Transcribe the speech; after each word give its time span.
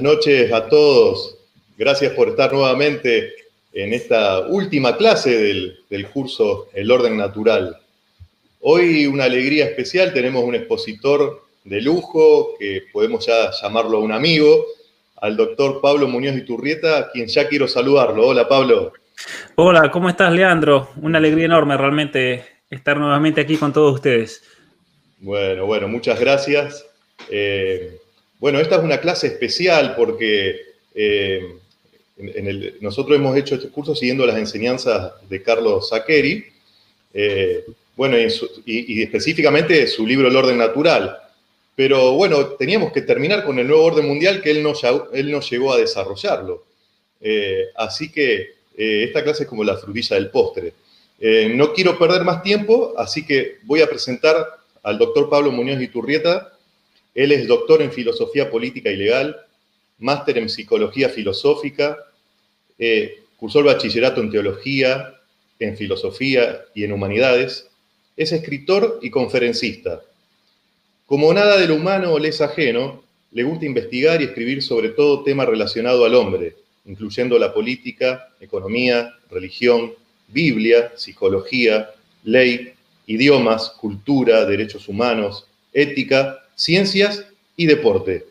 Buenas 0.00 0.16
noches 0.16 0.50
a 0.50 0.66
todos. 0.66 1.36
Gracias 1.76 2.14
por 2.14 2.30
estar 2.30 2.50
nuevamente 2.54 3.34
en 3.70 3.92
esta 3.92 4.46
última 4.46 4.96
clase 4.96 5.36
del, 5.90 6.06
curso 6.10 6.68
El 6.72 6.90
Orden 6.90 7.18
Natural. 7.18 7.76
Hoy 8.62 9.04
una 9.04 9.24
alegría 9.24 9.66
especial, 9.66 10.14
tenemos 10.14 10.42
un 10.42 10.54
expositor 10.54 11.42
de 11.64 11.82
lujo, 11.82 12.54
que 12.58 12.84
podemos 12.90 13.26
ya 13.26 13.50
llamarlo 13.60 14.00
un 14.00 14.12
amigo, 14.12 14.64
al 15.16 15.36
doctor 15.36 15.82
Pablo 15.82 16.08
Muñoz 16.08 16.34
Iturrieta, 16.34 16.96
a 16.96 17.10
quien 17.10 17.26
ya 17.26 17.46
quiero 17.46 17.68
saludarlo. 17.68 18.28
Hola 18.28 18.48
Pablo. 18.48 18.94
Hola, 19.56 19.90
¿cómo 19.90 20.08
estás 20.08 20.32
Leandro? 20.32 20.88
Una 21.02 21.18
alegría 21.18 21.44
enorme 21.44 21.76
realmente 21.76 22.46
estar 22.70 22.96
nuevamente 22.96 23.42
aquí 23.42 23.58
con 23.58 23.70
todos 23.70 23.96
ustedes. 23.96 24.42
Bueno, 25.18 25.66
bueno, 25.66 25.88
muchas 25.88 26.18
gracias. 26.18 26.86
Eh, 27.28 27.99
bueno, 28.40 28.58
esta 28.58 28.76
es 28.76 28.82
una 28.82 29.00
clase 29.00 29.26
especial 29.26 29.94
porque 29.94 30.62
eh, 30.94 31.56
nosotros 32.80 33.16
hemos 33.16 33.36
hecho 33.36 33.54
este 33.54 33.68
curso 33.68 33.94
siguiendo 33.94 34.24
las 34.24 34.38
enseñanzas 34.38 35.12
de 35.28 35.42
Carlos 35.42 35.90
Saqueri, 35.90 36.46
eh, 37.12 37.64
bueno, 37.96 38.16
y, 38.64 39.02
específicamente 39.02 39.86
su 39.86 40.06
libro 40.06 40.28
El 40.28 40.36
orden 40.36 40.56
natural. 40.56 41.18
Pero 41.76 42.14
bueno, 42.14 42.46
teníamos 42.46 42.92
que 42.92 43.02
terminar 43.02 43.44
con 43.44 43.58
el 43.58 43.66
nuevo 43.66 43.84
orden 43.84 44.06
mundial 44.06 44.40
que 44.42 44.50
él 44.50 44.62
no, 44.62 44.72
él 45.12 45.40
llegó 45.40 45.72
a 45.72 45.78
desarrollarlo. 45.78 46.64
Eh, 47.20 47.66
así 47.76 48.10
que 48.10 48.60
esta 48.74 49.22
clase 49.22 49.42
es 49.42 49.48
como 49.48 49.62
la 49.62 49.76
frutilla 49.76 50.16
del 50.16 50.30
postre. 50.30 50.72
no 51.54 51.74
quiero 51.74 51.98
perder 51.98 52.24
más 52.24 52.42
tiempo, 52.42 52.94
así 52.96 53.26
que 53.26 53.58
voy 53.64 53.82
a 53.82 53.86
presentar 53.86 54.46
al 54.82 54.96
doctor 54.96 55.28
Pablo 55.28 55.52
Muñoz 55.52 55.82
Iturrieta, 55.82 56.54
él 57.14 57.32
es 57.32 57.46
doctor 57.46 57.82
en 57.82 57.92
filosofía 57.92 58.50
política 58.50 58.90
y 58.90 58.96
legal, 58.96 59.36
máster 59.98 60.38
en 60.38 60.48
psicología 60.48 61.08
filosófica, 61.08 61.98
eh, 62.78 63.22
cursó 63.36 63.60
el 63.60 63.66
bachillerato 63.66 64.20
en 64.20 64.30
teología, 64.30 65.14
en 65.58 65.76
filosofía 65.76 66.62
y 66.74 66.84
en 66.84 66.92
humanidades. 66.92 67.68
Es 68.16 68.32
escritor 68.32 68.98
y 69.02 69.10
conferencista. 69.10 70.02
Como 71.06 71.32
nada 71.34 71.58
del 71.58 71.72
humano 71.72 72.18
le 72.18 72.28
es 72.28 72.40
ajeno, 72.40 73.02
le 73.32 73.42
gusta 73.42 73.66
investigar 73.66 74.20
y 74.20 74.24
escribir 74.24 74.62
sobre 74.62 74.90
todo 74.90 75.22
tema 75.22 75.44
relacionado 75.44 76.04
al 76.04 76.14
hombre, 76.14 76.56
incluyendo 76.84 77.38
la 77.38 77.52
política, 77.52 78.28
economía, 78.40 79.14
religión, 79.30 79.92
Biblia, 80.28 80.92
psicología, 80.96 81.90
ley, 82.24 82.72
idiomas, 83.06 83.70
cultura, 83.70 84.44
derechos 84.46 84.88
humanos, 84.88 85.46
ética 85.72 86.39
ciencias 86.60 87.24
y 87.56 87.64
deporte. 87.64 88.26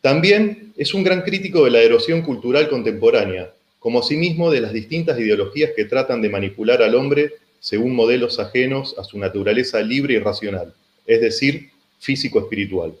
También 0.00 0.72
es 0.76 0.94
un 0.94 1.04
gran 1.04 1.22
crítico 1.22 1.64
de 1.64 1.70
la 1.70 1.80
erosión 1.80 2.22
cultural 2.22 2.68
contemporánea, 2.68 3.52
como 3.78 4.00
asimismo 4.00 4.50
de 4.50 4.60
las 4.60 4.72
distintas 4.72 5.16
ideologías 5.20 5.70
que 5.76 5.84
tratan 5.84 6.20
de 6.20 6.28
manipular 6.28 6.82
al 6.82 6.96
hombre 6.96 7.34
según 7.60 7.94
modelos 7.94 8.40
ajenos 8.40 8.96
a 8.98 9.04
su 9.04 9.16
naturaleza 9.16 9.80
libre 9.80 10.14
y 10.14 10.18
racional, 10.18 10.74
es 11.06 11.20
decir, 11.20 11.70
físico-espiritual. 12.00 12.94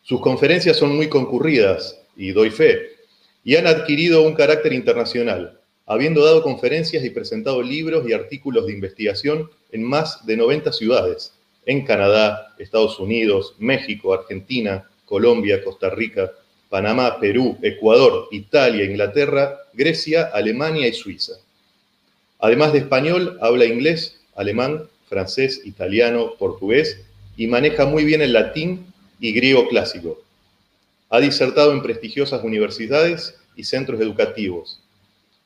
Sus 0.00 0.22
conferencias 0.22 0.78
son 0.78 0.96
muy 0.96 1.10
concurridas, 1.10 2.00
y 2.16 2.32
doy 2.32 2.48
fe, 2.48 2.92
y 3.44 3.56
han 3.56 3.66
adquirido 3.66 4.22
un 4.22 4.32
carácter 4.32 4.72
internacional, 4.72 5.60
habiendo 5.84 6.24
dado 6.24 6.42
conferencias 6.42 7.04
y 7.04 7.10
presentado 7.10 7.60
libros 7.60 8.08
y 8.08 8.14
artículos 8.14 8.66
de 8.66 8.72
investigación 8.72 9.50
en 9.70 9.82
más 9.82 10.24
de 10.24 10.38
90 10.38 10.72
ciudades, 10.72 11.33
en 11.66 11.84
Canadá, 11.84 12.54
Estados 12.58 12.98
Unidos, 12.98 13.54
México, 13.58 14.12
Argentina, 14.12 14.88
Colombia, 15.04 15.62
Costa 15.62 15.90
Rica, 15.90 16.32
Panamá, 16.68 17.20
Perú, 17.20 17.58
Ecuador, 17.62 18.28
Italia, 18.32 18.84
Inglaterra, 18.84 19.58
Grecia, 19.72 20.30
Alemania 20.32 20.88
y 20.88 20.92
Suiza. 20.92 21.34
Además 22.40 22.72
de 22.72 22.80
español, 22.80 23.38
habla 23.40 23.64
inglés, 23.64 24.20
alemán, 24.34 24.88
francés, 25.08 25.62
italiano, 25.64 26.34
portugués 26.38 27.00
y 27.36 27.46
maneja 27.46 27.86
muy 27.86 28.04
bien 28.04 28.22
el 28.22 28.32
latín 28.32 28.86
y 29.20 29.32
griego 29.32 29.68
clásico. 29.68 30.20
Ha 31.10 31.20
disertado 31.20 31.72
en 31.72 31.82
prestigiosas 31.82 32.42
universidades 32.42 33.36
y 33.56 33.64
centros 33.64 34.00
educativos. 34.00 34.80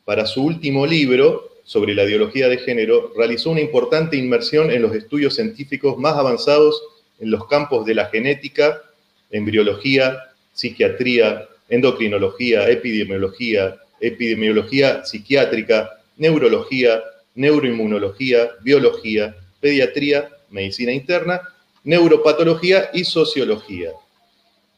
Para 0.04 0.26
su 0.26 0.42
último 0.42 0.86
libro, 0.86 1.47
sobre 1.68 1.94
la 1.94 2.04
ideología 2.04 2.48
de 2.48 2.56
género, 2.56 3.12
realizó 3.14 3.50
una 3.50 3.60
importante 3.60 4.16
inmersión 4.16 4.70
en 4.70 4.80
los 4.80 4.94
estudios 4.94 5.34
científicos 5.34 5.98
más 5.98 6.14
avanzados 6.16 6.82
en 7.20 7.30
los 7.30 7.46
campos 7.46 7.84
de 7.84 7.94
la 7.94 8.06
genética, 8.06 8.80
embriología, 9.28 10.16
psiquiatría, 10.54 11.46
endocrinología, 11.68 12.66
epidemiología, 12.70 13.76
epidemiología 14.00 15.04
psiquiátrica, 15.04 15.90
neurología, 16.16 17.02
neuroinmunología, 17.34 18.48
biología, 18.62 19.36
pediatría, 19.60 20.26
medicina 20.48 20.90
interna, 20.90 21.42
neuropatología 21.84 22.88
y 22.94 23.04
sociología. 23.04 23.90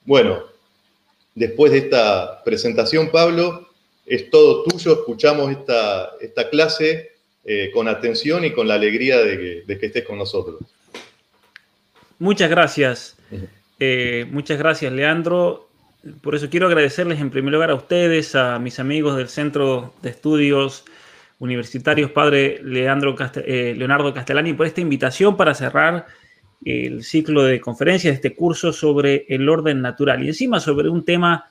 Bueno, 0.05 0.43
después 1.37 1.71
de 1.71 1.79
esta 1.79 2.43
presentación, 2.43 3.13
Pablo, 3.13 3.70
es 4.07 4.31
todo 4.31 4.65
tuyo, 4.65 4.93
escuchamos 4.93 5.51
esta, 5.51 6.11
esta 6.21 6.49
clase 6.51 7.13
eh, 7.45 7.71
con 7.73 7.89
atención 7.89 8.45
y 8.45 8.53
con 8.53 8.69
la 8.69 8.75
alegría 8.75 9.19
de 9.19 9.65
que, 9.67 9.87
estés 9.87 10.05
con 10.05 10.19
nosotros. 10.19 10.61
Muchas 12.19 12.51
gracias. 12.51 13.17
Eh, 13.79 14.27
muchas 14.31 14.59
gracias, 14.59 14.93
Leandro. 14.93 15.69
Por 16.21 16.35
eso 16.35 16.51
quiero 16.51 16.67
agradecerles 16.67 17.21
en 17.21 17.31
primer 17.31 17.53
lugar 17.53 17.71
a 17.71 17.75
ustedes, 17.75 18.35
a 18.35 18.59
mis 18.59 18.79
amigos 18.79 19.17
del 19.17 19.29
Centro 19.29 19.95
de 20.03 20.11
Estudios 20.11 20.85
Universitarios, 21.39 22.11
padre 22.11 22.61
Leandro 22.63 23.17
eh, 23.37 23.75
Leonardo 23.77 24.13
Castellani, 24.13 24.53
por 24.53 24.67
esta 24.67 24.83
invitación 24.83 25.37
para 25.37 25.55
cerrar 25.55 26.07
el 26.65 27.03
ciclo 27.05 27.43
de 27.45 27.61
conferencias 27.61 28.13
de 28.13 28.17
este 28.17 28.35
curso 28.35 28.73
sobre 28.73 29.25
el 29.29 29.49
orden 29.49 29.81
natural 29.81 30.23
y 30.23 30.29
encima 30.29 30.61
sobre 30.61 30.91
un 30.91 31.05
tema 31.05 31.49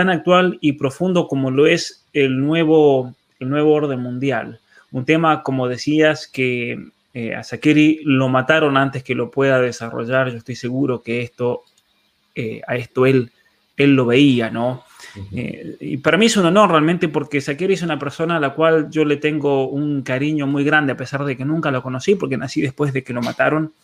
tan 0.00 0.08
actual 0.08 0.56
y 0.62 0.72
profundo 0.72 1.28
como 1.28 1.50
lo 1.50 1.66
es 1.66 2.06
el 2.14 2.40
nuevo, 2.40 3.14
el 3.38 3.50
nuevo 3.50 3.74
orden 3.74 4.00
mundial. 4.00 4.58
Un 4.92 5.04
tema, 5.04 5.42
como 5.42 5.68
decías, 5.68 6.26
que 6.26 6.86
eh, 7.12 7.34
a 7.34 7.44
Sakiri 7.44 8.00
lo 8.04 8.30
mataron 8.30 8.78
antes 8.78 9.04
que 9.04 9.14
lo 9.14 9.30
pueda 9.30 9.60
desarrollar. 9.60 10.30
Yo 10.30 10.38
estoy 10.38 10.56
seguro 10.56 11.02
que 11.02 11.20
esto, 11.20 11.64
eh, 12.34 12.62
a 12.66 12.76
esto 12.76 13.04
él, 13.04 13.30
él 13.76 13.94
lo 13.94 14.06
veía, 14.06 14.48
¿no? 14.48 14.84
Eh, 15.32 15.76
y 15.80 15.98
para 15.98 16.16
mí 16.16 16.24
es 16.24 16.36
un 16.38 16.46
honor 16.46 16.70
realmente 16.70 17.08
porque 17.08 17.42
Sakiri 17.42 17.74
es 17.74 17.82
una 17.82 17.98
persona 17.98 18.36
a 18.36 18.40
la 18.40 18.54
cual 18.54 18.88
yo 18.90 19.04
le 19.04 19.18
tengo 19.18 19.68
un 19.68 20.00
cariño 20.00 20.46
muy 20.46 20.64
grande, 20.64 20.94
a 20.94 20.96
pesar 20.96 21.26
de 21.26 21.36
que 21.36 21.44
nunca 21.44 21.70
lo 21.70 21.82
conocí, 21.82 22.14
porque 22.14 22.38
nací 22.38 22.62
después 22.62 22.94
de 22.94 23.04
que 23.04 23.12
lo 23.12 23.20
mataron. 23.20 23.74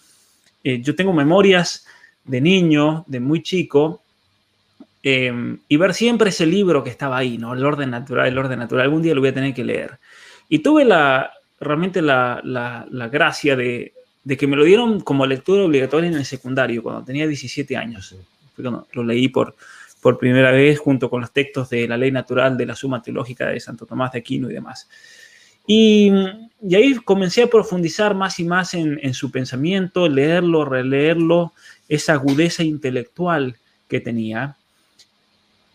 yo 0.65 0.95
tengo 0.95 1.13
memorias 1.13 1.87
de 2.25 2.41
niño, 2.41 3.05
de 3.07 3.21
muy 3.21 3.43
chico, 3.43 4.01
em, 5.09 5.61
y 5.69 5.77
ver 5.77 5.95
siempre 5.95 6.31
ese 6.31 6.47
libro 6.47 6.83
que 6.83 6.91
estaba 6.91 7.17
ahí, 7.17 7.39
¿no? 7.39 7.55
El 7.55 7.65
orden 7.65 7.91
natural, 7.91 8.27
el 8.27 8.37
orden 8.37 8.59
natural. 8.59 8.87
Algún 8.87 9.03
día 9.03 9.15
lo 9.15 9.21
voy 9.21 9.31
a 9.31 9.35
tener 9.35 9.55
que 9.55 9.65
leer. 9.65 9.99
Y 10.49 10.59
tuve 10.59 10.85
la, 10.85 11.31
realmente 11.61 12.03
la, 12.03 12.41
la, 12.43 13.09
gracia 13.09 13.55
de, 13.55 13.93
de, 14.25 14.37
que 14.37 14.49
me 14.49 14.57
lo 14.57 14.65
dieron 14.65 15.01
como 15.01 15.25
lectura 15.25 15.63
obligatoria 15.63 16.11
en 16.11 16.17
el 16.17 16.25
secundario, 16.25 16.83
cuando 16.83 17.05
tenía 17.05 17.27
17 17.27 17.77
años. 17.77 18.17
lo 18.57 19.05
leí 19.05 19.29
por, 19.29 19.55
por 20.01 20.19
primera 20.19 20.51
vez 20.51 20.79
junto 20.79 21.09
con 21.09 21.21
los 21.21 21.33
textos 21.33 21.71
de 21.71 21.87
la 21.87 21.97
ley 21.97 22.11
natural 22.11 22.57
de 22.57 22.67
la 22.67 22.75
suma 22.75 23.01
teológica 23.01 23.47
de 23.47 23.61
Santo 23.61 23.87
Tomás 23.87 24.13
de 24.13 24.19
Aquino 24.19 24.51
y 24.51 24.55
demás. 24.55 24.89
Y, 25.67 26.13
y 26.63 26.75
ahí 26.75 26.95
comencé 26.97 27.43
a 27.43 27.47
profundizar 27.49 28.15
más 28.15 28.39
y 28.39 28.45
más 28.45 28.75
en, 28.75 28.99
en, 29.03 29.15
su 29.15 29.31
pensamiento, 29.31 30.09
leerlo, 30.09 30.65
releerlo, 30.65 31.53
esa 31.89 32.15
agudeza 32.15 32.63
intelectual 32.63 33.57
que 33.89 34.01
tenía. 34.01 34.57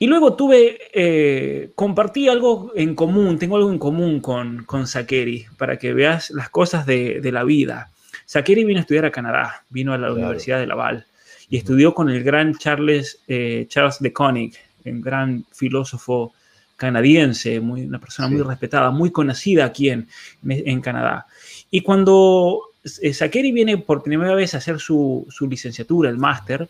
Y 0.02 0.08
luego 0.08 0.34
tuve, 0.34 0.80
eh, 0.96 1.74
compartí 1.76 2.28
algo 2.28 2.72
en 2.76 2.96
común, 2.96 3.38
tengo 3.38 3.58
algo 3.58 3.72
en 3.72 3.78
común 3.78 4.20
con, 4.20 4.64
con 4.64 4.88
Sakeri, 4.88 5.46
para 5.60 5.78
que 5.78 5.94
veas 5.94 6.32
las 6.32 6.50
cosas 6.50 6.88
de, 6.88 7.22
de 7.22 7.32
la 7.32 7.44
vida. 7.44 7.92
Sakeri 8.26 8.64
vino 8.64 8.80
a 8.80 8.82
estudiar 8.82 9.06
a 9.06 9.12
Canadá, 9.12 9.64
vino 9.70 9.94
a 9.94 10.00
la 10.00 10.12
Universidad 10.12 10.60
de 10.60 10.66
Laval 10.66 11.06
y 11.52 11.58
estudió 11.58 11.94
con 11.94 12.10
el 12.10 12.24
gran 12.24 12.56
Charles, 12.56 13.20
eh, 13.28 13.68
Charles 13.70 14.00
de 14.00 14.12
Koenig, 14.12 14.56
un 14.86 15.02
gran 15.02 15.46
filósofo 15.52 16.34
canadiense, 16.78 17.60
muy, 17.60 17.84
una 17.84 18.00
persona 18.00 18.28
muy 18.28 18.42
respetada, 18.42 18.90
muy 18.90 19.12
conocida 19.12 19.66
aquí 19.66 19.92
en, 19.92 20.08
en 20.44 20.82
Canadá. 20.82 21.28
Y 21.70 21.82
cuando 21.82 22.60
eh, 23.04 23.14
Sakeri 23.14 23.52
viene 23.52 23.78
por 23.78 24.02
primera 24.02 24.34
vez 24.34 24.56
a 24.56 24.58
hacer 24.58 24.80
su, 24.80 25.28
su 25.30 25.48
licenciatura, 25.48 26.10
el 26.10 26.18
máster, 26.18 26.68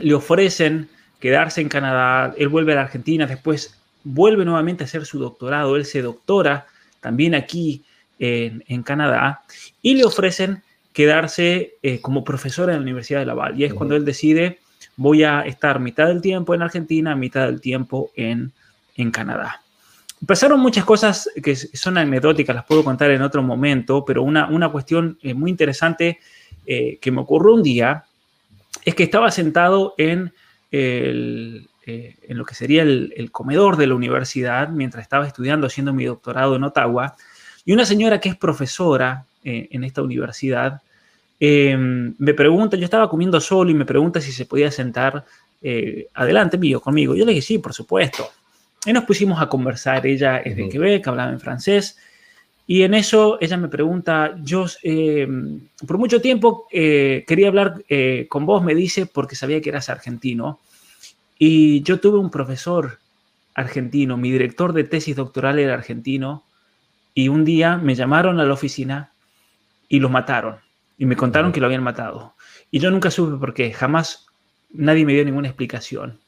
le 0.00 0.14
ofrecen 0.14 0.88
quedarse 1.20 1.60
en 1.60 1.68
Canadá, 1.68 2.34
él 2.36 2.48
vuelve 2.48 2.72
a 2.72 2.76
la 2.76 2.82
Argentina, 2.82 3.26
después 3.26 3.78
vuelve 4.02 4.44
nuevamente 4.44 4.84
a 4.84 4.86
hacer 4.86 5.04
su 5.04 5.18
doctorado, 5.18 5.76
él 5.76 5.84
se 5.84 6.02
doctora 6.02 6.66
también 7.00 7.34
aquí 7.34 7.84
en, 8.18 8.82
Canadá 8.82 9.42
y 9.80 9.94
le 9.94 10.04
ofrecen 10.04 10.62
quedarse 10.92 11.74
eh, 11.82 12.00
como 12.00 12.24
profesor 12.24 12.68
en 12.68 12.76
la 12.76 12.82
Universidad 12.82 13.20
de 13.20 13.26
Laval. 13.26 13.58
Y 13.58 13.64
es 13.64 13.72
cuando 13.72 13.96
él 13.96 14.04
decide, 14.04 14.58
voy 14.96 15.24
a 15.24 15.42
estar 15.42 15.80
mitad 15.80 16.06
del 16.06 16.20
tiempo 16.20 16.54
en 16.54 16.62
Argentina, 16.62 17.14
mitad 17.14 17.46
del 17.46 17.60
tiempo 17.60 18.10
en, 18.16 18.52
en 18.96 19.10
Canadá. 19.10 19.62
Pasaron 20.26 20.60
muchas 20.60 20.84
cosas 20.84 21.30
que 21.42 21.56
son 21.56 21.96
anecdóticas, 21.96 22.54
las 22.54 22.66
puedo 22.66 22.84
contar 22.84 23.10
en 23.10 23.22
otro 23.22 23.42
momento, 23.42 24.04
pero 24.04 24.22
una, 24.22 24.48
una 24.48 24.68
cuestión 24.68 25.18
eh, 25.22 25.32
muy 25.32 25.50
interesante 25.50 26.18
eh, 26.66 26.98
que 27.00 27.10
me 27.10 27.22
ocurrió 27.22 27.54
un 27.54 27.62
día 27.62 28.04
es 28.84 28.94
que 28.94 29.04
estaba 29.04 29.30
sentado 29.30 29.94
en, 29.96 30.32
el, 30.70 31.68
en 31.86 32.38
lo 32.38 32.44
que 32.44 32.54
sería 32.54 32.82
el, 32.82 33.12
el, 33.16 33.30
comedor 33.32 33.76
de 33.76 33.86
la 33.86 33.94
universidad 33.94 34.68
mientras 34.68 35.02
estaba 35.02 35.26
estudiando, 35.26 35.66
haciendo 35.66 35.92
mi 35.92 36.04
doctorado 36.04 36.56
en 36.56 36.64
Ottawa, 36.64 37.16
y 37.64 37.72
una 37.72 37.84
señora 37.84 38.20
que 38.20 38.28
es 38.28 38.36
profesora 38.36 39.26
eh, 39.44 39.68
en 39.70 39.84
esta 39.84 40.02
universidad, 40.02 40.82
eh, 41.38 41.76
me 41.76 42.34
pregunta, 42.34 42.76
yo 42.76 42.84
estaba 42.84 43.08
comiendo 43.08 43.40
solo 43.40 43.70
y 43.70 43.74
me 43.74 43.84
pregunta 43.84 44.20
si 44.20 44.32
se 44.32 44.44
podía 44.44 44.70
sentar 44.70 45.24
eh, 45.62 46.08
adelante 46.14 46.58
mío, 46.58 46.80
conmigo. 46.80 47.14
Yo 47.14 47.24
le 47.24 47.32
dije, 47.32 47.46
sí, 47.46 47.58
por 47.58 47.72
supuesto. 47.72 48.28
Y 48.84 48.92
nos 48.92 49.04
pusimos 49.04 49.40
a 49.40 49.48
conversar, 49.48 50.06
ella 50.06 50.38
es 50.38 50.56
de 50.56 50.68
Quebec, 50.68 51.06
hablaba 51.06 51.30
en 51.30 51.40
francés, 51.40 51.98
y 52.72 52.84
en 52.84 52.94
eso 52.94 53.36
ella 53.40 53.56
me 53.56 53.66
pregunta, 53.66 54.36
yo 54.44 54.64
por 55.88 55.98
mucho 55.98 56.20
tiempo 56.20 56.68
quería 56.70 57.48
hablar 57.48 57.82
con 58.28 58.46
vos, 58.46 58.62
me 58.62 58.76
dice, 58.76 59.06
porque 59.06 59.34
sabía 59.34 59.60
que 59.60 59.70
eras 59.70 59.88
argentino. 59.88 60.60
Y 61.36 61.82
yo 61.82 61.98
tuve 61.98 62.20
un 62.20 62.30
profesor 62.30 63.00
argentino, 63.54 64.16
mi 64.16 64.30
director 64.30 64.72
de 64.72 64.84
tesis 64.84 65.16
doctoral 65.16 65.58
era 65.58 65.74
argentino, 65.74 66.44
y 67.12 67.26
un 67.26 67.44
día 67.44 67.76
me 67.76 67.96
llamaron 67.96 68.38
a 68.38 68.44
la 68.44 68.54
oficina 68.54 69.10
y 69.88 69.98
lo 69.98 70.08
mataron. 70.08 70.58
Y 70.96 71.06
me 71.06 71.16
contaron 71.16 71.50
que 71.50 71.58
lo 71.58 71.66
habían 71.66 71.82
matado. 71.82 72.34
Y 72.70 72.78
yo 72.78 72.92
nunca 72.92 73.10
supe 73.10 73.36
por 73.36 73.52
qué, 73.52 73.72
jamás 73.72 74.28
nadie 74.70 75.04
me 75.04 75.14
dio 75.14 75.24
ninguna 75.24 75.48
explicación. 75.48 76.20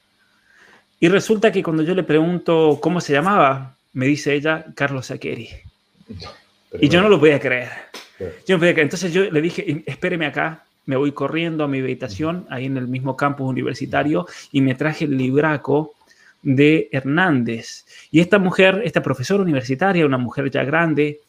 Y 0.98 1.06
resulta 1.06 1.52
que 1.52 1.62
cuando 1.62 1.84
yo 1.84 1.94
le 1.94 2.02
pregunto 2.02 2.80
cómo 2.82 3.00
se 3.00 3.12
llamaba, 3.12 3.76
me 3.92 4.06
dice 4.06 4.34
ella 4.34 4.66
Carlos 4.74 5.06
Saqueri. 5.06 5.48
Y 6.80 6.88
yo 6.88 7.02
no 7.02 7.08
lo 7.08 7.18
podía 7.18 7.38
creer. 7.40 7.70
Yo 8.18 8.56
no 8.56 8.58
podía 8.58 8.72
creer. 8.72 8.86
Entonces 8.86 9.12
yo 9.12 9.30
le 9.30 9.40
dije, 9.40 9.82
espéreme 9.86 10.26
acá, 10.26 10.64
me 10.86 10.96
voy 10.96 11.12
corriendo 11.12 11.64
a 11.64 11.68
mi 11.68 11.80
habitación, 11.80 12.46
ahí 12.50 12.66
en 12.66 12.76
el 12.76 12.88
mismo 12.88 13.16
campus 13.16 13.48
universitario, 13.48 14.26
y 14.50 14.60
me 14.60 14.74
traje 14.74 15.04
el 15.04 15.16
libraco 15.16 15.94
de 16.42 16.88
Hernández. 16.90 17.84
Y 18.10 18.20
esta 18.20 18.38
mujer, 18.38 18.82
esta 18.84 19.02
profesora 19.02 19.42
universitaria, 19.42 20.04
una 20.04 20.18
mujer 20.18 20.50
ya 20.50 20.64
grande, 20.64 21.20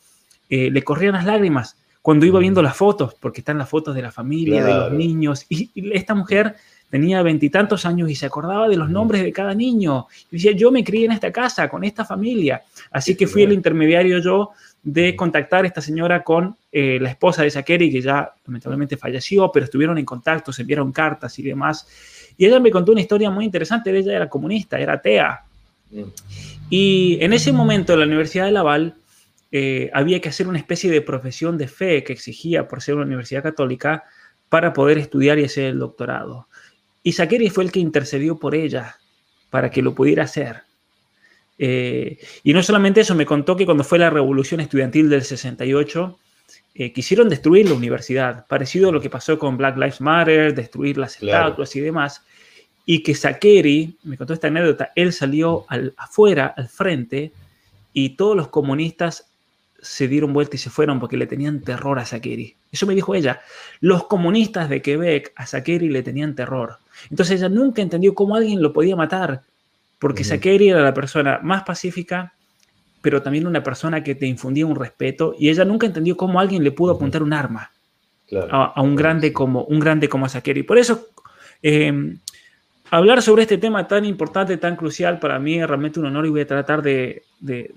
eh, 0.49 0.69
le 0.71 0.83
corrían 0.83 1.13
las 1.13 1.25
lágrimas 1.25 1.77
cuando 2.01 2.25
iba 2.25 2.39
viendo 2.39 2.61
las 2.61 2.75
fotos, 2.75 3.15
porque 3.19 3.41
están 3.41 3.57
las 3.57 3.69
fotos 3.69 3.95
de 3.95 4.01
la 4.01 4.11
familia, 4.11 4.63
de 4.63 4.73
los 4.73 4.91
niños, 4.91 5.45
y, 5.49 5.71
esta 5.93 6.13
mujer 6.13 6.55
tenía 6.89 7.23
veintitantos 7.23 7.85
años 7.85 8.09
y 8.09 8.15
se 8.15 8.25
acordaba 8.25 8.67
de 8.67 8.75
los 8.75 8.89
nombres 8.89 9.23
de 9.23 9.31
cada 9.31 9.55
niño. 9.55 10.07
Y 10.29 10.35
decía, 10.35 10.51
yo 10.51 10.71
me 10.71 10.83
crié 10.83 11.05
en 11.05 11.13
esta 11.13 11.31
casa, 11.31 11.67
con 11.69 11.83
esta 11.83 12.05
familia. 12.05 12.61
Así 12.91 13.15
que 13.15 13.25
fui 13.25 13.41
el 13.41 13.53
intermediario 13.53 14.19
yo 14.19 14.51
de 14.83 15.15
contactar 15.15 15.63
a 15.63 15.67
esta 15.67 15.81
señora 15.81 16.23
con 16.23 16.57
eh, 16.71 16.99
la 17.01 17.09
esposa 17.09 17.43
de 17.43 17.49
Sakeri, 17.49 17.89
que 17.89 18.01
ya 18.01 18.33
lamentablemente 18.45 18.97
falleció, 18.97 19.49
pero 19.51 19.63
estuvieron 19.63 19.97
en 19.97 20.05
contacto, 20.05 20.51
se 20.51 20.61
enviaron 20.63 20.91
cartas 20.91 21.39
y 21.39 21.43
demás. 21.43 21.87
Y 22.37 22.45
ella 22.45 22.59
me 22.59 22.69
contó 22.69 22.91
una 22.91 23.01
historia 23.01 23.29
muy 23.29 23.45
interesante, 23.45 23.97
ella 23.97 24.15
era 24.15 24.29
comunista, 24.29 24.77
era 24.79 24.93
atea. 24.93 25.45
Y 26.69 27.17
en 27.21 27.33
ese 27.33 27.53
momento 27.53 27.93
en 27.93 27.99
la 27.99 28.05
Universidad 28.05 28.45
de 28.45 28.51
Laval 28.51 28.95
eh, 29.51 29.89
había 29.93 30.19
que 30.19 30.29
hacer 30.29 30.47
una 30.47 30.57
especie 30.57 30.91
de 30.91 31.01
profesión 31.01 31.57
de 31.57 31.67
fe 31.67 32.03
que 32.03 32.11
exigía 32.11 32.67
por 32.67 32.81
ser 32.81 32.95
una 32.95 33.05
universidad 33.05 33.43
católica 33.43 34.03
para 34.49 34.73
poder 34.73 34.97
estudiar 34.97 35.39
y 35.39 35.45
hacer 35.45 35.65
el 35.65 35.79
doctorado. 35.79 36.47
Y 37.03 37.13
Sakeri 37.13 37.49
fue 37.49 37.63
el 37.63 37.71
que 37.71 37.79
intercedió 37.79 38.37
por 38.37 38.55
ella 38.55 38.97
para 39.49 39.69
que 39.69 39.81
lo 39.81 39.93
pudiera 39.93 40.23
hacer. 40.23 40.63
Eh, 41.65 42.17
y 42.43 42.51
no 42.51 42.61
solamente 42.61 42.99
eso, 42.99 43.15
me 43.15 43.25
contó 43.25 43.55
que 43.55 43.63
cuando 43.63 43.85
fue 43.85 43.97
la 43.97 44.09
revolución 44.09 44.59
estudiantil 44.59 45.09
del 45.09 45.21
68, 45.21 46.19
eh, 46.75 46.91
quisieron 46.91 47.29
destruir 47.29 47.69
la 47.69 47.73
universidad, 47.73 48.45
parecido 48.47 48.89
a 48.89 48.91
lo 48.91 48.99
que 48.99 49.09
pasó 49.09 49.39
con 49.39 49.55
Black 49.55 49.77
Lives 49.77 50.01
Matter, 50.01 50.53
destruir 50.53 50.97
las 50.97 51.15
estatuas 51.15 51.73
y 51.77 51.79
demás, 51.79 52.21
y 52.85 53.01
que 53.01 53.15
Sakeri, 53.15 53.95
me 54.03 54.17
contó 54.17 54.33
esta 54.33 54.47
anécdota, 54.47 54.91
él 54.93 55.13
salió 55.13 55.63
al, 55.69 55.93
afuera, 55.95 56.53
al 56.57 56.67
frente, 56.67 57.31
y 57.93 58.17
todos 58.17 58.35
los 58.35 58.49
comunistas 58.49 59.31
se 59.81 60.09
dieron 60.09 60.33
vuelta 60.33 60.57
y 60.57 60.59
se 60.59 60.69
fueron 60.69 60.99
porque 60.99 61.15
le 61.15 61.27
tenían 61.27 61.61
terror 61.61 61.97
a 61.97 62.05
Sakeri. 62.05 62.57
Eso 62.73 62.85
me 62.85 62.93
dijo 62.93 63.15
ella. 63.15 63.39
Los 63.79 64.07
comunistas 64.07 64.67
de 64.67 64.81
Quebec 64.81 65.31
a 65.37 65.47
Sakeri 65.47 65.87
le 65.87 66.03
tenían 66.03 66.35
terror. 66.35 66.79
Entonces 67.09 67.39
ella 67.39 67.47
nunca 67.47 67.81
entendió 67.81 68.13
cómo 68.13 68.35
alguien 68.35 68.61
lo 68.61 68.73
podía 68.73 68.97
matar, 68.97 69.43
porque 70.03 70.23
uh 70.23 70.39
era 70.43 70.81
la 70.81 70.93
persona 70.93 71.39
más 71.41 71.63
pacífica, 71.63 72.33
pero 73.01 73.21
también 73.21 73.47
una 73.47 73.63
persona 73.63 74.03
que 74.03 74.15
te 74.15 74.25
infundía 74.25 74.65
un 74.65 74.75
respeto, 74.75 75.33
y 75.39 75.47
ella 75.47 75.63
nunca 75.63 75.87
entendió 75.87 76.17
cómo 76.17 76.41
alguien 76.41 76.61
le 76.61 76.73
pudo 76.73 76.91
apuntar 76.91 77.23
un 77.23 77.31
arma 77.31 77.71
a, 78.51 78.81
un, 78.81 78.97
grande 78.97 79.31
como, 79.31 79.63
un 79.63 79.79
grande 79.79 80.09
como 80.09 80.27
Sakeri. 80.27 80.63
Por 80.63 80.77
eso, 80.77 81.07
em, 81.61 82.19
hablar 82.91 83.21
sobre 83.21 83.43
este 83.43 83.57
tema 83.57 83.87
tan 83.87 84.03
importante, 84.03 84.57
tan 84.57 84.75
crucial, 84.75 85.19
para 85.19 85.39
mí 85.39 85.61
es 85.61 85.65
realmente 85.65 86.01
un 86.01 86.07
honor 86.07 86.25
y 86.25 86.31
voy 86.31 86.41
a 86.41 86.47
tratar 86.47 86.81
de, 86.81 87.23
de, 87.39 87.71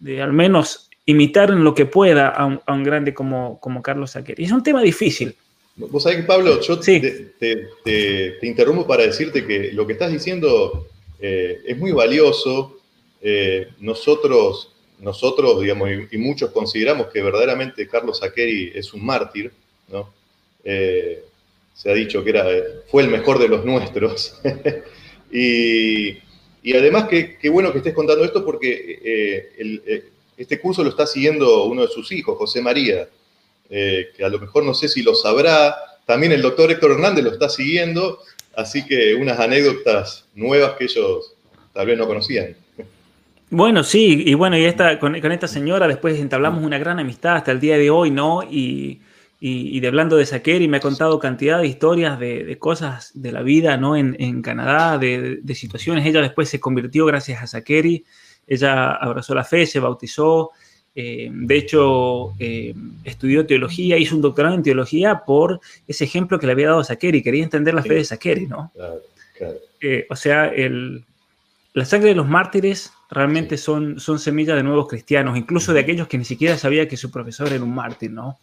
de 0.00 0.22
al 0.22 0.32
menos 0.32 0.88
imitar 1.04 1.50
en 1.50 1.62
lo 1.62 1.74
que 1.74 1.84
pueda 1.84 2.28
a 2.28 2.46
un, 2.46 2.84
grande 2.84 3.12
como, 3.12 3.60
como 3.60 3.82
Carlos 3.82 4.12
Saqueri. 4.12 4.44
Es 4.44 4.52
un 4.52 4.62
tema 4.62 4.80
difícil. 4.80 5.36
Vos 5.76 6.04
sabés 6.04 6.20
que, 6.20 6.24
Pablo, 6.24 6.58
yo 6.62 6.80
te, 6.80 7.34
te, 7.38 8.46
interrumpo 8.46 8.86
para 8.86 9.02
decirte 9.02 9.46
que 9.46 9.72
lo 9.74 9.86
que 9.86 9.92
estás 9.92 10.10
diciendo 10.10 10.86
eh, 11.18 11.62
es 11.66 11.76
muy 11.76 11.92
valioso. 11.92 12.78
Eh, 13.20 13.68
nosotros, 13.80 14.72
nosotros, 14.98 15.60
digamos, 15.60 15.88
y, 16.10 16.18
muchos 16.18 16.50
consideramos 16.50 17.08
que 17.08 17.22
verdaderamente 17.22 17.88
Carlos 17.88 18.18
Saqueri 18.18 18.72
es 18.74 18.92
un 18.92 19.04
mártir, 19.04 19.52
¿no? 19.88 20.12
Eh, 20.64 21.24
se 21.74 21.90
ha 21.90 21.94
dicho 21.94 22.24
que 22.24 22.30
era, 22.30 22.46
fue 22.88 23.02
el 23.02 23.08
mejor 23.08 23.38
de 23.38 23.48
los 23.48 23.64
nuestros. 23.64 24.40
y, 25.32 26.18
y, 26.62 26.74
además, 26.74 27.08
qué 27.08 27.48
bueno 27.50 27.72
que 27.72 27.78
estés 27.78 27.94
contando 27.94 28.24
esto 28.24 28.44
porque 28.44 29.50
este 30.36 30.60
curso 30.60 30.82
lo 30.82 30.90
está 30.90 31.06
siguiendo 31.06 31.64
uno 31.64 31.82
de 31.82 31.88
sus 31.88 32.10
hijos, 32.12 32.38
José 32.38 32.62
María, 32.62 33.08
que 33.68 34.24
a 34.24 34.28
lo 34.28 34.38
mejor 34.38 34.64
no 34.64 34.74
sé 34.74 34.88
si 34.88 35.02
lo 35.02 35.14
sabrá. 35.14 35.76
También 36.06 36.32
el 36.32 36.40
doctor 36.40 36.70
Héctor 36.70 36.92
Hernández 36.92 37.24
lo 37.24 37.32
está 37.32 37.48
siguiendo, 37.48 38.20
así 38.56 38.84
que 38.84 39.14
unas 39.14 39.38
anécdotas 39.38 40.26
nuevas 40.34 40.72
que 40.76 40.84
ellos 40.84 41.34
tal 41.72 41.86
vez 41.86 41.98
no 41.98 42.06
conocían. 42.06 42.56
Bueno, 43.50 43.84
sí, 43.84 44.24
y 44.26 44.34
bueno, 44.34 44.58
y 44.58 44.64
esta, 44.64 44.98
con, 44.98 45.14
esta 45.14 45.46
señora 45.46 45.86
después 45.86 46.18
entablamos 46.18 46.64
una 46.64 46.78
gran 46.78 46.98
amistad 46.98 47.36
hasta 47.36 47.52
el 47.52 47.60
día 47.60 47.78
de 47.78 47.90
hoy, 47.90 48.10
¿no? 48.10 48.42
Y, 48.42 49.02
y, 49.38 49.78
de 49.78 49.86
hablando 49.86 50.16
de 50.16 50.24
y 50.44 50.68
me 50.68 50.78
ha 50.78 50.80
contado 50.80 51.20
cantidad 51.20 51.60
de 51.60 51.68
historias 51.68 52.18
de, 52.18 52.58
cosas 52.58 53.12
de 53.14 53.30
la 53.30 53.42
vida, 53.42 53.76
¿no? 53.76 53.94
En, 53.96 54.42
Canadá, 54.42 54.98
de, 54.98 55.40
situaciones. 55.54 56.04
Ella 56.06 56.22
después 56.22 56.48
se 56.48 56.58
convirtió 56.58 57.06
gracias 57.06 57.42
a 57.42 57.46
Sakeri, 57.46 58.04
ella 58.46 58.92
abrazó 58.92 59.34
la 59.34 59.44
fe, 59.44 59.66
se 59.66 59.78
bautizó, 59.78 60.50
eh, 60.98 61.28
de 61.30 61.56
hecho 61.58 62.32
eh, 62.38 62.74
estudió 63.04 63.44
teología, 63.44 63.98
hizo 63.98 64.16
un 64.16 64.22
doctorado 64.22 64.54
en 64.54 64.62
teología 64.62 65.24
por 65.26 65.60
ese 65.86 66.04
ejemplo 66.04 66.38
que 66.38 66.46
le 66.46 66.52
había 66.52 66.68
dado 66.68 66.82
Sakeri, 66.82 67.22
quería 67.22 67.44
entender 67.44 67.74
la 67.74 67.82
fe 67.82 67.96
de 67.96 68.04
Sakeri, 68.04 68.46
¿no? 68.46 68.72
Eh, 69.78 70.06
o 70.08 70.16
sea, 70.16 70.46
el, 70.46 71.04
la 71.74 71.84
sangre 71.84 72.08
de 72.08 72.14
los 72.14 72.26
mártires 72.26 72.94
realmente 73.10 73.58
son, 73.58 74.00
son 74.00 74.18
semillas 74.18 74.56
de 74.56 74.62
nuevos 74.62 74.88
cristianos, 74.88 75.36
incluso 75.36 75.74
de 75.74 75.80
aquellos 75.80 76.08
que 76.08 76.16
ni 76.16 76.24
siquiera 76.24 76.56
sabía 76.56 76.88
que 76.88 76.96
su 76.96 77.10
profesor 77.10 77.52
era 77.52 77.62
un 77.62 77.74
mártir, 77.74 78.10
¿no? 78.10 78.38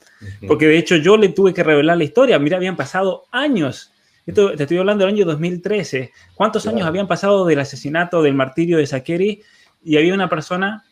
Porque 0.47 0.67
de 0.67 0.77
hecho 0.77 0.97
yo 0.97 1.17
le 1.17 1.29
tuve 1.29 1.55
que 1.55 1.63
revelar 1.63 1.97
la 1.97 2.03
historia. 2.03 2.37
Mira, 2.37 2.57
habían 2.57 2.75
pasado 2.75 3.23
años. 3.31 3.91
Esto, 4.27 4.55
te 4.55 4.61
estoy 4.61 4.77
hablando 4.77 5.05
del 5.05 5.15
año 5.15 5.25
2013. 5.25 6.11
¿Cuántos 6.35 6.67
años 6.67 6.85
habían 6.85 7.07
pasado 7.07 7.47
del 7.47 7.59
asesinato, 7.59 8.21
del 8.21 8.35
martirio 8.35 8.77
de 8.77 8.85
Sakeri? 8.85 9.41
Y 9.83 9.97
había 9.97 10.13
una 10.13 10.29
persona 10.29 10.85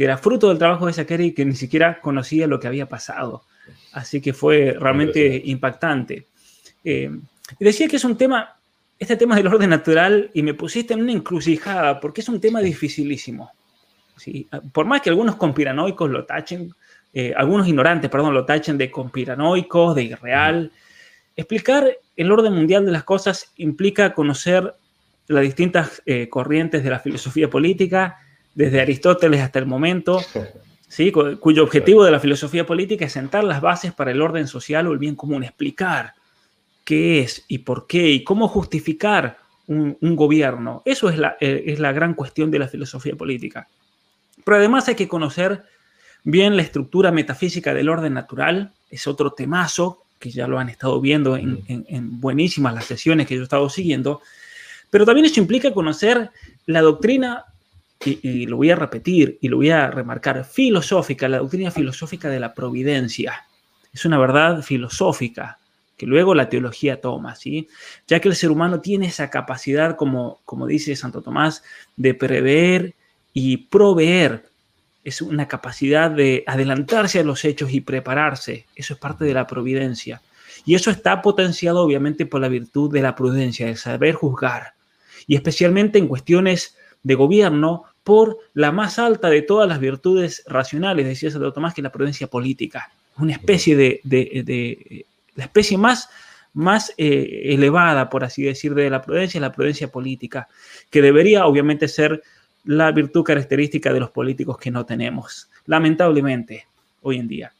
que 0.00 0.04
era 0.04 0.16
fruto 0.16 0.48
del 0.48 0.56
trabajo 0.56 0.86
de 0.86 0.94
Sakeri 0.94 1.32
que 1.32 1.44
ni 1.44 1.54
siquiera 1.54 2.00
conocía 2.00 2.46
lo 2.46 2.58
que 2.58 2.66
había 2.66 2.88
pasado. 2.88 3.44
Así 3.92 4.22
que 4.22 4.32
fue 4.32 4.74
realmente 4.80 5.42
impactante. 5.44 6.26
Eh, 6.82 7.10
y 7.58 7.62
decía 7.62 7.86
que 7.86 7.96
es 7.96 8.04
un 8.04 8.16
tema 8.16 8.56
este 8.98 9.16
tema 9.16 9.36
del 9.36 9.48
orden 9.48 9.68
natural 9.68 10.30
y 10.32 10.42
me 10.42 10.54
pusiste 10.54 10.94
en 10.94 11.02
una 11.02 11.12
encrucijada 11.12 12.00
porque 12.00 12.22
es 12.22 12.30
un 12.30 12.40
tema 12.40 12.62
dificilísimo. 12.62 13.50
¿sí? 14.16 14.48
Por 14.72 14.86
más 14.86 15.02
que 15.02 15.10
algunos 15.10 15.36
conspiranoicos 15.36 16.08
lo 16.08 16.24
tachen, 16.24 16.72
eh, 17.12 17.34
algunos 17.36 17.68
ignorantes, 17.68 18.10
perdón, 18.10 18.32
lo 18.32 18.46
tachen 18.46 18.78
de 18.78 18.90
conspiranoicos, 18.90 19.94
de 19.96 20.04
irreal, 20.04 20.72
explicar 21.36 21.94
el 22.16 22.32
orden 22.32 22.54
mundial 22.54 22.86
de 22.86 22.92
las 22.92 23.04
cosas 23.04 23.52
implica 23.56 24.14
conocer 24.14 24.74
las 25.26 25.42
distintas 25.42 26.00
eh, 26.06 26.30
corrientes 26.30 26.82
de 26.82 26.88
la 26.88 27.00
filosofía 27.00 27.50
política, 27.50 28.16
desde 28.54 28.80
Aristóteles 28.80 29.40
hasta 29.40 29.58
el 29.58 29.66
momento, 29.66 30.20
¿sí? 30.88 31.12
cuyo 31.12 31.62
objetivo 31.62 32.04
de 32.04 32.10
la 32.10 32.20
filosofía 32.20 32.66
política 32.66 33.06
es 33.06 33.12
sentar 33.12 33.44
las 33.44 33.60
bases 33.60 33.92
para 33.92 34.10
el 34.10 34.20
orden 34.20 34.46
social 34.46 34.86
o 34.86 34.92
el 34.92 34.98
bien 34.98 35.16
común, 35.16 35.44
explicar 35.44 36.14
qué 36.84 37.20
es 37.20 37.44
y 37.48 37.58
por 37.58 37.86
qué 37.86 38.08
y 38.08 38.24
cómo 38.24 38.48
justificar 38.48 39.38
un, 39.66 39.96
gobierno. 40.16 40.82
Eso 40.84 41.08
es 41.08 41.16
la, 41.16 41.36
eh, 41.40 41.64
es 41.66 41.78
la 41.78 41.92
gran 41.92 42.14
cuestión 42.14 42.50
de 42.50 42.58
la 42.58 42.66
filosofía 42.66 43.14
política. 43.14 43.68
Pero 44.44 44.56
además 44.56 44.88
hay 44.88 44.96
que 44.96 45.06
conocer 45.06 45.62
bien 46.24 46.56
la 46.56 46.62
estructura 46.62 47.12
metafísica 47.12 47.72
del 47.74 47.88
orden 47.88 48.14
natural, 48.14 48.72
es 48.90 49.06
otro 49.06 49.30
temazo 49.32 50.04
que 50.18 50.30
ya 50.30 50.46
lo 50.46 50.58
han 50.58 50.68
estado 50.68 51.00
viendo 51.00 51.36
en, 51.36 52.20
buenísimas 52.20 52.74
las 52.74 52.84
sesiones 52.84 53.26
que 53.26 53.34
yo 53.34 53.40
he 53.40 53.44
estado 53.44 53.70
siguiendo, 53.70 54.20
pero 54.90 55.06
también 55.06 55.24
eso 55.24 55.40
implica 55.40 55.72
conocer 55.72 56.30
la 56.66 56.82
doctrina, 56.82 57.46
y, 58.04 58.46
lo 58.46 58.56
voy 58.56 58.70
a 58.70 58.76
repetir 58.76 59.38
y 59.40 59.48
lo 59.48 59.58
voy 59.58 59.70
a 59.70 59.90
remarcar, 59.90 60.44
filosófica, 60.44 61.28
la 61.28 61.38
doctrina 61.38 61.70
filosófica 61.70 62.28
de 62.28 62.40
la 62.40 62.54
providencia. 62.54 63.46
Es 63.92 64.04
una 64.04 64.18
verdad 64.18 64.62
filosófica, 64.62 65.58
que 65.96 66.06
luego 66.06 66.34
la 66.34 66.48
teología 66.48 67.00
toma, 67.00 67.34
¿sí? 67.34 67.68
Ya 68.06 68.20
que 68.20 68.28
el 68.28 68.36
ser 68.36 68.50
humano 68.50 68.80
tiene 68.80 69.06
esa 69.06 69.28
capacidad, 69.28 69.96
como, 69.96 70.40
como 70.46 70.66
dice 70.66 70.96
Santo 70.96 71.20
Tomás, 71.20 71.62
de 71.96 72.14
prever 72.14 72.94
y 73.34 73.58
proveer. 73.58 74.44
Es 75.04 75.20
una 75.20 75.46
capacidad 75.46 76.10
de 76.10 76.44
adelantarse 76.46 77.20
a 77.20 77.24
los 77.24 77.44
hechos 77.44 77.72
y 77.72 77.82
prepararse. 77.82 78.66
Eso 78.74 78.94
es 78.94 79.00
parte 79.00 79.24
de 79.26 79.34
la 79.34 79.46
providencia. 79.46 80.22
Y 80.64 80.74
eso 80.74 80.90
está 80.90 81.20
potenciado 81.20 81.82
obviamente 81.82 82.26
por 82.26 82.40
la 82.40 82.48
virtud 82.48 82.92
de 82.92 83.02
la 83.02 83.14
prudencia, 83.14 83.68
el 83.68 83.76
saber 83.76 84.14
juzgar. 84.14 84.74
Y 85.26 85.36
especialmente 85.36 85.98
en 85.98 86.08
cuestiones 86.08 86.76
de 87.02 87.14
gobierno, 87.14 87.84
por 88.10 88.38
la 88.54 88.72
más 88.72 88.98
alta 88.98 89.30
de 89.30 89.40
todas 89.40 89.68
las 89.68 89.78
virtudes 89.78 90.42
racionales, 90.48 91.06
decía 91.06 91.30
Santo 91.30 91.52
Tomás, 91.52 91.74
que 91.74 91.80
es 91.80 91.84
la 91.84 91.92
prudencia 91.92 92.26
política. 92.26 92.90
Una 93.18 93.34
especie 93.34 93.76
de, 93.76 95.06
la 95.36 95.44
especie 95.44 95.78
más, 95.78 96.08
más 96.52 96.92
eh, 96.98 97.42
elevada, 97.54 98.10
por 98.10 98.24
así 98.24 98.42
decir, 98.42 98.74
de 98.74 98.90
la 98.90 99.00
prudencia 99.00 99.38
es 99.38 99.42
la 99.42 99.52
prudencia 99.52 99.92
política, 99.92 100.48
que 100.90 101.00
debería 101.00 101.46
obviamente 101.46 101.86
ser 101.86 102.20
la 102.64 102.90
virtud 102.90 103.22
característica 103.22 103.92
de 103.92 104.00
los 104.00 104.10
políticos 104.10 104.58
que 104.58 104.72
no 104.72 104.84
tenemos, 104.84 105.48
lamentablemente, 105.66 106.66
hoy 107.02 107.18
en 107.18 107.28
día. 107.28 107.52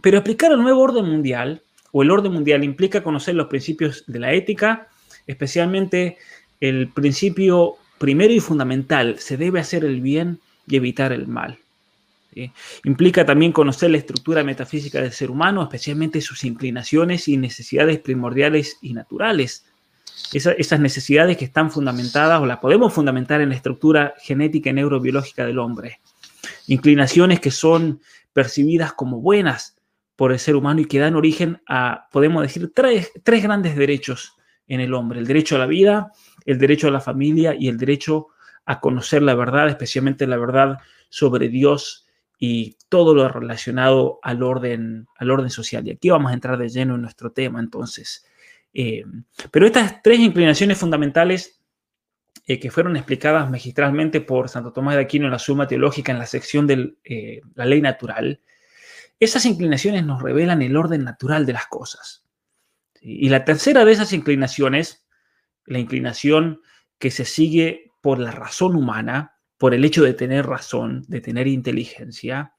Pero 0.00 0.18
explicar 0.18 0.52
el 0.52 0.62
nuevo 0.62 0.82
orden 0.82 1.04
mundial, 1.04 1.62
o 1.90 2.04
el 2.04 2.12
orden 2.12 2.32
mundial, 2.32 2.62
implica 2.62 3.02
conocer 3.02 3.34
los 3.34 3.48
principios 3.48 4.04
de 4.06 4.20
la 4.20 4.32
ética, 4.34 4.86
especialmente 5.26 6.16
el 6.60 6.90
principio 6.90 7.74
primero 8.00 8.32
y 8.32 8.40
fundamental, 8.40 9.18
se 9.18 9.36
debe 9.36 9.60
hacer 9.60 9.84
el 9.84 10.00
bien 10.00 10.40
y 10.66 10.76
evitar 10.76 11.12
el 11.12 11.28
mal. 11.28 11.58
Implica 12.84 13.26
también 13.26 13.52
conocer 13.52 13.90
la 13.90 13.98
estructura 13.98 14.42
metafísica 14.42 15.02
del 15.02 15.12
ser 15.12 15.30
humano, 15.30 15.62
especialmente 15.62 16.22
sus 16.22 16.44
inclinaciones 16.44 17.28
y 17.28 17.36
necesidades 17.36 17.98
primordiales 17.98 18.78
y 18.80 18.94
naturales. 18.94 19.66
esas 20.32 20.80
necesidades 20.80 21.36
que 21.36 21.44
están 21.44 21.70
fundamentadas 21.70 22.40
o 22.40 22.46
las 22.46 22.58
podemos 22.60 22.90
fundamentar 22.90 23.42
en 23.42 23.50
la 23.50 23.56
estructura 23.56 24.14
genética 24.22 24.70
y 24.70 24.72
neurobiológica 24.72 25.44
del 25.44 25.58
hombre. 25.58 26.00
Inclinaciones 26.68 27.38
que 27.38 27.50
son 27.50 28.00
percibidas 28.32 28.94
como 28.94 29.20
buenas 29.20 29.76
por 30.16 30.32
el 30.32 30.38
ser 30.38 30.56
humano 30.56 30.80
y 30.80 30.86
que 30.86 31.00
dan 31.00 31.16
origen 31.16 31.60
a, 31.68 32.08
podemos 32.10 32.40
decir, 32.40 32.72
tres, 32.74 33.12
grandes 33.24 33.76
derechos 33.76 34.39
en 34.70 34.80
el 34.80 34.94
hombre. 34.94 35.18
El 35.18 35.26
derecho 35.26 35.56
a 35.56 35.58
la 35.58 35.66
vida, 35.66 36.12
el 36.46 36.58
derecho 36.58 36.88
a 36.88 36.92
la 36.92 37.00
familia 37.00 37.54
y 37.58 37.68
el 37.68 37.76
derecho 37.76 38.28
a 38.64 38.80
conocer 38.80 39.20
la 39.20 39.34
verdad, 39.34 39.68
especialmente 39.68 40.26
la 40.26 40.36
verdad 40.36 40.78
sobre 41.08 41.48
Dios 41.48 42.06
y 42.38 42.76
todo 42.88 43.12
lo 43.14 43.28
relacionado 43.28 44.20
al 44.22 44.42
orden, 44.42 45.08
al 45.16 45.30
orden 45.30 45.50
social. 45.50 45.86
Y 45.86 45.90
aquí 45.90 46.08
vamos 46.08 46.30
a 46.30 46.34
entrar 46.34 46.56
de 46.56 46.68
lleno 46.68 46.94
en 46.94 47.02
nuestro 47.02 47.32
tema, 47.32 47.58
entonces. 47.58 48.24
Eh, 48.72 49.04
pero 49.50 49.66
estas 49.66 50.00
tres 50.02 50.20
inclinaciones 50.20 50.78
fundamentales 50.78 51.60
eh, 52.46 52.60
que 52.60 52.70
fueron 52.70 52.96
explicadas 52.96 53.50
magistralmente 53.50 54.20
por 54.20 54.48
Santo 54.48 54.72
Tomás 54.72 54.94
de 54.94 55.02
Aquino 55.02 55.24
en 55.24 55.32
la 55.32 55.40
Suma 55.40 55.66
Teológica 55.66 56.12
en 56.12 56.18
la 56.18 56.26
sección 56.26 56.68
de 56.68 56.94
eh, 57.04 57.40
la 57.56 57.64
ley 57.64 57.82
natural, 57.82 58.40
esas 59.18 59.44
inclinaciones 59.46 60.06
nos 60.06 60.22
revelan 60.22 60.62
el 60.62 60.76
orden 60.76 61.02
natural 61.02 61.44
de 61.44 61.54
las 61.54 61.66
cosas. 61.66 62.24
Y 63.00 63.28
la 63.30 63.44
tercera 63.44 63.84
de 63.84 63.92
esas 63.92 64.12
inclinaciones, 64.12 65.06
la 65.64 65.78
inclinación 65.78 66.60
que 66.98 67.10
se 67.10 67.24
sigue 67.24 67.92
por 68.00 68.18
la 68.18 68.30
razón 68.30 68.76
humana, 68.76 69.36
por 69.58 69.74
el 69.74 69.84
hecho 69.84 70.04
de 70.04 70.14
tener 70.14 70.46
razón, 70.46 71.04
de 71.08 71.20
tener 71.20 71.46
inteligencia, 71.46 72.54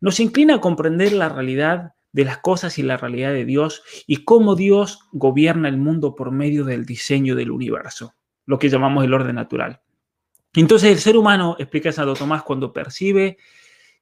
nos 0.00 0.20
inclina 0.20 0.56
a 0.56 0.60
comprender 0.60 1.12
la 1.12 1.28
realidad 1.28 1.92
de 2.12 2.24
las 2.24 2.38
cosas 2.38 2.78
y 2.78 2.82
la 2.82 2.96
realidad 2.96 3.32
de 3.32 3.44
Dios 3.44 3.82
y 4.06 4.24
cómo 4.24 4.54
Dios 4.54 5.00
gobierna 5.12 5.68
el 5.68 5.78
mundo 5.78 6.14
por 6.14 6.30
medio 6.30 6.64
del 6.64 6.86
diseño 6.86 7.34
del 7.34 7.50
universo, 7.50 8.14
lo 8.46 8.58
que 8.58 8.68
llamamos 8.68 9.04
el 9.04 9.12
orden 9.12 9.34
natural. 9.34 9.80
Entonces 10.54 10.92
el 10.92 10.98
ser 10.98 11.16
humano, 11.16 11.56
explica 11.58 11.90
Santo 11.90 12.14
Tomás, 12.14 12.44
cuando 12.44 12.72
percibe 12.72 13.38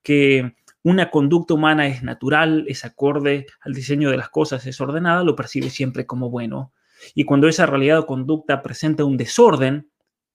que 0.03 0.57
una 0.83 1.11
conducta 1.11 1.55
humana 1.55 1.87
es 1.87 2.03
natural, 2.03 2.65
es 2.69 2.85
acorde 2.85 3.47
al 3.61 3.73
diseño 3.73 4.11
de 4.11 4.17
las 4.17 4.29
cosas, 4.29 4.67
es 4.67 4.81
ordenada, 4.81 5.25
lo 5.25 5.37
percibe 5.37 5.71
siempre 5.71 6.07
como 6.07 6.31
bueno. 6.31 6.73
Y 7.15 7.25
cuando 7.25 7.49
esa 7.49 7.67
realidad 7.67 8.01
o 8.01 8.07
conducta 8.07 8.62
presenta 8.62 9.05
un 9.05 9.17
desorden, 9.17 9.89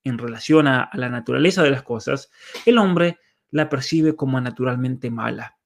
en 0.04 0.18
relación 0.18 0.66
a, 0.66 0.90
la 0.94 1.08
naturaleza 1.08 1.62
de 1.62 1.70
las 1.70 1.82
cosas, 1.82 2.30
el 2.66 2.78
hombre 2.78 3.18
la 3.50 3.68
percibe 3.68 4.16
como 4.16 4.40
naturalmente 4.40 5.10
mala. 5.10 5.56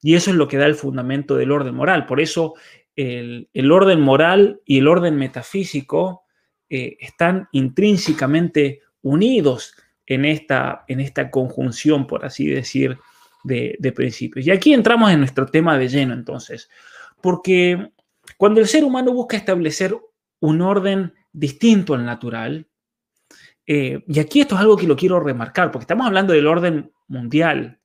Y 0.00 0.14
eso 0.14 0.30
es 0.30 0.36
lo 0.36 0.48
que 0.48 0.56
da 0.56 0.66
el 0.66 0.74
fundamento 0.74 1.36
del 1.36 1.52
orden 1.52 1.74
moral. 1.74 2.06
Por 2.06 2.20
eso 2.20 2.54
el, 2.96 3.48
orden 3.70 4.00
moral 4.00 4.60
y 4.64 4.78
el 4.78 4.88
orden 4.88 5.16
metafísico 5.16 6.22
eh, 6.68 6.96
están 7.00 7.48
intrínsecamente 7.52 8.80
unidos 9.02 9.74
en 10.06 10.24
esta, 10.24 10.84
en 10.88 11.00
esta 11.00 11.30
conjunción, 11.30 12.06
por 12.06 12.24
así 12.24 12.46
decir, 12.46 12.98
de, 13.44 13.92
principios. 13.94 14.46
Y 14.46 14.50
aquí 14.50 14.72
entramos 14.72 15.10
en 15.10 15.18
nuestro 15.18 15.46
tema 15.46 15.78
de 15.78 15.88
lleno, 15.88 16.14
entonces, 16.14 16.68
porque 17.20 17.92
cuando 18.36 18.60
el 18.60 18.66
ser 18.66 18.84
humano 18.84 19.12
busca 19.12 19.36
establecer 19.36 19.96
un 20.40 20.60
orden 20.60 21.14
distinto 21.32 21.94
al 21.94 22.04
natural, 22.04 22.68
eh, 23.66 24.02
y 24.06 24.18
aquí 24.18 24.40
esto 24.40 24.54
es 24.54 24.60
algo 24.60 24.76
que 24.76 24.86
lo 24.86 24.96
quiero 24.96 25.20
remarcar, 25.20 25.70
porque 25.70 25.84
estamos 25.84 26.06
hablando 26.06 26.32
del 26.32 26.46
orden 26.46 26.92
mundial, 27.06 27.80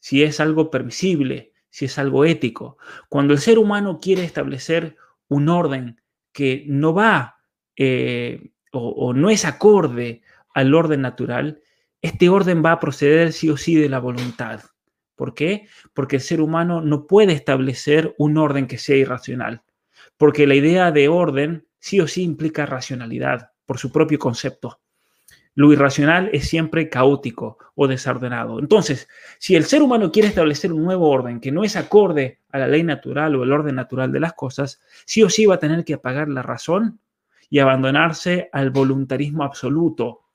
si 0.00 0.22
es 0.22 0.40
algo 0.40 0.70
permisible, 0.70 1.52
si 1.70 1.84
es 1.84 1.98
algo 1.98 2.24
ético. 2.24 2.78
Cuando 3.08 3.34
el 3.34 3.40
ser 3.40 3.58
humano 3.58 3.98
quiere 4.00 4.24
establecer 4.24 4.96
un 5.28 5.48
orden 5.48 6.00
que 6.32 6.64
no 6.66 6.94
va 6.94 7.36
eh, 7.76 8.50
o, 8.72 9.12
no 9.14 9.30
es 9.30 9.44
acorde 9.44 10.22
al 10.54 10.74
orden 10.74 11.02
natural, 11.02 11.60
este 12.00 12.28
orden 12.28 12.62
va 12.64 12.72
a 12.72 12.80
proceder 12.80 13.32
sí 13.32 13.50
o 13.50 13.56
sí 13.56 13.74
de 13.74 13.88
la 13.88 13.98
voluntad. 13.98 14.60
¿Por 15.18 15.34
qué? 15.34 15.66
Porque 15.94 16.16
el 16.16 16.22
ser 16.22 16.40
humano 16.40 16.80
no 16.80 17.08
puede 17.08 17.32
establecer 17.32 18.14
un 18.18 18.38
orden 18.38 18.68
que 18.68 18.78
sea 18.78 18.96
irracional, 18.96 19.62
porque 20.16 20.46
la 20.46 20.54
idea 20.54 20.92
de 20.92 21.08
orden 21.08 21.66
sí 21.80 22.00
o 22.00 22.06
sí 22.06 22.22
implica 22.22 22.66
racionalidad 22.66 23.50
por 23.66 23.78
su 23.78 23.90
propio 23.90 24.20
concepto. 24.20 24.78
Lo 25.56 25.72
irracional 25.72 26.30
es 26.32 26.48
siempre 26.48 26.88
caótico 26.88 27.58
o 27.74 27.88
desordenado. 27.88 28.60
Entonces, 28.60 29.08
si 29.40 29.56
el 29.56 29.64
ser 29.64 29.82
humano 29.82 30.12
quiere 30.12 30.28
establecer 30.28 30.72
un 30.72 30.84
nuevo 30.84 31.10
orden 31.10 31.40
que 31.40 31.50
no 31.50 31.64
es 31.64 31.74
acorde 31.74 32.38
a 32.52 32.58
la 32.58 32.68
ley 32.68 32.84
natural 32.84 33.34
o 33.34 33.42
el 33.42 33.50
orden 33.50 33.74
natural 33.74 34.12
de 34.12 34.20
las 34.20 34.34
cosas, 34.34 34.80
sí 35.04 35.24
o 35.24 35.28
sí 35.28 35.46
va 35.46 35.56
a 35.56 35.58
tener 35.58 35.84
que 35.84 35.94
apagar 35.94 36.28
la 36.28 36.42
razón 36.42 37.00
y 37.50 37.58
abandonarse 37.58 38.50
al 38.52 38.70
voluntarismo 38.70 39.42
absoluto 39.42 40.27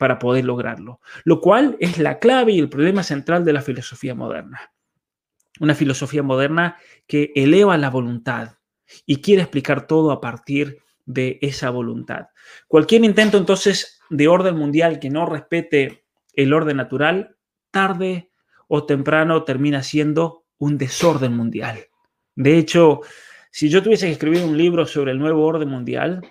para 0.00 0.18
poder 0.18 0.46
lograrlo, 0.46 1.02
lo 1.24 1.42
cual 1.42 1.76
es 1.78 1.98
la 1.98 2.18
clave 2.18 2.52
y 2.52 2.58
el 2.58 2.70
problema 2.70 3.02
central 3.02 3.44
de 3.44 3.52
la 3.52 3.60
filosofía 3.60 4.14
moderna. 4.14 4.72
Una 5.60 5.74
filosofía 5.74 6.22
moderna 6.22 6.78
que 7.06 7.32
eleva 7.34 7.76
la 7.76 7.90
voluntad 7.90 8.54
y 9.04 9.20
quiere 9.20 9.42
explicar 9.42 9.86
todo 9.86 10.10
a 10.10 10.18
partir 10.18 10.78
de 11.04 11.38
esa 11.42 11.68
voluntad. 11.68 12.28
Cualquier 12.66 13.04
intento 13.04 13.36
entonces 13.36 14.00
de 14.08 14.26
orden 14.26 14.56
mundial 14.56 15.00
que 15.00 15.10
no 15.10 15.26
respete 15.26 16.06
el 16.32 16.54
orden 16.54 16.78
natural, 16.78 17.36
tarde 17.70 18.30
o 18.68 18.86
temprano 18.86 19.44
termina 19.44 19.82
siendo 19.82 20.46
un 20.56 20.78
desorden 20.78 21.36
mundial. 21.36 21.78
De 22.34 22.56
hecho, 22.56 23.02
si 23.50 23.68
yo 23.68 23.82
tuviese 23.82 24.06
que 24.06 24.12
escribir 24.12 24.44
un 24.44 24.56
libro 24.56 24.86
sobre 24.86 25.12
el 25.12 25.18
nuevo 25.18 25.44
orden 25.44 25.68
mundial, 25.68 26.22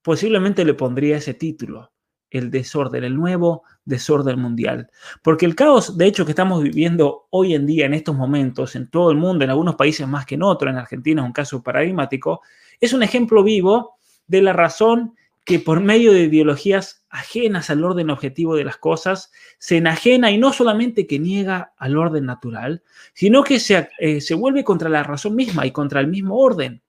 posiblemente 0.00 0.64
le 0.64 0.72
pondría 0.72 1.18
ese 1.18 1.34
título, 1.34 1.92
el 2.30 2.50
desorden, 2.50 3.04
el 3.04 3.16
nuevo 3.16 3.64
desorden 3.84 4.38
mundial. 4.40 4.90
Porque 5.22 5.46
el 5.46 5.54
caos, 5.54 5.96
de 5.96 6.06
hecho, 6.06 6.24
que 6.24 6.32
estamos 6.32 6.62
viviendo 6.62 7.26
hoy 7.30 7.54
en 7.54 7.66
día, 7.66 7.86
en 7.86 7.94
estos 7.94 8.14
momentos, 8.14 8.76
en 8.76 8.88
todo 8.88 9.10
el 9.10 9.16
mundo, 9.16 9.44
en 9.44 9.50
algunos 9.50 9.76
países 9.76 10.06
más 10.06 10.26
que 10.26 10.36
en 10.36 10.42
otros, 10.42 10.70
en 10.70 10.78
Argentina 10.78 11.22
es 11.22 11.26
un 11.26 11.32
caso 11.32 11.62
paradigmático, 11.62 12.40
es 12.80 12.92
un 12.92 13.02
ejemplo 13.02 13.42
vivo 13.42 13.96
de 14.26 14.42
la 14.42 14.52
razón 14.52 15.14
que 15.44 15.58
por 15.58 15.80
medio 15.80 16.12
de 16.12 16.22
ideologías 16.22 17.04
ajenas 17.08 17.70
al 17.70 17.82
orden 17.82 18.10
objetivo 18.10 18.54
de 18.54 18.64
las 18.64 18.76
cosas, 18.76 19.32
se 19.58 19.78
enajena 19.78 20.30
y 20.30 20.38
no 20.38 20.52
solamente 20.52 21.06
que 21.06 21.18
niega 21.18 21.72
al 21.76 21.96
orden 21.96 22.26
natural, 22.26 22.84
sino 23.14 23.42
que 23.42 23.58
se, 23.58 23.88
eh, 23.98 24.20
se 24.20 24.34
vuelve 24.34 24.62
contra 24.62 24.88
la 24.88 25.02
razón 25.02 25.34
misma 25.34 25.66
y 25.66 25.72
contra 25.72 26.00
el 26.00 26.06
mismo 26.06 26.36
orden. 26.38 26.82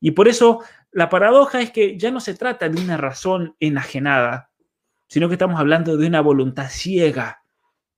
Y 0.00 0.12
por 0.12 0.28
eso 0.28 0.60
la 0.92 1.08
paradoja 1.08 1.60
es 1.60 1.70
que 1.70 1.98
ya 1.98 2.10
no 2.10 2.20
se 2.20 2.34
trata 2.34 2.68
de 2.68 2.80
una 2.80 2.96
razón 2.96 3.56
enajenada, 3.60 4.50
sino 5.14 5.28
que 5.28 5.34
estamos 5.34 5.60
hablando 5.60 5.96
de 5.96 6.08
una 6.08 6.20
voluntad 6.20 6.68
ciega, 6.68 7.44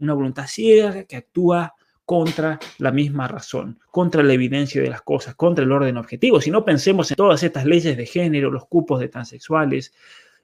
una 0.00 0.12
voluntad 0.12 0.46
ciega 0.46 1.04
que 1.04 1.16
actúa 1.16 1.72
contra 2.04 2.58
la 2.76 2.92
misma 2.92 3.26
razón, 3.26 3.80
contra 3.90 4.22
la 4.22 4.34
evidencia 4.34 4.82
de 4.82 4.90
las 4.90 5.00
cosas, 5.00 5.34
contra 5.34 5.64
el 5.64 5.72
orden 5.72 5.96
objetivo. 5.96 6.42
Si 6.42 6.50
no 6.50 6.62
pensemos 6.62 7.10
en 7.10 7.16
todas 7.16 7.42
estas 7.42 7.64
leyes 7.64 7.96
de 7.96 8.04
género, 8.04 8.50
los 8.50 8.66
cupos 8.66 9.00
de 9.00 9.08
transexuales, 9.08 9.94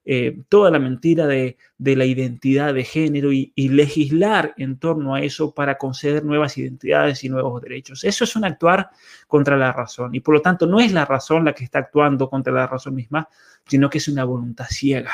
eh, 0.06 0.44
toda 0.48 0.70
la 0.70 0.78
mentira 0.78 1.26
de, 1.26 1.58
la 1.76 2.06
identidad 2.06 2.72
de 2.72 2.84
género 2.84 3.34
y, 3.34 3.52
y, 3.54 3.68
legislar 3.68 4.54
en 4.56 4.78
torno 4.78 5.14
a 5.14 5.20
eso 5.20 5.52
para 5.52 5.76
conceder 5.76 6.24
nuevas 6.24 6.56
identidades 6.56 7.22
y 7.22 7.28
nuevos 7.28 7.60
derechos. 7.60 8.02
Eso 8.02 8.24
es 8.24 8.34
un 8.34 8.46
actuar 8.46 8.88
contra 9.26 9.58
la 9.58 9.72
razón 9.72 10.14
y 10.14 10.20
por 10.20 10.36
lo 10.36 10.40
tanto 10.40 10.66
no 10.66 10.80
es 10.80 10.90
la 10.90 11.04
razón 11.04 11.44
la 11.44 11.52
que 11.52 11.64
está 11.64 11.80
actuando 11.80 12.30
contra 12.30 12.50
la 12.50 12.66
razón 12.66 12.94
misma, 12.94 13.28
sino 13.66 13.90
que 13.90 13.98
es 13.98 14.08
una 14.08 14.24
voluntad 14.24 14.68
ciega. 14.70 15.12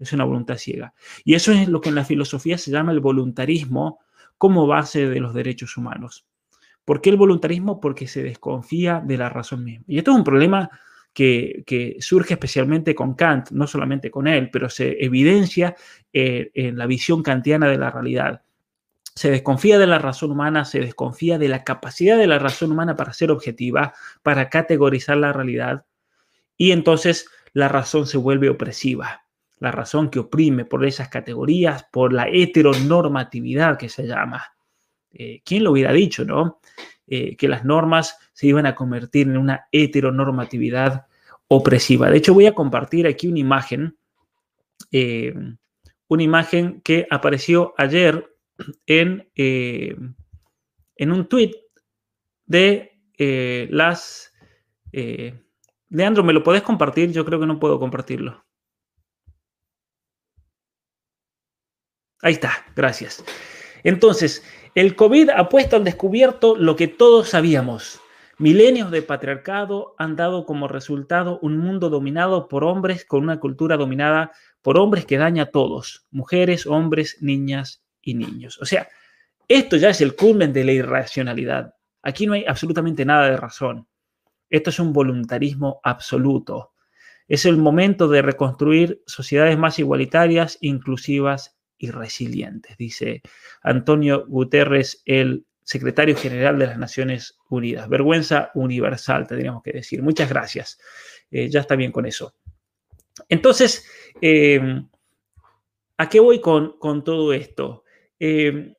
Es 0.00 0.12
una 0.12 0.24
voluntad 0.24 0.56
ciega. 0.56 0.94
Y 1.24 1.34
eso 1.34 1.52
es 1.52 1.68
lo 1.68 1.80
que 1.80 1.90
en 1.90 1.94
la 1.94 2.04
filosofía 2.04 2.58
se 2.58 2.70
llama 2.70 2.92
el 2.92 3.00
voluntarismo 3.00 4.00
como 4.38 4.66
base 4.66 5.08
de 5.08 5.20
los 5.20 5.34
derechos 5.34 5.76
humanos. 5.76 6.26
¿Por 6.84 7.02
qué 7.02 7.10
el 7.10 7.16
voluntarismo? 7.16 7.78
Porque 7.78 8.08
se 8.08 8.22
desconfía 8.22 9.02
de 9.04 9.18
la 9.18 9.28
razón 9.28 9.62
misma. 9.62 9.84
Y 9.86 9.98
esto 9.98 10.12
es 10.12 10.16
un 10.16 10.24
problema 10.24 10.70
que, 11.12 11.96
surge 12.00 12.34
especialmente 12.34 12.94
con 12.94 13.14
Kant, 13.14 13.50
no 13.50 13.66
solamente 13.66 14.10
con 14.10 14.26
él, 14.26 14.48
pero 14.50 14.70
se 14.70 15.04
evidencia 15.04 15.76
eh, 16.12 16.50
en 16.54 16.78
la 16.78 16.86
visión 16.86 17.22
kantiana 17.22 17.68
de 17.68 17.78
la 17.78 17.90
realidad. 17.90 18.42
Se 19.14 19.30
desconfía 19.30 19.78
de 19.78 19.86
la 19.86 19.98
razón 19.98 20.30
humana, 20.30 20.64
se 20.64 20.80
desconfía 20.80 21.38
de 21.38 21.48
la 21.48 21.62
capacidad 21.62 22.16
de 22.16 22.26
la 22.26 22.38
razón 22.38 22.72
humana 22.72 22.96
para 22.96 23.12
ser 23.12 23.30
objetiva, 23.30 23.92
para 24.22 24.48
categorizar 24.48 25.18
la 25.18 25.32
realidad, 25.32 25.84
y 26.56 26.72
entonces 26.72 27.28
la 27.52 27.68
razón 27.68 28.06
se 28.06 28.16
vuelve 28.16 28.48
opresiva 28.48 29.24
la 29.60 29.70
razón 29.70 30.10
que 30.10 30.18
oprime 30.18 30.64
por 30.64 30.84
esas 30.84 31.08
categorías, 31.08 31.84
por 31.92 32.12
la 32.12 32.28
heteronormatividad 32.28 33.78
que 33.78 33.90
se 33.90 34.06
llama. 34.06 34.42
Eh, 35.12 35.42
¿Quién 35.44 35.64
lo 35.64 35.72
hubiera 35.72 35.92
dicho, 35.92 36.24
no? 36.24 36.60
Eh, 37.06 37.36
que 37.36 37.46
las 37.46 37.64
normas 37.64 38.18
se 38.32 38.46
iban 38.46 38.64
a 38.66 38.74
convertir 38.74 39.28
en 39.28 39.36
una 39.36 39.68
heteronormatividad 39.70 41.06
opresiva. 41.48 42.10
De 42.10 42.16
hecho, 42.16 42.32
voy 42.32 42.46
a 42.46 42.54
compartir 42.54 43.06
aquí 43.06 43.28
una 43.28 43.38
imagen, 43.38 43.98
eh, 44.92 45.34
una 46.08 46.22
imagen 46.22 46.80
que 46.80 47.06
apareció 47.10 47.74
ayer 47.76 48.34
en, 48.86 49.28
en 49.34 51.12
un 51.12 51.28
tweet 51.28 51.52
de 52.46 52.98
las... 53.70 54.32
Leandro, 55.92 56.22
¿me 56.22 56.32
lo 56.32 56.42
podés 56.42 56.62
compartir? 56.62 57.10
Yo 57.12 57.24
creo 57.24 57.40
que 57.40 57.46
no 57.46 57.58
puedo 57.58 57.78
compartirlo. 57.78 58.44
Ahí 62.22 62.34
está, 62.34 62.52
gracias. 62.76 63.24
Entonces, 63.82 64.44
el 64.74 64.94
COVID 64.94 65.30
ha 65.30 65.48
puesto 65.48 65.76
al 65.76 65.84
descubierto 65.84 66.54
lo 66.56 66.76
que 66.76 66.88
todos 66.88 67.30
sabíamos. 67.30 68.00
Milenios 68.38 68.90
de 68.90 69.02
patriarcado 69.02 69.94
han 69.98 70.16
dado 70.16 70.46
como 70.46 70.68
resultado 70.68 71.38
un 71.42 71.58
mundo 71.58 71.90
dominado 71.90 72.48
por 72.48 72.64
hombres 72.64 73.04
con 73.04 73.22
una 73.22 73.38
cultura 73.40 73.76
dominada 73.76 74.32
por 74.62 74.78
hombres 74.78 75.04
que 75.06 75.18
daña 75.18 75.44
a 75.44 75.50
todos, 75.50 76.06
mujeres, 76.10 76.66
hombres, 76.66 77.18
niñas 77.20 77.82
y 78.00 78.14
niños. 78.14 78.58
O 78.60 78.64
sea, 78.64 78.88
esto 79.48 79.76
ya 79.76 79.90
es 79.90 80.00
el 80.00 80.14
culmen 80.14 80.52
de 80.52 80.64
la 80.64 80.72
irracionalidad. 80.72 81.74
Aquí 82.02 82.26
no 82.26 82.34
hay 82.34 82.44
absolutamente 82.46 83.04
nada 83.04 83.28
de 83.28 83.36
razón. 83.36 83.88
Esto 84.48 84.70
es 84.70 84.78
un 84.78 84.92
voluntarismo 84.92 85.80
absoluto. 85.82 86.72
Es 87.28 87.44
el 87.44 87.56
momento 87.56 88.08
de 88.08 88.22
reconstruir 88.22 89.02
sociedades 89.06 89.58
más 89.58 89.78
igualitarias, 89.78 90.58
inclusivas 90.60 91.59
y 91.80 91.90
resilientes, 91.90 92.76
dice 92.76 93.22
Antonio 93.62 94.26
Guterres, 94.28 95.02
el 95.06 95.46
secretario 95.62 96.14
general 96.14 96.58
de 96.58 96.66
las 96.66 96.78
Naciones 96.78 97.38
Unidas. 97.48 97.88
Vergüenza 97.88 98.50
universal, 98.54 99.26
tendríamos 99.26 99.62
que 99.62 99.72
decir. 99.72 100.02
Muchas 100.02 100.28
gracias. 100.28 100.78
Eh, 101.30 101.48
ya 101.48 101.60
está 101.60 101.76
bien 101.76 101.90
con 101.90 102.06
eso. 102.06 102.34
Entonces, 103.28 103.86
em, 104.20 104.88
¿a 105.96 106.08
qué 106.08 106.20
voy 106.20 106.40
con, 106.40 107.04
todo 107.04 107.32
esto? 107.32 107.84
Em, 108.18 108.74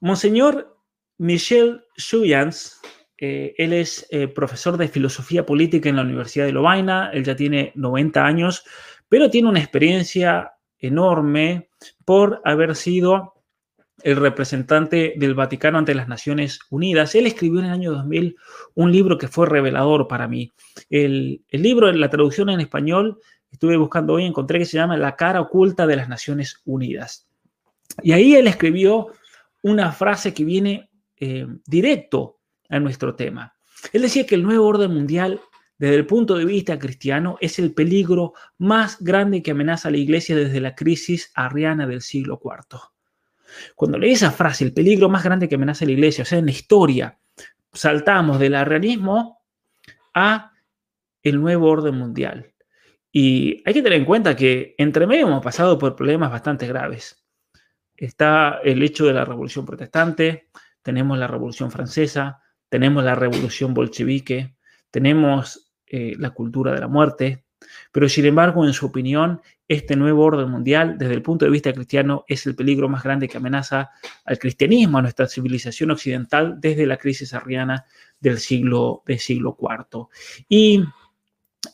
Monseñor 0.00 0.80
Michel 1.18 1.84
Chuyans, 1.96 2.80
eh, 3.18 3.54
él 3.56 3.72
es 3.72 4.06
eh, 4.10 4.26
profesor 4.26 4.76
de 4.76 4.88
filosofía 4.88 5.46
política 5.46 5.88
en 5.88 5.96
la 5.96 6.02
Universidad 6.02 6.46
de 6.46 6.52
Lovaina, 6.52 7.10
él 7.12 7.24
ya 7.24 7.36
tiene 7.36 7.72
90 7.74 8.24
años, 8.24 8.64
pero 9.08 9.30
tiene 9.30 9.48
una 9.48 9.60
experiencia 9.60 10.55
enorme 10.78 11.68
por 12.04 12.40
haber 12.44 12.76
sido 12.76 13.34
el 14.02 14.16
representante 14.16 15.14
del 15.16 15.34
Vaticano 15.34 15.78
ante 15.78 15.94
las 15.94 16.08
Naciones 16.08 16.60
Unidas. 16.70 17.14
Él 17.14 17.26
escribió 17.26 17.60
en 17.60 17.66
el 17.66 17.72
año 17.72 17.92
2000 17.92 18.36
un 18.74 18.92
libro 18.92 19.16
que 19.18 19.28
fue 19.28 19.46
revelador 19.46 20.06
para 20.06 20.28
mí. 20.28 20.52
El, 20.90 21.42
libro, 21.50 21.90
la 21.92 22.10
traducción 22.10 22.50
en 22.50 22.60
español, 22.60 23.18
estuve 23.50 23.76
buscando 23.76 24.14
hoy, 24.14 24.24
encontré 24.24 24.58
que 24.58 24.66
se 24.66 24.76
llama 24.76 24.96
La 24.96 25.16
cara 25.16 25.40
oculta 25.40 25.86
de 25.86 25.96
las 25.96 26.08
Naciones 26.08 26.60
Unidas. 26.64 27.26
Y 28.02 28.12
ahí 28.12 28.34
él 28.34 28.46
escribió 28.46 29.08
una 29.62 29.92
frase 29.92 30.34
que 30.34 30.44
viene 30.44 30.90
eh, 31.18 31.46
directo 31.64 32.38
a 32.68 32.78
nuestro 32.78 33.14
tema. 33.14 33.54
Él 33.92 34.02
decía 34.02 34.26
que 34.26 34.34
el 34.34 34.42
nuevo 34.42 34.66
orden 34.66 34.92
mundial 34.92 35.40
desde 35.78 35.96
el 35.96 36.06
punto 36.06 36.36
de 36.36 36.44
vista 36.44 36.78
cristiano, 36.78 37.36
es 37.40 37.58
el 37.58 37.74
peligro 37.74 38.32
más 38.58 39.02
grande 39.02 39.42
que 39.42 39.50
amenaza 39.50 39.88
a 39.88 39.90
la 39.90 39.98
iglesia 39.98 40.34
desde 40.34 40.60
la 40.60 40.74
crisis 40.74 41.32
arriana 41.34 41.86
del 41.86 42.00
siglo 42.00 42.40
IV. 42.42 42.80
Cuando 43.74 43.98
leí 43.98 44.12
esa 44.12 44.30
frase, 44.30 44.64
el 44.64 44.72
peligro 44.72 45.08
más 45.08 45.22
grande 45.22 45.48
que 45.48 45.54
amenaza 45.56 45.84
a 45.84 45.86
la 45.86 45.92
iglesia, 45.92 46.22
o 46.22 46.24
sea, 46.24 46.38
en 46.38 46.46
la 46.46 46.52
historia, 46.52 47.18
saltamos 47.72 48.38
del 48.38 48.54
arrianismo 48.54 49.42
a 50.14 50.52
el 51.22 51.40
nuevo 51.40 51.68
orden 51.68 51.94
mundial. 51.94 52.52
Y 53.12 53.62
hay 53.64 53.74
que 53.74 53.82
tener 53.82 53.98
en 53.98 54.04
cuenta 54.04 54.36
que 54.36 54.74
entre 54.78 55.06
medio 55.06 55.26
hemos 55.26 55.42
pasado 55.42 55.78
por 55.78 55.96
problemas 55.96 56.30
bastante 56.30 56.66
graves. 56.66 57.24
Está 57.96 58.60
el 58.62 58.82
hecho 58.82 59.06
de 59.06 59.14
la 59.14 59.24
revolución 59.24 59.64
protestante, 59.64 60.48
tenemos 60.82 61.18
la 61.18 61.26
revolución 61.26 61.70
francesa, 61.70 62.42
tenemos 62.68 63.02
la 63.02 63.14
revolución 63.14 63.72
bolchevique, 63.72 64.56
tenemos 64.90 65.65
eh, 65.86 66.14
la 66.18 66.30
cultura 66.30 66.72
de 66.72 66.80
la 66.80 66.88
muerte, 66.88 67.44
Pero 67.90 68.08
sin 68.08 68.26
embargo, 68.26 68.66
en 68.66 68.72
su 68.72 68.86
opinión, 68.86 69.40
este 69.68 69.96
nuevo 69.96 70.24
orden 70.24 70.50
mundial, 70.50 70.98
desde 70.98 71.14
el 71.14 71.22
punto 71.22 71.44
de 71.44 71.50
vista 71.50 71.72
cristiano, 71.72 72.24
es 72.28 72.46
el 72.46 72.54
peligro 72.54 72.88
más 72.88 73.02
grande 73.02 73.28
que 73.28 73.38
amenaza 73.38 73.90
al 74.24 74.38
cristianismo, 74.38 74.98
a 74.98 75.02
nuestra 75.02 75.26
civilización 75.26 75.90
occidental, 75.90 76.60
desde 76.60 76.86
la 76.86 76.98
crisis 76.98 77.34
arriana 77.34 77.86
del 78.20 78.38
siglo, 78.38 79.02
del 79.06 79.18
siglo 79.18 79.56
IV. 79.58 80.08
Y 80.48 80.84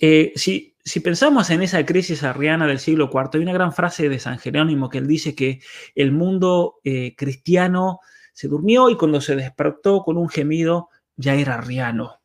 eh, 0.01 0.33
si, 0.37 0.77
si, 0.85 1.01
pensamos 1.01 1.51
en 1.51 1.63
esa 1.63 1.85
crisis 1.85 2.23
arriana 2.23 2.67
del 2.67 2.79
siglo 2.79 3.11
IV, 3.13 3.31
hay 3.35 3.41
una 3.41 3.53
gran 3.53 3.73
frase 3.73 4.09
de 4.09 4.19
San 4.19 4.39
Jerónimo 4.39 4.89
que 4.89 4.99
él 4.99 5.07
dice 5.07 5.35
que 5.35 5.61
el 5.95 6.13
mundo 6.13 6.77
eh, 6.85 7.15
cristiano 7.17 8.01
se 8.33 8.49
durmió 8.49 8.89
y 8.89 8.97
cuando 8.97 9.21
se 9.21 9.37
despertó 9.37 10.03
con 10.03 10.17
un 10.17 10.29
gemido 10.29 10.89
ya 11.17 11.35
era 11.35 11.55
arriano. 11.55 12.22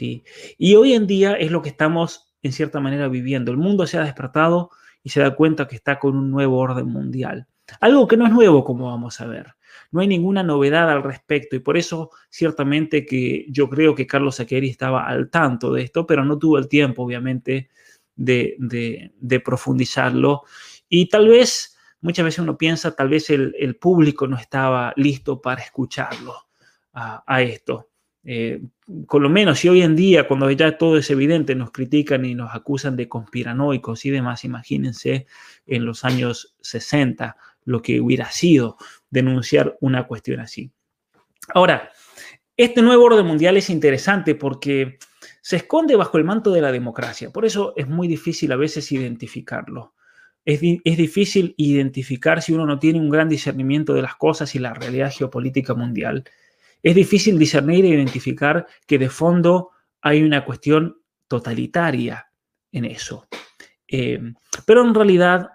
Y 0.00 0.74
hoy 0.74 0.94
en 0.94 1.06
día 1.06 1.34
es 1.34 1.50
lo 1.50 1.62
que 1.62 1.68
estamos 1.68 2.34
en 2.42 2.52
cierta 2.52 2.80
manera 2.80 3.08
viviendo. 3.08 3.50
El 3.50 3.58
mundo 3.58 3.86
se 3.86 3.98
ha 3.98 4.04
despertado 4.04 4.70
y 5.02 5.10
se 5.10 5.20
da 5.20 5.34
cuenta 5.34 5.68
que 5.68 5.76
está 5.76 5.98
con 5.98 6.16
un 6.16 6.30
nuevo 6.30 6.58
orden 6.58 6.86
mundial. 6.86 7.46
Algo 7.80 8.06
que 8.06 8.16
no 8.16 8.26
es 8.26 8.32
nuevo, 8.32 8.64
como 8.64 8.86
vamos 8.86 9.20
a 9.20 9.26
ver. 9.26 9.54
No 9.90 10.00
hay 10.00 10.08
ninguna 10.08 10.42
novedad 10.42 10.90
al 10.90 11.02
respecto 11.02 11.56
y 11.56 11.60
por 11.60 11.76
eso 11.76 12.10
ciertamente 12.30 13.04
que 13.04 13.46
yo 13.48 13.68
creo 13.68 13.94
que 13.94 14.06
Carlos 14.06 14.36
Saqueri 14.36 14.68
estaba 14.68 15.06
al 15.06 15.30
tanto 15.30 15.72
de 15.72 15.82
esto, 15.82 16.06
pero 16.06 16.24
no 16.24 16.38
tuvo 16.38 16.58
el 16.58 16.68
tiempo, 16.68 17.02
obviamente, 17.02 17.68
de, 18.14 19.42
profundizarlo. 19.44 20.42
Y 20.88 21.08
tal 21.08 21.28
vez, 21.28 21.76
muchas 22.00 22.24
veces 22.24 22.40
uno 22.40 22.56
piensa, 22.56 22.94
tal 22.94 23.08
vez 23.08 23.30
el, 23.30 23.76
público 23.80 24.26
no 24.26 24.36
estaba 24.36 24.92
listo 24.96 25.40
para 25.40 25.62
escucharlo 25.62 26.34
a 26.92 27.42
esto. 27.42 27.90
Eh, 28.28 28.60
con 29.06 29.22
lo 29.22 29.28
menos 29.28 29.60
si 29.60 29.68
hoy 29.68 29.82
en 29.82 29.94
día, 29.94 30.26
cuando 30.26 30.50
ya 30.50 30.76
todo 30.76 30.98
es 30.98 31.08
evidente, 31.10 31.54
nos 31.54 31.70
critican 31.70 32.24
y 32.24 32.34
nos 32.34 32.52
acusan 32.52 32.96
de 32.96 33.08
conspiranoicos 33.08 34.04
y 34.04 34.10
demás, 34.10 34.44
imagínense 34.44 35.26
en 35.64 35.84
los 35.84 36.04
años 36.04 36.56
60 36.60 37.36
lo 37.64 37.82
que 37.82 38.00
hubiera 38.00 38.28
sido 38.32 38.78
denunciar 39.10 39.76
una 39.80 40.08
cuestión 40.08 40.40
así. 40.40 40.72
Ahora, 41.54 41.92
este 42.56 42.82
nuevo 42.82 43.04
orden 43.04 43.24
mundial 43.24 43.56
es 43.56 43.70
interesante 43.70 44.34
porque 44.34 44.98
se 45.40 45.56
esconde 45.56 45.94
bajo 45.94 46.18
el 46.18 46.24
manto 46.24 46.50
de 46.50 46.62
la 46.62 46.72
democracia, 46.72 47.30
por 47.30 47.44
eso 47.44 47.74
es 47.76 47.86
muy 47.86 48.08
difícil 48.08 48.50
a 48.50 48.56
veces 48.56 48.90
identificarlo. 48.90 49.94
Es, 50.44 50.60
es, 50.62 50.96
difícil 50.96 51.54
identificar 51.56 52.42
si 52.42 52.52
uno 52.52 52.66
no 52.66 52.80
tiene 52.80 52.98
un 52.98 53.10
gran 53.10 53.28
discernimiento 53.28 53.94
de 53.94 54.02
las 54.02 54.16
cosas 54.16 54.54
y 54.56 54.58
la 54.58 54.74
realidad 54.74 55.12
geopolítica 55.12 55.74
mundial 55.74 56.24
es 56.86 56.94
difícil 56.94 57.36
discernir 57.36 57.84
e 57.84 57.88
identificar 57.88 58.64
que 58.86 58.96
de 58.96 59.10
fondo 59.10 59.72
hay 60.00 60.22
una 60.22 60.44
cuestión 60.44 61.02
totalitaria 61.26 62.30
en 62.70 62.84
eso. 62.84 63.26
Eh, 63.88 64.20
pero 64.64 64.86
en 64.86 64.94
realidad 64.94 65.48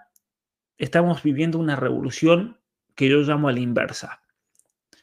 estamos 0.76 1.22
viviendo 1.22 1.58
una 1.58 1.74
revolución 1.74 2.60
que 2.94 3.08
yo 3.08 3.20
llamo 3.20 3.48
a 3.48 3.52
la 3.52 3.60
inversa. 3.60 4.20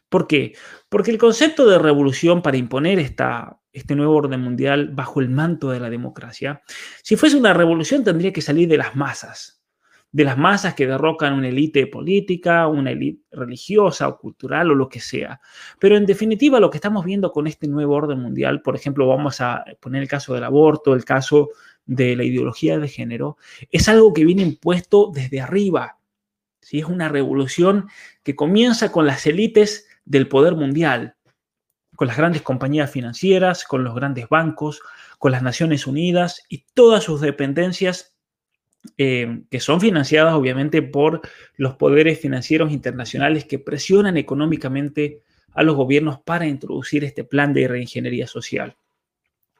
¿Por 0.07 0.27
qué? 0.27 0.55
Porque 0.87 1.09
el 1.09 1.17
concepto 1.17 1.67
de 1.67 1.79
revolución 1.79 2.43
para 2.43 2.57
imponer 2.57 2.99
esta, 2.99 3.59
este 3.73 3.95
nuevo 3.95 4.15
orden 4.15 4.41
mundial 4.41 4.89
bajo 4.93 5.21
el 5.21 5.29
manto 5.29 5.71
de 5.71 5.79
la 5.79 5.89
democracia, 5.89 6.61
si 7.01 7.15
fuese 7.15 7.37
una 7.37 7.55
revolución 7.55 8.03
tendría 8.03 8.31
que 8.31 8.43
salir 8.43 8.69
de 8.69 8.77
las 8.77 8.95
masas, 8.95 9.58
de 10.11 10.23
las 10.23 10.37
masas 10.37 10.73
que 10.73 10.87
derrocan 10.87 11.33
una 11.33 11.49
élite 11.49 11.85
política, 11.87 12.67
una 12.67 12.91
élite 12.91 13.23
religiosa 13.31 14.07
o 14.07 14.17
cultural 14.17 14.71
o 14.71 14.75
lo 14.75 14.89
que 14.89 14.99
sea. 14.99 15.39
Pero 15.79 15.97
en 15.97 16.05
definitiva 16.05 16.59
lo 16.59 16.69
que 16.69 16.77
estamos 16.77 17.05
viendo 17.05 17.31
con 17.31 17.47
este 17.47 17.67
nuevo 17.67 17.95
orden 17.95 18.19
mundial, 18.19 18.61
por 18.61 18.75
ejemplo, 18.75 19.07
vamos 19.07 19.39
a 19.41 19.63
poner 19.79 20.01
el 20.01 20.07
caso 20.07 20.33
del 20.33 20.43
aborto, 20.43 20.93
el 20.93 21.05
caso 21.05 21.49
de 21.85 22.15
la 22.15 22.23
ideología 22.23 22.79
de 22.79 22.87
género, 22.87 23.37
es 23.71 23.87
algo 23.87 24.13
que 24.13 24.25
viene 24.25 24.41
impuesto 24.41 25.11
desde 25.13 25.41
arriba. 25.41 25.99
¿sí? 26.61 26.79
Es 26.79 26.85
una 26.85 27.09
revolución 27.09 27.87
que 28.23 28.35
comienza 28.35 28.91
con 28.91 29.05
las 29.05 29.25
élites 29.27 29.87
del 30.05 30.27
poder 30.27 30.55
mundial, 30.55 31.15
con 31.95 32.07
las 32.07 32.17
grandes 32.17 32.41
compañías 32.41 32.89
financieras, 32.89 33.63
con 33.63 33.83
los 33.83 33.93
grandes 33.93 34.27
bancos, 34.29 34.81
con 35.19 35.31
las 35.31 35.43
Naciones 35.43 35.85
Unidas 35.85 36.43
y 36.49 36.65
todas 36.73 37.03
sus 37.03 37.21
dependencias 37.21 38.08
eh, 38.97 39.41
que 39.49 39.59
son 39.59 39.81
financiadas 39.81 40.33
obviamente 40.33 40.81
por 40.81 41.21
los 41.57 41.75
poderes 41.75 42.19
financieros 42.19 42.71
internacionales 42.71 43.45
que 43.45 43.59
presionan 43.59 44.17
económicamente 44.17 45.21
a 45.53 45.63
los 45.63 45.75
gobiernos 45.75 46.21
para 46.21 46.47
introducir 46.47 47.03
este 47.03 47.23
plan 47.23 47.53
de 47.53 47.67
reingeniería 47.67 48.27
social. 48.27 48.77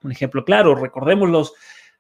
Un 0.03 0.11
ejemplo 0.11 0.45
claro, 0.45 0.75
recordemos 0.75 1.29
los, 1.29 1.53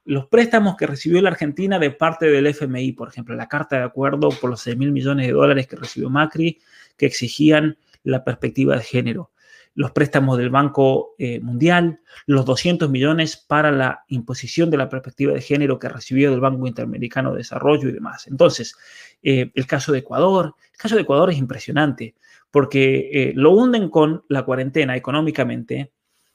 los 0.05 0.27
préstamos 0.27 0.77
que 0.77 0.87
recibió 0.87 1.21
la 1.21 1.29
Argentina 1.29 1.77
de 1.77 1.91
parte 1.91 2.27
del 2.27 2.47
FMI, 2.47 2.93
por 2.93 3.09
ejemplo, 3.09 3.35
la 3.35 3.49
carta 3.49 3.77
de 3.77 3.83
acuerdo 3.83 4.29
por 4.29 4.49
los 4.49 4.61
6 4.61 4.77
mil 4.77 4.91
millones 4.91 5.27
de 5.27 5.33
dólares 5.33 5.67
que 5.67 5.75
recibió 5.75 6.09
Macri, 6.09 6.59
que 6.97 7.05
exigían 7.05 7.77
la 8.03 8.23
perspectiva 8.23 8.77
de 8.77 8.83
género 8.83 9.31
los 9.79 9.91
préstamos 9.91 10.37
del 10.37 10.49
Banco 10.49 11.15
eh, 11.17 11.39
Mundial, 11.39 12.01
los 12.25 12.43
200 12.43 12.89
millones 12.89 13.37
para 13.37 13.71
la 13.71 14.03
imposición 14.09 14.69
de 14.69 14.75
la 14.75 14.89
perspectiva 14.89 15.31
de 15.31 15.39
género 15.39 15.79
que 15.79 15.87
recibió 15.87 16.31
del 16.31 16.41
Banco 16.41 16.67
Interamericano 16.67 17.31
de 17.31 17.37
Desarrollo 17.37 17.87
y 17.87 17.93
demás. 17.93 18.27
Entonces, 18.27 18.75
eh, 19.23 19.51
el 19.55 19.67
caso 19.67 19.93
de 19.93 19.99
Ecuador, 19.99 20.53
el 20.73 20.77
caso 20.77 20.95
de 20.95 21.03
Ecuador 21.03 21.29
es 21.31 21.37
impresionante 21.37 22.15
porque 22.51 23.09
eh, 23.13 23.31
lo 23.33 23.51
hunden 23.51 23.87
con 23.89 24.25
la 24.27 24.43
cuarentena 24.43 24.97
económicamente. 24.97 25.93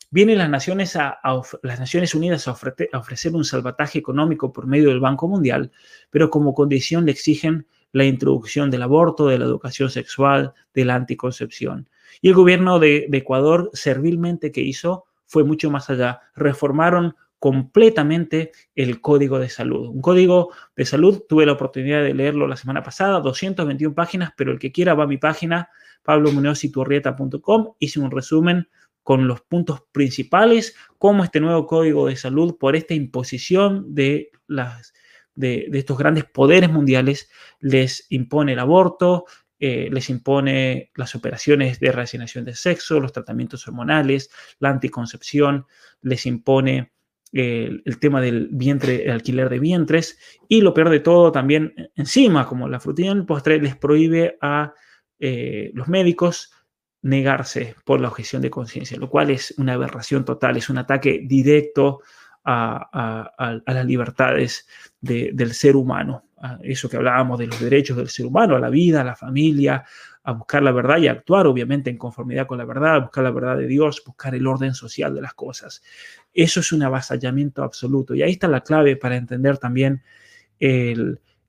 Vienen 0.08 0.38
las 0.38 0.48
Naciones, 0.48 0.96
a, 0.96 1.18
las 1.62 1.78
Naciones 1.78 2.14
Unidas 2.14 2.48
a, 2.48 2.52
a 2.52 2.98
ofrecer 2.98 3.34
un 3.34 3.44
salvataje 3.44 3.98
económico 3.98 4.54
por 4.54 4.66
medio 4.66 4.88
del 4.88 5.00
Banco 5.00 5.28
Mundial, 5.28 5.70
pero 6.08 6.30
como 6.30 6.54
condición 6.54 7.04
le 7.04 7.12
exigen 7.12 7.66
la 7.92 8.06
introducción 8.06 8.70
del 8.70 8.80
aborto, 8.80 9.26
de 9.26 9.38
la 9.38 9.44
educación 9.44 9.90
sexual, 9.90 10.54
de 10.72 10.86
la 10.86 10.94
anticoncepción. 10.94 11.90
Y 12.20 12.28
el 12.28 12.34
gobierno 12.34 12.78
de, 12.78 13.08
Ecuador, 13.12 13.70
servilmente 13.72 14.52
que 14.52 14.60
hizo, 14.60 15.04
fue 15.26 15.44
mucho 15.44 15.70
más 15.70 15.90
allá. 15.90 16.20
Reformaron 16.34 17.16
completamente 17.38 18.52
el 18.74 19.00
código 19.00 19.38
de 19.38 19.50
salud. 19.50 19.88
Un 19.88 20.00
código 20.00 20.52
de 20.76 20.86
salud, 20.86 21.24
tuve 21.28 21.44
la 21.44 21.52
oportunidad 21.52 22.02
de 22.02 22.14
leerlo 22.14 22.46
la 22.46 22.56
semana 22.56 22.82
pasada, 22.82 23.20
221 23.20 23.94
páginas, 23.94 24.32
pero 24.36 24.52
el 24.52 24.58
que 24.58 24.72
quiera 24.72 24.94
va 24.94 25.04
a 25.04 25.06
mi 25.08 25.18
página, 25.18 25.68
pablomuneoziturrieta.com, 26.04 27.74
hice 27.78 28.00
un 28.00 28.10
resumen 28.10 28.68
con 29.02 29.28
los 29.28 29.42
puntos 29.42 29.82
principales, 29.92 30.74
cómo 30.96 31.22
este 31.22 31.40
nuevo 31.40 31.66
código 31.66 32.06
de 32.06 32.16
salud, 32.16 32.56
por 32.58 32.76
esta 32.76 32.94
imposición 32.94 33.94
de, 33.94 34.30
las, 34.46 34.94
de 35.34 35.68
estos 35.74 35.98
grandes 35.98 36.24
poderes 36.24 36.70
mundiales, 36.72 37.28
les 37.60 38.06
impone 38.08 38.54
el 38.54 38.58
aborto, 38.58 39.26
eh, 39.58 39.88
les 39.90 40.10
impone 40.10 40.90
las 40.96 41.14
operaciones 41.14 41.78
de 41.80 41.92
reasignación 41.92 42.44
de 42.44 42.54
sexo, 42.54 43.00
los 43.00 43.12
tratamientos 43.12 43.66
hormonales, 43.68 44.30
la 44.58 44.70
anticoncepción, 44.70 45.66
les 46.02 46.26
impone 46.26 46.92
eh, 47.32 47.70
el 47.84 47.98
tema 47.98 48.20
del 48.20 48.48
vientre, 48.52 49.04
el 49.04 49.10
alquiler 49.10 49.48
de 49.48 49.58
vientres 49.58 50.18
y 50.48 50.60
lo 50.60 50.74
peor 50.74 50.90
de 50.90 51.00
todo 51.00 51.32
también 51.32 51.74
encima, 51.94 52.46
como 52.46 52.68
la 52.68 52.80
frutilla 52.80 53.12
en 53.12 53.18
el 53.18 53.26
postre, 53.26 53.60
les 53.60 53.76
prohíbe 53.76 54.38
a 54.40 54.72
eh, 55.18 55.70
los 55.74 55.88
médicos 55.88 56.52
negarse 57.02 57.74
por 57.84 58.00
la 58.00 58.08
objeción 58.08 58.42
de 58.42 58.50
conciencia, 58.50 58.98
lo 58.98 59.10
cual 59.10 59.30
es 59.30 59.54
una 59.58 59.74
aberración 59.74 60.24
total, 60.24 60.56
es 60.56 60.70
un 60.70 60.78
ataque 60.78 61.22
directo 61.24 62.00
a, 62.44 63.62
las 63.66 63.86
libertades 63.86 64.66
del 65.00 65.54
ser 65.54 65.76
humano 65.76 66.24
eso 66.62 66.88
que 66.88 66.96
hablábamos 66.96 67.38
de 67.38 67.46
los 67.46 67.60
derechos 67.60 67.96
del 67.96 68.08
ser 68.08 68.26
humano, 68.26 68.56
a 68.56 68.60
la 68.60 68.70
vida, 68.70 69.00
a 69.00 69.04
la 69.04 69.16
familia, 69.16 69.84
a 70.22 70.32
buscar 70.32 70.62
la 70.62 70.72
verdad 70.72 70.98
y 70.98 71.08
actuar 71.08 71.46
obviamente 71.46 71.90
en 71.90 71.98
conformidad 71.98 72.46
con 72.46 72.58
la 72.58 72.64
verdad, 72.64 72.94
a 72.94 72.98
buscar 73.00 73.24
la 73.24 73.30
verdad 73.30 73.56
de 73.56 73.66
Dios, 73.66 74.02
buscar 74.06 74.34
el 74.34 74.46
orden 74.46 74.74
social 74.74 75.14
de 75.14 75.22
las 75.22 75.34
cosas. 75.34 75.82
Eso 76.32 76.60
es 76.60 76.72
un 76.72 76.82
avasallamiento 76.82 77.62
absoluto. 77.62 78.14
Y 78.14 78.22
ahí 78.22 78.32
está 78.32 78.48
la 78.48 78.62
clave 78.62 78.96
para 78.96 79.16
entender 79.16 79.58
también 79.58 80.02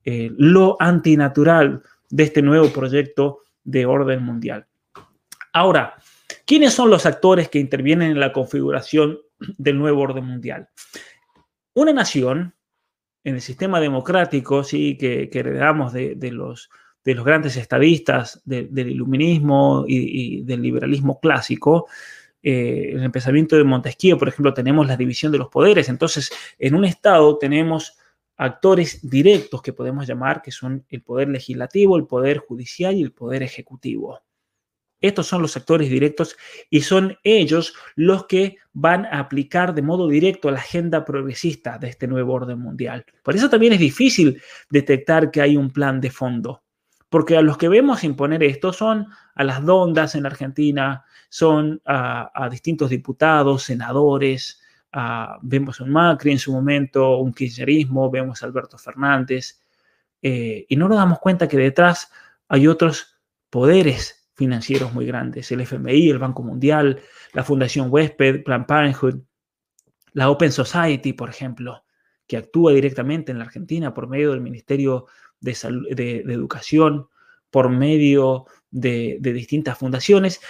lo 0.05 0.77
antinatural 0.79 1.81
de 2.09 2.23
este 2.23 2.41
nuevo 2.41 2.69
proyecto 2.69 3.43
de 3.63 3.85
orden 3.85 4.23
mundial. 4.23 4.65
Ahora, 5.53 5.95
¿quiénes 6.45 6.73
son 6.73 6.89
los 6.89 7.05
actores 7.05 7.47
que 7.49 7.59
intervienen 7.59 8.11
en 8.11 8.19
la 8.19 8.33
configuración 8.33 9.19
del 9.57 9.77
nuevo 9.77 10.01
orden 10.01 10.25
mundial? 10.25 10.67
Una 11.73 11.93
nación 11.93 12.54
en 13.25 13.35
el 13.35 13.41
sistema 13.41 13.81
democrático, 13.81 14.63
sí, 14.63 14.97
que, 14.97 15.29
heredamos 15.33 15.91
de, 15.91 16.15
los, 16.31 16.69
de 17.03 17.15
los 17.15 17.25
grandes 17.25 17.57
estadistas 17.57 18.39
del 18.45 18.87
iluminismo 18.87 19.83
y, 19.87 20.43
del 20.43 20.61
liberalismo 20.61 21.19
clásico, 21.19 21.87
eh, 22.43 22.91
en 22.93 22.99
el 23.01 23.09
pensamiento 23.09 23.55
de 23.55 23.63
Montesquieu, 23.63 24.19
por 24.19 24.27
ejemplo, 24.27 24.53
tenemos 24.53 24.85
la 24.85 24.95
división 24.95 25.31
de 25.31 25.39
los 25.39 25.49
poderes. 25.49 25.89
Entonces, 25.89 26.31
en 26.59 26.75
un 26.75 26.85
Estado 26.85 27.39
tenemos 27.39 27.97
actores 28.37 28.99
directos 29.09 29.63
que 29.63 29.73
podemos 29.73 30.05
llamar, 30.05 30.43
que 30.43 30.51
son 30.51 30.85
el 30.89 31.01
poder 31.01 31.29
legislativo, 31.29 31.97
el 31.97 32.05
poder 32.05 32.37
judicial 32.37 32.93
y 32.93 33.01
el 33.01 33.11
poder 33.11 33.41
ejecutivo. 33.41 34.21
Estos 35.01 35.27
son 35.27 35.41
los 35.41 35.55
actores 35.57 35.89
directos 35.89 36.37
y 36.69 36.81
son 36.81 37.17
ellos 37.23 37.75
los 37.95 38.25
que 38.25 38.57
van 38.73 39.05
a 39.05 39.19
aplicar 39.19 39.73
de 39.73 39.81
modo 39.81 40.07
directo 40.07 40.49
la 40.49 40.59
agenda 40.59 41.05
progresista 41.05 41.77
de 41.77 41.89
este 41.89 42.07
nuevo 42.07 42.33
orden 42.33 42.59
mundial. 42.59 43.05
Por 43.23 43.35
eso 43.35 43.49
también 43.49 43.73
es 43.73 43.79
difícil 43.79 44.41
detectar 44.69 45.31
que 45.31 45.41
hay 45.41 45.57
un 45.57 45.71
plan 45.71 46.01
de 46.01 46.11
fondo, 46.11 46.63
porque 47.09 47.37
a 47.37 47.41
los 47.41 47.57
que 47.57 47.69
vemos 47.69 48.03
imponer 48.03 48.43
esto 48.43 48.73
son 48.73 49.07
a 49.35 49.43
las 49.43 49.63
dondas 49.63 50.15
en 50.15 50.25
Argentina, 50.25 51.05
son 51.29 51.81
a, 51.85 52.47
distintos 52.49 52.89
diputados, 52.89 53.63
senadores, 53.63 54.61
vemos 55.41 55.81
un 55.81 55.91
Macri 55.91 56.31
en 56.31 56.39
su 56.39 56.53
momento, 56.53 57.17
un 57.17 57.33
kirchnerismo, 57.33 58.09
vemos 58.09 58.41
a 58.41 58.45
Alberto 58.45 58.77
Fernández, 58.77 59.59
eh, 60.21 60.65
y 60.67 60.75
no 60.75 60.87
nos 60.87 60.97
damos 60.97 61.19
cuenta 61.19 61.47
que 61.47 61.57
detrás 61.57 62.09
hay 62.47 62.67
otros 62.67 63.17
poderes 63.49 64.24
financieros 64.35 64.93
muy 64.93 65.05
grandes, 65.05 65.51
el 65.51 65.61
FMI, 65.61 66.09
el 66.09 66.19
Banco 66.19 66.43
Mundial, 66.43 67.01
la 67.33 67.43
Fundación 67.43 67.87
Westped, 67.89 68.43
Planned 68.43 68.67
Parenthood, 68.67 69.21
la 70.13 70.29
Open 70.29 70.51
Society, 70.51 71.13
por 71.13 71.29
ejemplo, 71.29 71.83
que 72.27 72.37
actúa 72.37 72.73
directamente 72.73 73.31
en 73.31 73.39
la 73.39 73.45
Argentina 73.45 73.93
por 73.93 74.07
medio 74.07 74.31
del 74.31 74.41
Ministerio 74.41 75.07
de, 75.39 76.23
Educación, 76.27 77.07
por 77.49 77.69
medio 77.69 78.45
de, 78.71 79.19
distintas 79.21 79.77
fundaciones, 79.77 80.41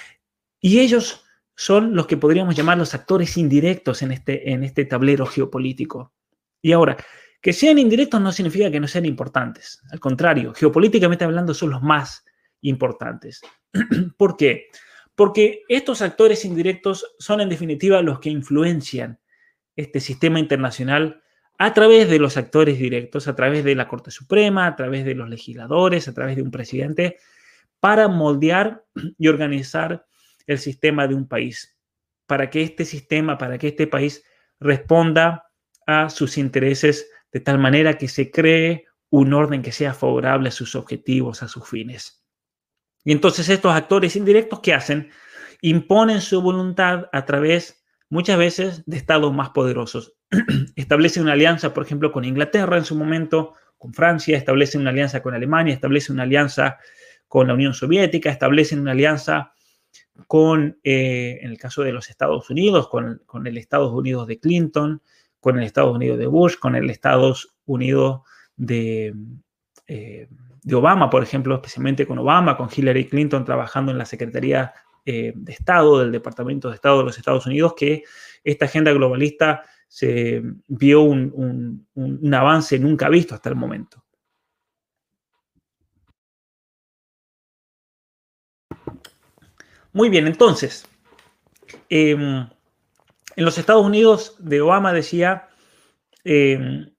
y 0.60 0.80
ellos 0.80 1.24
son 1.56 1.96
los 1.96 2.08
que 2.08 2.18
podríamos 2.18 2.56
llamar 2.56 2.78
los 2.78 2.94
actores 2.94 3.38
indirectos 3.38 4.02
en 4.02 4.12
este, 4.12 4.52
en 4.52 4.64
este 4.64 4.86
tablero 4.86 5.26
geopolítico. 5.26 6.14
Y 6.62 6.72
ahora, 6.72 6.98
que 7.42 7.54
sean 7.54 7.78
indirectos 7.78 8.20
no 8.20 8.32
significa 8.32 8.72
que 8.72 8.80
no 8.80 8.88
sean 8.88 9.06
importantes. 9.06 9.82
Al 9.92 10.00
contrario, 10.00 10.54
geopolíticamente 10.54 11.24
hablando 11.24 11.54
son 11.54 11.70
los 11.70 11.82
más 11.82 12.26
importantes. 12.62 13.42
¿Por 14.18 14.38
qué? 14.38 14.68
Porque 15.16 15.64
estos 15.70 16.02
actores 16.02 16.46
indirectos 16.46 17.16
son 17.20 17.42
en 17.42 17.50
definitiva 17.50 18.02
los 18.02 18.20
que 18.20 18.30
influencian 18.30 19.20
este 19.76 20.00
sistema 20.00 20.40
internacional 20.40 21.22
a 21.58 21.74
través 21.74 22.10
de 22.10 22.20
los 22.20 22.38
actores 22.38 22.78
directos, 22.78 23.28
a 23.28 23.36
través 23.36 23.64
de 23.64 23.76
la 23.76 23.88
Corte 23.88 24.12
Suprema, 24.12 24.68
a 24.68 24.76
través 24.76 25.06
de 25.06 25.16
los 25.16 25.30
legisladores, 25.30 26.08
a 26.08 26.14
través 26.14 26.36
de 26.36 26.42
un 26.42 26.52
presidente, 26.52 27.18
para 27.80 28.08
moldear 28.08 28.84
y 29.18 29.28
organizar 29.28 30.06
el 30.48 30.60
sistema 30.60 31.08
de 31.08 31.16
un 31.16 31.28
país, 31.28 31.78
para 32.28 32.50
que 32.50 32.62
este 32.62 32.86
sistema, 32.86 33.38
para 33.38 33.58
que 33.58 33.70
este 33.70 33.88
país 33.88 34.24
responda 34.60 35.46
a 35.88 36.10
sus 36.10 36.38
intereses 36.38 37.10
de 37.32 37.40
tal 37.40 37.60
manera 37.60 37.98
que 37.98 38.08
se 38.08 38.32
cree 38.32 38.86
un 39.10 39.34
orden 39.34 39.62
que 39.62 39.72
sea 39.72 39.94
favorable 39.94 40.50
a 40.50 40.52
sus 40.52 40.76
objetivos, 40.76 41.44
a 41.44 41.48
sus 41.48 41.68
fines. 41.68 42.25
Y 43.06 43.12
entonces 43.12 43.48
estos 43.48 43.74
actores 43.74 44.16
indirectos, 44.16 44.60
¿qué 44.60 44.74
hacen? 44.74 45.12
Imponen 45.62 46.22
su 46.22 46.42
voluntad 46.42 47.06
a 47.14 47.24
través, 47.24 47.86
muchas 48.10 48.38
veces, 48.38 48.84
de 48.88 48.98
estados 48.98 49.32
más 49.32 49.52
poderosos. 49.52 50.16
establecen 50.76 51.24
una 51.24 51.34
alianza, 51.34 51.74
por 51.74 51.86
ejemplo, 51.86 52.12
con 52.12 52.26
Inglaterra 52.26 52.78
en 52.78 52.84
su 52.84 52.96
momento, 52.96 53.54
con 53.78 53.94
Francia, 53.94 54.36
establecen 54.36 54.82
una 54.82 54.90
alianza 54.90 55.22
con 55.22 55.36
Alemania, 55.36 55.74
establecen 55.74 56.16
una 56.16 56.24
alianza 56.24 56.80
con 57.28 57.48
la 57.48 57.54
Unión 57.54 57.76
Soviética, 57.76 58.32
establecen 58.32 58.80
una 58.80 58.92
alianza 58.92 59.54
con, 60.26 60.80
eh, 60.84 61.40
en 61.42 61.52
el 61.52 61.60
caso 61.60 61.84
de 61.84 61.94
los 61.94 62.10
Estados 62.10 62.50
Unidos, 62.50 62.88
con, 62.88 63.22
el 63.46 63.58
Estados 63.58 63.94
Unidos 63.94 64.26
de 64.26 64.40
Clinton, 64.40 65.02
con 65.40 65.60
el 65.60 65.64
Estados 65.64 65.96
Unidos 65.96 66.18
de 66.18 66.26
Bush, 66.26 66.56
con 66.58 66.76
el 66.76 66.90
Estados 66.90 67.56
Unidos 67.66 68.22
de, 68.56 69.14
eh, 69.86 70.28
de 70.66 70.74
Obama, 70.74 71.12
por 71.12 71.22
ejemplo, 71.22 71.54
especialmente 71.54 72.08
con 72.08 72.18
Obama, 72.18 72.58
con 72.58 72.70
Hillary 72.76 73.08
Clinton 73.08 73.46
trabajando 73.46 73.92
en 73.92 74.00
la 74.00 74.06
Secretaría 74.06 74.74
eh, 75.06 75.32
de 75.36 75.52
Estado 75.52 76.00
del 76.00 76.12
Departamento 76.12 76.70
de 76.70 76.76
Estado 76.76 76.98
de 76.98 77.04
los 77.04 77.18
Estados 77.20 77.46
Unidos, 77.46 77.76
que 77.78 78.04
esta 78.44 78.66
agenda 78.66 78.92
globalista 78.92 79.64
se 79.88 80.42
vio 80.68 81.04
un, 81.04 81.88
avance 82.34 82.80
nunca 82.80 83.10
visto 83.10 83.36
hasta 83.36 83.50
el 83.50 83.56
momento. 83.56 84.04
Muy 89.94 90.10
bien, 90.10 90.26
entonces, 90.26 90.88
em, 91.90 92.48
en 93.36 93.46
los 93.46 93.60
Estados 93.60 93.86
Unidos 93.86 94.36
de 94.40 94.62
Obama 94.62 94.94
decía, 94.94 95.48
em, 96.24 96.92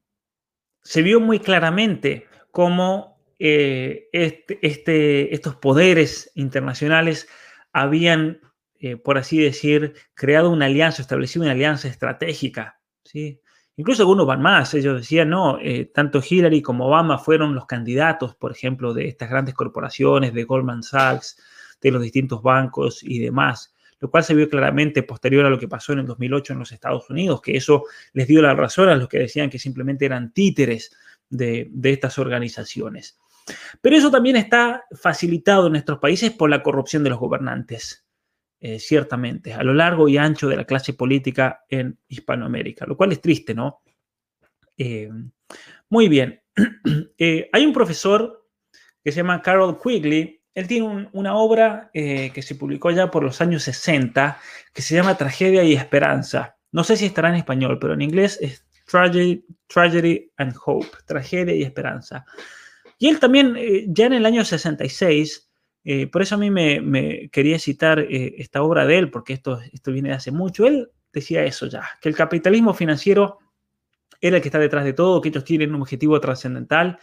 se 0.82 1.02
vio 1.02 1.18
muy 1.18 1.40
claramente 1.40 2.28
cómo 2.52 3.15
eh, 3.38 4.08
este, 4.12 4.58
este, 4.66 5.34
estos 5.34 5.56
poderes 5.56 6.30
internacionales 6.34 7.28
habían, 7.72 8.40
eh, 8.78 8.96
por 8.96 9.18
así 9.18 9.38
decir, 9.38 9.94
creado 10.14 10.50
una 10.50 10.66
alianza, 10.66 11.02
establecido 11.02 11.44
una 11.44 11.52
alianza 11.52 11.88
estratégica. 11.88 12.80
¿sí? 13.04 13.40
Incluso 13.76 14.02
algunos 14.02 14.26
van 14.26 14.42
más, 14.42 14.72
ellos 14.74 14.98
decían, 14.98 15.28
no, 15.30 15.58
eh, 15.60 15.90
tanto 15.92 16.22
Hillary 16.26 16.62
como 16.62 16.86
Obama 16.86 17.18
fueron 17.18 17.54
los 17.54 17.66
candidatos, 17.66 18.34
por 18.34 18.52
ejemplo, 18.52 18.94
de 18.94 19.08
estas 19.08 19.28
grandes 19.28 19.54
corporaciones, 19.54 20.32
de 20.32 20.44
Goldman 20.44 20.82
Sachs, 20.82 21.38
de 21.80 21.90
los 21.90 22.02
distintos 22.02 22.42
bancos 22.42 23.02
y 23.02 23.18
demás 23.18 23.72
lo 23.98 24.10
cual 24.10 24.24
se 24.24 24.34
vio 24.34 24.48
claramente 24.48 25.02
posterior 25.02 25.46
a 25.46 25.50
lo 25.50 25.58
que 25.58 25.68
pasó 25.68 25.92
en 25.92 26.00
el 26.00 26.06
2008 26.06 26.52
en 26.52 26.58
los 26.58 26.72
Estados 26.72 27.08
Unidos, 27.08 27.40
que 27.40 27.56
eso 27.56 27.84
les 28.12 28.26
dio 28.26 28.42
la 28.42 28.54
razón 28.54 28.88
a 28.88 28.94
los 28.94 29.08
que 29.08 29.18
decían 29.18 29.50
que 29.50 29.58
simplemente 29.58 30.04
eran 30.04 30.32
títeres 30.32 30.96
de, 31.28 31.70
estas 31.82 32.18
organizaciones. 32.18 33.18
Pero 33.80 33.96
eso 33.96 34.10
también 34.10 34.36
está 34.36 34.84
facilitado 34.92 35.66
en 35.66 35.72
nuestros 35.72 35.98
países 35.98 36.32
por 36.32 36.50
la 36.50 36.62
corrupción 36.62 37.04
de 37.04 37.10
los 37.10 37.18
gobernantes, 37.18 38.06
eh, 38.60 38.78
ciertamente, 38.78 39.54
a 39.54 39.62
lo 39.62 39.74
largo 39.74 40.08
y 40.08 40.18
ancho 40.18 40.48
de 40.48 40.56
la 40.56 40.64
clase 40.64 40.94
política 40.94 41.64
en 41.68 41.98
Hispanoamérica, 42.08 42.86
lo 42.86 42.96
cual 42.96 43.12
es 43.12 43.20
triste, 43.20 43.54
¿no? 43.54 43.82
Eh, 44.76 45.10
muy 45.88 46.08
bien. 46.08 46.42
Eh, 47.18 47.48
hay 47.52 47.64
un 47.64 47.72
profesor 47.72 48.46
que 49.02 49.10
se 49.10 49.18
llama 49.18 49.40
Carol 49.40 49.78
Quigley, 49.80 50.42
él 50.54 50.66
tiene 50.66 51.08
una 51.12 51.34
obra 51.36 51.90
que 51.92 52.42
se 52.42 52.54
publicó 52.54 52.90
ya 52.90 53.10
por 53.10 53.22
los 53.22 53.40
años 53.40 53.62
60 53.64 54.38
que 54.72 54.82
se 54.82 54.94
llama 54.94 55.16
Tragedia 55.16 55.62
y 55.64 55.74
Esperanza. 55.74 56.56
No 56.72 56.82
sé 56.84 56.96
si 56.96 57.06
estará 57.06 57.28
en 57.28 57.36
español, 57.36 57.78
pero 57.78 57.94
en 57.94 58.02
inglés 58.02 58.38
es 58.40 58.66
Tragedy, 58.86 60.32
and 60.36 60.54
Hope, 60.64 60.88
Tragedia 61.06 61.54
y 61.54 61.62
Esperanza. 61.62 62.24
Y 62.98 63.08
él 63.08 63.18
también, 63.20 63.56
eh, 63.56 63.86
ya 63.88 64.06
en 64.06 64.14
el 64.14 64.26
año 64.26 64.44
66, 64.44 65.50
eh, 65.84 66.06
por 66.06 66.22
eso 66.22 66.34
a 66.34 66.38
mí 66.38 66.50
me, 66.50 67.28
quería 67.30 67.58
citar 67.58 68.00
esta 68.10 68.62
obra 68.62 68.86
de 68.86 68.98
él, 68.98 69.10
porque 69.10 69.34
esto, 69.34 69.60
esto 69.72 69.92
viene 69.92 70.08
de 70.08 70.16
hace 70.16 70.32
mucho, 70.32 70.66
él 70.66 70.90
decía 71.12 71.44
eso 71.44 71.66
ya, 71.66 71.88
que 72.00 72.08
el 72.08 72.16
capitalismo 72.16 72.74
financiero 72.74 73.38
era 74.20 74.36
el 74.36 74.42
que 74.42 74.48
está 74.48 74.58
detrás 74.58 74.84
de 74.84 74.92
todo, 74.92 75.20
que 75.20 75.28
ellos 75.28 75.44
tienen 75.44 75.74
un 75.74 75.82
objetivo 75.82 76.20
trascendental, 76.20 76.98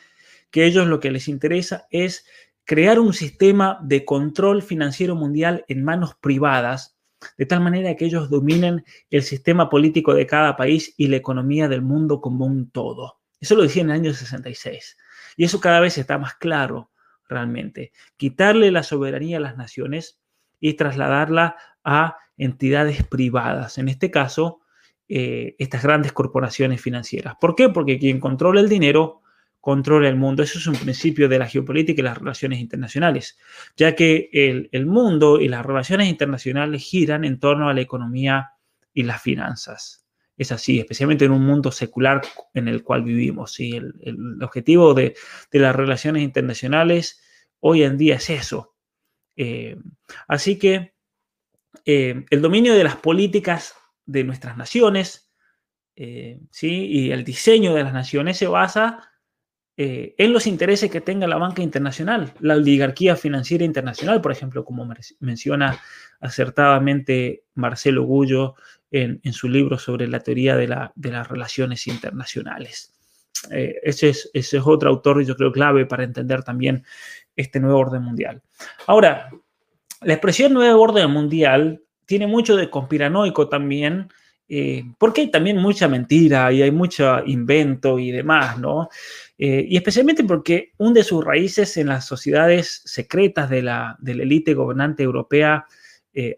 que 0.51 0.65
ellos 0.65 0.87
lo 0.87 0.99
que 0.99 1.11
les 1.11 1.27
interesa 1.27 1.87
es 1.89 2.25
crear 2.65 2.99
un 2.99 3.13
sistema 3.13 3.79
de 3.83 4.05
control 4.05 4.61
financiero 4.61 5.15
mundial 5.15 5.65
en 5.67 5.83
manos 5.83 6.15
privadas, 6.15 6.97
de 7.37 7.45
tal 7.45 7.61
manera 7.61 7.95
que 7.95 8.05
ellos 8.05 8.29
dominen 8.29 8.83
el 9.09 9.23
sistema 9.23 9.69
político 9.69 10.13
de 10.13 10.27
cada 10.27 10.55
país 10.55 10.93
y 10.97 11.07
la 11.07 11.17
economía 11.17 11.67
del 11.67 11.81
mundo 11.81 12.21
como 12.21 12.45
un 12.45 12.69
todo. 12.69 13.19
Eso 13.39 13.55
lo 13.55 13.63
decía 13.63 13.81
en 13.81 13.89
el 13.89 13.95
año 13.95 14.13
66. 14.13 14.97
Y 15.37 15.45
eso 15.45 15.59
cada 15.59 15.79
vez 15.79 15.97
está 15.97 16.17
más 16.17 16.35
claro 16.35 16.91
realmente. 17.27 17.91
Quitarle 18.17 18.71
la 18.71 18.83
soberanía 18.83 19.37
a 19.37 19.41
las 19.41 19.57
naciones 19.57 20.19
y 20.59 20.73
trasladarla 20.73 21.55
a 21.83 22.17
entidades 22.37 23.03
privadas. 23.03 23.77
En 23.77 23.89
este 23.89 24.11
caso, 24.11 24.61
eh, 25.07 25.55
estas 25.59 25.83
grandes 25.83 26.13
corporaciones 26.13 26.81
financieras. 26.81 27.35
¿Por 27.39 27.55
qué? 27.55 27.69
Porque 27.69 27.99
quien 27.99 28.19
controla 28.19 28.61
el 28.61 28.69
dinero 28.69 29.23
controla 29.63 30.09
el 30.09 30.17
mundo. 30.17 30.43
Eso 30.43 30.59
es 30.59 30.67
un 30.67 30.75
principio 30.75 31.29
de 31.29 31.39
la 31.39 31.47
geopolítica 31.47 32.01
y 32.01 32.03
las 32.03 32.17
relaciones 32.17 32.59
internacionales, 32.59 33.37
ya 33.77 33.95
que 33.95 34.29
el, 34.33 34.85
mundo 34.85 35.39
y 35.39 35.47
las 35.47 35.65
relaciones 35.65 36.09
internacionales 36.09 36.83
giran 36.83 37.23
en 37.23 37.39
torno 37.39 37.69
a 37.69 37.73
la 37.73 37.79
economía 37.79 38.51
y 38.93 39.03
las 39.03 39.21
finanzas. 39.21 40.02
Es 40.35 40.51
así, 40.51 40.79
especialmente 40.79 41.25
en 41.25 41.31
un 41.31 41.45
mundo 41.45 41.71
secular 41.71 42.21
en 42.53 42.67
el 42.67 42.83
cual 42.83 43.03
vivimos. 43.03 43.53
¿sí? 43.53 43.75
El, 43.75 44.41
objetivo 44.41 44.93
de, 44.93 45.15
las 45.51 45.75
relaciones 45.75 46.23
internacionales 46.23 47.21
hoy 47.59 47.83
en 47.83 47.97
día 47.97 48.15
es 48.15 48.29
eso. 48.29 48.75
Eh, 49.35 49.77
así 50.27 50.57
que 50.57 50.93
eh, 51.85 52.25
el 52.29 52.41
dominio 52.41 52.73
de 52.73 52.83
las 52.83 52.95
políticas 52.95 53.75
de 54.05 54.23
nuestras 54.23 54.57
naciones 54.57 55.31
eh, 55.95 56.39
¿sí? 56.51 56.87
y 56.87 57.11
el 57.11 57.23
diseño 57.23 57.73
de 57.73 57.83
las 57.83 57.93
naciones 57.93 58.37
se 58.37 58.47
basa 58.47 59.09
en 59.75 60.31
los 60.31 60.45
intereses 60.45 60.91
que 60.91 61.01
tenga 61.01 61.25
la 61.25 61.37
banca 61.37 61.63
internacional, 61.63 62.31
la 62.41 62.53
oligarquía 62.53 63.15
financiera 63.15 63.65
internacional, 63.65 64.21
por 64.21 64.31
ejemplo, 64.31 64.63
como 64.63 64.87
menciona 65.19 65.79
acertadamente 66.19 67.45
Marcelo 67.55 68.03
Gullo 68.03 68.53
en, 68.93 69.33
su 69.33 69.49
libro 69.49 69.79
sobre 69.79 70.07
la 70.07 70.19
teoría 70.19 70.55
de, 70.55 70.67
las 70.67 71.27
relaciones 71.27 71.87
internacionales. 71.87 72.93
Eh, 73.49 73.75
ese, 73.81 74.09
es, 74.09 74.29
ese 74.33 74.57
es 74.57 74.63
otro 74.63 74.89
autor, 74.89 75.25
yo 75.25 75.35
creo, 75.35 75.51
clave 75.51 75.87
para 75.87 76.03
entender 76.03 76.43
también 76.43 76.85
este 77.35 77.59
nuevo 77.59 77.79
orden 77.79 78.03
mundial. 78.03 78.41
Ahora, 78.85 79.29
la 80.01 80.13
expresión 80.13 80.53
nuevo 80.53 80.79
orden 80.79 81.09
mundial 81.09 81.81
tiene 82.05 82.27
mucho 82.27 82.55
de 82.55 82.69
conspiranoico 82.69 83.49
también, 83.49 84.09
eh, 84.47 84.83
porque 84.99 85.21
hay 85.21 85.31
también 85.31 85.57
mucha 85.57 85.87
mentira 85.87 86.51
y 86.51 86.61
hay 86.61 86.71
mucho 86.71 87.25
invento 87.25 87.97
y 87.97 88.11
demás, 88.11 88.59
¿no? 88.59 88.89
Eh, 89.39 89.65
y 89.67 89.75
especialmente 89.75 90.23
porque 90.23 90.73
hunde 90.77 91.03
sus 91.03 91.25
raíces 91.25 91.77
en 91.77 91.87
las 91.87 92.05
sociedades 92.05 92.83
secretas 92.85 93.49
de 93.49 93.63
la, 93.63 93.97
de 93.99 94.11
élite 94.11 94.53
gobernante 94.53 95.01
europea 95.01 95.65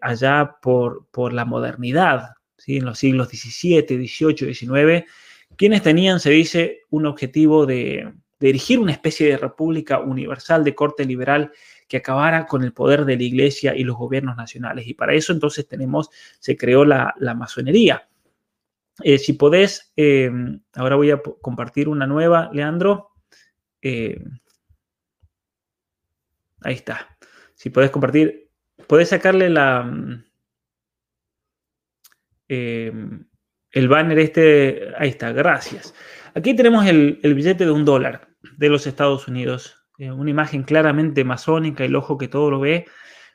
allá 0.00 0.56
por, 0.62 1.06
por 1.10 1.34
la 1.34 1.44
modernidad, 1.44 2.35
¿sí? 2.66 2.78
en 2.78 2.84
los 2.84 2.98
siglos 2.98 3.28
XVII, 3.28 3.82
XVIII, 3.82 4.54
XIX, 4.54 5.04
quienes 5.56 5.82
tenían, 5.82 6.18
se 6.18 6.30
dice, 6.30 6.80
un 6.90 7.06
objetivo 7.06 7.64
de, 7.64 8.12
erigir 8.40 8.80
una 8.80 8.92
especie 8.92 9.28
de 9.28 9.38
república 9.38 10.00
universal 10.00 10.64
de 10.64 10.74
corte 10.74 11.04
liberal 11.04 11.52
que 11.88 11.98
acabara 11.98 12.46
con 12.46 12.64
el 12.64 12.72
poder 12.72 13.04
de 13.04 13.16
la 13.16 13.22
iglesia 13.22 13.74
y 13.74 13.84
los 13.84 13.96
gobiernos 13.96 14.36
nacionales. 14.36 14.86
Y 14.88 14.94
para 14.94 15.14
eso 15.14 15.32
entonces 15.32 15.66
tenemos, 15.66 16.10
se 16.40 16.56
creó 16.56 16.84
la, 16.84 17.14
masonería. 17.36 18.08
Eh, 19.02 19.18
si 19.18 19.34
podés, 19.34 19.92
eh, 19.96 20.30
ahora 20.74 20.96
voy 20.96 21.12
a 21.12 21.22
compartir 21.40 21.88
una 21.88 22.06
nueva, 22.06 22.50
Leandro. 22.52 23.10
Eh, 23.80 24.18
ahí 26.62 26.74
está. 26.74 27.16
Si 27.54 27.70
podés 27.70 27.90
compartir, 27.90 28.50
podés 28.86 29.10
sacarle 29.10 29.48
la... 29.48 30.24
el 32.48 33.88
banner 33.88 34.18
este, 34.18 34.92
ahí 34.98 35.10
está, 35.10 35.32
gracias. 35.32 35.94
Aquí 36.34 36.54
tenemos 36.54 36.86
el 36.86 37.34
billete 37.34 37.64
de 37.64 37.70
un 37.70 37.84
dólar 37.84 38.28
de 38.56 38.68
los 38.68 38.86
Estados 38.86 39.28
Unidos. 39.28 39.86
Eh, 39.98 40.10
una 40.10 40.30
imagen 40.30 40.62
claramente 40.62 41.24
masónica, 41.24 41.84
el 41.84 41.96
ojo 41.96 42.18
que 42.18 42.28
todo 42.28 42.50
lo 42.50 42.60
ve, 42.60 42.86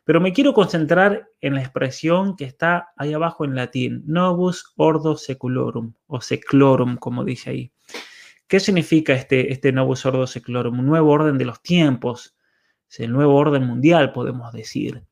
pero 0.03 0.21
me 0.21 0.33
quiero 0.33 0.53
concentrar 0.53 1.27
en 1.39 1.55
la 1.55 1.61
expresión 1.61 2.35
que 2.35 2.45
está 2.45 2.89
ahí 2.97 3.13
abajo 3.13 3.45
en 3.45 3.55
latín, 3.55 4.03
novus 4.05 4.73
ordo 4.75 5.17
seculorum, 5.17 5.93
o 6.07 6.21
seclorum, 6.21 6.97
como 6.97 7.23
dice 7.23 7.49
ahí. 7.49 7.71
¿Qué 8.47 8.59
significa 8.59 9.13
este, 9.13 9.51
este 9.51 9.71
novus 9.71 10.05
ordo 10.05 10.27
seclorum? 10.27 10.79
Un 10.79 10.85
nuevo 10.85 11.11
orden 11.11 11.37
de 11.37 11.45
los 11.45 11.61
tiempos, 11.63 12.35
el 12.97 13.11
nuevo 13.11 13.35
orden 13.35 13.63
mundial, 13.65 14.11
podemos 14.11 14.51
decir. 14.51 15.03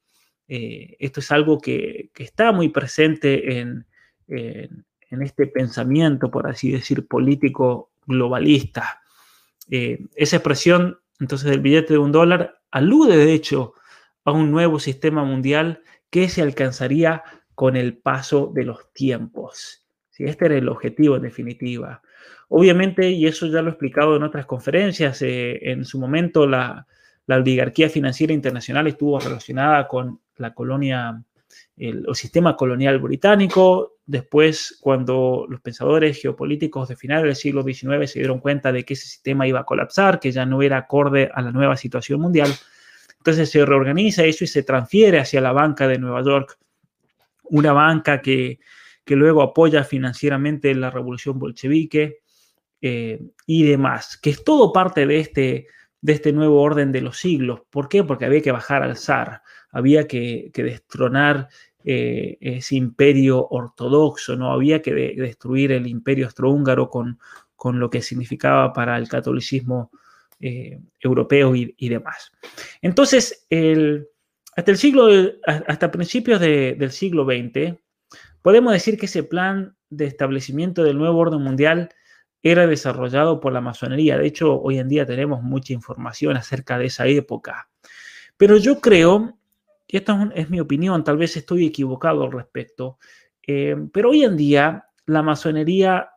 Eh, 0.47 0.97
esto 0.99 1.19
es 1.19 1.31
algo 1.31 1.59
que, 1.59 2.11
está 2.15 2.51
muy 2.51 2.69
presente 2.69 3.59
en, 3.59 3.87
en, 4.29 4.85
este 5.21 5.47
pensamiento, 5.47 6.29
por 6.29 6.47
así 6.47 6.71
decir, 6.71 7.07
político 7.07 7.91
globalista. 8.05 9.01
Eh, 9.69 10.05
esa 10.15 10.37
expresión 10.37 10.99
entonces 11.19 11.51
el 11.51 11.59
billete 11.59 11.93
de 11.93 11.99
un 11.99 12.11
dólar 12.11 12.61
alude 12.71 13.17
de 13.17 13.33
hecho 13.33 13.73
a 14.23 14.31
un 14.31 14.51
nuevo 14.51 14.79
sistema 14.79 15.23
mundial 15.23 15.83
que 16.09 16.29
se 16.29 16.41
alcanzaría 16.41 17.23
con 17.55 17.75
el 17.75 17.97
paso 17.97 18.51
de 18.53 18.63
los 18.63 18.91
tiempos. 18.93 19.85
Este 20.17 20.45
era 20.45 20.57
el 20.57 20.67
objetivo 20.67 21.15
en 21.15 21.21
definitiva. 21.21 22.01
Obviamente, 22.49 23.09
y 23.09 23.25
eso 23.25 23.47
ya 23.47 23.61
lo 23.61 23.69
he 23.69 23.71
explicado 23.71 24.17
en 24.17 24.23
otras 24.23 24.45
conferencias, 24.45 25.21
eh, 25.21 25.59
en 25.71 25.85
su 25.85 25.99
momento 25.99 26.45
la, 26.47 26.85
oligarquía 27.27 27.89
financiera 27.89 28.33
internacional 28.33 28.87
estuvo 28.87 29.19
relacionada 29.19 29.87
con 29.87 30.19
la 30.37 30.53
colonia, 30.53 31.21
el, 31.77 32.05
sistema 32.13 32.55
colonial 32.55 32.99
británico. 32.99 33.97
Después, 34.05 34.77
cuando 34.81 35.45
los 35.49 35.61
pensadores 35.61 36.21
geopolíticos 36.21 36.89
de 36.89 36.95
finales 36.95 37.25
del 37.25 37.35
siglo 37.35 37.63
XIX 37.63 38.09
se 38.09 38.19
dieron 38.19 38.39
cuenta 38.39 38.71
de 38.71 38.83
que 38.83 38.93
ese 38.93 39.07
sistema 39.07 39.47
iba 39.47 39.61
a 39.61 39.65
colapsar, 39.65 40.19
que 40.19 40.31
ya 40.31 40.45
no 40.45 40.61
era 40.61 40.77
acorde 40.77 41.29
a 41.33 41.41
la 41.41 41.51
nueva 41.51 41.77
situación 41.77 42.21
mundial, 42.21 42.49
entonces 43.17 43.49
se 43.49 43.65
reorganiza 43.65 44.23
eso 44.23 44.43
y 44.43 44.47
se 44.47 44.63
transfiere 44.63 45.19
hacia 45.19 45.41
la 45.41 45.51
banca 45.51 45.87
de 45.87 45.99
Nueva 45.99 46.23
York, 46.23 46.57
una 47.43 47.73
banca 47.73 48.21
que, 48.21 48.59
que 49.03 49.15
luego 49.15 49.41
apoya 49.41 49.83
financieramente 49.83 50.73
la 50.75 50.89
revolución 50.89 51.39
bolchevique 51.39 52.19
eh, 52.81 53.19
y 53.45 53.63
demás, 53.63 54.17
que 54.17 54.29
es 54.29 54.43
todo 54.43 54.71
parte 54.71 55.05
de 55.05 55.19
este, 55.19 55.67
de 56.01 56.13
este 56.13 56.31
nuevo 56.31 56.61
orden 56.61 56.91
de 56.91 57.01
los 57.01 57.17
siglos. 57.19 57.61
¿Por 57.69 57.89
qué? 57.89 58.03
Porque 58.03 58.25
había 58.25 58.41
que 58.41 58.51
bajar 58.51 58.83
al 58.83 58.97
zar, 58.97 59.41
había 59.71 60.07
que, 60.07 60.49
que 60.53 60.63
destronar 60.63 61.49
eh, 61.85 62.37
ese 62.41 62.75
imperio 62.75 63.47
ortodoxo, 63.49 64.35
no 64.35 64.51
había 64.51 64.81
que 64.81 64.93
destruir 64.93 65.71
el 65.71 65.87
imperio 65.87 66.25
austrohúngaro 66.25 66.89
con, 66.89 67.19
con 67.55 67.79
lo 67.79 67.89
que 67.89 68.01
significaba 68.01 68.73
para 68.73 68.97
el 68.97 69.07
catolicismo 69.07 69.89
eh, 70.41 70.79
europeo 70.99 71.55
y, 71.55 71.89
demás. 71.89 72.31
Entonces, 72.81 73.47
hasta 74.55 74.71
el 74.71 74.77
siglo, 74.77 75.07
hasta 75.45 75.91
principios 75.91 76.41
del 76.41 76.91
siglo 76.91 77.25
XX, 77.25 77.77
podemos 78.41 78.73
decir 78.73 78.97
que 78.97 79.05
ese 79.05 79.23
plan 79.23 79.75
de 79.89 80.05
establecimiento 80.05 80.83
del 80.83 80.97
nuevo 80.97 81.17
orden 81.17 81.41
mundial 81.41 81.89
era 82.41 82.67
desarrollado 82.67 83.39
por 83.39 83.53
la 83.53 83.61
masonería. 83.61 84.17
De 84.17 84.27
hecho, 84.27 84.61
hoy 84.61 84.79
en 84.79 84.87
día 84.87 85.05
tenemos 85.05 85.41
mucha 85.41 85.73
información 85.73 86.37
acerca 86.37 86.77
de 86.77 86.85
esa 86.85 87.07
época. 87.07 87.69
Pero 88.37 88.57
yo 88.57 88.79
creo 88.79 89.39
y 89.91 89.97
esto 89.97 90.15
es, 90.35 90.51
mi 90.51 90.59
opinión, 90.59 91.03
tal 91.03 91.17
vez 91.17 91.35
estoy 91.35 91.65
equivocado 91.65 92.23
al 92.23 92.31
respecto, 92.31 92.99
eh, 93.45 93.75
pero 93.91 94.11
hoy 94.11 94.23
en 94.23 94.37
día 94.37 94.85
la 95.07 95.23
masonería 95.23 96.11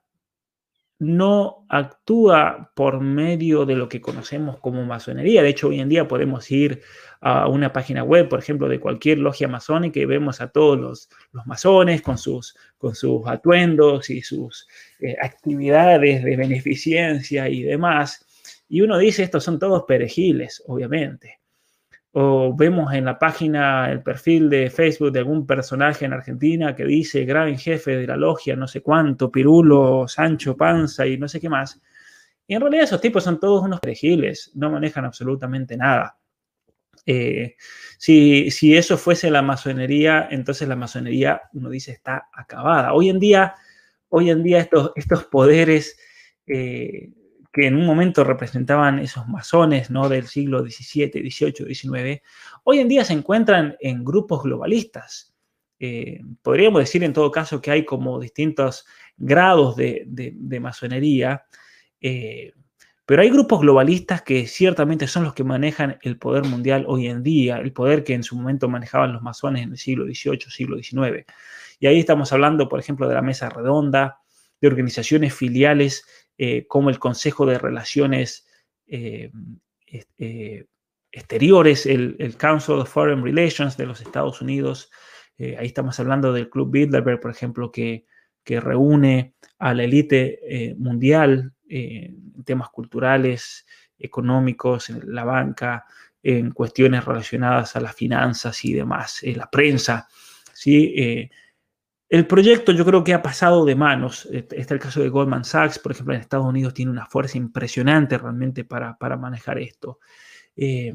no 0.99 1.65
actúa 1.71 2.71
por 2.77 3.01
medio 3.01 3.65
de 3.65 3.75
lo 3.75 3.89
que 3.89 4.03
conocemos 4.03 4.59
como 4.59 4.85
masonería. 4.85 5.43
De 5.43 5.49
hecho, 5.49 5.69
hoy 5.69 5.81
en 5.81 5.89
día 5.89 6.07
podemos 6.07 6.51
ir 6.51 6.83
a 7.23 7.49
una 7.49 7.73
página 7.73 8.05
web, 8.05 8.29
por 8.29 8.41
ejemplo, 8.41 8.69
de 8.69 8.79
cualquier 8.79 9.19
logia 9.19 9.49
masónica 9.49 9.99
y 9.99 10.05
vemos 10.05 10.43
a 10.43 10.49
todos 10.49 10.79
los, 10.79 11.09
masones 11.47 12.03
con 12.03 12.19
sus 12.19 12.55
atuendos 13.25 14.11
y 14.11 14.21
sus 14.21 14.69
eh, 15.03 15.17
actividades 15.21 16.25
de 16.25 16.37
beneficencia 16.37 17.49
y 17.49 17.63
demás. 17.63 18.27
Y 18.69 18.81
uno 18.81 18.99
dice, 18.99 19.23
estos 19.23 19.45
son 19.45 19.59
todos 19.59 19.85
perejiles, 19.87 20.63
obviamente 20.67 21.43
o 22.13 22.55
vemos 22.55 22.93
en 22.93 23.07
la 23.07 23.19
página 23.19 23.91
el 23.91 24.03
perfil 24.03 24.51
de 24.51 24.69
Facebook 24.69 25.13
de 25.13 25.21
algún 25.21 25.47
personaje 25.47 26.05
en 26.05 26.13
Argentina 26.13 26.77
que 26.77 26.85
dice 26.85 27.25
gran 27.25 27.57
jefe 27.57 27.97
de 27.97 28.07
la 28.07 28.17
logia, 28.17 28.55
no 28.55 28.69
sé 28.69 28.83
cuánto, 28.83 29.31
Pirulo, 29.31 30.07
Sancho 30.07 30.55
Panza 30.55 31.07
y 31.07 31.17
no 31.17 31.27
sé 31.27 31.41
qué 31.41 31.49
más. 31.49 31.81
Y 32.47 32.55
en 32.55 32.61
realidad 32.61 32.85
esos 32.85 33.01
tipos 33.01 33.25
son 33.25 33.41
todos 33.41 33.65
unos 33.65 33.81
perejiles, 33.81 34.51
no 34.55 34.71
manejan 34.71 35.07
absolutamente 35.07 35.77
nada. 35.77 36.19
Eh, 37.07 37.57
si, 37.99 38.51
si, 38.51 38.77
eso 38.77 38.99
fuese 38.99 39.31
la 39.31 39.41
masonería, 39.41 40.29
entonces 40.31 40.69
la 40.69 40.77
masonería, 40.77 41.43
uno 41.55 41.71
dice, 41.71 41.93
está 41.93 42.29
acabada. 42.33 42.93
Hoy 42.93 43.09
en 43.09 43.19
día, 43.19 43.55
hoy 44.13 44.31
en 44.31 44.43
día 44.43 44.61
estos, 44.61 45.25
poderes 45.25 45.99
eh, 46.47 47.11
que 47.53 47.67
en 47.67 47.77
un 47.77 47.87
momento 47.87 48.25
representaban 48.25 48.99
esos 48.99 49.27
masones 49.27 49.91
¿no? 49.91 50.09
del 50.09 50.27
siglo 50.27 50.61
XVII, 50.61 51.31
XVIII, 51.31 51.75
XIX, 51.75 52.23
hoy 52.65 52.79
en 52.79 52.89
día 52.89 53.05
se 53.05 53.15
encuentran 53.15 53.77
en 53.81 54.05
grupos 54.05 54.43
globalistas. 54.43 55.35
Eh, 55.79 56.21
podríamos 56.43 56.81
decir 56.81 57.03
en 57.05 57.13
todo 57.13 57.31
caso 57.31 57.61
que 57.61 57.71
hay 57.71 57.85
como 57.85 58.21
distintos 58.21 58.87
grados 59.17 59.77
de, 59.77 60.59
masonería, 60.61 61.45
eh, 62.01 62.53
pero 63.07 63.23
hay 63.23 63.31
grupos 63.31 63.61
globalistas 63.61 64.23
que 64.23 64.47
ciertamente 64.47 65.07
son 65.07 65.25
los 65.25 65.35
que 65.35 65.43
manejan 65.43 65.99
el 66.03 66.19
poder 66.19 66.45
mundial 66.45 66.85
hoy 66.87 67.09
en 67.09 67.23
día, 67.23 67.57
el 67.57 67.73
poder 67.73 68.05
que 68.05 68.15
en 68.15 68.23
su 68.23 68.37
momento 68.37 68.69
manejaban 68.69 69.13
los 69.13 69.23
masones 69.23 69.63
en 69.63 69.73
el 69.73 69.79
siglo 69.79 70.05
XVIII, 70.05 70.51
siglo 70.51 70.77
XIX. 70.77 71.25
Y 71.83 71.89
ahí 71.89 71.99
estamos 71.99 72.33
hablando, 72.33 72.69
por 72.69 72.79
ejemplo, 72.79 73.09
de 73.09 73.17
la 73.17 73.23
mesa 73.23 73.49
redonda, 73.49 74.21
de 74.61 74.69
organizaciones 74.69 75.35
filiales 75.35 76.07
eh, 76.39 76.65
como 76.69 76.91
el 76.91 77.01
Consejo 77.01 77.45
de 77.45 77.59
Relaciones 77.59 78.47
eh, 78.87 79.33
eh, 80.17 80.67
Exteriores, 81.11 81.87
el, 81.87 82.37
Council 82.39 82.77
of 82.77 82.89
Foreign 82.89 83.25
Relations 83.25 83.77
de 83.77 83.87
los 83.87 84.01
Estados 84.01 84.41
Unidos. 84.41 84.93
ahí 85.41 85.67
estamos 85.67 85.99
hablando 85.99 86.33
del 86.33 86.49
Club 86.49 86.71
Bilderberg, 86.71 87.19
por 87.19 87.33
ejemplo, 87.33 87.73
que, 87.73 88.07
que 88.45 88.61
reúne 88.61 89.35
a 89.59 89.75
la 89.75 89.83
élite 89.83 90.77
mundial 90.79 91.53
en 91.69 92.45
temas 92.45 92.71
culturales, 92.71 93.67
económicos, 93.99 94.89
en 94.89 95.13
la 95.13 95.25
banca, 95.25 95.85
en 96.23 96.53
cuestiones 96.53 97.05
relacionadas 97.05 97.75
a 97.75 97.81
las 97.81 97.97
finanzas 97.97 98.65
y 98.65 98.73
demás, 98.73 99.21
la 99.25 99.51
prensa. 99.51 100.07
¿sí? 100.55 101.29
El 102.13 102.27
proyecto 102.27 102.73
yo 102.73 102.85
creo 102.85 103.03
que 103.03 103.15
ha 103.15 103.23
pasado 103.23 103.65
de 103.65 103.75
manos. 103.75 104.29
Está 104.31 104.75
el 104.75 104.81
caso 104.81 105.01
de 105.01 105.09
Goldman 105.09 105.47
Sachs, 105.47 105.79
por 105.79 105.93
ejemplo, 105.93 106.13
en 106.13 106.21
Estados 106.21 106.45
Unidos 106.45 106.75
tiene 106.75 106.91
una 106.91 107.07
fuerza 107.07 107.39
impresionante 107.39 108.19
realmente 108.19 108.65
para, 108.65 109.17
manejar 109.17 109.59
esto. 109.59 109.99
Eh, 110.55 110.93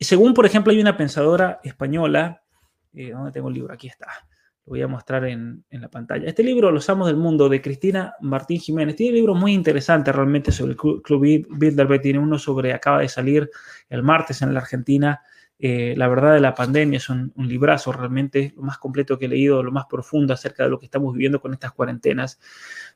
según, 0.00 0.34
por 0.34 0.44
ejemplo, 0.44 0.72
hay 0.72 0.80
una 0.80 0.96
pensadora 0.96 1.60
española, 1.62 2.42
eh, 2.94 3.12
¿dónde 3.12 3.30
tengo 3.30 3.46
el 3.46 3.54
libro? 3.54 3.72
Aquí 3.72 3.86
está. 3.86 4.08
Lo 4.66 4.70
voy 4.70 4.82
a 4.82 4.88
mostrar 4.88 5.24
en, 5.24 5.64
la 5.70 5.88
pantalla. 5.88 6.26
Este 6.26 6.42
libro, 6.42 6.72
Los 6.72 6.90
Amos 6.90 7.06
del 7.06 7.16
Mundo, 7.16 7.48
de 7.48 7.62
Cristina 7.62 8.14
Martín 8.20 8.58
Jiménez, 8.58 8.96
tiene 8.96 9.12
un 9.12 9.16
libro 9.18 9.34
muy 9.36 9.52
interesante 9.52 10.10
realmente 10.10 10.50
sobre 10.50 10.72
el 10.72 10.76
Club 10.76 11.46
Bilderberg. 11.48 12.02
Tiene 12.02 12.18
uno 12.18 12.40
sobre, 12.40 12.72
acaba 12.72 13.02
de 13.02 13.08
salir 13.08 13.48
el 13.88 14.02
martes 14.02 14.42
en 14.42 14.52
la 14.52 14.58
Argentina, 14.58 15.20
eh, 15.58 15.94
La 15.96 16.08
verdad 16.08 16.34
de 16.34 16.40
la 16.40 16.54
pandemia 16.54 16.98
es 16.98 17.08
un, 17.08 17.32
librazo 17.36 17.92
realmente 17.92 18.52
lo 18.56 18.62
más 18.62 18.78
completo 18.78 19.18
que 19.18 19.26
he 19.26 19.28
leído, 19.28 19.62
lo 19.62 19.72
más 19.72 19.86
profundo 19.86 20.32
acerca 20.32 20.64
de 20.64 20.70
lo 20.70 20.78
que 20.78 20.86
estamos 20.86 21.12
viviendo 21.12 21.40
con 21.40 21.52
estas 21.52 21.72
cuarentenas. 21.72 22.38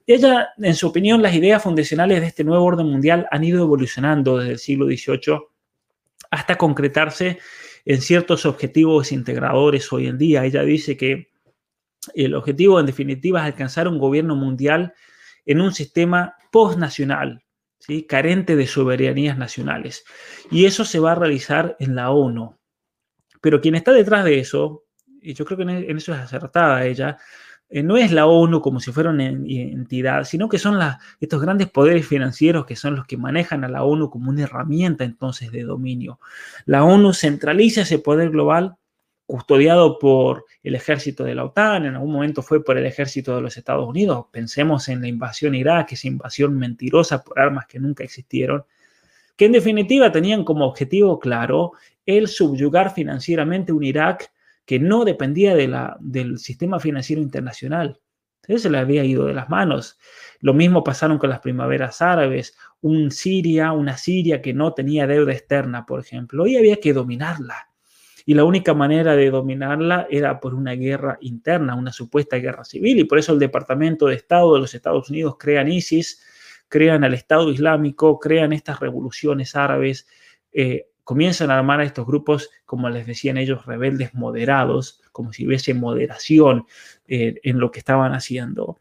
Y 0.06 0.14
ella, 0.14 0.50
en 0.58 0.74
su 0.74 0.88
opinión, 0.88 1.22
las 1.22 1.34
ideas 1.34 1.62
fundacionales 1.62 2.20
de 2.20 2.26
este 2.26 2.44
nuevo 2.44 2.64
orden 2.64 2.86
mundial 2.86 3.26
han 3.30 3.44
ido 3.44 3.62
evolucionando 3.62 4.38
desde 4.38 4.52
el 4.52 4.58
siglo 4.58 4.86
XVIII 4.86 5.40
hasta 6.30 6.56
concretarse 6.56 7.38
en 7.84 8.00
ciertos 8.00 8.46
objetivos 8.46 9.12
integradores 9.12 9.92
hoy 9.92 10.06
en 10.06 10.18
día. 10.18 10.44
Ella 10.44 10.62
dice 10.62 10.96
que 10.96 11.28
el 12.14 12.34
objetivo, 12.34 12.80
en 12.80 12.86
definitiva, 12.86 13.40
es 13.40 13.46
alcanzar 13.46 13.88
un 13.88 13.98
gobierno 13.98 14.34
mundial 14.34 14.94
en 15.46 15.60
un 15.60 15.72
sistema 15.72 16.36
postnacional, 16.50 17.42
carente 18.08 18.56
de 18.56 18.66
soberanías 18.66 19.36
nacionales. 19.38 20.04
Y 20.50 20.66
eso 20.66 20.84
se 20.84 20.98
va 20.98 21.12
a 21.12 21.16
realizar 21.16 21.76
en 21.78 21.94
la 21.94 22.10
ONU. 22.10 22.56
Pero 23.40 23.60
quien 23.60 23.74
está 23.74 23.92
detrás 23.92 24.24
de 24.24 24.38
eso, 24.38 24.84
y 25.20 25.34
yo 25.34 25.44
creo 25.44 25.58
que 25.58 25.64
en 25.64 25.96
eso 25.96 26.14
es 26.14 26.20
acertada 26.20 26.84
ella, 26.86 27.18
eh, 27.74 27.82
no 27.82 27.96
es 27.96 28.12
la 28.12 28.26
ONU 28.26 28.60
como 28.60 28.80
si 28.80 28.92
fuera 28.92 29.08
una 29.08 29.26
entidad, 29.26 30.24
sino 30.24 30.46
que 30.48 30.58
son 30.58 30.78
estos 31.20 31.40
grandes 31.40 31.70
poderes 31.70 32.06
financieros 32.06 32.66
que 32.66 32.76
son 32.76 32.96
los 32.96 33.06
que 33.06 33.16
manejan 33.16 33.64
a 33.64 33.68
la 33.68 33.82
ONU 33.82 34.10
como 34.10 34.28
una 34.28 34.42
herramienta 34.42 35.04
entonces 35.04 35.50
de 35.50 35.62
dominio. 35.62 36.20
La 36.66 36.84
ONU 36.84 37.14
centraliza 37.14 37.80
ese 37.80 37.98
poder 37.98 38.28
global 38.28 38.76
custodiado 39.26 39.98
por 39.98 40.44
el 40.62 40.74
ejército 40.74 41.24
de 41.24 41.34
la 41.34 41.44
OTAN, 41.44 41.86
en 41.86 41.94
algún 41.94 42.12
momento 42.12 42.42
fue 42.42 42.62
por 42.62 42.76
el 42.76 42.86
ejército 42.86 43.34
de 43.34 43.42
los 43.42 43.56
Estados 43.56 43.88
Unidos. 43.88 44.26
Pensemos 44.30 44.88
en 44.88 45.00
la 45.00 45.08
invasión 45.08 45.54
Irak, 45.54 45.92
esa 45.92 46.08
invasión 46.08 46.58
mentirosa 46.58 47.22
por 47.22 47.40
armas 47.40 47.66
que 47.66 47.78
nunca 47.78 48.04
existieron, 48.04 48.64
que 49.36 49.46
en 49.46 49.52
definitiva 49.52 50.12
tenían 50.12 50.44
como 50.44 50.66
objetivo 50.66 51.18
claro 51.18 51.72
el 52.04 52.28
subyugar 52.28 52.92
financieramente 52.92 53.72
un 53.72 53.84
Irak 53.84 54.32
que 54.64 54.78
no 54.78 55.04
dependía 55.04 55.54
de 55.54 55.68
la, 55.68 55.96
del 56.00 56.38
sistema 56.38 56.78
financiero 56.78 57.22
internacional. 57.22 58.00
Entonces 58.42 58.62
se 58.62 58.70
le 58.70 58.78
había 58.78 59.04
ido 59.04 59.26
de 59.26 59.34
las 59.34 59.48
manos. 59.48 59.98
Lo 60.40 60.52
mismo 60.52 60.82
pasaron 60.82 61.18
con 61.18 61.30
las 61.30 61.40
primaveras 61.40 62.02
árabes, 62.02 62.56
un 62.80 63.10
Siria, 63.12 63.72
una 63.72 63.96
Siria 63.96 64.42
que 64.42 64.52
no 64.52 64.74
tenía 64.74 65.06
deuda 65.06 65.32
externa, 65.32 65.86
por 65.86 66.00
ejemplo, 66.00 66.46
y 66.46 66.56
había 66.56 66.76
que 66.76 66.92
dominarla 66.92 67.71
y 68.24 68.34
la 68.34 68.44
única 68.44 68.74
manera 68.74 69.16
de 69.16 69.30
dominarla 69.30 70.06
era 70.10 70.40
por 70.40 70.54
una 70.54 70.72
guerra 70.72 71.18
interna, 71.20 71.74
una 71.74 71.92
supuesta 71.92 72.36
guerra 72.36 72.64
civil, 72.64 72.98
y 72.98 73.04
por 73.04 73.18
eso 73.18 73.32
el 73.32 73.38
Departamento 73.38 74.06
de 74.06 74.14
Estado 74.14 74.54
de 74.54 74.60
los 74.60 74.74
Estados 74.74 75.10
Unidos 75.10 75.36
crean 75.38 75.70
ISIS, 75.70 76.22
crean 76.68 77.04
al 77.04 77.14
Estado 77.14 77.50
Islámico, 77.50 78.18
crean 78.18 78.52
estas 78.52 78.80
revoluciones 78.80 79.56
árabes, 79.56 80.06
eh, 80.52 80.86
comienzan 81.04 81.50
a 81.50 81.58
armar 81.58 81.80
a 81.80 81.84
estos 81.84 82.06
grupos, 82.06 82.50
como 82.64 82.88
les 82.88 83.06
decían 83.06 83.36
ellos, 83.36 83.66
rebeldes 83.66 84.14
moderados, 84.14 85.02
como 85.12 85.32
si 85.32 85.46
hubiese 85.46 85.74
moderación 85.74 86.66
eh, 87.06 87.40
en 87.42 87.58
lo 87.58 87.70
que 87.70 87.80
estaban 87.80 88.14
haciendo. 88.14 88.78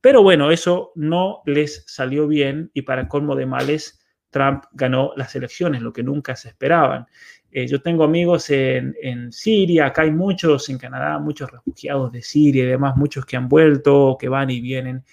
Pero 0.00 0.22
bueno, 0.22 0.50
eso 0.50 0.92
no 0.94 1.42
les 1.46 1.84
salió 1.86 2.28
bien 2.28 2.70
y 2.72 2.82
para 2.82 3.08
colmo 3.08 3.34
de 3.34 3.46
males, 3.46 4.00
Trump 4.30 4.64
ganó 4.72 5.12
las 5.16 5.34
elecciones, 5.34 5.82
lo 5.82 5.92
que 5.92 6.02
nunca 6.02 6.36
se 6.36 6.48
esperaban. 6.48 7.06
Eh, 7.50 7.66
yo 7.66 7.80
tengo 7.80 8.04
amigos 8.04 8.50
en, 8.50 9.32
Siria, 9.32 9.86
acá 9.86 10.02
hay 10.02 10.10
muchos 10.10 10.68
en 10.68 10.78
Canadá, 10.78 11.18
muchos 11.18 11.50
refugiados 11.50 12.12
de 12.12 12.22
Siria 12.22 12.64
y 12.64 12.66
demás, 12.66 12.96
muchos 12.96 13.24
que 13.24 13.36
han 13.36 13.48
vuelto, 13.48 14.16
que 14.18 14.28
van 14.28 14.50
y 14.50 14.60
vienen. 14.60 15.04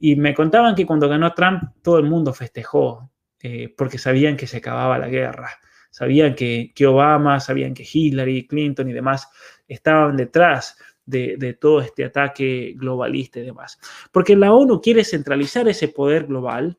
Y 0.00 0.16
me 0.16 0.34
contaban 0.34 0.74
que 0.74 0.86
cuando 0.86 1.08
ganó 1.08 1.32
Trump 1.34 1.62
todo 1.82 1.98
el 1.98 2.04
mundo 2.04 2.32
festejó, 2.32 3.10
eh, 3.40 3.72
porque 3.76 3.98
sabían 3.98 4.36
que 4.36 4.46
se 4.46 4.56
acababa 4.56 4.98
la 4.98 5.08
guerra, 5.08 5.50
sabían 5.90 6.34
que, 6.34 6.72
que, 6.74 6.86
Obama, 6.86 7.38
sabían 7.40 7.74
que 7.74 7.86
Hillary, 7.90 8.46
Clinton 8.46 8.88
y 8.88 8.92
demás 8.92 9.28
estaban 9.68 10.16
detrás 10.16 10.76
de, 11.06 11.36
de 11.38 11.54
todo 11.54 11.80
este 11.80 12.04
ataque 12.04 12.74
globalista 12.76 13.38
y 13.38 13.44
demás. 13.44 13.78
Porque 14.10 14.34
la 14.34 14.52
ONU 14.52 14.80
quiere 14.80 15.04
centralizar 15.04 15.68
ese 15.68 15.88
poder 15.88 16.26
global, 16.26 16.78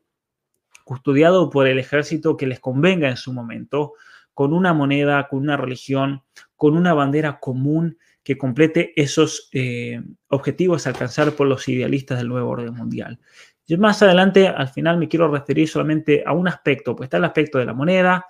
custodiado 0.84 1.48
por 1.48 1.66
el 1.66 1.78
ejército 1.78 2.36
que 2.36 2.46
les 2.46 2.60
convenga 2.60 3.08
en 3.08 3.16
su 3.16 3.32
momento, 3.32 3.94
con 4.36 4.52
una 4.52 4.74
moneda, 4.74 5.28
con 5.28 5.38
una 5.38 5.56
religión, 5.56 6.22
con 6.56 6.76
una 6.76 6.92
bandera 6.92 7.40
común 7.40 7.96
que 8.22 8.36
complete 8.36 8.92
esos 8.94 9.48
eh, 9.52 10.02
objetivos 10.28 10.86
a 10.86 10.90
alcanzar 10.90 11.32
por 11.32 11.46
los 11.46 11.66
idealistas 11.68 12.18
del 12.18 12.28
nuevo 12.28 12.50
orden 12.50 12.74
mundial. 12.74 13.18
Yo 13.66 13.78
más 13.78 14.02
adelante, 14.02 14.46
al 14.46 14.68
final, 14.68 14.98
me 14.98 15.08
quiero 15.08 15.28
referir 15.28 15.66
solamente 15.66 16.22
a 16.26 16.34
un 16.34 16.48
aspecto, 16.48 16.94
pues 16.94 17.06
está 17.06 17.16
el 17.16 17.24
aspecto 17.24 17.56
de 17.56 17.64
la 17.64 17.72
moneda, 17.72 18.26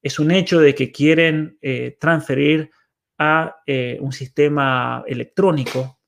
es 0.00 0.18
un 0.18 0.30
hecho 0.30 0.58
de 0.58 0.74
que 0.74 0.90
quieren 0.90 1.58
eh, 1.60 1.98
transferir 2.00 2.70
a 3.18 3.56
eh, 3.66 3.98
un 4.00 4.12
sistema 4.12 5.04
electrónico, 5.06 5.98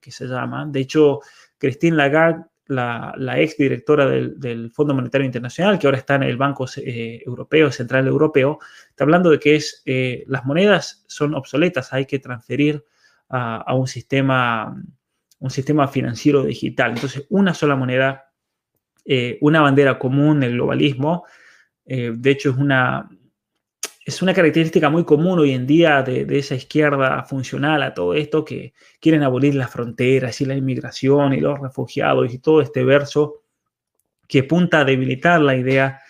que 0.00 0.10
se 0.10 0.24
llama. 0.24 0.64
De 0.64 0.80
hecho, 0.80 1.20
Christine 1.58 1.98
Lagarde 1.98 2.46
la, 2.70 3.34
ex 3.40 3.56
directora 3.56 4.06
del, 4.06 4.70
Fondo 4.72 4.94
Monetario 4.94 5.24
Internacional, 5.24 5.78
que 5.78 5.86
ahora 5.86 5.98
está 5.98 6.14
en 6.14 6.22
el 6.22 6.36
Banco 6.36 6.66
eh, 6.76 7.22
Europeo, 7.26 7.70
Central 7.72 8.06
Europeo, 8.06 8.58
está 8.88 9.04
hablando 9.04 9.30
de 9.30 9.38
que 9.38 9.56
es, 9.56 9.82
eh, 9.86 10.24
las 10.28 10.44
monedas 10.44 11.04
son 11.08 11.34
obsoletas, 11.34 11.92
hay 11.92 12.06
que 12.06 12.18
transferir 12.18 12.84
a, 13.28 13.74
un, 13.74 13.86
sistema, 13.86 14.82
un 15.38 15.50
sistema 15.50 15.86
financiero 15.86 16.42
digital. 16.42 16.92
Entonces, 16.92 17.26
una 17.28 17.54
sola 17.54 17.76
moneda, 17.76 18.32
eh, 19.04 19.38
una 19.40 19.60
bandera 19.60 19.98
común, 19.98 20.42
el 20.42 20.52
globalismo, 20.52 21.24
de 21.84 22.30
hecho 22.30 22.50
es 22.50 22.56
una, 22.56 23.08
es 24.04 24.22
una 24.22 24.32
característica 24.32 24.88
muy 24.88 25.04
común 25.04 25.38
hoy 25.38 25.52
en 25.52 25.66
día 25.66 26.02
de, 26.02 26.26
esa 26.38 26.54
izquierda 26.54 27.22
funcional 27.24 27.82
a 27.82 27.92
todo 27.92 28.14
esto 28.14 28.44
que 28.44 28.72
quieren 28.98 29.22
abolir 29.22 29.54
las 29.54 29.70
fronteras 29.70 30.40
y 30.40 30.46
la 30.46 30.54
inmigración 30.54 31.34
y 31.34 31.40
los 31.40 31.60
refugiados 31.60 32.32
y 32.32 32.38
todo 32.38 32.62
este 32.62 32.82
verso 32.82 33.42
que 34.26 34.40
apunta 34.40 34.80
a 34.80 34.84
debilitar 34.84 35.40
la 35.40 35.56
idea 35.56 36.00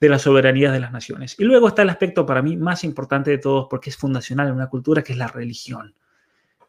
de 0.00 0.08
la 0.08 0.18
soberanía 0.18 0.70
de 0.70 0.80
las 0.80 0.92
naciones. 0.92 1.36
Y 1.38 1.44
luego 1.44 1.68
está 1.68 1.82
el 1.82 1.90
aspecto 1.90 2.26
para 2.26 2.42
mí 2.42 2.56
más 2.56 2.84
importante 2.84 3.30
de 3.30 3.38
todos 3.38 3.66
porque 3.68 3.90
es 3.90 3.96
fundacional 3.96 4.48
en 4.48 4.54
una 4.54 4.68
cultura 4.68 5.02
que 5.02 5.12
es 5.12 5.18
la 5.18 5.28
religión. 5.28 5.94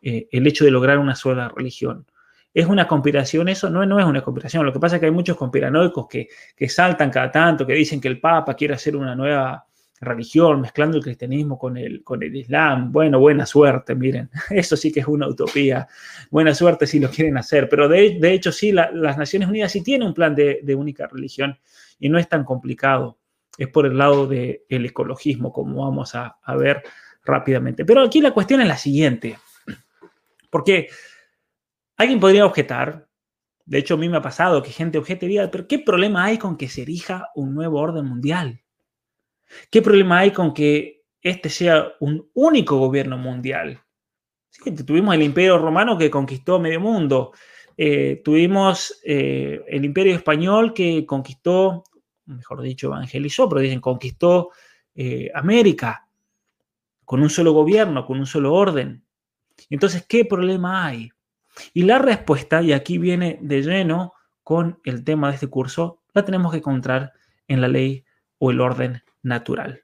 Eh, 0.02 0.28
el 0.32 0.48
hecho 0.48 0.64
de 0.64 0.72
lograr 0.72 0.98
una 0.98 1.16
sola 1.16 1.52
religión. 1.54 2.08
¿Es 2.54 2.66
una 2.66 2.88
conspiración 2.88 3.50
eso? 3.50 3.70
No, 3.70 3.86
no 3.86 4.00
es 4.00 4.06
una 4.06 4.22
conspiración. 4.22 4.66
Lo 4.66 4.74
que 4.74 4.80
pasa 4.80 4.96
es 4.96 5.00
que 5.02 5.08
hay 5.08 5.12
muchos 5.12 5.38
conspiranoicos 5.38 6.08
que, 6.08 6.30
que 6.56 6.70
saltan 6.70 7.12
cada 7.12 7.32
tanto, 7.32 7.68
que 7.68 7.74
dicen 7.74 8.00
que 8.00 8.08
el 8.08 8.20
Papa 8.20 8.56
quiere 8.56 8.74
hacer 8.74 8.96
una 8.96 9.14
nueva 9.14 9.69
religión, 10.02 10.62
mezclando 10.62 10.98
el 10.98 11.04
cristianismo 11.04 11.58
con 11.58 11.78
el, 11.78 12.04
con 12.04 12.24
el 12.24 12.36
islam. 12.36 12.92
Bueno, 12.92 13.20
buena 13.20 13.46
suerte, 13.46 13.96
miren, 13.96 14.30
eso 14.50 14.78
sí 14.78 14.92
que 14.92 15.02
es 15.02 15.08
una 15.08 15.28
utopía. 15.28 15.88
Buena 16.32 16.54
suerte 16.54 16.88
si 16.88 17.00
lo 17.00 17.10
quieren 17.10 17.38
hacer, 17.38 17.68
pero 17.70 17.88
de, 17.88 18.18
hecho 18.34 18.52
sí, 18.52 18.72
las 18.72 19.18
Naciones 19.18 19.50
Unidas 19.50 19.72
sí 19.72 19.84
tienen 19.84 20.08
un 20.08 20.14
plan 20.14 20.36
de, 20.36 20.76
única 20.76 21.08
religión 21.08 21.58
y 22.00 22.10
no 22.10 22.18
es 22.18 22.30
tan 22.30 22.44
complicado. 22.44 23.20
Es 23.58 23.68
por 23.68 23.86
el 23.86 23.98
lado 23.98 24.26
del 24.26 24.86
ecologismo, 24.86 25.52
como 25.52 25.84
vamos 25.84 26.16
a, 26.16 26.38
ver 26.58 26.84
rápidamente. 27.26 27.84
Pero 27.84 28.02
aquí 28.02 28.22
la 28.22 28.32
cuestión 28.32 28.62
es 28.62 28.68
la 28.68 28.78
siguiente, 28.78 29.38
porque 30.50 30.88
alguien 31.98 32.20
podría 32.20 32.46
objetar, 32.46 33.08
de 33.66 33.78
hecho 33.80 33.96
a 33.96 33.98
mí 33.98 34.08
me 34.08 34.18
ha 34.18 34.22
pasado 34.22 34.64
que 34.64 34.72
gente 34.72 34.98
objete, 34.98 35.28
pero 35.52 35.68
¿qué 35.68 35.80
problema 35.80 36.24
hay 36.24 36.38
con 36.38 36.56
que 36.56 36.70
se 36.70 36.84
erija 36.84 37.28
un 37.36 37.54
nuevo 37.54 37.80
orden 37.80 38.06
mundial? 38.06 38.62
¿Qué 39.70 39.82
problema 39.82 40.20
hay 40.20 40.32
con 40.32 40.54
que 40.54 41.04
este 41.22 41.50
sea 41.50 41.94
un 42.00 42.30
único 42.34 42.78
gobierno 42.78 43.18
mundial? 43.18 43.82
tuvimos 44.86 45.16
el 45.16 45.24
imperio 45.24 45.58
romano 45.58 45.98
que 45.98 46.10
conquistó 46.10 46.60
medio 46.60 46.80
mundo. 46.80 47.32
Eh, 47.78 48.22
tuvimos 48.24 49.00
eh, 49.06 49.62
el 49.68 49.86
imperio 49.86 50.16
español 50.16 50.74
que 50.74 51.06
conquistó, 51.06 51.84
mejor 52.26 52.62
dicho, 52.62 52.88
evangelizó, 52.88 53.48
pero 53.48 53.62
dicen 53.62 53.80
conquistó 53.80 54.50
eh, 54.96 55.32
América 55.34 56.08
con 57.06 57.22
un 57.22 57.30
solo 57.30 57.54
gobierno, 57.54 58.06
con 58.06 58.20
un 58.20 58.26
solo 58.26 58.54
orden. 58.54 59.06
Entonces, 59.70 60.06
¿qué 60.08 60.26
problema 60.26 60.86
hay? 60.86 61.10
Y 61.74 61.84
la 61.84 62.00
respuesta, 62.00 62.62
y 62.62 62.74
aquí 62.74 62.98
viene 62.98 63.40
de 63.42 63.62
lleno 63.62 64.14
con 64.44 64.80
el 64.84 65.04
tema 65.04 65.30
de 65.30 65.36
este 65.36 65.48
curso, 65.48 66.04
la 66.14 66.24
tenemos 66.26 66.52
que 66.52 66.58
encontrar 66.58 67.14
en 67.48 67.62
la 67.62 67.68
ley 67.68 68.04
o 68.40 68.52
el 68.52 68.62
orden 68.62 69.02
natural. 69.24 69.84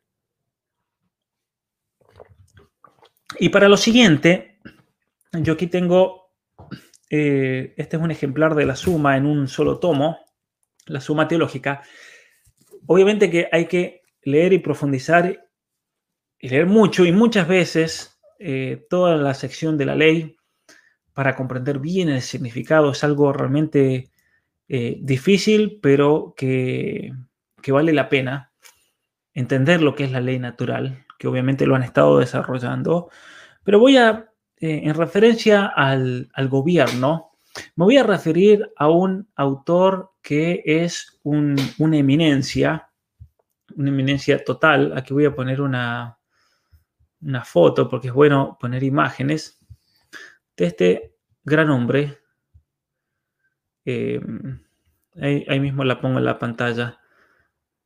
Y 3.39 3.49
para 3.49 3.67
lo 3.67 3.77
siguiente, 3.77 4.59
yo 5.33 5.53
aquí 5.53 5.67
tengo, 5.67 6.31
eh, 7.09 7.73
este 7.77 7.97
es 7.97 8.03
un 8.03 8.11
ejemplar 8.11 8.55
de 8.55 8.65
la 8.65 8.75
suma 8.75 9.17
en 9.17 9.25
un 9.25 9.47
solo 9.47 9.79
tomo, 9.79 10.19
la 10.85 11.01
suma 11.01 11.27
teológica. 11.27 11.81
Obviamente 12.85 13.29
que 13.29 13.49
hay 13.51 13.65
que 13.65 14.03
leer 14.23 14.53
y 14.53 14.59
profundizar 14.59 15.49
y 16.39 16.49
leer 16.49 16.67
mucho 16.67 17.05
y 17.05 17.11
muchas 17.11 17.47
veces 17.47 18.19
eh, 18.39 18.85
toda 18.89 19.17
la 19.17 19.33
sección 19.33 19.77
de 19.77 19.85
la 19.85 19.95
ley 19.95 20.37
para 21.13 21.35
comprender 21.35 21.79
bien 21.79 22.09
el 22.09 22.21
significado. 22.21 22.91
Es 22.91 23.03
algo 23.03 23.33
realmente 23.33 24.11
eh, 24.67 24.97
difícil, 25.01 25.79
pero 25.81 26.33
que, 26.37 27.11
que 27.61 27.71
vale 27.71 27.93
la 27.93 28.09
pena 28.09 28.51
entender 29.35 29.83
lo 29.83 29.93
que 29.93 30.05
es 30.05 30.11
la 30.11 30.21
ley 30.21 30.39
natural, 30.39 31.05
que 31.19 31.27
obviamente 31.27 31.67
lo 31.67 31.75
han 31.75 31.83
estado 31.83 32.17
desarrollando, 32.17 33.09
pero 33.63 33.79
voy 33.79 33.97
a, 33.97 34.31
eh, 34.57 34.81
en 34.83 34.95
referencia 34.95 35.67
al, 35.67 36.29
gobierno, 36.49 37.33
me 37.75 37.85
voy 37.85 37.97
a 37.97 38.03
referir 38.03 38.67
a 38.75 38.89
un 38.89 39.29
autor 39.35 40.13
que 40.23 40.63
es 40.65 41.19
una 41.23 41.97
eminencia, 41.97 42.89
una 43.75 43.89
eminencia 43.89 44.43
total. 44.43 44.97
Aquí 44.97 45.13
voy 45.13 45.25
a 45.25 45.35
poner 45.35 45.61
una, 45.61 46.17
una 47.21 47.43
foto 47.43 47.89
porque 47.89 48.09
es 48.09 48.13
bueno 48.13 48.57
poner 48.59 48.83
imágenes 48.83 49.59
de 50.57 50.65
este 50.65 51.15
gran 51.43 51.69
hombre. 51.69 52.19
Eh, 53.85 54.19
ahí, 55.21 55.59
mismo 55.59 55.83
la 55.83 55.99
pongo 55.99 56.19
en 56.19 56.25
la 56.25 56.39
pantalla. 56.39 56.99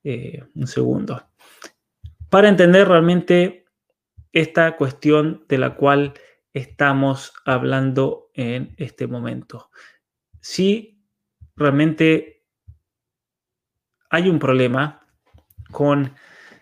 Eh, 0.03 0.43
un 0.55 0.67
segundo. 0.67 1.27
Para 2.29 2.49
entender 2.49 2.87
realmente 2.87 3.65
esta 4.31 4.75
cuestión 4.77 5.45
de 5.49 5.57
la 5.57 5.75
cual 5.75 6.13
estamos 6.53 7.33
hablando 7.45 8.29
en 8.33 8.73
este 8.77 9.07
momento. 9.07 9.69
Si 10.39 11.03
realmente 11.55 12.45
hay 14.09 14.29
un 14.29 14.39
problema 14.39 15.05
con 15.71 16.13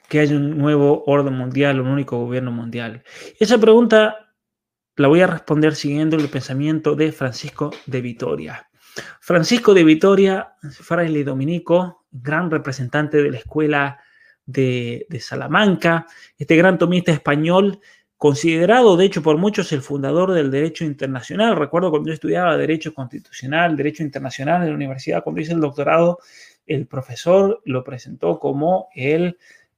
que 0.10 0.20
haya 0.20 0.36
un 0.36 0.58
nuevo 0.58 1.04
orden 1.06 1.34
mundial, 1.34 1.82
un 1.82 1.88
único 1.88 2.18
gobierno 2.18 2.52
mundial. 2.52 3.04
Esa 3.40 3.58
pregunta 3.58 4.34
la 4.96 5.08
voy 5.08 5.22
a 5.22 5.28
responder 5.28 5.76
siguiendo 5.76 6.16
el 6.18 6.30
pensamiento 6.30 6.96
de 6.96 7.12
Francisco 7.12 7.72
de 7.86 8.02
Vitoria. 8.02 8.70
Francisco 9.22 9.74
de 9.74 9.84
Vitoria, 9.84 10.56
fraile 10.72 11.24
dominico, 11.24 12.07
gran 12.22 12.52
representante 12.52 13.22
de 13.22 13.32
la 13.32 13.38
escuela 13.38 14.00
de, 14.46 15.06
de, 15.10 15.20
Salamanca, 15.20 16.06
este 16.38 16.56
gran 16.56 16.78
tomista 16.78 17.12
español, 17.12 17.80
considerado 18.18 18.98
de 18.98 19.06
hecho 19.06 19.22
por 19.22 19.38
muchos 19.38 19.72
el 19.74 19.82
fundador 19.82 20.34
del 20.34 20.52
derecho 20.52 20.86
internacional. 20.86 21.56
Recuerdo 21.56 21.90
cuando 21.90 22.08
yo 22.08 22.14
estudiaba 22.14 22.58
derecho 22.58 22.94
constitucional, 22.94 23.76
derecho 23.76 24.04
internacional 24.04 24.64
en 24.64 24.70
la 24.70 24.76
universidad, 24.76 25.24
cuando 25.24 25.42
hice 25.42 25.54
el 25.54 25.60
doctorado, 25.60 26.20
el 26.66 26.88
profesor 26.88 27.62
lo 27.66 27.84
presentó 27.84 28.40
como 28.40 28.90
el 28.96 29.38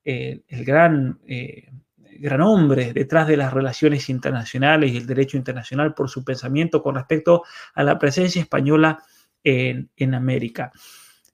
el 0.09 0.65
gran, 0.65 1.19
eh, 1.27 1.69
gran 2.19 2.41
hombre 2.41 2.93
detrás 2.93 3.27
de 3.27 3.37
las 3.37 3.53
relaciones 3.53 4.09
internacionales 4.09 4.91
y 4.91 4.97
el 4.97 5.05
derecho 5.05 5.37
internacional 5.37 5.93
por 5.93 6.09
su 6.09 6.23
pensamiento 6.23 6.81
con 6.81 6.95
respecto 6.95 7.43
a 7.73 7.83
la 7.83 7.99
presencia 7.99 8.41
española 8.41 9.03
en, 9.43 10.13
América. 10.13 10.71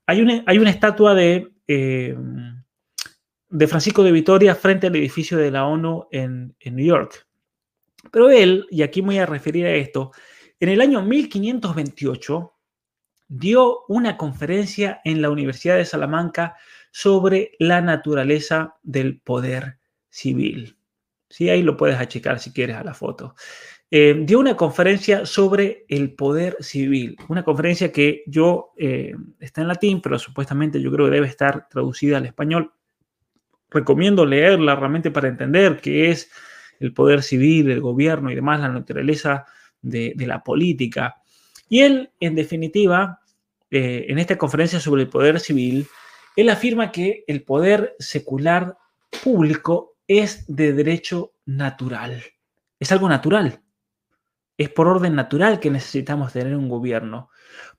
Hay 0.08 0.22
una, 0.22 0.44
hay 0.46 0.58
una 0.58 0.70
estatua 0.70 1.14
de, 1.16 1.52
eh, 1.68 2.16
de 3.50 3.68
Francisco 3.68 4.04
de 4.04 4.12
Vitoria 4.12 4.56
frente 4.56 4.88
al 4.88 4.96
edificio 4.96 5.38
de 5.38 5.52
la 5.52 5.66
ONU 5.66 6.08
en, 6.12 6.56
en 6.60 6.76
New 6.76 6.86
York. 6.86 7.28
Pero 8.12 8.30
él, 8.30 8.66
y 8.70 8.84
aquí 8.84 9.02
me 9.02 9.08
voy 9.08 9.18
a 9.18 9.26
referir 9.26 9.66
a 9.66 9.74
esto, 9.74 10.12
en 10.60 10.70
el 10.70 10.82
año 10.82 11.02
1528 11.02 12.54
dio 13.28 13.86
una 13.88 14.18
conferencia 14.18 15.02
en 15.04 15.22
la 15.22 15.30
Universidad 15.30 15.78
de 15.78 15.86
Salamanca 15.86 16.56
sobre 16.92 17.52
la 17.60 17.82
naturaleza 17.82 18.76
del 18.84 19.20
poder 19.20 19.80
civil. 20.10 20.78
Sí, 21.30 21.50
ahí 21.50 21.64
lo 21.64 21.76
puedes 21.76 22.00
achicar 22.00 22.40
si 22.40 22.54
quieres 22.54 22.78
a 22.78 22.84
la 22.84 22.94
foto. 22.94 23.36
Eh, 23.98 24.14
dio 24.26 24.40
una 24.40 24.58
conferencia 24.58 25.26
sobre 25.26 25.86
el 25.88 26.16
poder 26.16 26.58
civil, 26.60 27.16
una 27.30 27.46
conferencia 27.46 27.94
que 27.94 28.24
yo, 28.28 28.74
eh, 28.76 29.16
está 29.40 29.62
en 29.62 29.70
latín, 29.70 30.02
pero 30.02 30.20
supuestamente 30.20 30.82
yo 30.82 30.92
creo 30.92 31.06
que 31.06 31.14
debe 31.14 31.28
estar 31.28 31.70
traducida 31.70 32.18
al 32.18 32.26
español. 32.26 32.74
Recomiendo 33.70 34.26
leerla 34.26 34.76
realmente 34.76 35.12
para 35.12 35.30
entender 35.30 35.80
qué 35.80 36.12
es 36.12 36.30
el 36.82 36.92
poder 36.92 37.24
civil, 37.24 37.72
el 37.72 37.80
gobierno 37.80 38.30
y 38.30 38.36
demás, 38.36 38.60
la 38.60 38.68
naturaleza 38.68 39.46
de, 39.82 40.14
la 40.18 40.44
política. 40.44 41.16
Y 41.70 41.80
él, 41.80 42.12
en 42.20 42.36
definitiva, 42.36 43.22
eh, 43.72 44.08
en 44.10 44.20
esta 44.20 44.38
conferencia 44.38 44.82
sobre 44.82 45.04
el 45.04 45.08
poder 45.08 45.40
civil, 45.40 45.88
él 46.36 46.50
afirma 46.50 46.92
que 46.92 47.24
el 47.28 47.44
poder 47.44 47.96
secular 48.00 48.78
público 49.24 49.96
es 50.06 50.44
de 50.54 50.74
derecho 50.74 51.32
natural. 51.46 52.22
Es 52.78 52.92
algo 52.92 53.08
natural. 53.08 53.62
Es 54.58 54.70
por 54.70 54.88
orden 54.88 55.16
natural 55.16 55.60
que 55.60 55.70
necesitamos 55.70 56.34
tener 56.34 56.56
un 56.56 56.70
gobierno. 56.70 57.30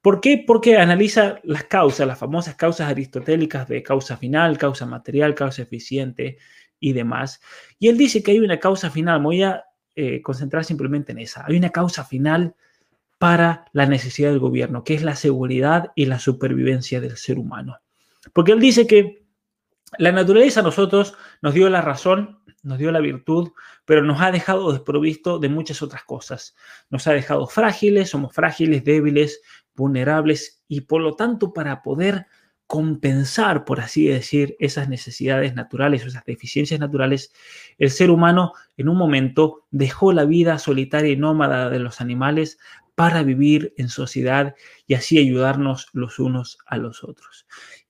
¿Por 0.03 0.20
qué? 0.20 0.43
Porque 0.47 0.77
analiza 0.77 1.41
las 1.43 1.64
causas, 1.64 2.07
las 2.07 2.18
famosas 2.18 2.55
causas 2.55 2.89
aristotélicas 2.89 3.66
de 3.68 3.83
causa 3.83 4.16
final, 4.16 4.59
causa 4.59 4.87
material, 4.87 5.35
causa 5.35 5.62
eficiente 5.62 6.39
y 6.79 6.93
demás. 6.93 7.41
Y 7.79 7.89
él 7.89 7.97
dice 7.97 8.22
que 8.22 8.33
hay 8.33 8.39
una 8.39 8.59
causa 8.59 8.91
final, 8.91 9.20
me 9.20 9.27
voy 9.27 9.43
a 9.43 9.64
eh, 9.95 10.20
concentrar 10.22 10.64
simplemente 10.64 11.12
en 11.12 11.18
esa. 11.18 11.45
Hay 11.47 11.57
una 11.57 11.70
causa 11.70 12.05
final 12.05 12.55
para 13.18 13.64
la 13.72 13.87
necesidad 13.87 14.31
del 14.31 14.39
gobierno, 14.39 14.85
que 14.85 14.95
es 14.95 15.03
la 15.03 15.16
seguridad 15.16 15.93
y 15.95 16.07
la 16.07 16.18
supervivencia 16.18 17.01
del 17.01 17.16
ser 17.16 17.39
humano. 17.39 17.79
Porque 18.33 18.53
él 18.53 18.61
dice 18.61 18.87
que 18.87 19.24
la 19.99 20.12
naturaleza 20.12 20.61
a 20.61 20.64
nosotros 20.64 21.14
nos 21.41 21.55
dio 21.55 21.70
la 21.70 21.81
razón, 21.81 22.36
nos 22.67 22.79
dio 22.79 22.91
la 22.91 23.01
virtud, 23.01 23.53
pero 23.85 24.03
nos 24.03 24.21
ha 24.21 24.33
dejado 24.33 24.73
desprovisto 24.73 25.39
de 25.39 25.49
muchas 25.49 25.83
otras 25.83 26.03
cosas. 26.03 26.57
Nos 26.91 27.07
ha 27.07 27.12
dejado 27.12 27.47
frágiles, 27.47 28.11
somos 28.11 28.35
frágiles, 28.35 28.85
débiles, 28.85 29.41
vulnerables 29.75 30.62
y 30.67 30.83
por 30.83 31.01
lo 31.01 31.14
tanto 31.14 31.53
para 31.53 31.83
poder 31.83 32.27
compensar, 32.67 33.64
por 33.64 33.79
así 33.79 34.07
decir, 34.07 34.57
esas 34.59 34.89
necesidades 34.89 35.55
naturales 35.55 36.05
o 36.05 36.09
esas 36.09 36.25
deficiencias 36.25 36.81
naturales, 36.81 37.33
el 37.79 37.91
ser 37.91 38.11
humano 38.11 38.53
en 38.77 38.89
un 38.89 38.99
momento 38.99 39.67
dejó 39.71 40.12
la 40.12 40.25
vida 40.25 40.59
solitaria 40.59 41.12
y 41.12 41.17
nómada 41.17 41.71
de 41.71 41.79
los 41.79 42.01
animales 42.01 42.59
para 42.97 43.23
vivir 43.23 43.75
en 43.77 43.89
sociedad 43.89 44.57
y 44.89 44.95
así 44.95 45.19
ayudarnos 45.19 45.89
los 45.93 46.19
unos 46.19 46.59
a 46.67 46.79
los 46.79 47.05
otros. 47.05 47.47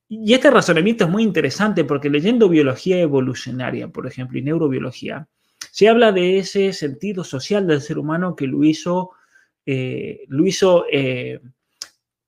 Y 0.08 0.34
este 0.34 0.50
razonamiento 0.50 1.04
es 1.04 1.10
muy 1.10 1.22
interesante 1.22 1.84
porque 1.84 2.10
leyendo 2.10 2.48
biología 2.48 2.98
evolucionaria, 2.98 3.88
por 3.88 4.06
ejemplo, 4.06 4.38
y 4.38 4.42
neurobiología, 4.42 5.28
se 5.72 5.88
habla 5.88 6.12
de 6.12 6.38
ese 6.38 6.72
sentido 6.72 7.24
social 7.24 7.66
del 7.66 7.80
ser 7.80 7.98
humano 7.98 8.36
que 8.36 8.46
lo 8.46 8.62
hizo, 8.64 9.10
eh, 9.66 10.24
lo, 10.28 10.46
hizo 10.46 10.86
eh, 10.90 11.40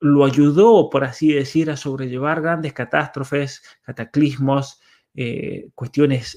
lo 0.01 0.24
ayudó, 0.24 0.91
por 0.91 1.05
así 1.05 1.33
decir, 1.33 1.70
a 1.70 1.76
sobrellevar 1.76 2.43
grandes 2.43 2.72
catástrofes, 2.72 3.62
cataclismos, 3.83 4.81
eh, 5.14 5.68
cuestiones 5.74 6.37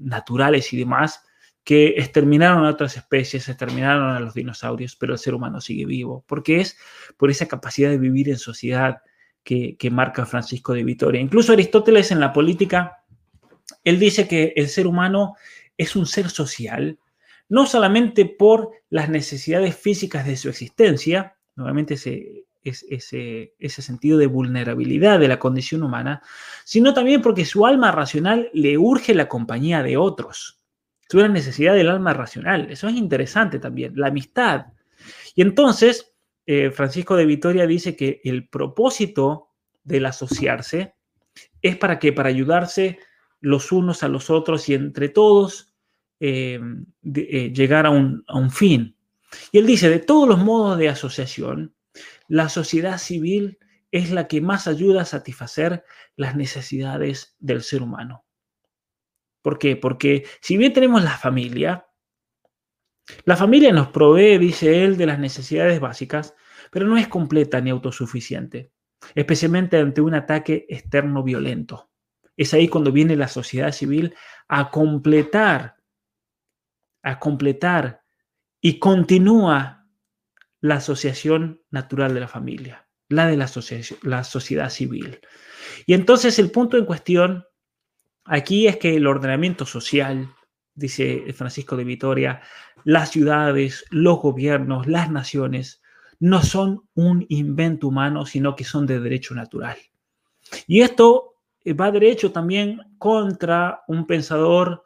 naturales 0.00 0.72
y 0.72 0.78
demás, 0.78 1.22
que 1.64 1.94
exterminaron 1.96 2.66
a 2.66 2.70
otras 2.70 2.96
especies, 2.96 3.48
exterminaron 3.48 4.10
a 4.10 4.20
los 4.20 4.34
dinosaurios, 4.34 4.96
pero 4.96 5.12
el 5.12 5.18
ser 5.18 5.34
humano 5.34 5.60
sigue 5.60 5.86
vivo, 5.86 6.24
porque 6.26 6.60
es 6.60 6.76
por 7.16 7.30
esa 7.30 7.46
capacidad 7.46 7.88
de 7.88 7.98
vivir 7.98 8.28
en 8.28 8.38
sociedad, 8.38 8.98
que, 9.42 9.90
marca 9.90 10.26
Francisco 10.26 10.72
de 10.72 10.84
Vitoria. 10.84 11.20
Incluso 11.20 11.52
Aristóteles 11.52 12.10
en 12.10 12.20
la 12.20 12.32
política, 12.32 13.04
él 13.84 13.98
dice 13.98 14.28
que 14.28 14.52
el 14.56 14.68
ser 14.68 14.86
humano 14.86 15.34
es 15.76 15.96
un 15.96 16.06
ser 16.06 16.30
social, 16.30 16.98
no 17.48 17.66
solamente 17.66 18.24
por 18.24 18.70
las 18.88 19.08
necesidades 19.08 19.76
físicas 19.76 20.26
de 20.26 20.36
su 20.36 20.48
existencia, 20.48 21.36
nuevamente 21.56 21.94
ese, 21.94 22.44
ese, 22.62 23.54
ese 23.58 23.82
sentido 23.82 24.18
de 24.18 24.26
vulnerabilidad 24.26 25.18
de 25.18 25.28
la 25.28 25.38
condición 25.38 25.82
humana, 25.82 26.22
sino 26.64 26.94
también 26.94 27.20
porque 27.20 27.44
su 27.44 27.66
alma 27.66 27.90
racional 27.90 28.48
le 28.54 28.78
urge 28.78 29.14
la 29.14 29.28
compañía 29.28 29.82
de 29.82 29.96
otros. 29.96 30.60
Es 31.08 31.14
una 31.14 31.28
necesidad 31.28 31.74
del 31.74 31.90
alma 31.90 32.14
racional. 32.14 32.70
Eso 32.70 32.88
es 32.88 32.94
interesante 32.94 33.58
también, 33.58 33.92
la 33.96 34.08
amistad. 34.08 34.66
Y 35.34 35.42
entonces, 35.42 36.11
eh, 36.46 36.70
Francisco 36.70 37.16
de 37.16 37.26
Vitoria 37.26 37.66
dice 37.66 37.96
que 37.96 38.20
el 38.24 38.48
propósito 38.48 39.50
del 39.84 40.06
asociarse 40.06 40.94
es 41.60 41.76
para 41.76 41.98
que, 41.98 42.12
para 42.12 42.28
ayudarse 42.28 42.98
los 43.40 43.72
unos 43.72 44.02
a 44.02 44.08
los 44.08 44.30
otros 44.30 44.68
y 44.68 44.74
entre 44.74 45.08
todos 45.08 45.74
eh, 46.20 46.60
eh, 47.14 47.52
llegar 47.52 47.86
a 47.86 47.90
un, 47.90 48.24
a 48.28 48.38
un 48.38 48.50
fin. 48.50 48.96
Y 49.50 49.58
él 49.58 49.66
dice, 49.66 49.88
de 49.88 49.98
todos 49.98 50.28
los 50.28 50.38
modos 50.38 50.78
de 50.78 50.88
asociación, 50.88 51.74
la 52.28 52.48
sociedad 52.48 52.98
civil 52.98 53.58
es 53.90 54.10
la 54.10 54.26
que 54.26 54.40
más 54.40 54.66
ayuda 54.66 55.02
a 55.02 55.06
satisfacer 55.06 55.84
las 56.16 56.36
necesidades 56.36 57.36
del 57.38 57.62
ser 57.62 57.82
humano. 57.82 58.24
¿Por 59.42 59.58
qué? 59.58 59.76
Porque 59.76 60.24
si 60.40 60.56
bien 60.56 60.72
tenemos 60.72 61.02
la 61.02 61.18
familia, 61.18 61.86
la 63.24 63.36
familia 63.36 63.72
nos 63.72 63.88
provee, 63.88 64.38
dice 64.38 64.84
él, 64.84 64.96
de 64.96 65.06
las 65.06 65.18
necesidades 65.18 65.80
básicas, 65.80 66.34
pero 66.70 66.86
no 66.86 66.96
es 66.96 67.08
completa 67.08 67.60
ni 67.60 67.70
autosuficiente, 67.70 68.72
especialmente 69.14 69.78
ante 69.78 70.00
un 70.00 70.14
ataque 70.14 70.66
externo 70.68 71.22
violento. 71.22 71.90
Es 72.36 72.54
ahí 72.54 72.68
cuando 72.68 72.92
viene 72.92 73.16
la 73.16 73.28
sociedad 73.28 73.72
civil 73.72 74.14
a 74.48 74.70
completar, 74.70 75.76
a 77.02 77.18
completar 77.18 78.02
y 78.60 78.78
continúa 78.78 79.86
la 80.60 80.76
asociación 80.76 81.60
natural 81.70 82.14
de 82.14 82.20
la 82.20 82.28
familia, 82.28 82.88
la 83.08 83.26
de 83.26 83.36
la, 83.36 83.50
la 84.02 84.24
sociedad 84.24 84.70
civil. 84.70 85.20
Y 85.86 85.94
entonces 85.94 86.38
el 86.38 86.50
punto 86.50 86.78
en 86.78 86.86
cuestión 86.86 87.44
aquí 88.24 88.66
es 88.66 88.76
que 88.78 88.96
el 88.96 89.06
ordenamiento 89.06 89.66
social, 89.66 90.32
dice 90.74 91.32
Francisco 91.34 91.76
de 91.76 91.84
Vitoria, 91.84 92.40
las 92.84 93.10
ciudades, 93.10 93.84
los 93.90 94.20
gobiernos, 94.20 94.86
las 94.86 95.10
naciones 95.10 95.82
no 96.20 96.42
son 96.42 96.84
un 96.94 97.26
invento 97.30 97.88
humano, 97.88 98.26
sino 98.26 98.54
que 98.54 98.64
son 98.64 98.86
de 98.86 99.00
derecho 99.00 99.34
natural. 99.34 99.76
Y 100.66 100.80
esto 100.80 101.34
eh, 101.64 101.72
va 101.72 101.90
derecho 101.90 102.30
también 102.30 102.80
contra 102.98 103.82
un 103.88 104.06
pensador 104.06 104.84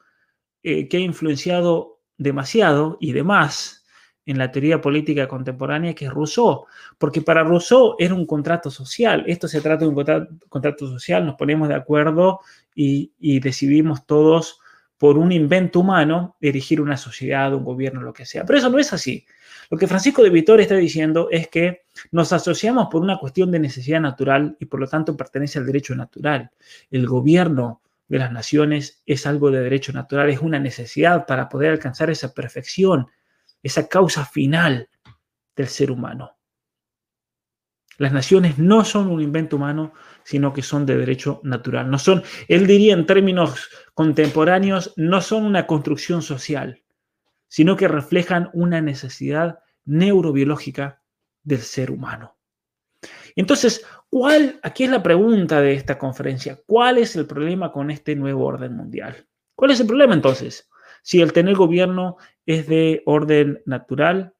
eh, 0.62 0.88
que 0.88 0.96
ha 0.96 1.00
influenciado 1.00 2.00
demasiado 2.16 2.96
y 3.00 3.12
demás 3.12 3.84
en 4.24 4.38
la 4.38 4.50
teoría 4.50 4.80
política 4.80 5.28
contemporánea, 5.28 5.94
que 5.94 6.06
es 6.06 6.10
Rousseau, 6.10 6.66
porque 6.98 7.22
para 7.22 7.44
Rousseau 7.44 7.94
era 7.98 8.14
un 8.14 8.26
contrato 8.26 8.70
social. 8.70 9.22
Esto 9.26 9.46
se 9.46 9.60
trata 9.60 9.84
de 9.84 9.88
un 9.88 10.28
contrato, 10.48 10.88
social, 10.88 11.24
nos 11.24 11.36
ponemos 11.36 11.68
de 11.68 11.74
acuerdo 11.74 12.40
y, 12.74 13.12
y 13.20 13.38
decidimos 13.40 14.04
todos 14.06 14.58
por 14.98 15.18
un 15.18 15.32
invento 15.32 15.80
humano 15.80 16.36
dirigir 16.40 16.80
una 16.80 16.96
sociedad, 16.96 17.54
un 17.54 17.64
gobierno, 17.64 18.00
lo 18.00 18.12
que 18.12 18.24
sea. 18.24 18.44
Pero 18.44 18.58
eso 18.58 18.70
no 18.70 18.78
es 18.78 18.92
así. 18.92 19.26
Lo 19.70 19.76
que 19.76 19.86
Francisco 19.86 20.22
de 20.22 20.30
Vitoria 20.30 20.62
está 20.62 20.76
diciendo 20.76 21.28
es 21.30 21.48
que 21.48 21.82
nos 22.12 22.32
asociamos 22.32 22.88
por 22.90 23.02
una 23.02 23.18
cuestión 23.18 23.50
de 23.50 23.58
necesidad 23.58 24.00
natural 24.00 24.56
y 24.60 24.66
por 24.66 24.80
lo 24.80 24.86
tanto 24.86 25.16
pertenece 25.16 25.58
al 25.58 25.66
derecho 25.66 25.94
natural. 25.94 26.50
El 26.90 27.06
gobierno 27.06 27.82
de 28.08 28.18
las 28.18 28.32
naciones 28.32 29.02
es 29.06 29.26
algo 29.26 29.50
de 29.50 29.60
derecho 29.60 29.92
natural, 29.92 30.30
es 30.30 30.40
una 30.40 30.60
necesidad 30.60 31.26
para 31.26 31.48
poder 31.48 31.72
alcanzar 31.72 32.10
esa 32.10 32.32
perfección, 32.32 33.08
esa 33.62 33.88
causa 33.88 34.24
final 34.24 34.88
del 35.56 35.66
ser 35.66 35.90
humano. 35.90 36.35
Las 37.98 38.12
naciones 38.12 38.58
no 38.58 38.84
son 38.84 39.08
un 39.08 39.20
invento 39.20 39.56
humano, 39.56 39.92
sino 40.22 40.52
que 40.52 40.62
son 40.62 40.84
de 40.86 40.96
derecho 40.96 41.40
natural. 41.44 41.90
No 41.90 41.98
son, 41.98 42.22
él 42.48 42.66
diría 42.66 42.94
en 42.94 43.06
términos 43.06 43.68
contemporáneos, 43.94 44.92
no 44.96 45.20
son 45.20 45.44
una 45.44 45.66
construcción 45.66 46.22
social, 46.22 46.82
sino 47.48 47.76
que 47.76 47.88
reflejan 47.88 48.50
una 48.52 48.80
necesidad 48.80 49.60
neurobiológica 49.84 51.00
del 51.42 51.60
ser 51.60 51.90
humano. 51.90 52.36
Entonces, 53.36 53.84
¿cuál, 54.10 54.58
aquí 54.62 54.84
es 54.84 54.90
la 54.90 55.02
pregunta 55.02 55.60
de 55.60 55.74
esta 55.74 55.98
conferencia, 55.98 56.58
¿cuál 56.66 56.98
es 56.98 57.16
el 57.16 57.26
problema 57.26 57.70
con 57.70 57.90
este 57.90 58.16
nuevo 58.16 58.44
orden 58.46 58.74
mundial? 58.74 59.26
¿Cuál 59.54 59.70
es 59.70 59.80
el 59.80 59.86
problema 59.86 60.14
entonces? 60.14 60.68
Si 61.02 61.20
el 61.20 61.32
tener 61.32 61.54
gobierno 61.54 62.16
es 62.44 62.66
de 62.66 63.02
orden 63.06 63.62
natural, 63.64 64.34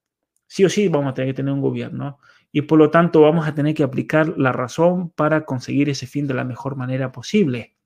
sí 0.47 0.65
o 0.65 0.69
sí 0.69 0.89
vamos 0.89 1.11
a 1.11 1.15
tener 1.15 1.31
que 1.31 1.37
tener 1.37 1.53
un 1.53 1.61
gobierno 1.61 2.19
y 2.57 2.63
por 2.63 2.79
lo 2.79 2.91
tanto 2.91 3.21
vamos 3.21 3.47
a 3.47 3.55
tener 3.55 3.75
que 3.75 3.83
aplicar 3.83 4.33
la 4.39 4.51
razón 4.51 5.11
para 5.11 5.45
conseguir 5.45 5.91
ese 5.91 6.07
fin 6.07 6.27
de 6.27 6.33
la 6.33 6.43
mejor 6.43 6.75
manera 6.75 7.13
posible. 7.13 7.77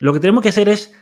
Lo 0.00 0.12
que 0.12 0.18
tenemos 0.18 0.42
que 0.42 0.48
hacer 0.48 0.68
es 0.68 0.92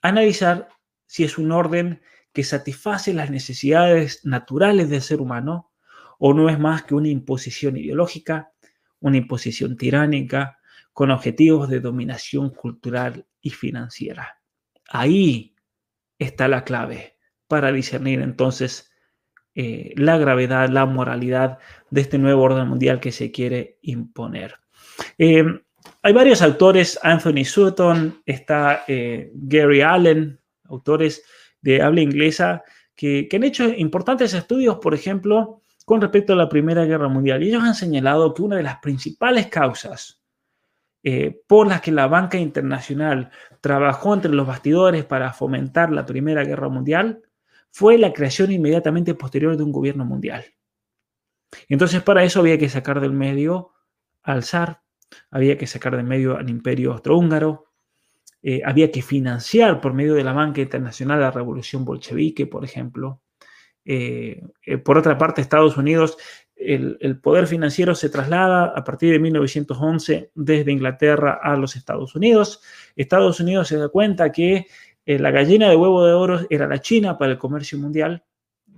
analizar 0.00 0.68
si 1.04 1.24
es 1.24 1.36
un 1.36 1.50
orden 1.50 2.00
que 2.32 2.44
satisface 2.44 3.12
las 3.12 3.28
necesidades 3.28 4.24
naturales 4.24 4.88
del 4.88 5.02
ser 5.02 5.20
humano 5.20 5.72
o 6.20 6.32
no 6.32 6.48
es 6.48 6.60
más 6.60 6.84
que 6.84 6.94
una 6.94 7.08
imposición 7.08 7.76
ideológica, 7.76 8.52
una 9.00 9.16
imposición 9.16 9.76
tiránica 9.76 10.60
con 10.92 11.10
objetivos 11.10 11.68
de 11.68 11.80
dominación 11.80 12.50
cultural 12.50 13.26
y 13.40 13.50
financiera. 13.50 14.40
Ahí 14.88 15.56
está 16.20 16.46
la 16.46 16.62
clave 16.62 17.16
para 17.48 17.72
discernir 17.72 18.20
entonces 18.20 18.93
eh, 19.56 19.92
la 19.96 20.18
gravedad, 20.18 20.68
la 20.68 20.84
moralidad 20.84 21.58
de 21.90 22.00
este 22.00 22.18
nuevo 22.18 22.42
orden 22.42 22.66
mundial 22.66 22.98
que 22.98 23.12
se 23.12 23.30
quiere 23.30 23.78
imponer. 23.82 24.56
Eh, 25.16 25.44
hay 26.02 26.12
varios 26.12 26.42
autores, 26.42 26.98
Anthony 27.02 27.44
Sutton, 27.44 28.20
está 28.26 28.82
eh, 28.88 29.30
Gary 29.32 29.80
Allen, 29.80 30.40
autores 30.64 31.22
de 31.60 31.80
habla 31.80 32.00
inglesa, 32.00 32.64
que, 32.96 33.28
han 33.32 33.44
hecho 33.44 33.68
importantes 33.68 34.34
estudios, 34.34 34.78
por 34.78 34.92
ejemplo, 34.92 35.62
con 35.84 36.00
respecto 36.00 36.32
a 36.32 36.36
la 36.36 36.48
Primera 36.48 36.84
Guerra 36.84 37.08
Mundial. 37.08 37.42
Y 37.42 37.50
ellos 37.50 37.62
han 37.62 37.76
señalado 37.76 38.34
que 38.34 38.42
una 38.42 38.56
de 38.56 38.64
las 38.64 38.78
principales 38.78 39.46
causas 39.46 40.20
por 41.46 41.66
las 41.66 41.82
que 41.82 41.92
la 41.92 42.06
banca 42.06 42.38
internacional 42.38 43.30
trabajó 43.60 44.14
entre 44.14 44.32
los 44.32 44.46
bastidores 44.46 45.04
para 45.04 45.34
fomentar 45.34 45.92
la 45.92 46.06
Primera 46.06 46.44
Guerra 46.44 46.70
Mundial 46.70 47.20
fue 47.74 47.98
la 47.98 48.12
creación 48.12 48.52
inmediatamente 48.52 49.16
posterior 49.16 49.56
de 49.56 49.64
un 49.64 49.72
gobierno 49.72 50.04
mundial. 50.04 50.44
Entonces 51.68 52.04
para 52.04 52.22
eso 52.22 52.38
había 52.38 52.56
que 52.56 52.68
sacar 52.68 53.00
del 53.00 53.12
medio 53.12 53.72
al 54.22 54.44
zar, 54.44 54.82
había 55.28 55.58
que 55.58 55.66
sacar 55.66 55.96
del 55.96 56.06
medio 56.06 56.36
al 56.36 56.48
imperio 56.48 56.92
austrohúngaro, 56.92 57.66
eh, 58.44 58.62
había 58.64 58.92
que 58.92 59.02
financiar 59.02 59.80
por 59.80 59.92
medio 59.92 60.14
de 60.14 60.22
la 60.22 60.32
banca 60.32 60.60
internacional 60.60 61.18
la 61.18 61.32
revolución 61.32 61.84
bolchevique, 61.84 62.46
por 62.46 62.64
ejemplo. 62.64 63.20
Eh, 63.84 64.40
eh, 64.64 64.78
por 64.78 64.96
otra 64.96 65.18
parte, 65.18 65.40
Estados 65.40 65.76
Unidos, 65.76 66.16
el, 66.54 66.96
el, 67.00 67.20
poder 67.20 67.48
financiero 67.48 67.96
se 67.96 68.08
traslada 68.08 68.66
a 68.66 68.84
partir 68.84 69.10
de 69.10 69.18
1911 69.18 70.30
desde 70.32 70.70
Inglaterra 70.70 71.40
a 71.42 71.56
los 71.56 71.74
Estados 71.74 72.14
Unidos. 72.14 72.62
Estados 72.94 73.40
Unidos 73.40 73.66
se 73.66 73.78
da 73.78 73.88
cuenta 73.88 74.30
que 74.30 74.66
eh, 75.06 75.18
la 75.18 75.30
gallina 75.30 75.68
de 75.68 75.76
huevo 75.76 76.04
de 76.06 76.12
oro 76.12 76.40
era 76.50 76.66
la 76.66 76.80
China 76.80 77.18
para 77.18 77.32
el 77.32 77.38
comercio 77.38 77.78
mundial, 77.78 78.24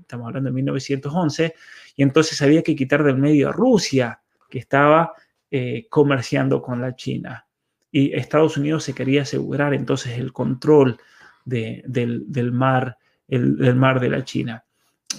estamos 0.01 0.27
hablando 0.27 0.51
de 0.51 0.55
1911, 0.55 1.55
y 1.97 2.03
entonces 2.03 2.41
había 2.43 2.62
que 2.62 2.77
quitar 2.77 3.03
del 3.03 3.16
medio 3.16 3.49
a 3.49 3.53
Rusia, 3.53 4.20
que 4.49 4.59
estaba 4.59 5.12
eh, 5.51 5.87
comerciando 5.89 6.61
con 6.61 6.81
la 6.81 6.95
China. 6.95 7.47
Y 7.91 8.12
Estados 8.14 8.57
Unidos 8.57 8.85
se 8.85 8.95
quería 8.95 9.22
asegurar 9.22 9.72
entonces 9.72 10.18
el 10.18 10.33
control 10.33 10.99
del, 11.45 11.85
mar, 12.53 12.99
el, 13.29 13.57
del 13.57 13.77
mar 13.77 14.01
de 14.01 14.11
la 14.11 14.24
China 14.24 14.66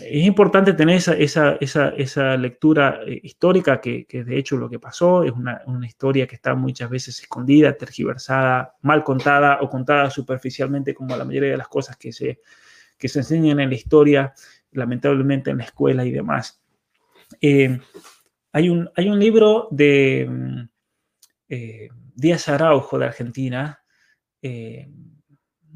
es 0.02 0.26
importante 0.26 0.74
tener 0.74 0.98
esa, 0.98 2.38
lectura 2.38 3.02
eh, 3.06 3.20
histórica, 3.24 3.80
que, 3.82 4.06
de 4.10 4.38
hecho 4.38 4.58
lo 4.58 4.70
que 4.70 4.80
pasó 4.80 5.24
es 5.24 5.32
una, 5.32 5.62
historia 5.86 6.28
que 6.28 6.36
está 6.36 6.56
muchas 6.56 6.90
veces 6.90 7.20
escondida, 7.20 7.78
tergiversada, 7.78 8.76
mal 8.82 9.04
contada 9.04 9.60
o 9.62 9.70
contada 9.70 10.10
superficialmente, 10.10 10.94
como 10.94 11.16
la 11.16 11.26
mayoría 11.26 11.52
de 11.52 11.58
las 11.58 11.68
cosas 11.68 11.98
que 11.98 12.12
se, 12.12 12.42
que 12.98 13.08
se 13.08 13.20
enseñan 13.20 13.60
en 13.60 13.70
la 13.70 13.76
historia, 13.76 14.34
lamentablemente 14.72 15.52
en 15.52 15.58
la 15.58 15.64
escuela 15.64 16.06
y 16.06 16.12
demás. 16.12 16.62
Eh, 17.42 17.80
hay, 18.52 18.70
un, 18.70 18.90
hay 18.96 19.10
un 19.10 19.20
libro 19.20 19.68
de 19.72 20.28
mm, 20.30 20.70
eh, 21.50 21.90
Díaz 22.16 22.50
Araujo 22.50 22.98
de 22.98 23.06
Argentina, 23.06 23.82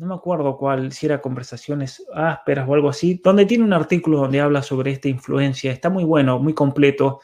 no 0.01 0.07
me 0.07 0.15
acuerdo 0.15 0.57
cuál, 0.57 0.91
si 0.91 1.05
era 1.05 1.21
conversaciones 1.21 2.03
ásperas 2.11 2.67
o 2.67 2.73
algo 2.73 2.89
así, 2.89 3.21
donde 3.23 3.45
tiene 3.45 3.63
un 3.63 3.71
artículo 3.71 4.17
donde 4.17 4.41
habla 4.41 4.63
sobre 4.63 4.89
esta 4.89 5.09
influencia. 5.09 5.71
Está 5.71 5.91
muy 5.91 6.03
bueno, 6.03 6.39
muy 6.39 6.55
completo 6.55 7.21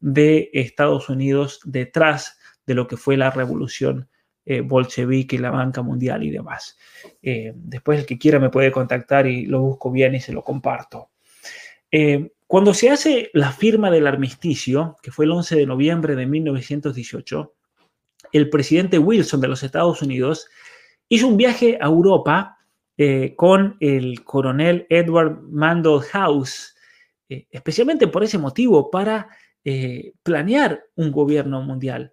de 0.00 0.50
Estados 0.52 1.08
Unidos 1.08 1.60
detrás 1.64 2.36
de 2.66 2.74
lo 2.74 2.88
que 2.88 2.96
fue 2.96 3.16
la 3.16 3.30
revolución 3.30 4.08
eh, 4.44 4.60
bolchevique, 4.60 5.38
la 5.38 5.52
banca 5.52 5.82
mundial 5.82 6.24
y 6.24 6.32
demás. 6.32 6.76
Eh, 7.22 7.52
después 7.54 8.00
el 8.00 8.06
que 8.06 8.18
quiera 8.18 8.40
me 8.40 8.50
puede 8.50 8.72
contactar 8.72 9.28
y 9.28 9.46
lo 9.46 9.60
busco 9.60 9.92
bien 9.92 10.16
y 10.16 10.20
se 10.20 10.32
lo 10.32 10.42
comparto. 10.42 11.10
Eh, 11.92 12.32
cuando 12.48 12.74
se 12.74 12.90
hace 12.90 13.30
la 13.34 13.52
firma 13.52 13.88
del 13.88 14.08
armisticio, 14.08 14.96
que 15.00 15.12
fue 15.12 15.26
el 15.26 15.30
11 15.30 15.54
de 15.54 15.66
noviembre 15.66 16.16
de 16.16 16.26
1918, 16.26 17.54
el 18.32 18.50
presidente 18.50 18.98
Wilson 18.98 19.40
de 19.40 19.46
los 19.46 19.62
Estados 19.62 20.02
Unidos 20.02 20.48
hizo 21.08 21.28
un 21.28 21.36
viaje 21.36 21.78
a 21.80 21.86
Europa 21.86 22.58
eh, 22.98 23.34
con 23.36 23.76
el 23.80 24.24
coronel 24.24 24.86
Edward 24.88 25.42
Mandel 25.42 26.00
House, 26.00 26.74
eh, 27.28 27.46
especialmente 27.50 28.08
por 28.08 28.24
ese 28.24 28.38
motivo, 28.38 28.90
para 28.90 29.28
eh, 29.64 30.14
planear 30.22 30.82
un 30.94 31.12
gobierno 31.12 31.60
mundial. 31.62 32.12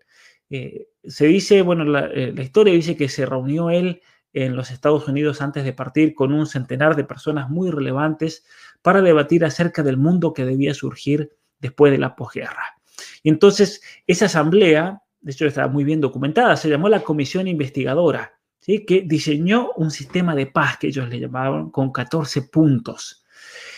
se 0.50 1.26
dice, 1.26 1.64
bueno, 1.64 1.84
la, 1.84 2.08
la, 2.08 2.44
historia 2.44 2.74
dice 2.74 2.96
que 2.96 3.10
se 3.10 3.26
reunió 3.26 3.72
él 3.72 4.02
en 4.34 4.56
los 4.56 4.72
Estados 4.72 5.08
Unidos 5.08 5.42
antes 5.42 5.64
de 5.64 5.74
partir 5.74 6.14
con 6.14 6.32
un 6.32 6.46
centenar 6.46 6.96
de 6.96 7.06
personas 7.06 7.50
muy 7.50 7.72
relevantes 7.72 8.46
para 8.82 9.02
debatir 9.02 9.46
acerca 9.46 9.82
del 9.84 9.98
mundo 9.98 10.34
que 10.34 10.46
debía 10.46 10.74
surgir 10.74 11.32
después 11.60 11.92
de 11.92 11.98
la 11.98 12.16
posguerra. 12.16 12.76
Y 13.24 13.30
entonces 13.30 13.82
esa 14.06 14.26
asamblea, 14.26 15.02
de 15.22 15.32
hecho 15.32 15.48
está 15.48 15.68
muy 15.68 15.84
bien 15.84 16.02
documentada, 16.02 16.56
se 16.56 16.70
llamó 16.70 16.90
la 16.90 17.04
Comisión 17.04 17.48
Investigadora 17.48 18.34
que 18.66 19.04
diseñó 19.06 19.72
un 19.76 19.92
sistema 19.92 20.36
de 20.36 20.48
paz 20.48 20.78
que 20.78 20.88
ellos 20.88 21.10
le 21.10 21.20
llamaban 21.20 21.70
con 21.70 21.92
14 21.92 22.44
puntos. 22.44 23.26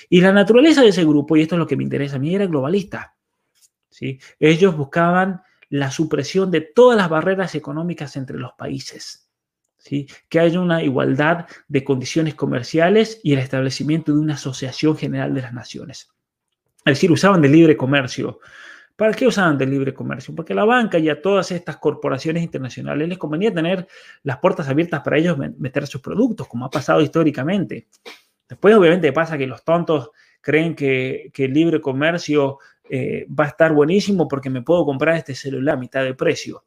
Y 0.10 0.22
la 0.22 0.32
naturaleza 0.32 0.82
de 0.82 0.90
ese 0.90 1.04
grupo, 1.04 1.36
y 1.36 1.42
esto 1.42 1.56
es 1.56 1.60
lo 1.60 1.68
que 1.68 1.76
me 1.76 1.84
interesa 1.84 2.18
a 2.18 2.20
mí, 2.20 2.34
era 2.36 2.46
globalista. 2.46 3.16
¿sí? 3.90 4.20
Ellos 4.40 4.78
buscaban 4.78 5.42
la 5.70 5.90
supresión 5.90 6.52
de 6.52 6.62
todas 6.62 6.98
las 6.98 7.10
barreras 7.10 7.56
económicas 7.56 8.16
entre 8.16 8.38
los 8.38 8.54
países. 8.54 9.28
¿sí? 9.78 10.08
Que 10.30 10.40
haya 10.40 10.60
una 10.60 10.84
igualdad 10.84 11.48
de 11.68 11.84
condiciones 11.84 12.36
comerciales 12.36 13.20
y 13.24 13.34
el 13.34 13.40
establecimiento 13.40 14.14
de 14.14 14.20
una 14.20 14.36
asociación 14.36 14.96
general 14.96 15.34
de 15.34 15.42
las 15.42 15.54
naciones. 15.54 16.10
Es 16.86 16.98
decir, 16.98 17.12
usaban 17.12 17.42
de 17.42 17.50
libre 17.50 17.76
comercio 17.76 18.40
¿Para 18.96 19.14
qué 19.14 19.28
usaban 19.28 19.58
del 19.58 19.72
libre 19.72 19.94
comercio? 19.94 20.34
Porque 20.34 20.54
la 20.54 20.64
banca 20.64 20.98
y 20.98 21.10
a 21.10 21.22
todas 21.22 21.52
estas 21.52 21.78
corporaciones 21.78 22.42
internacionales 22.44 23.10
les 23.10 23.18
convenía 23.18 23.54
tener 23.54 23.88
las 24.24 24.38
puertas 24.38 24.70
abiertas 24.70 25.02
para 25.02 25.18
ellos 25.18 25.38
meter 25.38 25.86
sus 25.86 26.02
productos, 26.02 26.48
como 26.48 26.66
ha 26.66 26.70
pasado 26.70 27.02
históricamente. 27.02 27.88
Después, 28.48 28.74
obviamente, 28.74 29.12
pasa 29.12 29.38
que 29.38 29.48
los 29.48 29.66
tontos 29.66 30.12
creen 30.40 30.76
que, 30.76 31.32
el 31.36 31.54
libre 31.54 31.82
comercio 31.82 32.60
eh, 32.90 33.26
va 33.28 33.46
a 33.46 33.48
estar 33.48 33.74
buenísimo 33.74 34.28
porque 34.28 34.50
me 34.50 34.62
puedo 34.62 34.86
comprar 34.86 35.18
este 35.18 35.36
celular 35.36 35.76
a 35.76 35.80
mitad 35.80 36.04
de 36.04 36.14
precio. 36.14 36.64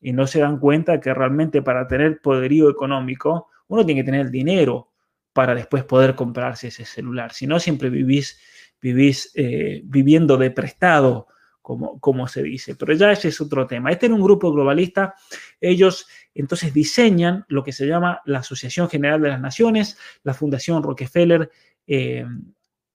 Y 0.00 0.12
no 0.12 0.26
se 0.26 0.40
dan 0.40 0.58
cuenta 0.58 0.98
que 0.98 1.14
realmente 1.14 1.62
para 1.62 1.86
tener 1.86 2.20
poderío 2.20 2.70
económico, 2.70 3.48
uno 3.68 3.86
tiene 3.86 4.00
que 4.00 4.06
tener 4.06 4.30
dinero 4.30 4.90
para 5.32 5.54
después 5.54 5.84
poder 5.84 6.16
comprarse 6.16 6.68
ese 6.68 6.84
celular. 6.84 7.32
Si 7.32 7.46
no, 7.46 7.60
siempre 7.60 7.90
vivís, 7.90 8.40
vivís 8.80 9.30
eh, 9.36 9.82
viviendo 9.84 10.36
de 10.36 10.50
prestado 10.50 11.28
como, 11.68 12.28
se 12.28 12.42
dice. 12.42 12.74
Pero 12.74 12.94
ya 12.94 13.12
ese 13.12 13.28
es 13.28 13.40
otro 13.40 13.66
tema. 13.66 13.90
Este 13.90 14.06
es 14.06 14.12
un 14.12 14.22
grupo 14.22 14.50
globalista. 14.52 15.14
Ellos 15.60 16.06
entonces 16.34 16.72
diseñan 16.72 17.44
lo 17.48 17.62
que 17.62 17.72
se 17.72 17.86
llama 17.86 18.22
la 18.24 18.38
Asociación 18.38 18.88
General 18.88 19.20
de 19.20 19.28
las 19.28 19.40
Naciones, 19.40 19.98
la 20.22 20.34
Fundación 20.34 20.82
Rockefeller. 20.82 21.50
Eh, 21.86 22.24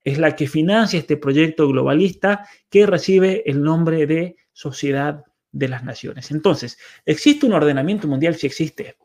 es 0.03 0.17
la 0.17 0.35
que 0.35 0.47
financia 0.47 0.99
este 0.99 1.17
proyecto 1.17 1.67
globalista 1.67 2.47
que 2.69 2.85
recibe 2.85 3.43
el 3.49 3.61
nombre 3.61 4.05
de 4.05 4.35
Sociedad 4.51 5.23
de 5.51 5.67
las 5.67 5.83
Naciones. 5.83 6.31
Entonces, 6.31 6.77
¿existe 7.05 7.45
un 7.45 7.53
ordenamiento 7.53 8.07
mundial? 8.07 8.35
Si 8.35 8.47
existe. 8.47 8.97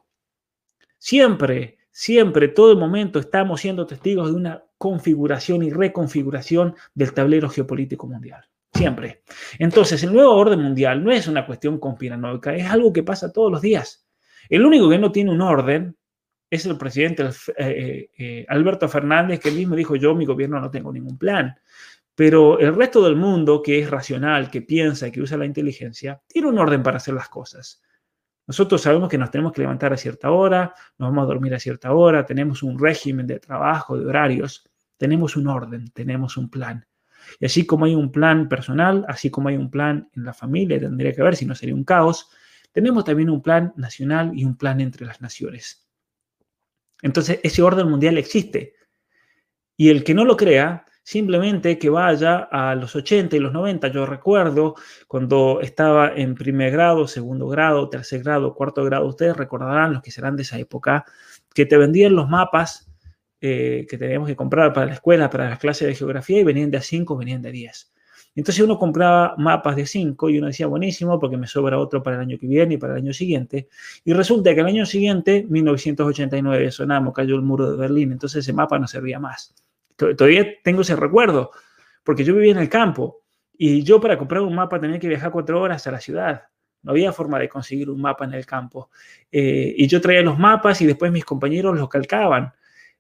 Siempre, 0.96 1.78
siempre, 1.92 2.48
todo 2.48 2.72
el 2.72 2.78
momento 2.78 3.20
estamos 3.20 3.60
siendo 3.60 3.86
testigos 3.86 4.30
de 4.30 4.36
una 4.36 4.64
configuración 4.78 5.62
y 5.62 5.70
reconfiguración 5.70 6.74
del 6.94 7.12
tablero 7.12 7.48
geopolítico 7.48 8.06
mundial. 8.06 8.48
Siempre. 8.78 9.22
Entonces, 9.58 10.04
el 10.04 10.12
nuevo 10.12 10.36
orden 10.36 10.62
mundial 10.62 11.02
no 11.02 11.10
es 11.10 11.26
una 11.26 11.44
cuestión 11.44 11.80
conspiranoica, 11.80 12.54
es 12.54 12.70
algo 12.70 12.92
que 12.92 13.02
pasa 13.02 13.32
todos 13.32 13.50
los 13.50 13.60
días. 13.60 14.08
El 14.48 14.64
único 14.64 14.88
que 14.88 14.98
no 14.98 15.10
tiene 15.10 15.32
un 15.32 15.40
orden 15.40 15.96
es 16.48 16.64
el 16.64 16.78
presidente 16.78 17.24
eh, 17.24 17.30
eh, 17.58 18.10
eh, 18.16 18.46
Alberto 18.48 18.88
Fernández, 18.88 19.40
que 19.40 19.50
mismo 19.50 19.74
dijo, 19.74 19.96
yo, 19.96 20.14
mi 20.14 20.24
gobierno 20.24 20.60
no 20.60 20.70
tengo 20.70 20.92
ningún 20.92 21.18
plan. 21.18 21.56
Pero 22.14 22.60
el 22.60 22.72
resto 22.72 23.02
del 23.02 23.16
mundo, 23.16 23.62
que 23.62 23.80
es 23.80 23.90
racional, 23.90 24.48
que 24.48 24.62
piensa, 24.62 25.10
que 25.10 25.22
usa 25.22 25.36
la 25.36 25.46
inteligencia, 25.46 26.22
tiene 26.28 26.46
un 26.46 26.58
orden 26.60 26.84
para 26.84 26.98
hacer 26.98 27.14
las 27.14 27.28
cosas. 27.28 27.82
Nosotros 28.46 28.80
sabemos 28.80 29.08
que 29.08 29.18
nos 29.18 29.32
tenemos 29.32 29.52
que 29.52 29.60
levantar 29.62 29.92
a 29.92 29.96
cierta 29.96 30.30
hora, 30.30 30.72
nos 30.98 31.10
vamos 31.10 31.24
a 31.24 31.26
dormir 31.26 31.52
a 31.52 31.58
cierta 31.58 31.92
hora, 31.92 32.24
tenemos 32.24 32.62
un 32.62 32.78
régimen 32.78 33.26
de 33.26 33.40
trabajo, 33.40 33.98
de 33.98 34.06
horarios, 34.06 34.64
tenemos 34.96 35.36
un 35.36 35.48
orden, 35.48 35.90
tenemos 35.92 36.36
un 36.36 36.48
plan. 36.48 36.87
Y 37.40 37.46
así 37.46 37.66
como 37.66 37.84
hay 37.84 37.94
un 37.94 38.12
plan 38.12 38.48
personal, 38.48 39.04
así 39.08 39.30
como 39.30 39.48
hay 39.48 39.56
un 39.56 39.70
plan 39.70 40.08
en 40.14 40.24
la 40.24 40.34
familia, 40.34 40.78
tendría 40.78 41.12
que 41.12 41.22
ver 41.22 41.36
si 41.36 41.46
no 41.46 41.54
sería 41.54 41.74
un 41.74 41.84
caos, 41.84 42.30
tenemos 42.72 43.04
también 43.04 43.30
un 43.30 43.42
plan 43.42 43.72
nacional 43.76 44.32
y 44.34 44.44
un 44.44 44.56
plan 44.56 44.80
entre 44.80 45.06
las 45.06 45.20
naciones. 45.20 45.88
Entonces, 47.02 47.40
ese 47.42 47.62
orden 47.62 47.88
mundial 47.88 48.18
existe. 48.18 48.74
Y 49.76 49.90
el 49.90 50.02
que 50.02 50.14
no 50.14 50.24
lo 50.24 50.36
crea, 50.36 50.84
simplemente 51.08 51.78
que 51.78 51.88
vaya 51.88 52.48
a 52.50 52.74
los 52.74 52.94
80 52.94 53.34
y 53.34 53.38
los 53.38 53.52
90. 53.52 53.88
Yo 53.88 54.04
recuerdo 54.04 54.74
cuando 55.06 55.60
estaba 55.62 56.12
en 56.14 56.34
primer 56.34 56.70
grado, 56.70 57.08
segundo 57.08 57.48
grado, 57.48 57.88
tercer 57.88 58.22
grado, 58.22 58.54
cuarto 58.54 58.84
grado, 58.84 59.06
ustedes 59.06 59.34
recordarán, 59.34 59.94
los 59.94 60.02
que 60.02 60.10
serán 60.10 60.36
de 60.36 60.42
esa 60.42 60.58
época, 60.58 61.06
que 61.54 61.64
te 61.64 61.78
vendían 61.78 62.14
los 62.14 62.28
mapas 62.28 62.87
eh, 63.40 63.86
que 63.88 63.98
teníamos 63.98 64.28
que 64.28 64.36
comprar 64.36 64.72
para 64.72 64.86
la 64.86 64.94
escuela, 64.94 65.30
para 65.30 65.48
las 65.48 65.58
clases 65.58 65.88
de 65.88 65.94
geografía, 65.94 66.40
y 66.40 66.44
venían 66.44 66.70
de 66.70 66.78
a 66.78 66.82
5, 66.82 67.16
venían 67.16 67.42
de 67.42 67.48
a 67.48 67.52
10. 67.52 67.92
Entonces 68.34 68.64
uno 68.64 68.78
compraba 68.78 69.34
mapas 69.36 69.74
de 69.74 69.86
5 69.86 70.30
y 70.30 70.38
uno 70.38 70.46
decía, 70.46 70.66
buenísimo, 70.66 71.18
porque 71.18 71.36
me 71.36 71.46
sobra 71.46 71.78
otro 71.78 72.02
para 72.02 72.16
el 72.16 72.22
año 72.22 72.38
que 72.38 72.46
viene 72.46 72.74
y 72.74 72.76
para 72.76 72.94
el 72.94 73.00
año 73.00 73.12
siguiente. 73.12 73.68
Y 74.04 74.12
resulta 74.12 74.54
que 74.54 74.60
el 74.60 74.66
año 74.66 74.86
siguiente, 74.86 75.44
1989, 75.48 76.70
sonamos, 76.70 77.12
cayó 77.14 77.34
el 77.34 77.42
muro 77.42 77.70
de 77.70 77.76
Berlín, 77.76 78.12
entonces 78.12 78.44
ese 78.44 78.52
mapa 78.52 78.78
no 78.78 78.86
servía 78.86 79.18
más. 79.18 79.54
Todavía 79.96 80.46
tengo 80.62 80.82
ese 80.82 80.94
recuerdo, 80.94 81.50
porque 82.04 82.24
yo 82.24 82.32
vivía 82.34 82.52
en 82.52 82.58
el 82.58 82.68
campo 82.68 83.22
y 83.56 83.82
yo 83.82 84.00
para 84.00 84.16
comprar 84.16 84.42
un 84.42 84.54
mapa 84.54 84.80
tenía 84.80 85.00
que 85.00 85.08
viajar 85.08 85.32
cuatro 85.32 85.60
horas 85.60 85.84
a 85.88 85.90
la 85.90 86.00
ciudad. 86.00 86.44
No 86.82 86.92
había 86.92 87.12
forma 87.12 87.40
de 87.40 87.48
conseguir 87.48 87.90
un 87.90 88.00
mapa 88.00 88.24
en 88.24 88.34
el 88.34 88.46
campo. 88.46 88.90
Eh, 89.32 89.74
y 89.76 89.88
yo 89.88 90.00
traía 90.00 90.22
los 90.22 90.38
mapas 90.38 90.80
y 90.80 90.86
después 90.86 91.10
mis 91.10 91.24
compañeros 91.24 91.76
los 91.76 91.88
calcaban. 91.88 92.52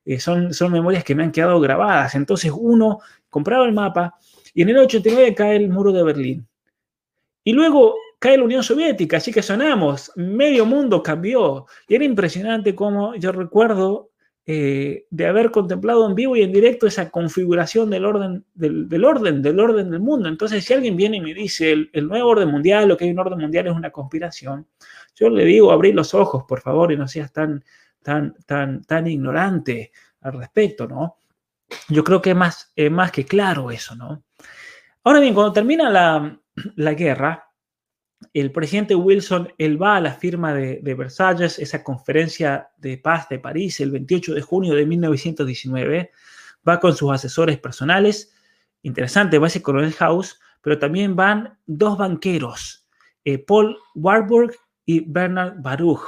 Eh, 0.04 0.20
son, 0.20 0.54
son 0.54 0.72
memorias 0.72 1.04
que 1.04 1.14
me 1.14 1.22
han 1.22 1.32
quedado 1.32 1.60
grabadas. 1.60 2.14
Entonces 2.14 2.52
uno 2.54 3.00
compraba 3.28 3.66
el 3.66 3.72
mapa 3.72 4.14
y 4.54 4.62
en 4.62 4.70
el 4.70 4.78
89 4.78 5.34
cae 5.34 5.56
el 5.56 5.68
muro 5.68 5.92
de 5.92 6.02
Berlín. 6.02 6.48
Y 7.44 7.52
luego 7.52 7.94
cae 8.18 8.36
la 8.36 8.44
Unión 8.44 8.62
Soviética, 8.62 9.18
así 9.18 9.32
que 9.32 9.42
sonamos, 9.42 10.12
medio 10.16 10.66
mundo 10.66 11.02
cambió. 11.02 11.66
Y 11.86 11.94
era 11.94 12.04
impresionante 12.04 12.74
cómo 12.74 13.14
yo 13.14 13.32
recuerdo 13.32 14.10
eh, 14.50 15.04
de 15.10 15.26
haber 15.26 15.50
contemplado 15.50 16.08
en 16.08 16.14
vivo 16.14 16.34
y 16.34 16.42
en 16.42 16.52
directo 16.52 16.86
esa 16.86 17.10
configuración 17.10 17.90
del 17.90 18.06
orden 18.06 18.44
del, 18.54 19.04
orden, 19.04 19.42
del 19.42 19.60
orden 19.60 19.90
del 19.90 20.00
mundo. 20.00 20.28
Entonces, 20.28 20.64
si 20.64 20.72
alguien 20.72 20.96
viene 20.96 21.18
y 21.18 21.20
me 21.20 21.34
dice 21.34 21.70
el, 21.70 21.90
el, 21.92 22.08
nuevo 22.08 22.30
orden 22.30 22.48
mundial, 22.48 22.88
lo 22.88 22.96
que 22.96 23.04
hay 23.04 23.10
un 23.10 23.18
orden 23.18 23.38
mundial 23.38 23.66
es 23.66 23.74
una 23.74 23.90
conspiración, 23.90 24.66
yo 25.14 25.28
le 25.28 25.44
digo, 25.44 25.70
abrí 25.70 25.92
los 25.92 26.14
ojos, 26.14 26.44
por 26.48 26.60
favor, 26.60 26.90
y 26.92 26.96
no 26.96 27.06
seas 27.06 27.30
tan 27.30 27.62
tan, 28.02 28.34
tan, 28.46 28.82
tan 28.84 29.06
ignorante 29.06 29.92
al 30.20 30.34
respecto, 30.34 30.86
¿no? 30.86 31.16
Yo 31.88 32.02
creo 32.02 32.22
que 32.22 32.30
es 32.30 32.36
más, 32.36 32.72
más 32.90 33.12
que 33.12 33.24
claro 33.24 33.70
eso, 33.70 33.94
¿no? 33.94 34.24
Ahora 35.04 35.20
bien, 35.20 35.34
cuando 35.34 35.52
termina 35.52 35.90
la, 35.90 36.40
la 36.76 36.94
guerra, 36.94 37.48
el 38.34 38.50
presidente 38.50 38.94
Wilson, 38.94 39.52
él 39.58 39.80
va 39.80 39.96
a 39.96 40.00
la 40.00 40.12
firma 40.12 40.52
de, 40.52 40.80
de, 40.82 40.94
Versalles, 40.94 41.58
esa 41.58 41.84
conferencia 41.84 42.70
de 42.78 42.98
paz 42.98 43.28
de 43.28 43.38
París, 43.38 43.80
el 43.80 43.90
28 43.90 44.34
de 44.34 44.42
junio 44.42 44.74
de 44.74 44.86
1919, 44.86 46.10
va 46.66 46.80
con 46.80 46.94
sus 46.94 47.12
asesores 47.12 47.58
personales, 47.58 48.32
interesante, 48.82 49.38
va 49.38 49.46
ese 49.46 49.62
coronel 49.62 49.92
House, 49.94 50.40
pero 50.60 50.78
también 50.78 51.16
van 51.16 51.58
dos 51.66 51.96
banqueros, 51.96 52.86
eh, 53.24 53.38
Paul 53.38 53.78
Warburg 53.94 54.54
y 54.84 55.00
Bernard 55.00 55.60
Baruch. 55.60 56.02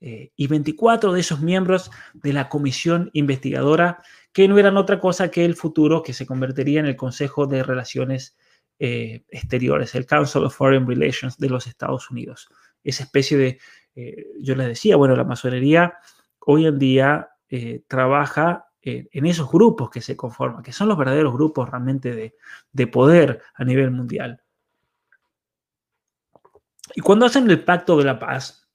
Eh, 0.00 0.30
y 0.36 0.46
24 0.46 1.12
de 1.12 1.20
esos 1.20 1.40
miembros 1.40 1.90
de 2.14 2.32
la 2.32 2.48
comisión 2.48 3.10
investigadora, 3.14 4.00
que 4.32 4.46
no 4.46 4.56
eran 4.58 4.76
otra 4.76 5.00
cosa 5.00 5.28
que 5.28 5.44
el 5.44 5.56
futuro 5.56 6.04
que 6.04 6.12
se 6.12 6.24
convertiría 6.24 6.78
en 6.78 6.86
el 6.86 6.94
Consejo 6.94 7.48
de 7.48 7.64
Relaciones 7.64 8.36
eh, 8.78 9.24
Exteriores, 9.28 9.96
el 9.96 10.06
Council 10.06 10.44
of 10.44 10.54
Foreign 10.54 10.86
Relations 10.86 11.36
de 11.38 11.48
los 11.48 11.66
Estados 11.66 12.12
Unidos. 12.12 12.48
Esa 12.84 13.02
especie 13.02 13.36
de, 13.36 13.58
eh, 13.96 14.26
yo 14.40 14.54
les 14.54 14.68
decía, 14.68 14.94
bueno, 14.94 15.16
la 15.16 15.24
masonería 15.24 15.94
hoy 16.38 16.66
en 16.66 16.78
día 16.78 17.30
trabaja 17.88 18.66
en 18.82 19.26
esos 19.26 19.50
grupos 19.50 19.90
que 19.90 20.02
se 20.02 20.16
conforman, 20.16 20.62
que 20.62 20.72
son 20.72 20.88
los 20.88 20.98
verdaderos 20.98 21.32
grupos 21.32 21.68
realmente 21.68 22.14
de, 22.14 22.34
de 22.72 22.86
poder 22.86 23.40
a 23.54 23.64
nivel 23.64 23.90
mundial. 23.90 24.42
Y 26.94 27.00
cuando 27.00 27.26
hacen 27.26 27.50
el 27.50 27.64
pacto 27.64 27.96
de 27.96 28.04
la 28.04 28.18
paz, 28.18 28.67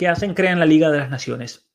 que 0.00 0.08
hacen 0.08 0.32
crean 0.32 0.58
la 0.58 0.64
Liga 0.64 0.90
de 0.90 0.96
las 0.96 1.10
Naciones. 1.10 1.68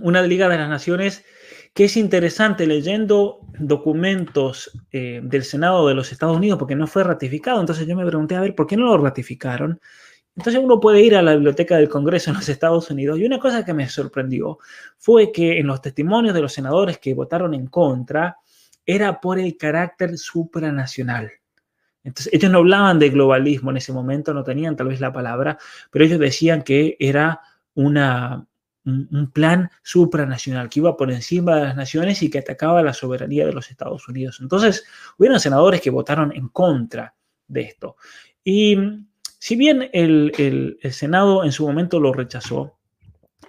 Una 0.00 0.22
Liga 0.22 0.48
de 0.48 0.56
las 0.56 0.70
Naciones 0.70 1.26
que 1.74 1.84
es 1.84 1.96
interesante 1.98 2.66
leyendo 2.66 3.40
documentos 3.58 4.70
eh, 4.92 5.20
del 5.22 5.44
Senado 5.44 5.86
de 5.86 5.92
los 5.92 6.10
Estados 6.10 6.38
Unidos 6.38 6.58
porque 6.58 6.74
no 6.74 6.86
fue 6.86 7.04
ratificado. 7.04 7.60
Entonces 7.60 7.86
yo 7.86 7.96
me 7.96 8.06
pregunté, 8.06 8.34
a 8.34 8.40
ver, 8.40 8.54
¿por 8.54 8.66
qué 8.66 8.78
no 8.78 8.86
lo 8.86 8.96
ratificaron? 8.96 9.78
Entonces 10.34 10.62
uno 10.64 10.80
puede 10.80 11.02
ir 11.02 11.16
a 11.16 11.20
la 11.20 11.34
biblioteca 11.34 11.76
del 11.76 11.90
Congreso 11.90 12.30
en 12.30 12.36
los 12.36 12.48
Estados 12.48 12.90
Unidos 12.90 13.18
y 13.18 13.26
una 13.26 13.38
cosa 13.38 13.62
que 13.62 13.74
me 13.74 13.90
sorprendió 13.90 14.58
fue 14.96 15.30
que 15.30 15.58
en 15.58 15.66
los 15.66 15.82
testimonios 15.82 16.34
de 16.34 16.40
los 16.40 16.54
senadores 16.54 16.96
que 16.96 17.12
votaron 17.12 17.52
en 17.52 17.66
contra 17.66 18.38
era 18.86 19.20
por 19.20 19.38
el 19.38 19.58
carácter 19.58 20.16
supranacional. 20.16 21.30
Entonces, 22.04 22.32
ellos 22.32 22.50
no 22.50 22.58
hablaban 22.58 22.98
de 22.98 23.10
globalismo 23.10 23.70
en 23.70 23.78
ese 23.78 23.92
momento, 23.92 24.34
no 24.34 24.44
tenían 24.44 24.76
tal 24.76 24.88
vez 24.88 25.00
la 25.00 25.12
palabra, 25.12 25.58
pero 25.90 26.04
ellos 26.04 26.20
decían 26.20 26.62
que 26.62 26.96
era 27.00 27.40
una, 27.74 28.46
un, 28.84 29.30
plan 29.32 29.70
supranacional 29.82 30.68
que 30.68 30.80
iba 30.80 30.96
por 30.96 31.10
encima 31.10 31.56
de 31.56 31.62
las 31.62 31.76
naciones 31.76 32.22
y 32.22 32.30
que 32.30 32.38
atacaba 32.38 32.82
la 32.82 32.92
soberanía 32.92 33.46
de 33.46 33.52
los 33.52 33.70
Estados 33.70 34.06
Unidos. 34.08 34.38
Entonces, 34.40 34.84
hubieron 35.18 35.40
senadores 35.40 35.80
que 35.80 35.90
votaron 35.90 36.32
en 36.36 36.48
contra 36.48 37.14
de 37.48 37.62
esto. 37.62 37.96
Y 38.44 38.76
si 39.38 39.56
bien 39.56 39.88
el, 39.92 40.78
Senado 40.90 41.44
en 41.44 41.52
su 41.52 41.66
momento 41.66 42.00
lo 42.00 42.12
rechazó, 42.12 42.78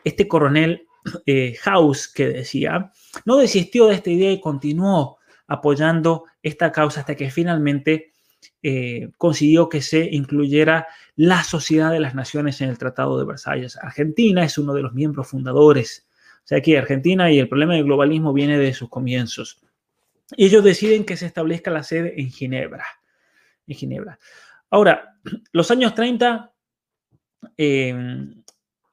este 0.03 0.27
coronel 0.27 0.87
eh, 1.25 1.55
House 1.61 2.07
que 2.07 2.29
decía, 2.29 2.91
no 3.25 3.37
desistió 3.37 3.87
de 3.87 3.95
esta 3.95 4.09
idea 4.09 4.31
y 4.31 4.39
continuó 4.39 5.17
apoyando 5.47 6.25
esta 6.41 6.71
causa 6.71 7.01
hasta 7.01 7.15
que 7.15 7.29
finalmente 7.29 8.13
eh, 8.63 9.09
consiguió 9.17 9.69
que 9.69 9.81
se 9.81 10.09
incluyera 10.11 10.87
la 11.15 11.43
Sociedad 11.43 11.91
de 11.91 11.99
las 11.99 12.15
Naciones 12.15 12.61
en 12.61 12.69
el 12.69 12.77
Tratado 12.77 13.17
de 13.17 13.25
Versalles. 13.25 13.77
Argentina 13.77 14.43
es 14.43 14.57
uno 14.57 14.73
de 14.73 14.81
los 14.81 14.93
miembros 14.93 15.27
fundadores. 15.27 16.07
O 16.43 16.47
sea, 16.47 16.59
aquí 16.59 16.75
Argentina 16.75 17.31
y 17.31 17.39
el 17.39 17.47
problema 17.47 17.73
del 17.73 17.85
globalismo 17.85 18.33
viene 18.33 18.57
de 18.57 18.73
sus 18.73 18.89
comienzos. 18.89 19.61
Ellos 20.37 20.63
deciden 20.63 21.05
que 21.05 21.17
se 21.17 21.25
establezca 21.25 21.71
la 21.71 21.83
sede 21.83 22.19
en 22.19 22.31
Ginebra. 22.31 22.85
en 23.67 23.75
Ginebra. 23.75 24.19
Ahora, 24.69 25.15
los 25.51 25.71
años 25.71 25.93
30 25.95 26.51
em, 27.57 28.43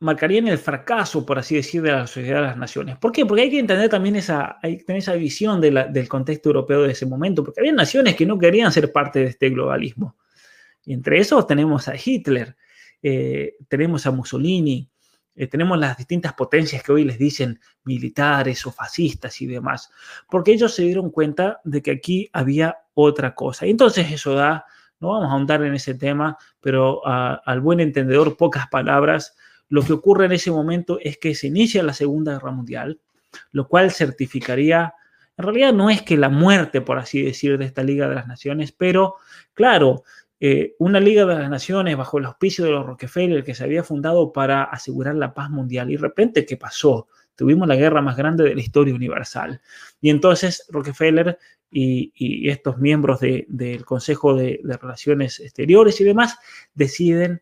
marcarían 0.02 0.48
el 0.48 0.58
fracaso, 0.58 1.24
por 1.24 1.38
así 1.38 1.54
decir, 1.54 1.80
de 1.80 1.92
la 1.92 2.08
Sociedad 2.08 2.40
de 2.40 2.46
las 2.48 2.56
Naciones. 2.56 2.96
¿Por 2.98 3.12
qué? 3.12 3.24
Porque 3.24 3.42
hay 3.42 3.50
que 3.50 3.60
entender 3.60 3.88
también 3.88 4.16
esa, 4.16 4.58
esa 4.62 5.14
visión 5.14 5.60
del 5.60 6.08
contexto 6.08 6.48
europeo 6.48 6.82
de 6.82 6.90
ese 6.90 7.06
momento, 7.06 7.44
porque 7.44 7.60
había 7.60 7.72
naciones 7.72 8.16
que 8.16 8.26
no 8.26 8.36
querían 8.36 8.72
ser 8.72 8.90
parte 8.90 9.20
de 9.20 9.26
este 9.26 9.48
globalismo. 9.50 10.16
Entre 10.86 11.18
esos 11.18 11.46
tenemos 11.46 11.86
a 11.86 11.94
Hitler, 11.94 12.56
eh, 13.00 13.54
tenemos 13.68 14.04
a 14.04 14.10
Mussolini, 14.10 14.90
eh, 15.36 15.46
tenemos 15.46 15.78
las 15.78 15.96
distintas 15.96 16.32
potencias 16.34 16.82
que 16.82 16.90
hoy 16.90 17.04
les 17.04 17.16
dicen 17.16 17.60
militares 17.84 18.66
o 18.66 18.72
fascistas 18.72 19.40
y 19.40 19.46
demás, 19.46 19.88
porque 20.28 20.50
ellos 20.50 20.74
se 20.74 20.82
dieron 20.82 21.10
cuenta 21.10 21.60
de 21.62 21.80
que 21.80 21.92
aquí 21.92 22.28
había 22.32 22.76
otra 22.94 23.36
cosa. 23.36 23.66
Y 23.66 23.70
entonces 23.70 24.10
eso 24.10 24.34
da, 24.34 24.64
no 24.98 25.10
vamos 25.10 25.28
a 25.28 25.32
ahondar 25.34 25.62
en 25.62 25.74
ese 25.74 25.94
tema, 25.94 26.36
pero 26.60 27.06
al 27.06 27.60
buen 27.60 27.78
entendedor, 27.78 28.36
pocas 28.36 28.66
palabras, 28.66 29.36
lo 29.72 29.82
que 29.82 29.94
ocurre 29.94 30.26
en 30.26 30.32
ese 30.32 30.50
momento 30.50 30.98
es 31.00 31.16
que 31.16 31.34
se 31.34 31.46
inicia 31.46 31.82
la 31.82 31.94
Segunda 31.94 32.34
Guerra 32.34 32.50
Mundial, 32.50 33.00
lo 33.52 33.68
cual 33.68 33.90
certificaría, 33.90 34.92
en 35.38 35.44
realidad 35.46 35.72
no 35.72 35.88
es 35.88 36.02
que 36.02 36.18
la 36.18 36.28
muerte, 36.28 36.82
por 36.82 36.98
así 36.98 37.22
decir, 37.22 37.56
de 37.56 37.64
esta 37.64 37.82
Liga 37.82 38.06
de 38.06 38.14
las 38.14 38.26
Naciones, 38.26 38.70
pero 38.72 39.14
claro, 39.54 40.02
eh, 40.40 40.74
una 40.78 41.00
Liga 41.00 41.24
de 41.24 41.36
las 41.36 41.48
Naciones 41.48 41.96
bajo 41.96 42.18
el 42.18 42.26
auspicio 42.26 42.66
de 42.66 42.70
los 42.70 42.84
Rockefeller 42.84 43.42
que 43.42 43.54
se 43.54 43.64
había 43.64 43.82
fundado 43.82 44.30
para 44.30 44.64
asegurar 44.64 45.14
la 45.14 45.32
paz 45.32 45.48
mundial. 45.48 45.90
Y 45.90 45.94
de 45.94 46.02
repente, 46.02 46.44
¿qué 46.44 46.58
pasó? 46.58 47.08
Tuvimos 47.34 47.66
la 47.66 47.76
guerra 47.76 48.02
más 48.02 48.18
grande 48.18 48.44
de 48.44 48.54
la 48.54 48.60
historia 48.60 48.94
universal. 48.94 49.58
Y 50.02 50.10
entonces 50.10 50.66
Rockefeller 50.68 51.38
y, 51.70 52.50
estos 52.50 52.76
miembros 52.76 53.20
del 53.20 53.86
Consejo 53.86 54.34
de, 54.34 54.60
Relaciones 54.62 55.40
Exteriores 55.40 55.98
y 56.02 56.04
demás 56.04 56.36
deciden 56.74 57.40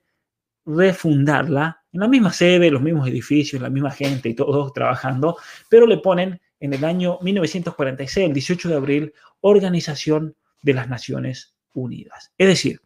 refundarla 0.74 1.82
en 1.92 2.00
la 2.00 2.08
misma 2.08 2.32
sede, 2.32 2.70
los 2.70 2.82
mismos 2.82 3.08
edificios, 3.08 3.60
la 3.60 3.70
misma 3.70 3.90
gente 3.90 4.28
y 4.28 4.34
todos 4.34 4.72
trabajando, 4.72 5.36
pero 5.68 5.86
le 5.86 5.98
ponen 5.98 6.40
en 6.60 6.74
el 6.74 6.84
año 6.84 7.18
1946, 7.22 8.26
el 8.26 8.34
18 8.34 8.68
de 8.68 8.74
abril, 8.74 9.12
Organización 9.40 10.34
de 10.62 10.74
las 10.74 10.88
Naciones 10.88 11.54
Unidas. 11.72 12.32
Es 12.36 12.48
decir, 12.48 12.80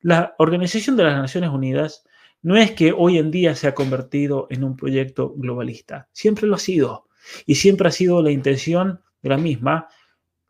la 0.00 0.34
Organización 0.38 0.96
de 0.96 1.04
las 1.04 1.16
Naciones 1.16 1.50
Unidas 1.50 2.04
no 2.42 2.56
es 2.56 2.72
que 2.72 2.92
hoy 2.92 3.18
en 3.18 3.30
día 3.30 3.56
se 3.56 3.66
ha 3.66 3.74
convertido 3.74 4.46
en 4.50 4.62
un 4.62 4.76
proyecto 4.76 5.32
globalista, 5.36 6.08
siempre 6.12 6.46
lo 6.46 6.56
ha 6.56 6.58
sido 6.58 7.08
y 7.46 7.56
siempre 7.56 7.88
ha 7.88 7.92
sido 7.92 8.22
la 8.22 8.30
intención 8.30 9.00
de 9.22 9.28
la 9.30 9.38
misma 9.38 9.88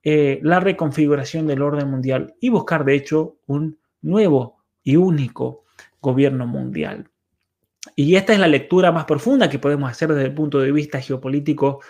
eh, 0.09 0.39
la 0.45 0.61
reconfiguración 0.61 1.49
del 1.49 1.63
orden 1.63 1.91
mundial 1.91 2.37
y 2.41 2.49
buscar 2.49 2.85
de 2.85 2.95
hecho 2.95 3.39
un 3.47 3.81
nuevo 4.03 4.63
y 4.85 4.95
único 4.95 5.65
gobierno 6.01 6.47
mundial. 6.47 7.11
Y 7.95 8.17
esta 8.17 8.33
es 8.33 8.39
la 8.39 8.49
lectura 8.49 8.91
más 8.91 9.05
profunda 9.05 9.49
que 9.49 9.59
podemos 9.59 9.91
hacer 9.91 10.09
desde 10.09 10.29
el 10.29 10.35
punto 10.35 10.59
de 10.59 10.73
vista 10.73 11.01
geopolítico 11.01 11.81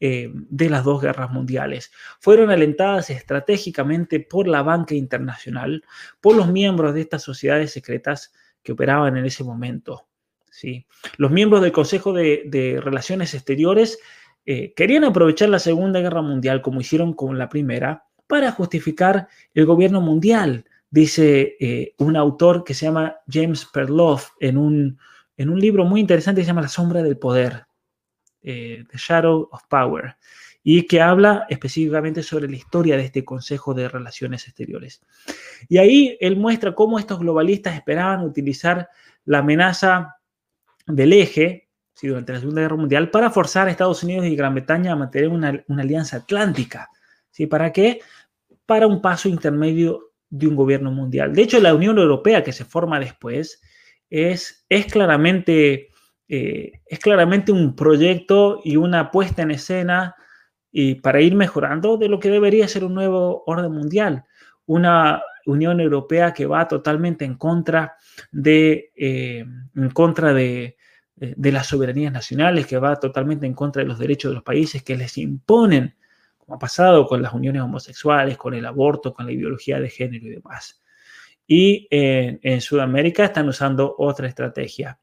eh, 0.00 0.32
de 0.34 0.68
las 0.68 0.82
dos 0.84 1.00
guerras 1.00 1.30
mundiales. 1.30 1.92
Fueron 2.18 2.50
alentadas 2.50 3.10
estratégicamente 3.10 4.18
por 4.18 4.48
la 4.48 4.62
banca 4.62 4.94
internacional, 4.94 5.84
por 6.20 6.34
los 6.34 6.48
miembros 6.48 6.94
de 6.94 7.02
estas 7.02 7.22
sociedades 7.22 7.72
secretas 7.72 8.32
que 8.62 8.72
operaban 8.72 9.16
en 9.16 9.26
ese 9.26 9.44
momento. 9.44 10.08
¿sí? 10.50 10.86
Los 11.18 11.30
miembros 11.30 11.62
del 11.62 11.70
Consejo 11.70 12.12
de, 12.12 12.80
Relaciones 12.82 13.34
Exteriores 13.34 14.00
eh, 14.44 14.72
querían 14.74 15.04
aprovechar 15.04 15.50
la 15.50 15.60
Segunda 15.60 16.00
Guerra 16.00 16.22
Mundial, 16.22 16.62
como 16.62 16.80
hicieron 16.80 17.12
con 17.12 17.38
la 17.38 17.48
Primera, 17.48 18.06
para 18.26 18.50
justificar 18.50 19.28
el 19.54 19.66
gobierno 19.66 20.00
mundial, 20.00 20.64
dice 20.92 21.56
eh, 21.58 21.94
un 21.98 22.16
autor 22.16 22.62
que 22.62 22.74
se 22.74 22.86
llama 22.86 23.16
James 23.28 23.64
Perloff 23.64 24.30
en 24.38 24.56
un, 24.56 24.98
en 25.36 25.50
un 25.50 25.58
libro 25.58 25.84
muy 25.84 26.00
interesante 26.00 26.40
que 26.40 26.44
se 26.44 26.50
llama 26.50 26.62
La 26.62 26.68
sombra 26.68 27.02
del 27.02 27.18
poder. 27.18 27.66
Eh, 28.44 28.84
The 28.90 28.98
Shadow 28.98 29.48
of 29.52 29.62
Power, 29.68 30.16
y 30.64 30.88
que 30.88 31.00
habla 31.00 31.46
específicamente 31.48 32.24
sobre 32.24 32.48
la 32.48 32.56
historia 32.56 32.96
de 32.96 33.04
este 33.04 33.24
Consejo 33.24 33.72
de 33.72 33.88
Relaciones 33.88 34.48
Exteriores. 34.48 35.00
Y 35.68 35.78
ahí 35.78 36.16
él 36.20 36.36
muestra 36.36 36.74
cómo 36.74 36.98
estos 36.98 37.20
globalistas 37.20 37.76
esperaban 37.76 38.24
utilizar 38.24 38.88
la 39.26 39.38
amenaza 39.38 40.16
del 40.88 41.12
eje 41.12 41.68
durante 42.02 42.32
la 42.32 42.40
Segunda 42.40 42.62
Guerra 42.62 42.76
Mundial 42.76 43.10
para 43.10 43.30
forzar 43.30 43.68
a 43.68 43.70
Estados 43.70 44.02
Unidos 44.02 44.26
y 44.26 44.34
Gran 44.34 44.54
Bretaña 44.54 44.90
a 44.90 44.96
mantener 44.96 45.28
una, 45.28 45.62
alianza 45.78 46.16
atlántica. 46.16 46.90
¿sí? 47.30 47.46
¿Para 47.46 47.72
qué? 47.72 48.00
Para 48.66 48.88
un 48.88 49.00
paso 49.00 49.28
intermedio 49.28 50.11
de 50.32 50.48
un 50.48 50.56
gobierno 50.56 50.90
mundial. 50.90 51.34
De 51.34 51.42
hecho, 51.42 51.60
la 51.60 51.74
Unión 51.74 51.98
Europea 51.98 52.42
que 52.42 52.52
se 52.52 52.64
forma 52.64 52.98
después 52.98 53.60
es, 54.08 54.64
es 54.68 54.86
claramente 54.86 55.90
eh, 56.34 56.80
es 56.86 56.98
claramente 56.98 57.52
un 57.52 57.76
proyecto 57.76 58.62
y 58.64 58.76
una 58.76 59.10
puesta 59.10 59.42
en 59.42 59.50
escena 59.50 60.14
y 60.70 60.94
para 60.94 61.20
ir 61.20 61.34
mejorando 61.34 61.98
de 61.98 62.08
lo 62.08 62.18
que 62.18 62.30
debería 62.30 62.66
ser 62.68 62.84
un 62.84 62.94
nuevo 62.94 63.42
orden 63.46 63.70
mundial, 63.70 64.24
una 64.64 65.22
Unión 65.44 65.78
Europea 65.78 66.32
que 66.32 66.46
va 66.46 66.68
totalmente 66.68 67.26
en 67.26 67.34
contra 67.34 67.96
de, 68.30 68.92
eh, 68.96 69.44
en 69.76 69.90
contra 69.90 70.32
de, 70.32 70.78
de 71.16 71.52
las 71.52 71.66
soberanías 71.66 72.14
nacionales, 72.14 72.66
que 72.66 72.78
va 72.78 72.96
totalmente 72.96 73.44
en 73.44 73.52
contra 73.52 73.82
de 73.82 73.88
los 73.88 73.98
derechos 73.98 74.30
de 74.30 74.36
los 74.36 74.44
países, 74.44 74.82
que 74.82 74.96
les 74.96 75.18
imponen, 75.18 75.96
ha 76.52 76.58
pasado 76.58 77.06
con 77.06 77.22
las 77.22 77.32
uniones 77.32 77.62
homosexuales, 77.62 78.36
con 78.36 78.54
el 78.54 78.66
aborto, 78.66 79.12
con 79.12 79.26
la 79.26 79.32
ideología 79.32 79.80
de 79.80 79.90
género 79.90 80.26
y 80.26 80.30
demás. 80.30 80.82
Y 81.46 81.88
en 81.90 82.60
Sudamérica 82.60 83.24
están 83.24 83.48
usando 83.48 83.94
otra 83.98 84.28
estrategia 84.28 84.98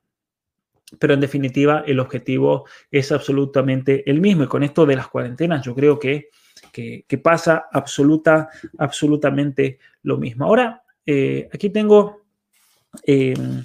pero 0.98 1.14
en 1.14 1.20
definitiva 1.20 1.84
el 1.86 2.00
objetivo 2.00 2.66
es 2.90 3.12
absolutamente 3.12 4.10
el 4.10 4.22
mismo. 4.22 4.44
Y 4.44 4.48
con 4.48 4.64
esto 4.64 4.86
de 4.86 4.96
las 4.96 5.08
cuarentenas 5.08 5.64
yo 5.64 5.76
creo 5.76 6.00
que, 6.00 6.30
que, 6.72 7.18
pasa 7.22 7.66
absoluta, 7.72 8.50
absolutamente 8.78 9.80
lo 10.04 10.18
mismo. 10.18 10.46
Ahora, 10.46 10.84
eh, 11.06 11.50
aquí 11.54 11.70
tengo, 11.70 12.24
em, 13.04 13.64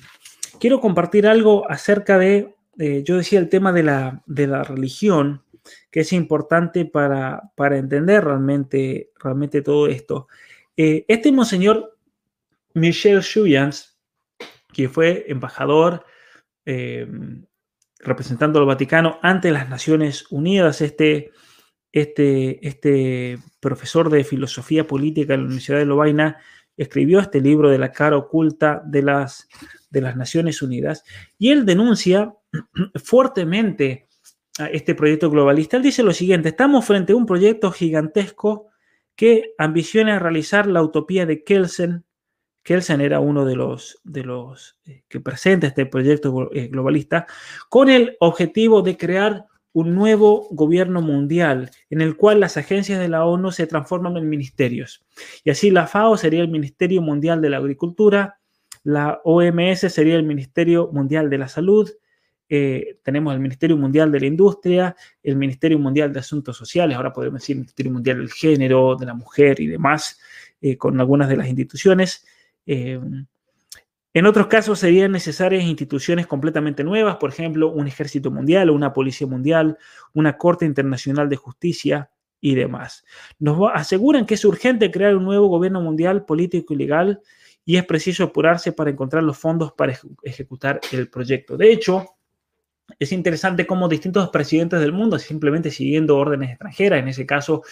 quiero 0.58 0.80
compartir 0.80 1.26
algo 1.26 1.70
acerca 1.70 2.18
de, 2.18 2.54
yo 2.76 3.16
decía 3.16 3.38
el 3.38 3.48
tema 3.48 3.72
de 3.72 3.84
la, 3.84 4.22
de 4.26 4.48
la 4.48 4.64
religión, 4.64 5.43
que 5.90 6.00
es 6.00 6.12
importante 6.12 6.84
para, 6.84 7.50
para 7.54 7.78
entender 7.78 8.24
realmente, 8.24 9.10
realmente 9.18 9.62
todo 9.62 9.86
esto. 9.86 10.28
Eh, 10.76 11.04
este 11.08 11.32
monseñor 11.32 11.96
Michel 12.74 13.22
Chuyans, 13.22 13.96
que 14.72 14.88
fue 14.88 15.24
embajador 15.28 16.04
eh, 16.66 17.06
representando 18.00 18.58
al 18.58 18.66
Vaticano 18.66 19.18
ante 19.22 19.50
las 19.52 19.68
Naciones 19.68 20.30
Unidas, 20.30 20.80
este, 20.80 21.30
este, 21.92 22.66
este 22.66 23.38
profesor 23.60 24.10
de 24.10 24.24
filosofía 24.24 24.86
política 24.86 25.34
en 25.34 25.40
la 25.40 25.46
Universidad 25.46 25.78
de 25.78 25.86
Lovaina 25.86 26.38
escribió 26.76 27.20
este 27.20 27.40
libro 27.40 27.70
de 27.70 27.78
la 27.78 27.92
cara 27.92 28.16
oculta 28.16 28.82
de 28.84 29.02
las, 29.02 29.48
de 29.90 30.00
las 30.00 30.16
Naciones 30.16 30.60
Unidas 30.60 31.04
y 31.38 31.50
él 31.50 31.64
denuncia 31.64 32.34
fuertemente 33.04 34.03
este 34.58 34.94
proyecto 34.94 35.30
globalista. 35.30 35.76
Él 35.76 35.82
dice 35.82 36.02
lo 36.02 36.12
siguiente, 36.12 36.50
estamos 36.50 36.84
frente 36.84 37.12
a 37.12 37.16
un 37.16 37.26
proyecto 37.26 37.70
gigantesco 37.70 38.68
que 39.16 39.54
ambiciona 39.58 40.18
realizar 40.18 40.66
la 40.66 40.82
utopía 40.82 41.26
de 41.26 41.44
Kelsen 41.44 42.04
Kelsen 42.64 43.02
era 43.02 43.20
uno 43.20 43.44
de 43.44 43.54
los, 43.54 44.00
de 44.02 44.24
los 44.24 44.76
eh, 44.86 45.04
que 45.08 45.20
presenta 45.20 45.68
este 45.68 45.86
proyecto 45.86 46.50
eh, 46.52 46.68
globalista, 46.68 47.26
con 47.68 47.90
el 47.90 48.16
objetivo 48.20 48.82
de 48.82 48.96
crear 48.96 49.44
un 49.72 49.94
nuevo 49.94 50.48
gobierno 50.50 51.02
mundial 51.02 51.70
en 51.90 52.00
el 52.00 52.16
cual 52.16 52.40
las 52.40 52.56
agencias 52.56 52.98
de 52.98 53.08
la 53.08 53.26
ONU 53.26 53.52
se 53.52 53.66
transforman 53.66 54.16
en 54.16 54.28
ministerios. 54.28 55.04
Y 55.44 55.50
así 55.50 55.70
la 55.70 55.86
FAO 55.86 56.16
sería 56.16 56.40
el 56.40 56.48
Ministerio 56.48 57.02
Mundial 57.02 57.42
de 57.42 57.50
la 57.50 57.58
Agricultura, 57.58 58.38
la 58.82 59.20
OMS 59.24 59.80
sería 59.80 60.16
el 60.16 60.22
Ministerio 60.22 60.90
Mundial 60.92 61.28
de 61.28 61.38
la 61.38 61.48
Salud, 61.48 61.90
eh, 62.48 62.98
tenemos 63.02 63.34
el 63.34 63.40
Ministerio 63.40 63.76
Mundial 63.76 64.12
de 64.12 64.20
la 64.20 64.26
Industria, 64.26 64.96
el 65.22 65.36
Ministerio 65.36 65.78
Mundial 65.78 66.12
de 66.12 66.20
Asuntos 66.20 66.56
Sociales, 66.56 66.96
ahora 66.96 67.12
podemos 67.12 67.40
decir 67.40 67.56
Ministerio 67.56 67.92
Mundial 67.92 68.18
del 68.18 68.30
Género, 68.30 68.96
de 68.96 69.06
la 69.06 69.14
Mujer 69.14 69.60
y 69.60 69.66
demás, 69.66 70.20
con 70.78 70.98
algunas 70.98 71.28
de 71.28 71.36
las 71.36 71.46
instituciones. 71.46 72.24
Eh, 72.66 72.98
en 74.16 74.26
otros 74.26 74.46
casos 74.46 74.78
serían 74.78 75.10
necesarias 75.10 75.64
instituciones 75.64 76.28
completamente 76.28 76.84
nuevas, 76.84 77.16
por 77.16 77.30
ejemplo, 77.30 77.72
un 77.72 77.88
ejército 77.88 78.30
mundial 78.30 78.70
una 78.70 78.92
policía 78.92 79.26
mundial, 79.26 79.76
una 80.12 80.38
Corte 80.38 80.64
Internacional 80.64 81.28
de 81.28 81.36
Justicia 81.36 82.10
y 82.40 82.54
demás. 82.54 83.04
Nos 83.40 83.58
aseguran 83.74 84.24
que 84.24 84.34
es 84.34 84.44
urgente 84.44 84.92
crear 84.92 85.16
un 85.16 85.24
nuevo 85.24 85.48
gobierno 85.48 85.80
mundial 85.80 86.24
político 86.24 86.74
y 86.74 86.76
legal 86.76 87.22
y 87.64 87.76
es 87.76 87.84
preciso 87.86 88.22
apurarse 88.22 88.70
para 88.70 88.90
encontrar 88.90 89.24
los 89.24 89.36
fondos 89.36 89.72
para 89.72 89.98
ejecutar 90.22 90.80
el 90.92 91.08
proyecto. 91.08 91.56
De 91.56 91.72
hecho, 91.72 92.06
es 92.98 93.12
interesante 93.12 93.66
cómo 93.66 93.88
distintos 93.88 94.28
presidentes 94.30 94.80
del 94.80 94.92
mundo, 94.92 95.18
simplemente 95.18 95.70
siguiendo 95.70 96.16
órdenes 96.16 96.50
extranjeras, 96.50 97.00
en 97.00 97.08
ese 97.08 97.26
caso 97.26 97.62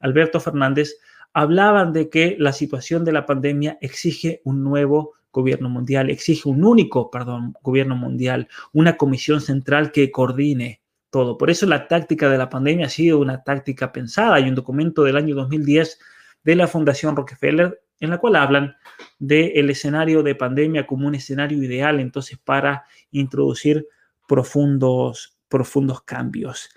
Alberto 0.00 0.40
Fernández, 0.40 0.98
hablaban 1.32 1.92
de 1.92 2.08
que 2.08 2.36
la 2.38 2.52
situación 2.52 3.04
de 3.04 3.12
la 3.12 3.26
pandemia 3.26 3.78
exige 3.80 4.40
un 4.44 4.64
nuevo 4.64 5.14
gobierno 5.32 5.68
mundial, 5.68 6.08
exige 6.08 6.48
un 6.48 6.64
único, 6.64 7.10
perdón, 7.10 7.54
gobierno 7.62 7.94
mundial, 7.94 8.48
una 8.72 8.96
comisión 8.96 9.40
central 9.40 9.92
que 9.92 10.10
coordine 10.10 10.80
todo. 11.10 11.36
Por 11.36 11.50
eso 11.50 11.66
la 11.66 11.88
táctica 11.88 12.30
de 12.30 12.38
la 12.38 12.48
pandemia 12.48 12.86
ha 12.86 12.90
sido 12.90 13.18
una 13.18 13.42
táctica 13.42 13.92
pensada. 13.92 14.36
Hay 14.36 14.48
un 14.48 14.54
documento 14.54 15.04
del 15.04 15.16
año 15.16 15.34
2010 15.34 15.98
de 16.42 16.56
la 16.56 16.66
Fundación 16.66 17.16
Rockefeller 17.16 17.82
en 18.00 18.10
la 18.10 18.18
cual 18.18 18.36
hablan 18.36 18.76
del 19.18 19.70
escenario 19.70 20.22
de 20.22 20.34
pandemia 20.34 20.86
como 20.86 21.06
un 21.06 21.14
escenario 21.14 21.62
ideal 21.62 22.00
entonces 22.00 22.38
para 22.38 22.84
introducir 23.10 23.86
profundos, 24.26 25.38
profundos 25.48 26.02
cambios. 26.02 26.70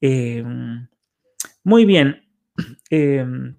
Em, 0.00 0.86
muy 1.62 1.84
bien. 1.84 2.22
Em, 2.90 3.56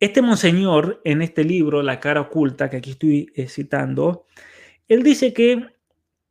este 0.00 0.20
monseñor 0.20 1.00
en 1.04 1.22
este 1.22 1.44
libro, 1.44 1.82
La 1.82 2.00
cara 2.00 2.20
oculta, 2.20 2.68
que 2.68 2.78
aquí 2.78 2.90
estoy 2.90 3.32
eh, 3.34 3.48
citando, 3.48 4.26
él 4.88 5.02
dice 5.02 5.32
que 5.32 5.66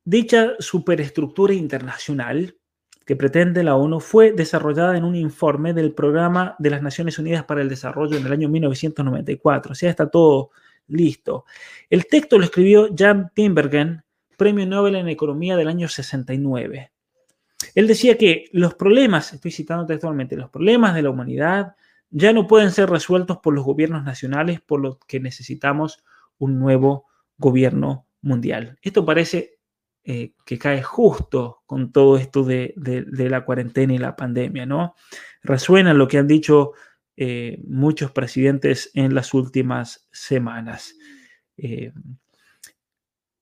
dicha 0.04 0.54
superestructura 0.60 1.54
internacional 1.54 2.56
que 3.06 3.16
pretende 3.16 3.64
la 3.64 3.76
ONU 3.76 4.00
fue 4.00 4.32
desarrollada 4.32 4.98
en 4.98 5.04
un 5.04 5.16
informe 5.16 5.74
del 5.74 5.94
Programa 5.94 6.56
de 6.58 6.72
las 6.72 6.82
Naciones 6.82 7.20
Unidas 7.20 7.44
para 7.46 7.62
el 7.62 7.70
Desarrollo 7.70 8.18
en 8.18 8.26
el 8.26 8.32
año 8.32 8.50
1994. 8.50 9.72
O 9.72 9.76
sea, 9.76 9.92
está 9.92 10.10
todo 10.10 10.50
listo. 10.88 11.46
El 11.90 12.08
texto 12.08 12.40
lo 12.40 12.46
escribió 12.46 12.90
Jan 12.98 13.32
Timbergen, 13.36 14.04
Premio 14.38 14.66
Nobel 14.66 14.96
en 14.96 15.08
Economía 15.08 15.56
del 15.58 15.68
año 15.68 15.88
69. 15.88 16.92
Él 17.74 17.88
decía 17.88 18.18
que 18.18 18.50
los 18.52 18.76
problemas, 18.76 19.34
estoy 19.34 19.52
citando 19.52 19.86
textualmente, 19.86 20.36
los 20.36 20.50
problemas 20.50 20.96
de 20.96 21.02
la 21.02 21.10
humanidad 21.10 21.76
ya 22.10 22.32
no 22.34 22.48
pueden 22.48 22.72
ser 22.72 22.90
resueltos 22.90 23.40
por 23.40 23.54
los 23.54 23.66
gobiernos 23.66 24.04
nacionales, 24.04 24.62
por 24.62 24.80
lo 24.80 25.00
que 25.00 25.20
necesitamos 25.20 26.04
un 26.38 26.60
nuevo 26.60 27.06
gobierno 27.38 28.08
mundial. 28.22 28.78
Esto 28.82 29.06
parece 29.06 29.60
eh, 30.04 30.34
que 30.46 30.58
cae 30.58 30.84
justo 30.84 31.64
con 31.66 31.92
todo 31.92 32.18
esto 32.18 32.44
de, 32.44 32.74
la 32.76 33.44
cuarentena 33.44 33.94
y 33.94 33.98
la 33.98 34.16
pandemia, 34.16 34.66
¿no? 34.66 34.96
Resuena 35.42 35.94
lo 35.94 36.08
que 36.08 36.18
han 36.18 36.28
dicho 36.28 36.74
eh, 37.18 37.60
muchos 37.68 38.12
presidentes 38.12 38.92
en 38.94 39.16
las 39.16 39.34
últimas 39.34 40.08
semanas. 40.12 40.96
Eh, 41.58 41.92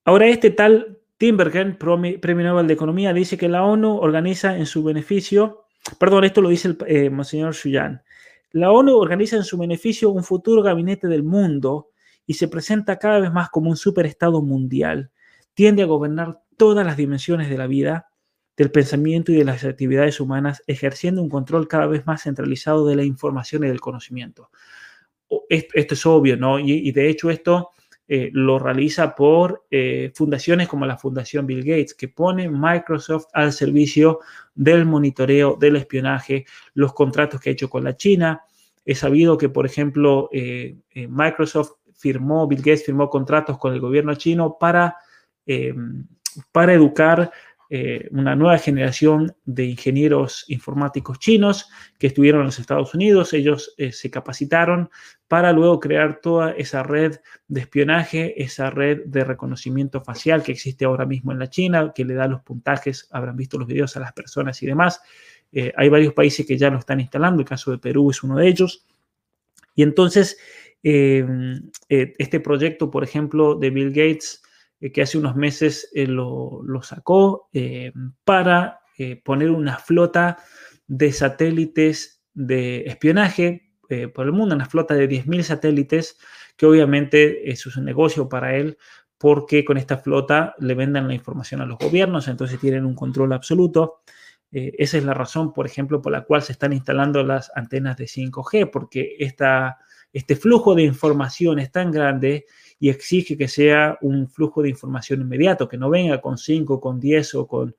ahora, 0.04 0.26
este 0.28 0.50
tal 0.50 0.98
Timbergen, 1.16 1.78
Premio 1.78 2.46
Nobel 2.46 2.66
de 2.66 2.74
Economía, 2.74 3.12
dice 3.12 3.36
que 3.36 3.48
la 3.48 3.64
ONU 3.64 3.96
organiza 3.96 4.56
en 4.56 4.66
su 4.66 4.82
beneficio, 4.82 5.66
perdón, 5.98 6.24
esto 6.24 6.40
lo 6.40 6.48
dice 6.48 6.76
el 6.86 7.10
Monseñor 7.10 7.54
Shuyan, 7.54 8.02
la 8.50 8.70
ONU 8.70 8.96
organiza 8.96 9.36
en 9.36 9.44
su 9.44 9.58
beneficio 9.58 10.10
un 10.10 10.22
futuro 10.22 10.62
gabinete 10.62 11.08
del 11.08 11.24
mundo 11.24 11.90
y 12.24 12.34
se 12.34 12.46
presenta 12.46 12.98
cada 12.98 13.18
vez 13.18 13.32
más 13.32 13.50
como 13.50 13.70
un 13.70 13.76
superestado 13.76 14.42
mundial. 14.42 15.10
Tiende 15.54 15.82
a 15.82 15.86
gobernar 15.86 16.40
todas 16.56 16.86
las 16.86 16.96
dimensiones 16.96 17.50
de 17.50 17.58
la 17.58 17.66
vida, 17.66 18.08
del 18.56 18.70
pensamiento 18.70 19.32
y 19.32 19.36
de 19.36 19.44
las 19.44 19.64
actividades 19.64 20.20
humanas, 20.20 20.62
ejerciendo 20.68 21.20
un 21.20 21.28
control 21.28 21.66
cada 21.66 21.86
vez 21.86 22.06
más 22.06 22.22
centralizado 22.22 22.86
de 22.86 22.96
la 22.96 23.02
información 23.02 23.64
y 23.64 23.66
del 23.66 23.80
conocimiento. 23.80 24.50
Esto 25.48 25.94
es 25.94 26.06
obvio, 26.06 26.36
¿no? 26.36 26.60
Y, 26.60 26.92
de 26.92 27.08
hecho 27.08 27.30
esto 27.30 27.70
eh, 28.06 28.30
lo 28.32 28.58
realiza 28.58 29.14
por 29.14 29.64
eh, 29.70 30.12
fundaciones 30.14 30.68
como 30.68 30.86
la 30.86 30.96
Fundación 30.96 31.46
Bill 31.46 31.64
Gates, 31.64 31.94
que 31.94 32.08
pone 32.08 32.48
Microsoft 32.48 33.26
al 33.32 33.52
servicio 33.52 34.20
del 34.54 34.84
monitoreo, 34.84 35.56
del 35.58 35.76
espionaje, 35.76 36.44
los 36.74 36.92
contratos 36.92 37.40
que 37.40 37.50
ha 37.50 37.52
hecho 37.52 37.70
con 37.70 37.84
la 37.84 37.96
China. 37.96 38.42
He 38.84 38.94
sabido 38.94 39.38
que, 39.38 39.48
por 39.48 39.64
ejemplo, 39.64 40.28
eh, 40.32 40.76
Microsoft 40.94 41.72
firmó, 41.94 42.46
Bill 42.46 42.58
Gates 42.60 42.84
firmó 42.84 43.08
contratos 43.08 43.58
con 43.58 43.72
el 43.72 43.80
gobierno 43.80 44.14
chino 44.14 44.56
para 44.58 44.96
para 46.50 46.72
educar 46.72 47.30
eh, 47.76 48.06
una 48.12 48.36
nueva 48.36 48.56
generación 48.58 49.34
de 49.46 49.64
ingenieros 49.64 50.44
informáticos 50.46 51.18
chinos 51.18 51.68
que 51.98 52.06
estuvieron 52.06 52.42
en 52.42 52.46
los 52.46 52.60
Estados 52.60 52.94
Unidos. 52.94 53.32
Ellos 53.32 53.74
eh, 53.78 53.90
se 53.90 54.12
capacitaron 54.12 54.90
para 55.26 55.52
luego 55.52 55.80
crear 55.80 56.20
toda 56.20 56.52
esa 56.52 56.84
red 56.84 57.16
de 57.48 57.60
espionaje, 57.62 58.40
esa 58.40 58.70
red 58.70 59.00
de 59.06 59.24
reconocimiento 59.24 60.00
facial 60.00 60.44
que 60.44 60.52
existe 60.52 60.84
ahora 60.84 61.04
mismo 61.04 61.32
en 61.32 61.40
la 61.40 61.50
China, 61.50 61.90
que 61.92 62.04
le 62.04 62.14
da 62.14 62.28
los 62.28 62.42
puntajes, 62.42 63.08
habrán 63.10 63.36
visto 63.36 63.58
los 63.58 63.66
videos 63.66 63.96
a 63.96 64.00
las 64.00 64.12
personas 64.12 64.62
y 64.62 64.66
demás. 64.66 65.02
Eh, 65.50 65.72
hay 65.76 65.88
varios 65.88 66.12
países 66.12 66.46
que 66.46 66.56
ya 66.56 66.70
lo 66.70 66.78
están 66.78 67.00
instalando, 67.00 67.40
el 67.40 67.48
caso 67.48 67.72
de 67.72 67.78
Perú 67.78 68.08
es 68.08 68.22
uno 68.22 68.36
de 68.36 68.46
ellos. 68.46 68.86
Y 69.74 69.82
entonces, 69.82 70.38
este 70.80 72.38
proyecto, 72.38 72.88
por 72.88 73.02
ejemplo, 73.02 73.56
de 73.56 73.70
Bill 73.70 73.88
Gates, 73.88 74.43
que 74.92 75.02
hace 75.02 75.18
unos 75.18 75.36
meses 75.36 75.90
eh, 75.94 76.06
lo, 76.06 76.62
sacó 76.82 77.48
eh, 77.52 77.92
para 78.24 78.80
poner 79.24 79.50
una 79.50 79.76
flota 79.78 80.38
de 80.86 81.10
satélites 81.10 82.22
de 82.32 82.84
espionaje 82.86 83.72
por 84.14 84.26
el 84.26 84.32
mundo, 84.32 84.54
una 84.54 84.66
flota 84.66 84.94
de 84.94 85.08
10.000 85.08 85.42
satélites, 85.42 86.16
que 86.56 86.66
obviamente 86.66 87.50
es 87.50 87.66
un 87.66 87.84
negocio 87.84 88.28
para 88.28 88.54
él 88.54 88.78
porque 89.18 89.64
con 89.64 89.78
esta 89.78 89.98
flota 89.98 90.54
le 90.60 90.74
venden 90.74 91.08
la 91.08 91.14
información 91.14 91.60
a 91.60 91.66
los 91.66 91.78
gobiernos, 91.78 92.28
entonces 92.28 92.60
tienen 92.60 92.84
un 92.84 92.94
control 92.94 93.32
absoluto. 93.32 94.02
esa 94.52 94.98
es 94.98 95.04
la 95.04 95.14
razón, 95.14 95.52
por 95.52 95.66
ejemplo, 95.66 96.00
por 96.00 96.12
la 96.12 96.22
cual 96.22 96.42
se 96.42 96.52
están 96.52 96.72
instalando 96.72 97.24
las 97.24 97.50
antenas 97.56 97.96
de 97.96 98.04
5G, 98.04 98.70
porque 98.70 99.16
esta, 99.18 99.78
este 100.12 100.36
flujo 100.36 100.76
de 100.76 100.84
información 100.84 101.58
es 101.58 101.72
tan 101.72 101.90
grande 101.90 102.46
y 102.84 102.90
exige 102.90 103.38
que 103.38 103.48
sea 103.48 103.96
un 104.02 104.28
flujo 104.28 104.60
de 104.60 104.68
información 104.68 105.22
inmediato, 105.22 105.66
que 105.66 105.78
no 105.78 105.88
venga 105.88 106.20
con 106.20 106.36
5, 106.36 106.82
con 106.82 107.00
10 107.00 107.34
o 107.36 107.46
con, 107.46 107.74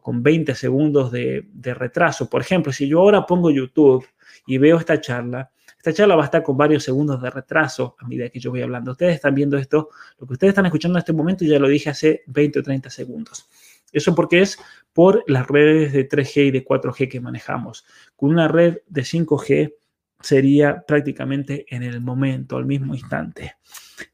con 0.00 0.22
20 0.22 0.54
segundos 0.54 1.10
de, 1.10 1.44
retraso. 1.74 2.30
Por 2.30 2.40
ejemplo, 2.40 2.72
si 2.72 2.86
yo 2.86 3.00
ahora 3.00 3.26
pongo 3.26 3.50
YouTube 3.50 4.06
y 4.46 4.58
veo 4.58 4.78
esta 4.78 5.00
charla, 5.00 5.50
esta 5.76 5.92
charla 5.92 6.14
va 6.14 6.22
a 6.22 6.26
estar 6.26 6.44
con 6.44 6.56
varios 6.56 6.84
segundos 6.84 7.20
de 7.20 7.30
retraso 7.30 7.96
a 7.98 8.06
medida 8.06 8.28
que 8.28 8.38
yo 8.38 8.52
voy 8.52 8.62
hablando. 8.62 8.92
Ustedes 8.92 9.16
están 9.16 9.34
viendo 9.34 9.58
esto, 9.58 9.88
lo 10.20 10.26
que 10.28 10.34
ustedes 10.34 10.52
están 10.52 10.66
escuchando 10.66 10.98
en 10.98 11.00
este 11.00 11.12
momento 11.12 11.44
ya 11.44 11.58
lo 11.58 11.66
dije 11.66 11.90
hace 11.90 12.22
20 12.28 12.60
o 12.60 12.62
30 12.62 12.90
segundos. 12.90 13.50
Eso 13.90 14.14
porque 14.14 14.40
es 14.40 14.56
por 14.92 15.24
las 15.26 15.48
redes 15.48 15.92
de 15.92 16.08
3G 16.08 16.46
y 16.46 16.50
de 16.52 16.64
4G 16.64 17.10
que 17.10 17.20
manejamos. 17.20 17.84
Con 18.14 18.30
una 18.30 18.46
red 18.46 18.76
de 18.86 19.02
5G 19.02 19.74
sería 20.20 20.84
prácticamente 20.86 21.66
en 21.68 21.82
el 21.82 22.00
momento, 22.00 22.56
al 22.56 22.66
mismo 22.66 22.94
instante. 22.94 23.56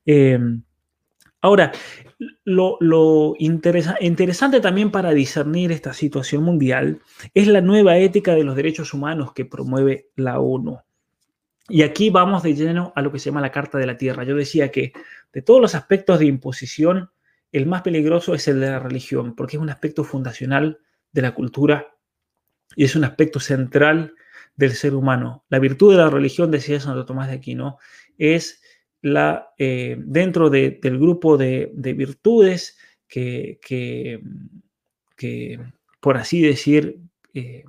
Em, 0.04 0.62
ahora, 1.40 1.72
lo, 2.44 3.34
interesante 3.38 4.60
también 4.60 4.90
para 4.90 5.12
discernir 5.12 5.72
esta 5.72 5.92
situación 5.92 6.42
mundial 6.42 7.00
es 7.34 7.46
la 7.46 7.60
nueva 7.60 7.96
ética 7.98 8.34
de 8.34 8.44
los 8.44 8.56
derechos 8.56 8.92
humanos 8.92 9.32
que 9.32 9.44
promueve 9.44 10.10
la 10.16 10.40
ONU. 10.40 10.78
Y 11.68 11.82
aquí 11.82 12.10
vamos 12.10 12.42
de 12.42 12.54
lleno 12.54 12.92
a 12.96 13.02
lo 13.02 13.12
que 13.12 13.18
se 13.18 13.26
llama 13.26 13.40
la 13.40 13.52
Carta 13.52 13.78
de 13.78 13.86
la 13.86 13.96
Tierra. 13.96 14.24
Yo 14.24 14.34
decía 14.34 14.70
que 14.70 14.92
de 15.32 15.42
todos 15.42 15.60
los 15.60 15.74
aspectos 15.74 16.18
de 16.18 16.26
imposición, 16.26 17.10
el 17.52 17.66
más 17.66 17.82
peligroso 17.82 18.34
es 18.34 18.48
el 18.48 18.60
de 18.60 18.70
la 18.70 18.80
religión, 18.80 19.34
porque 19.34 19.56
es 19.56 19.62
un 19.62 19.70
aspecto 19.70 20.02
fundacional 20.02 20.80
de 21.12 21.22
la 21.22 21.32
cultura 21.32 21.94
y 22.74 22.84
es 22.84 22.96
un 22.96 23.04
aspecto 23.04 23.40
central 23.40 24.14
del 24.56 24.72
ser 24.72 24.94
humano. 24.94 25.44
La 25.48 25.58
virtud 25.58 25.92
de 25.92 25.98
la 25.98 26.10
religión, 26.10 26.50
decía 26.50 26.80
Santo 26.80 27.06
Tomás 27.06 27.28
de 27.28 27.34
Aquino, 27.34 27.78
es 28.18 28.59
eh, 29.02 29.96
dentro 29.98 30.50
del 30.50 30.98
grupo 30.98 31.36
de, 31.36 31.70
virtudes 31.96 32.78
que, 33.08 33.58
que, 35.16 35.60
por 36.00 36.16
así 36.16 36.42
decir, 36.42 37.00
eh, 37.34 37.64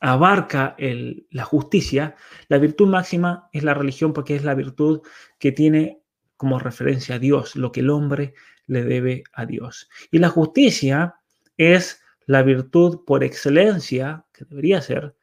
abarca 0.00 0.76
la 0.78 1.44
justicia, 1.44 2.16
la 2.48 2.58
virtud 2.58 2.88
máxima 2.88 3.48
es 3.52 3.62
la 3.62 3.74
religión 3.74 4.12
porque 4.12 4.34
es 4.34 4.44
la 4.44 4.54
virtud 4.54 5.00
que 5.38 5.52
tiene 5.52 6.02
como 6.36 6.58
referencia 6.58 7.14
a 7.14 7.18
Dios, 7.20 7.54
lo 7.54 7.70
que 7.70 7.80
el 7.80 7.90
hombre 7.90 8.34
le 8.66 8.82
debe 8.82 9.22
a 9.32 9.46
Dios. 9.46 9.88
Y 10.10 10.18
la 10.18 10.28
justicia 10.28 11.14
es 11.56 12.02
la 12.26 12.42
virtud 12.42 13.04
por 13.06 13.22
excelencia, 13.22 14.26
que 14.32 14.44
debería 14.44 14.82
ser, 14.82 15.14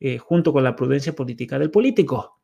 eh, 0.00 0.18
junto 0.18 0.52
con 0.52 0.64
la 0.64 0.76
prudencia 0.76 1.14
política 1.14 1.58
del 1.58 1.70
político. 1.70 2.37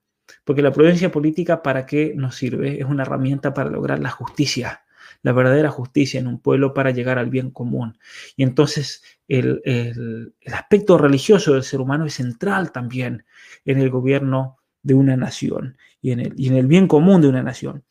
Porque 0.44 0.62
la 0.62 0.72
prudencia 0.72 1.10
política, 1.10 1.62
¿para 1.62 1.86
qué 1.86 2.12
nos 2.16 2.36
sirve? 2.36 2.80
Es 2.80 2.86
una 2.86 3.02
herramienta 3.02 3.54
para 3.54 3.70
lograr 3.70 3.98
la 3.98 4.10
justicia, 4.10 4.82
la 5.22 5.32
verdadera 5.32 5.70
justicia 5.70 6.20
en 6.20 6.26
un 6.26 6.40
pueblo 6.40 6.74
para 6.74 6.90
llegar 6.90 7.18
al 7.18 7.30
bien 7.30 7.50
común. 7.50 7.98
Y 8.36 8.42
entonces 8.42 9.02
el, 9.28 10.32
aspecto 10.46 10.98
religioso 10.98 11.54
del 11.54 11.62
ser 11.62 11.80
humano 11.80 12.06
es 12.06 12.14
central 12.14 12.72
también 12.72 13.24
en 13.64 13.78
el 13.78 13.90
gobierno 13.90 14.58
de 14.82 14.94
una 14.94 15.16
nación 15.16 15.78
y 16.02 16.12
en, 16.12 16.20
el, 16.20 16.34
y 16.36 16.48
en 16.48 16.56
el 16.56 16.66
bien 16.66 16.86
común 16.86 17.22
de 17.22 17.28
una 17.28 17.42
nación. 17.42 17.84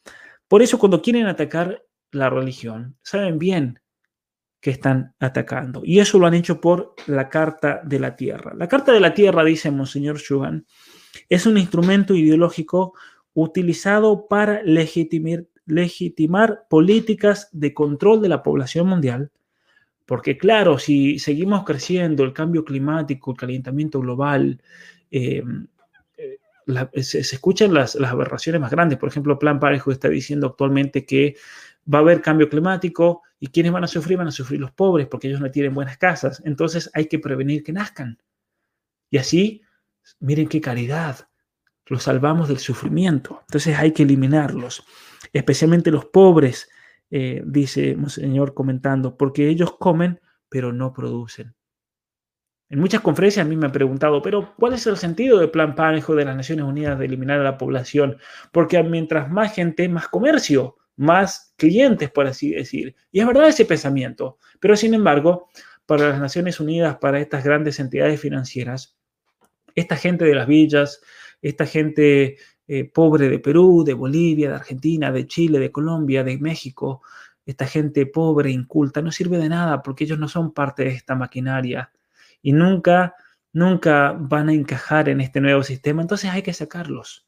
Por 0.47 0.61
eso 0.61 0.77
cuando 0.77 1.01
quieren 1.01 1.25
atacar 1.25 1.83
la 2.11 2.29
religión, 2.29 2.95
saben 3.01 3.39
bien 3.39 3.79
que 4.63 4.69
están 4.69 5.13
atacando. 5.19 5.81
Y 5.83 5.99
eso 5.99 6.17
lo 6.17 6.25
han 6.25 6.35
hecho 6.35 6.61
por 6.61 6.95
la 7.07 7.27
Carta 7.27 7.81
de 7.83 7.99
la 7.99 8.15
Tierra. 8.15 8.53
La 8.55 8.69
Carta 8.69 8.93
de 8.93 9.01
la 9.01 9.13
Tierra, 9.13 9.43
dice 9.43 9.69
Monseñor 9.71 10.19
Schugan, 10.19 10.65
es 11.29 11.45
un 11.45 11.57
instrumento 11.57 12.15
ideológico 12.15 12.93
utilizado 13.33 14.27
para 14.27 14.61
legitimar, 14.63 16.67
políticas 16.69 17.49
de 17.51 17.73
control 17.73 18.21
de 18.21 18.29
la 18.29 18.43
población 18.43 18.87
mundial, 18.87 19.31
porque 20.05 20.37
claro, 20.37 20.77
si 20.77 21.19
seguimos 21.19 21.63
creciendo, 21.63 22.23
el 22.23 22.33
cambio 22.33 22.65
climático, 22.65 23.31
el 23.31 23.37
calentamiento 23.37 24.01
global, 24.01 24.61
eh, 25.09 25.41
eh, 26.67 27.03
se, 27.03 27.19
escuchan 27.19 27.73
las, 27.73 27.95
aberraciones 27.95 28.61
más 28.61 28.71
grandes. 28.71 28.97
Por 28.97 29.09
ejemplo, 29.09 29.39
Plan 29.39 29.59
Parejo 29.59 29.91
está 29.91 30.09
diciendo 30.09 30.47
actualmente 30.47 31.05
que 31.05 31.35
va 31.91 31.99
a 31.99 32.01
haber 32.01 32.21
cambio 32.21 32.49
climático 32.49 33.23
y 33.39 33.47
quienes 33.47 33.71
van 33.71 33.83
a 33.83 33.87
sufrir 33.87 34.17
van 34.17 34.27
a 34.27 34.31
sufrir 34.31 34.59
los 34.59 34.71
pobres 34.71 35.07
porque 35.07 35.27
ellos 35.27 35.41
no 35.41 35.51
tienen 35.51 35.73
buenas 35.73 35.97
casas. 35.97 36.41
Entonces 36.45 36.89
hay 36.93 37.07
que 37.07 37.19
prevenir 37.19 37.63
que 37.63 37.73
nazcan. 37.73 38.17
Y 39.09 39.17
así, 39.17 39.61
miren 40.19 40.47
qué 40.47 40.61
caridad, 40.61 41.27
los 41.85 42.03
salvamos 42.03 42.47
del 42.47 42.59
sufrimiento. 42.59 43.41
Entonces 43.41 43.77
hay 43.77 43.91
que 43.91 44.03
eliminarlos, 44.03 44.83
especialmente 45.31 45.91
los 45.91 46.05
pobres, 46.05 46.69
eh, 47.11 47.43
dice 47.45 47.95
Monseñor 47.95 48.53
comentando, 48.53 49.17
porque 49.17 49.47
ellos 49.47 49.75
comen 49.77 50.19
pero 50.49 50.71
no 50.71 50.93
producen. 50.93 51.55
En 52.69 52.79
muchas 52.79 53.01
conferencias 53.01 53.43
a 53.43 53.49
mí 53.49 53.55
me 53.55 53.65
han 53.65 53.71
preguntado, 53.71 54.21
pero 54.21 54.53
¿cuál 54.55 54.73
es 54.73 54.85
el 54.85 54.97
sentido 54.97 55.39
del 55.39 55.49
Plan 55.49 55.73
Panejo 55.73 56.13
de 56.15 56.25
las 56.25 56.35
Naciones 56.35 56.65
Unidas 56.65 56.99
de 56.99 57.05
eliminar 57.05 57.39
a 57.39 57.43
la 57.43 57.57
población? 57.57 58.17
Porque 58.51 58.81
mientras 58.83 59.31
más 59.31 59.53
gente, 59.53 59.89
más 59.89 60.07
comercio, 60.07 60.75
más 60.95 61.53
clientes, 61.57 62.11
por 62.11 62.27
así 62.27 62.51
decir. 62.51 62.95
Y 63.11 63.19
es 63.19 63.25
verdad 63.25 63.47
ese 63.47 63.65
pensamiento, 63.65 64.37
pero 64.59 64.75
sin 64.75 64.93
embargo, 64.93 65.49
para 65.85 66.09
las 66.09 66.19
Naciones 66.19 66.59
Unidas, 66.59 66.97
para 66.97 67.19
estas 67.19 67.43
grandes 67.43 67.79
entidades 67.79 68.21
financieras, 68.21 68.92
esta 69.75 69.95
gente 69.95 70.25
de 70.25 70.35
las 70.35 70.47
villas, 70.47 71.01
esta 71.41 71.65
gente 71.65 72.37
eh, 72.67 72.85
pobre 72.85 73.29
de 73.29 73.39
Perú, 73.39 73.83
de 73.85 73.93
Bolivia, 73.93 74.49
de 74.49 74.55
Argentina, 74.55 75.11
de 75.11 75.27
Chile, 75.27 75.59
de 75.59 75.71
Colombia, 75.71 76.23
de 76.23 76.37
México, 76.37 77.01
esta 77.45 77.67
gente 77.67 78.05
pobre, 78.05 78.51
inculta, 78.51 79.01
no 79.01 79.11
sirve 79.11 79.37
de 79.37 79.49
nada 79.49 79.81
porque 79.81 80.05
ellos 80.05 80.19
no 80.19 80.29
son 80.29 80.53
parte 80.53 80.83
de 80.85 80.91
esta 80.91 81.15
maquinaria 81.15 81.91
y 82.41 82.53
nunca, 82.53 83.15
nunca 83.51 84.13
van 84.13 84.49
a 84.49 84.53
encajar 84.53 85.09
en 85.09 85.19
este 85.19 85.41
nuevo 85.41 85.63
sistema. 85.63 86.01
Entonces 86.01 86.29
hay 86.31 86.41
que 86.41 86.53
sacarlos, 86.53 87.27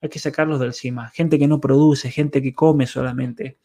hay 0.00 0.08
que 0.08 0.20
sacarlos 0.20 0.60
del 0.60 0.72
cima. 0.72 1.10
Gente 1.10 1.38
que 1.38 1.48
no 1.48 1.60
produce, 1.60 2.10
gente 2.10 2.40
que 2.40 2.54
come 2.54 2.86
solamente. 2.86 3.58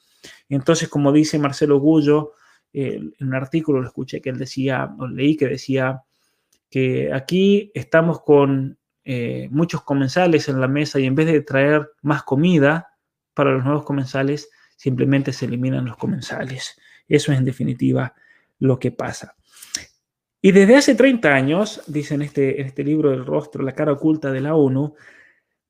Entonces, 0.50 0.90
como 0.90 1.12
dice 1.12 1.38
Marcelo 1.40 1.80
Gullo, 1.80 2.34
en 2.74 3.14
un 3.20 3.36
artículo 3.36 3.82
lo 3.82 3.88
escuché 3.88 4.22
que 4.22 4.30
él 4.30 4.38
decía, 4.38 4.96
o 4.98 5.08
leí 5.08 5.36
que 5.36 5.48
decía 5.48 6.04
que 6.72 7.14
aquí 7.14 7.70
estamos 7.76 8.22
con 8.22 8.80
eh, 9.04 9.50
muchos 9.52 9.84
comensales 9.84 10.48
en 10.48 10.62
la 10.62 10.70
mesa 10.70 11.00
y 11.00 11.06
en 11.06 11.16
vez 11.16 11.28
de 11.28 11.42
traer 11.42 11.92
más 12.02 12.24
comida 12.24 12.88
para 13.34 13.52
los 13.52 13.66
nuevos 13.66 13.84
comensales, 13.84 14.50
simplemente 14.78 15.34
se 15.34 15.46
eliminan 15.46 15.86
los 15.86 15.98
comensales. 15.98 16.80
Eso 17.08 17.34
es 17.34 17.38
en 17.38 17.46
definitiva 17.46 18.16
lo 18.58 18.80
que 18.80 18.92
pasa. 18.92 19.36
Y 20.42 20.54
desde 20.54 20.78
hace 20.78 20.96
30 20.96 21.34
años, 21.34 21.84
dice 21.88 22.16
en 22.16 22.22
este, 22.22 22.62
este 22.62 22.84
libro 22.84 23.12
del 23.12 23.26
rostro, 23.26 23.64
la 23.64 23.76
cara 23.76 23.92
oculta 23.92 24.32
de 24.32 24.42
la 24.42 24.56
ONU, 24.56 24.96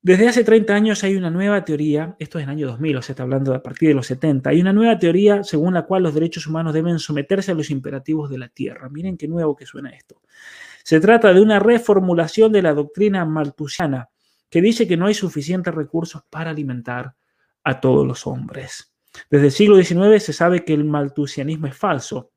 desde 0.00 0.28
hace 0.28 0.44
30 0.44 0.74
años 0.74 1.04
hay 1.04 1.16
una 1.16 1.30
nueva 1.30 1.64
teoría, 1.64 2.16
esto 2.18 2.38
es 2.38 2.44
en 2.44 2.50
el 2.50 2.56
año 2.56 2.66
2000, 2.68 2.96
o 2.96 3.02
sea, 3.02 3.12
está 3.12 3.22
hablando 3.22 3.54
a 3.54 3.62
partir 3.62 3.88
de 3.88 3.94
los 3.94 4.06
70, 4.06 4.50
hay 4.50 4.60
una 4.60 4.72
nueva 4.72 4.98
teoría 4.98 5.44
según 5.44 5.74
la 5.74 5.82
cual 5.82 6.04
los 6.04 6.14
derechos 6.14 6.46
humanos 6.46 6.74
deben 6.74 6.98
someterse 6.98 7.52
a 7.52 7.54
los 7.54 7.70
imperativos 7.70 8.30
de 8.30 8.38
la 8.38 8.48
tierra. 8.48 8.88
Miren 8.88 9.16
qué 9.16 9.28
nuevo 9.28 9.54
que 9.54 9.66
suena 9.66 9.90
esto. 9.90 10.20
Se 10.84 11.00
trata 11.00 11.32
de 11.32 11.40
una 11.40 11.58
reformulación 11.58 12.52
de 12.52 12.62
la 12.62 12.74
doctrina 12.74 13.24
maltusiana 13.24 14.10
que 14.50 14.60
dice 14.60 14.86
que 14.86 14.96
no 14.96 15.06
hay 15.06 15.14
suficientes 15.14 15.74
recursos 15.74 16.22
para 16.28 16.50
alimentar 16.50 17.14
a 17.64 17.80
todos 17.80 18.06
los 18.06 18.26
hombres. 18.26 18.92
Desde 19.30 19.46
el 19.46 19.52
siglo 19.52 19.76
XIX 19.76 20.22
se 20.22 20.32
sabe 20.32 20.64
que 20.64 20.74
el 20.74 20.84
maltusianismo 20.84 21.66
es 21.66 21.76
falso. 21.76 22.32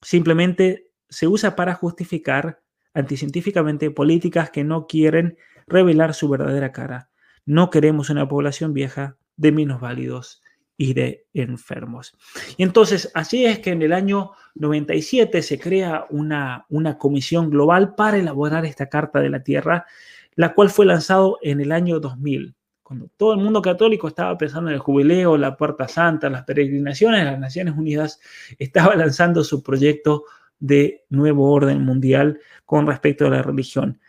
Simplemente 0.00 0.90
se 1.08 1.28
usa 1.28 1.54
para 1.56 1.74
justificar 1.74 2.60
anticientíficamente 2.94 3.90
políticas 3.90 4.50
que 4.50 4.64
no 4.64 4.86
quieren 4.86 5.36
revelar 5.66 6.14
su 6.14 6.28
verdadera 6.28 6.72
cara. 6.72 7.10
No 7.44 7.70
queremos 7.70 8.10
una 8.10 8.28
población 8.28 8.72
vieja 8.72 9.16
de 9.36 9.52
menos 9.52 9.80
válidos 9.80 10.42
y 10.76 10.94
de 10.94 11.26
enfermos. 11.34 12.16
Y 12.56 12.62
entonces, 12.62 13.10
así 13.14 13.44
es 13.44 13.60
que 13.60 13.70
en 13.70 13.82
el 13.82 13.92
año 13.92 14.32
97 14.54 15.42
se 15.42 15.58
crea 15.58 16.06
una, 16.10 16.66
una 16.68 16.98
comisión 16.98 17.50
global 17.50 17.94
para 17.94 18.16
elaborar 18.16 18.64
esta 18.64 18.88
Carta 18.88 19.20
de 19.20 19.30
la 19.30 19.42
Tierra, 19.42 19.86
la 20.34 20.54
cual 20.54 20.70
fue 20.70 20.86
lanzado 20.86 21.38
en 21.42 21.60
el 21.60 21.72
año 21.72 22.00
2000, 22.00 22.54
cuando 22.82 23.08
todo 23.16 23.32
el 23.32 23.40
mundo 23.40 23.62
católico 23.62 24.08
estaba 24.08 24.36
pensando 24.36 24.68
en 24.68 24.74
el 24.74 24.80
jubileo, 24.80 25.38
la 25.38 25.56
Puerta 25.56 25.88
Santa, 25.88 26.28
las 26.28 26.44
peregrinaciones, 26.44 27.24
las 27.24 27.38
Naciones 27.38 27.74
Unidas 27.76 28.20
estaba 28.58 28.94
lanzando 28.96 29.42
su 29.44 29.62
proyecto 29.62 30.24
de 30.58 31.04
nuevo 31.08 31.50
orden 31.50 31.84
mundial 31.84 32.40
con 32.64 32.86
respecto 32.86 33.26
a 33.26 33.30
la 33.30 33.42
religión. 33.42 34.00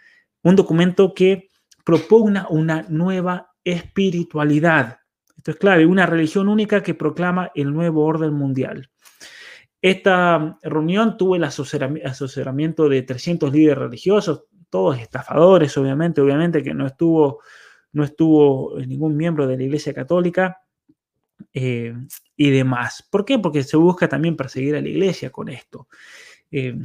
Un 0.43 0.55
documento 0.55 1.13
que 1.13 1.49
propugna 1.83 2.47
una 2.49 2.85
nueva 2.89 3.53
espiritualidad 3.63 4.99
esto 5.45 5.51
es 5.51 5.57
clave, 5.57 5.85
una 5.85 6.07
religión 6.07 6.47
única 6.47 6.81
que 6.81 6.95
proclama 6.95 7.51
el 7.53 7.71
nuevo 7.71 8.03
orden 8.03 8.33
mundial. 8.33 8.89
Esta 9.79 10.57
reunión 10.63 11.17
tuvo 11.17 11.35
el 11.35 11.43
asesoramiento 11.43 12.89
de 12.89 13.03
300 13.03 13.53
líderes 13.53 13.77
religiosos, 13.77 14.45
todos 14.71 14.97
estafadores, 14.97 15.77
obviamente, 15.77 16.19
obviamente 16.19 16.63
que 16.63 16.73
no 16.73 16.87
estuvo, 16.87 17.43
no 17.91 18.03
estuvo 18.03 18.79
ningún 18.87 19.15
miembro 19.15 19.45
de 19.45 19.57
la 19.57 19.61
Iglesia 19.61 19.93
Católica 19.93 20.63
eh, 21.57 21.93
y 22.35 22.49
demás. 22.51 23.07
¿Por 23.09 23.23
qué? 23.23 23.39
Porque 23.39 23.63
se 23.63 23.77
busca 23.77 24.09
también 24.09 24.35
perseguir 24.35 24.75
a 24.75 24.81
la 24.81 24.89
Iglesia 24.89 25.31
con 25.31 25.47
esto. 25.47 25.87
Eh, 26.51 26.75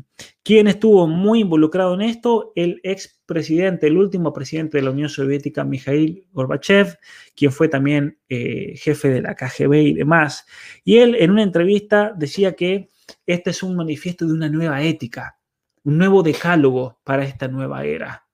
¿Quién 0.44 0.68
estuvo 0.68 1.08
muy 1.08 1.40
involucrado 1.40 1.94
en 1.94 2.02
esto? 2.02 2.52
El 2.54 2.80
expresidente, 2.84 3.88
el 3.88 3.96
último 3.96 4.32
presidente 4.32 4.78
de 4.78 4.84
la 4.84 4.92
Unión 4.92 5.08
Soviética, 5.08 5.64
Mikhail 5.64 6.24
Gorbachev, 6.32 6.96
quien 7.34 7.50
fue 7.50 7.66
también 7.66 8.16
eh, 8.28 8.74
jefe 8.76 9.08
de 9.08 9.22
la 9.22 9.34
KGB 9.34 9.74
y 9.74 9.94
demás. 9.94 10.46
Y 10.84 10.98
él 10.98 11.16
en 11.16 11.32
una 11.32 11.42
entrevista 11.42 12.12
decía 12.16 12.54
que 12.54 12.90
este 13.26 13.50
es 13.50 13.64
un 13.64 13.74
manifiesto 13.74 14.24
de 14.24 14.34
una 14.34 14.48
nueva 14.48 14.82
ética, 14.82 15.36
un 15.82 15.98
nuevo 15.98 16.22
decálogo 16.22 17.00
para 17.02 17.24
esta 17.24 17.48
nueva 17.48 17.84
era. 17.84 18.24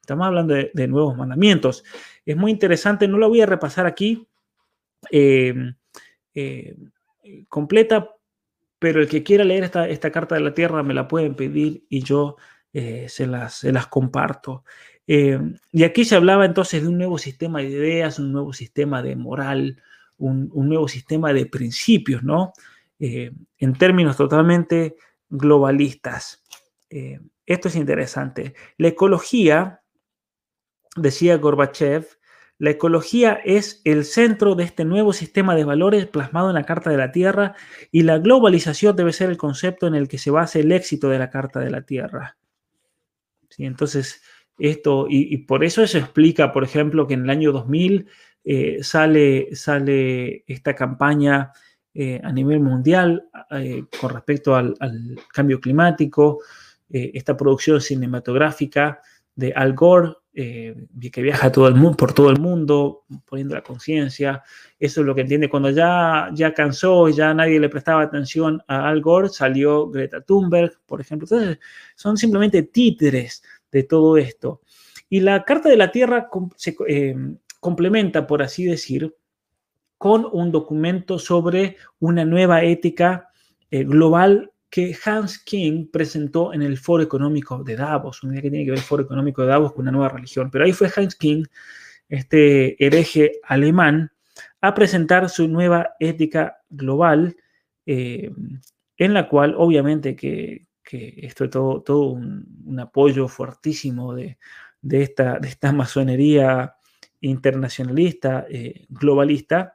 Estamos 0.00 0.26
hablando 0.26 0.54
de, 0.54 0.88
nuevos 0.88 1.16
mandamientos. 1.18 1.84
Es 2.24 2.34
muy 2.34 2.50
interesante, 2.50 3.06
no 3.08 3.18
lo 3.18 3.28
voy 3.28 3.42
a 3.42 3.46
repasar 3.46 3.84
aquí 3.84 4.26
eh, 5.10 5.74
completa 7.48 8.16
pero 8.78 9.00
el 9.00 9.08
que 9.08 9.22
quiera 9.22 9.44
leer 9.44 9.64
esta, 9.64 10.10
carta 10.10 10.34
de 10.34 10.40
la 10.42 10.54
tierra 10.54 10.82
me 10.82 10.94
la 10.94 11.08
pueden 11.08 11.34
pedir 11.34 11.84
y 11.88 12.02
yo 12.02 12.36
eh, 12.72 13.06
se, 13.08 13.26
las, 13.26 13.64
comparto. 13.88 14.64
Eh, 15.06 15.40
y 15.72 15.84
aquí 15.84 16.04
se 16.04 16.16
hablaba 16.16 16.44
entonces 16.44 16.82
de 16.82 16.88
un 16.88 16.98
nuevo 16.98 17.18
sistema 17.18 17.60
de 17.60 17.68
ideas, 17.68 18.18
un 18.18 18.32
nuevo 18.32 18.52
sistema 18.52 19.02
de 19.02 19.16
moral, 19.16 19.82
un, 20.18 20.50
nuevo 20.54 20.88
sistema 20.88 21.32
de 21.32 21.46
principios, 21.46 22.22
¿no? 22.22 22.52
Eh, 22.98 23.32
en 23.58 23.72
términos 23.74 24.16
totalmente 24.16 24.96
globalistas. 25.28 26.42
esto 26.88 27.68
es 27.68 27.76
interesante. 27.76 28.54
La 28.78 28.88
ecología, 28.88 29.82
decía 30.96 31.36
Gorbachev, 31.38 32.15
la 32.58 32.70
ecología 32.70 33.34
es 33.44 33.82
el 33.84 34.04
centro 34.04 34.54
de 34.54 34.64
este 34.64 34.84
nuevo 34.84 35.12
sistema 35.12 35.54
de 35.54 35.64
valores 35.64 36.06
plasmado 36.06 36.48
en 36.48 36.54
la 36.54 36.64
Carta 36.64 36.90
de 36.90 36.96
la 36.96 37.12
Tierra 37.12 37.54
y 37.92 38.02
la 38.02 38.18
globalización 38.18 38.96
debe 38.96 39.12
ser 39.12 39.28
el 39.28 39.36
concepto 39.36 39.86
en 39.86 39.94
el 39.94 40.08
que 40.08 40.18
se 40.18 40.30
basa 40.30 40.58
el 40.58 40.72
éxito 40.72 41.10
de 41.10 41.18
la 41.18 41.28
Carta 41.28 41.60
de 41.60 41.70
la 41.70 41.82
Tierra. 41.82 42.38
¿Sí? 43.50 43.64
Entonces, 43.66 44.22
esto, 44.58 45.06
y, 45.08 45.36
por 45.38 45.64
eso 45.64 45.82
eso 45.82 45.98
explica, 45.98 46.52
por 46.52 46.64
ejemplo, 46.64 47.06
que 47.06 47.14
en 47.14 47.24
el 47.24 47.30
año 47.30 47.52
2000 47.52 48.08
eh, 48.44 48.78
sale, 48.82 49.54
sale 49.54 50.44
esta 50.46 50.74
campaña 50.74 51.52
eh, 51.92 52.20
a 52.24 52.32
nivel 52.32 52.60
mundial 52.60 53.28
eh, 53.50 53.84
con 54.00 54.14
respecto 54.14 54.54
al 54.54 54.74
cambio 55.32 55.60
climático, 55.60 56.40
esta 56.88 57.36
producción 57.36 57.80
cinematográfica 57.80 59.00
de 59.34 59.52
Al 59.52 59.74
Gore 59.74 60.14
eh, 60.38 60.76
que 61.10 61.22
viaja 61.22 61.50
todo 61.50 61.66
el 61.66 61.74
mundo, 61.74 61.96
por 61.96 62.12
todo 62.12 62.28
el 62.28 62.38
mundo, 62.38 63.04
poniendo 63.24 63.54
la 63.54 63.62
conciencia. 63.62 64.42
Eso 64.78 65.00
es 65.00 65.06
lo 65.06 65.14
que 65.14 65.22
entiende. 65.22 65.48
Cuando 65.48 65.70
ya, 65.70 66.28
ya 66.34 66.52
cansó 66.52 67.08
ya 67.08 67.32
nadie 67.32 67.58
le 67.58 67.70
prestaba 67.70 68.02
atención 68.02 68.62
a 68.68 68.86
Al 68.86 69.00
Gore, 69.00 69.30
salió 69.30 69.88
Greta 69.88 70.20
Thunberg, 70.20 70.78
por 70.84 71.00
ejemplo. 71.00 71.24
Entonces, 71.24 71.58
son 71.94 72.18
simplemente 72.18 72.64
títeres 72.64 73.42
de 73.72 73.84
todo 73.84 74.18
esto. 74.18 74.60
Y 75.08 75.20
la 75.20 75.42
Carta 75.42 75.70
de 75.70 75.78
la 75.78 75.90
Tierra 75.90 76.28
se 76.56 76.76
eh, 76.86 77.16
complementa, 77.58 78.26
por 78.26 78.42
así 78.42 78.66
decir, 78.66 79.16
con 79.96 80.28
un 80.30 80.52
documento 80.52 81.18
sobre 81.18 81.78
una 81.98 82.26
nueva 82.26 82.62
ética 82.62 83.30
eh, 83.70 83.84
global 83.84 84.52
que 84.68 84.96
Hans 85.04 85.38
King 85.38 85.86
presentó 85.90 86.52
en 86.52 86.62
el 86.62 86.76
Foro 86.78 87.02
Económico 87.02 87.62
de 87.62 87.76
Davos, 87.76 88.22
un 88.22 88.32
día 88.32 88.42
que 88.42 88.50
tiene 88.50 88.64
que 88.64 88.72
ver 88.72 88.78
el 88.78 88.84
Foro 88.84 89.02
Económico 89.02 89.42
de 89.42 89.48
Davos 89.48 89.72
con 89.72 89.82
una 89.82 89.92
nueva 89.92 90.08
religión. 90.08 90.50
Pero 90.50 90.64
ahí 90.64 90.72
fue 90.72 90.90
Hans 90.94 91.14
King, 91.14 91.44
este 92.08 92.84
hereje 92.84 93.40
alemán, 93.44 94.12
a 94.60 94.74
presentar 94.74 95.28
su 95.28 95.48
nueva 95.48 95.94
ética 96.00 96.58
global, 96.68 97.36
eh, 97.86 98.32
en 98.96 99.14
la 99.14 99.28
cual 99.28 99.54
obviamente 99.56 100.16
que, 100.16 100.66
esto 100.90 101.44
es 101.44 101.50
todo, 101.50 102.10
un, 102.10 102.78
apoyo 102.80 103.28
fuertísimo 103.28 104.14
de, 104.14 104.36
esta, 104.90 105.38
de 105.38 105.48
esta 105.48 105.72
masonería 105.72 106.74
internacionalista, 107.20 108.46
eh, 108.48 108.86
globalista, 108.88 109.74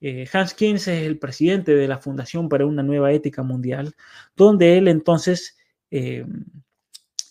eh, 0.00 0.26
Hans 0.32 0.54
Keynes 0.54 0.88
es 0.88 1.06
el 1.06 1.18
presidente 1.18 1.74
de 1.74 1.86
la 1.86 1.98
Fundación 1.98 2.48
para 2.48 2.64
una 2.66 2.82
Nueva 2.82 3.12
Ética 3.12 3.42
Mundial, 3.42 3.94
donde 4.34 4.78
él 4.78 4.88
entonces 4.88 5.58
eh, 5.90 6.24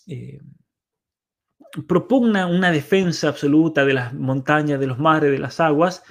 eh, 0.06 0.40
propugna 1.88 2.46
una 2.46 2.70
defensa 2.70 3.28
absoluta 3.28 3.84
de 3.84 3.94
las 3.94 4.14
montañas, 4.14 4.78
de 4.78 4.86
los 4.86 4.98
mares, 4.98 5.32
de 5.32 5.38
las 5.38 5.58
aguas, 5.58 6.02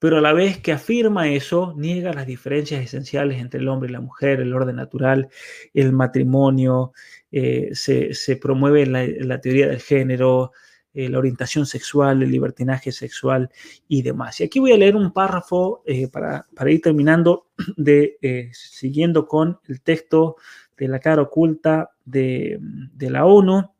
pero 0.00 0.18
a 0.18 0.20
la 0.20 0.32
vez 0.32 0.58
que 0.58 0.72
afirma 0.72 1.28
eso, 1.28 1.74
niega 1.76 2.12
las 2.12 2.26
diferencias 2.26 2.82
esenciales 2.82 3.38
entre 3.38 3.60
el 3.60 3.68
hombre 3.68 3.90
y 3.90 3.92
la 3.92 4.00
mujer, 4.00 4.40
el 4.40 4.54
orden 4.54 4.76
natural, 4.76 5.28
el 5.74 5.92
matrimonio, 5.92 6.92
se, 7.30 8.38
promueve 8.40 8.86
la 8.86 9.40
teoría 9.42 9.68
del 9.68 9.80
género, 9.80 10.52
eh, 10.94 11.08
la 11.08 11.18
orientación 11.18 11.66
sexual, 11.66 12.22
el 12.22 12.30
libertinaje 12.30 12.92
sexual 12.92 13.50
y 13.88 14.02
demás. 14.02 14.40
Y 14.40 14.44
aquí 14.44 14.58
voy 14.58 14.72
a 14.72 14.76
leer 14.76 14.96
un 14.96 15.12
párrafo 15.12 15.82
eh, 15.86 16.08
para, 16.08 16.46
ir 16.66 16.80
terminando, 16.80 17.48
de, 17.76 18.18
eh, 18.22 18.50
siguiendo 18.52 19.26
con 19.26 19.60
el 19.68 19.80
texto 19.82 20.36
de 20.76 20.88
la 20.88 20.98
cara 20.98 21.22
oculta 21.22 21.90
de, 22.04 22.58
la 22.98 23.24
ONU, 23.24 23.70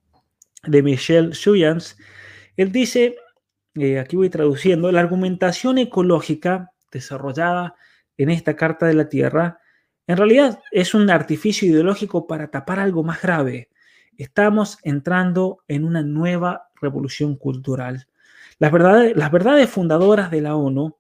de 0.64 0.82
Michel 0.82 1.34
Suyans. 1.34 1.96
Él 2.56 2.70
dice, 2.72 3.16
aquí 3.98 4.16
voy 4.16 4.28
traduciendo, 4.28 4.92
la 4.92 5.00
argumentación 5.00 5.78
ecológica 5.78 6.72
desarrollada 6.90 7.74
en 8.18 8.28
esta 8.28 8.54
Carta 8.54 8.86
de 8.86 8.94
la 8.94 9.08
Tierra 9.08 9.60
en 10.10 10.16
realidad 10.16 10.58
es 10.72 10.92
un 10.94 11.08
artificio 11.08 11.68
ideológico 11.68 12.26
para 12.26 12.50
tapar 12.50 12.80
algo 12.80 13.04
más 13.04 13.22
grave. 13.22 13.68
Estamos 14.20 14.76
entrando 14.82 15.60
en 15.66 15.82
una 15.82 16.02
nueva 16.02 16.68
revolución 16.78 17.36
cultural. 17.36 18.06
Las 18.58 18.70
verdades, 18.70 19.70
fundadoras 19.70 20.30
de 20.30 20.42
la 20.42 20.56
ONU, 20.56 20.94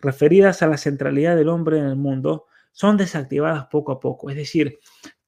referidas 0.00 0.60
a 0.62 0.66
la 0.66 0.76
centralidad 0.76 1.36
del 1.36 1.50
hombre 1.50 1.78
en 1.78 1.84
el 1.84 1.94
mundo, 1.94 2.46
son 2.72 2.96
desactivadas 2.96 3.66
poco 3.66 3.92
a 3.92 4.00
poco. 4.00 4.28
Es 4.28 4.34
decir, 4.34 4.80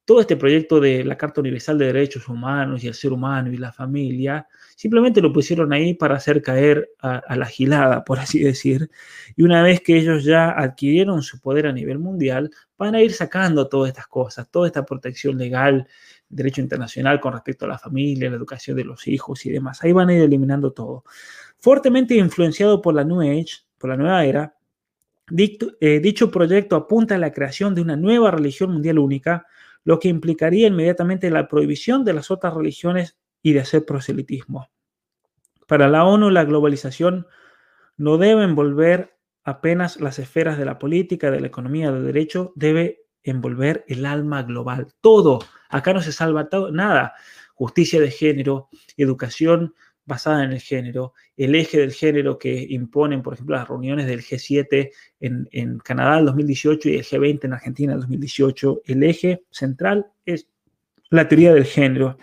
todo 0.05 0.21
este 0.23 0.37
proyecto 0.37 0.81
de 0.81 1.05
la 1.05 1.17
Carta 1.17 1.41
Universal 1.41 1.79
de 1.79 1.87
Derechos 1.87 2.29
Humanos 2.29 2.83
y 2.83 2.89
el 2.89 2.95
ser 2.95 3.13
humano 3.13 3.53
y 3.53 3.59
la 3.59 3.71
familia, 3.71 4.49
simplemente 4.75 5.21
lo 5.21 5.33
pusieron 5.33 5.73
ahí 5.73 5.95
para 5.95 6.17
hacer 6.17 6.43
caer 6.43 6.91
a, 6.99 7.37
la 7.37 7.47
gilada, 7.47 8.03
por 8.03 8.19
así 8.19 8.41
decir. 8.41 8.91
Y 9.37 9.45
una 9.45 9.63
vez 9.63 9.83
que 9.83 9.97
ellos 9.97 10.25
ya 10.25 10.51
adquirieron 10.51 11.23
su 11.23 11.41
poder 11.41 11.69
a 11.69 11.73
nivel 11.73 12.01
mundial, 12.01 12.51
van 12.77 12.97
a 12.97 13.03
ir 13.03 13.13
sacando 13.13 13.69
todas 13.69 13.91
estas 13.91 14.09
cosas, 14.09 14.51
toda 14.51 14.67
esta 14.67 14.85
protección 14.85 15.39
legal, 15.39 15.87
derecho 16.31 16.61
internacional 16.61 17.21
con 17.21 17.33
respecto 17.35 17.67
a 17.67 17.69
la 17.69 17.79
familia, 17.79 18.31
la 18.31 18.37
educación 18.37 18.77
de 18.77 18.85
los 18.85 19.07
hijos 19.07 19.45
y 19.45 19.51
demás. 19.51 19.83
Ahí 19.83 19.93
van 19.93 20.09
a 20.09 20.15
ir 20.15 20.23
eliminando 20.23 20.73
todo. 20.73 21.05
Fuertemente 21.59 22.15
influenciado 22.15 22.81
por 22.81 22.95
la 22.95 23.05
New 23.05 23.21
Age, 23.21 23.65
por 23.77 23.91
la 23.91 23.97
nueva 23.97 24.25
era, 24.25 24.55
eh, 25.37 26.01
dicho 26.01 26.31
proyecto 26.31 26.77
apunta 26.77 27.17
a 27.17 27.19
la 27.19 27.33
creación 27.33 27.75
de 27.75 27.83
una 27.83 27.97
nueva 27.97 28.31
religión 28.31 28.73
mundial 28.73 28.99
única, 28.99 29.47
lo 29.85 29.99
que 29.99 30.09
implicaría 30.09 30.69
inmediatamente 30.69 31.31
la 31.31 31.49
prohibición 31.49 32.05
de 32.05 32.15
las 32.15 32.31
otras 32.31 32.55
religiones 32.55 33.19
y 33.43 33.53
de 33.53 33.61
hacer 33.61 33.85
proselitismo. 33.85 34.71
Para 35.67 35.89
la 35.89 36.05
ONU, 36.05 36.31
la 36.31 36.45
globalización 36.45 37.27
no 37.97 38.19
debe 38.19 38.45
envolver 38.45 39.17
apenas 39.45 40.01
las 40.01 40.19
esferas 40.19 40.59
de 40.59 40.65
la 40.65 40.79
política, 40.79 41.31
de 41.31 41.41
la 41.41 41.47
economía, 41.47 41.93
del 41.93 42.05
derecho, 42.05 42.53
debe 42.57 43.05
envolver 43.23 43.85
el 43.89 44.07
alma 44.07 44.43
global. 44.43 44.89
Todo. 45.01 45.41
Acá 45.71 45.93
no 45.93 46.03
se 46.03 46.13
salva 46.13 46.49
nada. 46.73 47.15
Justicia 47.55 48.01
de 48.01 48.11
género, 48.11 48.69
educación 48.97 49.75
basada 50.05 50.45
en 50.45 50.53
el 50.53 50.61
género, 50.61 51.15
el 51.37 51.55
eje 51.55 51.79
del 51.79 51.93
género 51.93 52.39
que 52.39 52.67
imponen, 52.71 53.23
por 53.23 53.35
ejemplo, 53.35 53.57
las 53.57 53.69
reuniones 53.69 54.07
del 54.07 54.23
G7 54.23 54.91
en, 55.21 55.49
en 55.53 55.79
Canadá 55.79 56.19
en 56.19 56.27
2018 56.27 56.89
y 56.89 56.97
el 56.97 57.05
G20 57.05 57.45
en 57.45 57.53
Argentina 57.53 57.93
en 57.93 58.01
2018. 58.01 58.83
El 58.87 59.03
eje 59.05 59.45
central 59.51 60.11
es 60.25 60.49
la 61.11 61.29
teoría 61.29 61.55
del 61.55 61.65
género. 61.65 62.19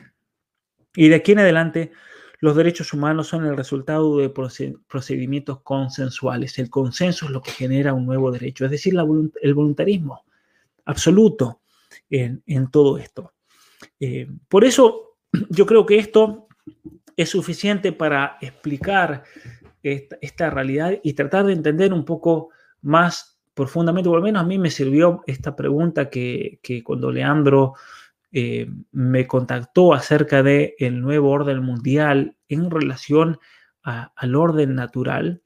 Y 0.96 1.10
de 1.10 1.16
aquí 1.16 1.32
en 1.34 1.40
adelante, 1.40 1.92
los 2.40 2.56
derechos 2.56 2.94
humanos 2.94 3.28
son 3.28 3.46
el 3.46 3.58
resultado 3.58 4.18
de 4.18 4.30
procedimientos 4.30 5.62
consensuales. 5.62 6.60
El 6.60 6.70
consenso 6.70 7.26
es 7.26 7.32
lo 7.32 7.42
que 7.42 7.52
genera 7.52 7.94
un 7.94 8.06
nuevo 8.06 8.32
derecho, 8.32 8.66
es 8.66 8.72
decir, 8.72 8.96
el 9.42 9.54
voluntarismo 9.54 10.24
absoluto 10.86 11.62
en, 12.10 12.42
todo 12.72 12.98
esto. 12.98 13.34
Eh, 14.00 14.28
por 14.48 14.66
eso 14.66 15.18
yo 15.50 15.66
creo 15.66 15.86
que 15.86 15.98
esto 15.98 16.48
es 17.16 17.30
suficiente 17.30 17.92
para 17.92 18.38
explicar 18.42 19.24
esta, 19.82 20.50
realidad 20.50 21.00
y 21.02 21.14
tratar 21.14 21.46
de 21.46 21.54
entender 21.54 21.94
un 21.94 22.06
poco 22.06 22.50
más 22.82 23.40
profundamente, 23.54 24.10
por 24.10 24.20
lo 24.20 24.24
menos 24.24 24.44
a 24.44 24.46
mí 24.46 24.58
me 24.60 24.70
sirvió 24.70 25.24
esta 25.26 25.56
pregunta 25.56 26.10
que, 26.10 26.60
cuando 26.84 27.12
Leandro 27.12 27.74
eh, 28.32 28.70
me 28.92 29.26
contactó 29.26 29.94
acerca 29.94 30.44
del 30.44 30.74
el 30.78 31.02
nuevo 31.02 31.32
orden 31.32 31.64
mundial 31.64 32.36
en 32.50 32.70
relación 32.70 33.40
al 33.82 34.36
orden 34.36 34.76
natural, 34.76 35.42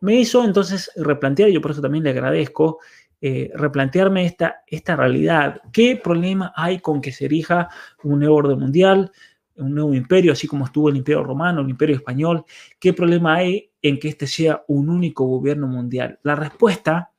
me 0.00 0.16
hizo 0.16 0.44
entonces 0.44 0.90
replantear, 0.96 1.50
yo 1.50 1.60
por 1.60 1.70
eso 1.70 1.80
también 1.80 2.02
le 2.04 2.10
agradezco, 2.10 2.80
eh, 3.20 3.50
replantearme 3.54 4.26
esta, 4.26 4.62
esta 4.66 4.96
realidad. 4.96 5.60
¿Qué 5.72 5.96
problema 5.96 6.52
hay 6.56 6.80
con 6.80 7.00
que 7.00 7.12
se 7.12 7.24
erija 7.24 7.68
un 8.02 8.20
nuevo 8.20 8.36
orden 8.36 8.58
mundial, 8.58 9.10
un 9.56 9.74
nuevo 9.74 9.94
imperio, 9.94 10.32
así 10.32 10.46
como 10.46 10.64
estuvo 10.64 10.88
el 10.88 10.96
imperio 10.96 11.22
romano, 11.22 11.60
el 11.60 11.70
imperio 11.70 11.96
español? 11.96 12.44
¿Qué 12.78 12.92
problema 12.92 13.36
hay 13.36 13.70
en 13.80 13.98
que 13.98 14.08
este 14.08 14.26
sea 14.26 14.64
un 14.68 14.88
único 14.88 15.24
gobierno 15.26 15.66
mundial? 15.66 16.18
La 16.22 16.34
respuesta 16.34 17.12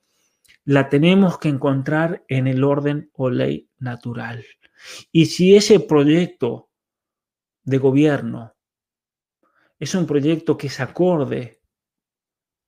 la 0.66 0.90
tenemos 0.90 1.38
que 1.38 1.50
encontrar 1.50 2.24
en 2.28 2.48
el 2.48 2.64
orden 2.64 3.10
o 3.14 3.30
ley 3.30 3.70
natural. 3.78 4.44
Y 5.12 5.28
si 5.28 5.56
ese 5.56 5.80
proyecto 5.80 6.70
de 7.64 7.78
gobierno 7.78 8.54
es 9.80 9.94
un 9.96 10.06
proyecto 10.06 10.58
que 10.58 10.70
se 10.70 10.84
acorde 10.84 11.62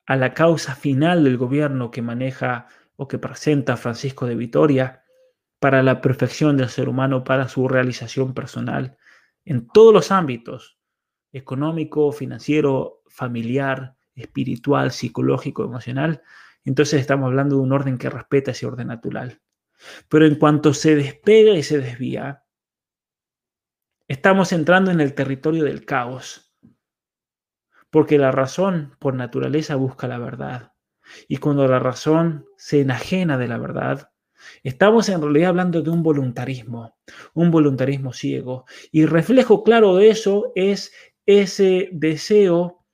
a 0.06 0.16
la 0.16 0.34
causa 0.34 0.76
final 0.76 1.24
del 1.24 1.38
gobierno 1.38 1.92
que 1.92 2.02
maneja 2.02 2.68
o 2.98 3.08
que 3.08 3.18
presenta 3.18 3.78
Francisco 3.78 4.26
de 4.26 4.36
Vitoria 4.36 5.04
para 5.60 5.82
la 5.82 6.02
perfección 6.02 6.58
del 6.58 6.70
ser 6.70 6.90
humano, 6.90 7.24
para 7.24 7.48
su 7.48 7.68
realización 7.68 8.34
personal 8.34 8.98
en 9.48 9.66
todos 9.66 9.94
los 9.94 10.12
ámbitos, 10.12 10.78
económico, 11.32 12.12
financiero, 12.12 13.02
familiar, 13.08 13.96
espiritual, 14.14 14.92
psicológico, 14.92 15.64
emocional, 15.64 16.22
entonces 16.66 17.00
estamos 17.00 17.28
hablando 17.28 17.56
de 17.56 17.62
un 17.62 17.72
orden 17.72 17.98
que 17.98 18.10
respeta 18.10 18.52
ese 18.52 18.66
orden 18.66 18.88
natural. 18.88 19.42
Pero 20.10 20.26
en 20.26 20.36
cuanto 20.36 20.74
se 20.74 20.96
despega 20.96 21.54
y 21.54 21.64
se 21.64 21.80
desvía, 21.80 22.44
estamos 24.10 24.52
entrando 24.52 24.92
en 24.92 25.00
el 25.00 25.14
territorio 25.14 25.64
del 25.64 25.86
caos, 25.86 26.54
porque 27.90 28.18
la 28.18 28.32
razón 28.32 28.98
por 29.00 29.14
naturaleza 29.14 29.78
busca 29.78 30.10
la 30.10 30.18
verdad. 30.18 30.74
Y 31.28 31.38
cuando 31.38 31.68
la 31.68 31.80
razón 31.80 32.46
se 32.58 32.82
enajena 32.82 33.38
de 33.38 33.48
la 33.48 33.58
verdad, 33.58 34.12
estamos 34.64 35.10
en 35.10 35.22
realidad 35.22 35.50
hablando 35.50 35.82
de 35.82 35.90
un 35.90 36.04
voluntarismo, 36.04 36.98
un 37.34 37.52
voluntarismo 37.52 38.14
ciego. 38.14 38.66
Y 38.92 39.06
reflejo 39.06 39.64
claro 39.64 39.96
de 39.96 40.10
eso 40.10 40.52
es 40.56 40.92
ese 41.26 41.90
deseo 41.92 42.86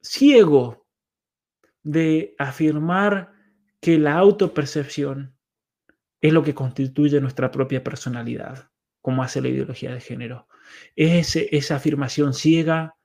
ciego 0.00 0.86
de 1.82 2.34
afirmar 2.38 3.32
que 3.80 3.98
la 3.98 4.14
autopercepción 4.14 5.36
es 6.20 6.32
lo 6.32 6.42
que 6.42 6.54
constituye 6.54 7.20
nuestra 7.20 7.50
propia 7.50 7.84
personalidad, 7.84 8.70
como 9.02 9.22
hace 9.22 9.42
la 9.42 9.48
ideología 9.48 9.92
de 9.92 10.00
género. 10.00 10.48
Es 10.96 11.36
esa 11.36 11.76
afirmación 11.76 12.32
ciega, 12.32 12.96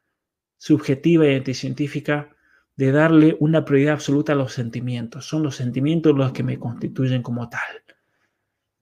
subjetiva 0.57 1.27
y 1.27 1.35
anticientífica 1.35 2.35
de 2.79 2.93
darle 2.93 3.35
una 3.41 3.65
prioridad 3.65 3.95
absoluta 3.95 4.31
a 4.31 4.35
los 4.37 4.53
sentimientos. 4.53 5.25
Son 5.25 5.43
los 5.43 5.57
sentimientos 5.57 6.15
los 6.15 6.31
que 6.31 6.43
me 6.43 6.57
constituyen 6.57 7.21
como 7.21 7.49
tal. 7.49 7.83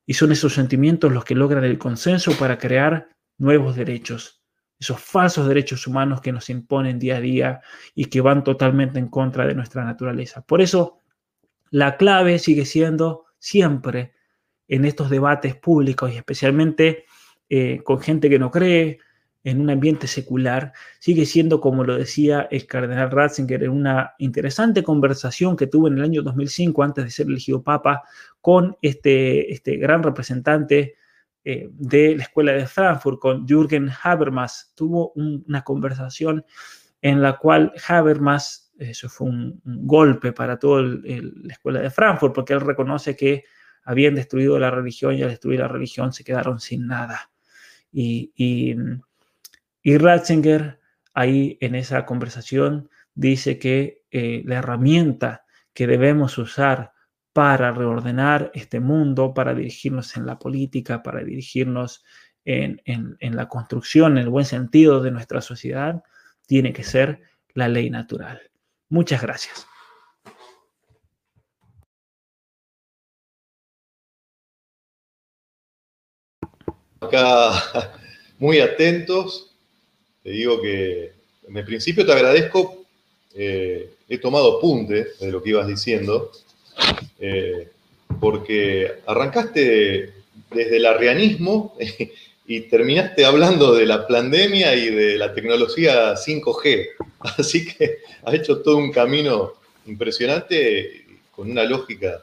Y 0.06 0.14
son 0.14 0.32
esos 0.32 0.54
sentimientos 0.54 1.12
los 1.12 1.26
que 1.26 1.34
logran 1.34 1.64
el 1.64 1.80
consenso 1.80 2.32
para 2.38 2.60
crear 2.60 3.10
nuevos 3.40 3.76
derechos, 3.76 4.44
esos 4.80 5.02
falsos 5.02 5.48
derechos 5.48 5.88
humanos 5.88 6.22
que 6.22 6.32
nos 6.32 6.48
imponen 6.52 7.00
día 7.00 7.18
a 7.18 7.22
día 7.22 7.62
y 7.96 8.06
que 8.06 8.22
van 8.22 8.44
totalmente 8.44 9.00
en 9.00 9.08
contra 9.08 9.48
de 9.48 9.56
nuestra 9.56 9.84
naturaleza. 9.84 10.46
Por 10.46 10.62
eso, 10.62 11.00
la 11.72 11.98
clave 11.98 12.38
sigue 12.38 12.66
siendo 12.66 13.26
siempre 13.40 14.14
en 14.68 14.86
estos 14.86 15.10
debates 15.10 15.56
públicos 15.56 16.14
y 16.14 16.18
especialmente 16.18 17.06
eh, 17.50 17.82
con 17.84 18.00
gente 18.00 18.30
que 18.30 18.38
no 18.38 18.52
cree 18.52 19.00
en 19.48 19.62
un 19.62 19.70
ambiente 19.70 20.08
secular, 20.08 20.74
sigue 21.00 21.26
siendo, 21.26 21.62
como 21.62 21.86
lo 21.86 21.98
decía 21.98 22.50
el 22.52 22.68
cardenal 22.68 23.10
Ratzinger 23.10 23.64
en 23.64 23.70
una 23.70 24.14
interesante 24.18 24.84
conversación 24.84 25.56
que 25.56 25.68
tuvo 25.68 25.88
en 25.88 25.98
el 25.98 26.04
año 26.04 26.22
2005, 26.22 26.84
antes 26.84 27.06
de 27.06 27.12
ser 27.12 27.28
elegido 27.28 27.64
papa, 27.64 28.04
con 28.42 28.76
este, 28.82 29.54
este 29.54 29.78
gran 29.78 30.04
representante 30.04 30.96
eh, 31.46 31.70
de 31.72 32.18
la 32.18 32.24
Escuela 32.24 32.52
de 32.52 32.68
Frankfurt, 32.68 33.20
con 33.20 33.48
Jürgen 33.48 33.90
Habermas. 34.04 34.74
Tuvo 34.76 35.14
una 35.16 35.62
conversación 35.64 36.44
en 37.02 37.22
la 37.22 37.38
cual 37.38 37.72
Habermas, 37.88 38.74
eso 38.78 39.08
fue 39.08 39.30
un, 39.30 39.62
golpe 39.64 40.34
para 40.34 40.60
toda 40.60 40.82
la 40.82 41.54
Escuela 41.54 41.80
de 41.80 41.90
Frankfurt, 41.90 42.36
porque 42.36 42.52
él 42.52 42.60
reconoce 42.60 43.16
que 43.16 43.46
habían 43.86 44.16
destruido 44.16 44.60
la 44.60 44.72
religión 44.72 45.16
y 45.16 45.24
al 45.24 45.30
destruir 45.30 45.62
la 45.62 45.70
religión 45.70 46.12
se 46.12 46.26
quedaron 46.26 46.60
sin 46.60 46.86
nada. 46.86 47.32
Y, 47.94 48.34
y, 48.36 48.76
Ratzinger 49.96 50.82
ahí 51.14 51.58
en 51.62 51.76
esa 51.76 52.06
conversación 52.06 52.90
dice 53.16 53.58
que 53.58 54.04
eh, 54.12 54.42
la 54.46 54.56
herramienta 54.56 55.46
que 55.74 55.88
debemos 55.88 56.38
usar 56.38 56.92
para 57.32 57.72
reordenar 57.72 58.52
este 58.54 58.80
mundo, 58.80 59.34
para 59.34 59.54
dirigirnos 59.54 60.18
en 60.18 60.26
la 60.26 60.40
política, 60.40 61.04
para 61.04 61.24
dirigirnos 61.24 62.04
en, 62.46 62.82
en, 62.86 63.36
la 63.36 63.48
construcción, 63.48 64.14
en 64.14 64.24
el 64.24 64.30
buen 64.30 64.46
sentido 64.46 65.02
de 65.02 65.12
nuestra 65.12 65.42
sociedad, 65.42 66.04
tiene 66.48 66.74
que 66.74 66.84
ser 66.84 67.22
la 67.54 67.68
ley 67.68 67.90
natural. 67.90 68.42
Muchas 68.90 69.22
gracias. 69.22 69.68
Acá 77.02 77.52
muy 78.40 78.60
atentos, 78.60 79.57
te 80.28 80.34
digo 80.34 80.62
que 80.62 81.14
en 81.48 81.66
principio 81.66 82.06
te 82.06 82.12
agradezco, 82.12 82.84
eh, 83.34 83.92
he 84.10 84.18
tomado 84.18 84.58
apunte 84.58 85.14
de 85.22 85.32
lo 85.32 85.42
que 85.42 85.52
ibas 85.52 85.66
diciendo, 85.70 86.34
eh, 87.18 87.70
porque 88.20 88.92
arrancaste 89.06 90.14
desde 90.52 90.76
el 90.76 90.86
arrianismo 90.86 91.78
y 92.46 92.60
terminaste 92.60 93.24
hablando 93.24 93.74
de 93.74 93.86
la 93.86 94.06
pandemia 94.06 94.76
y 94.76 94.90
de 94.90 95.18
la 95.18 95.34
tecnología 95.34 96.14
5G. 96.16 96.90
Así 97.38 97.66
que 97.66 98.00
has 98.26 98.34
hecho 98.34 98.62
todo 98.62 98.76
un 98.76 98.92
camino 98.92 99.54
impresionante 99.86 101.06
con 101.32 101.50
una 101.50 101.64
lógica, 101.64 102.22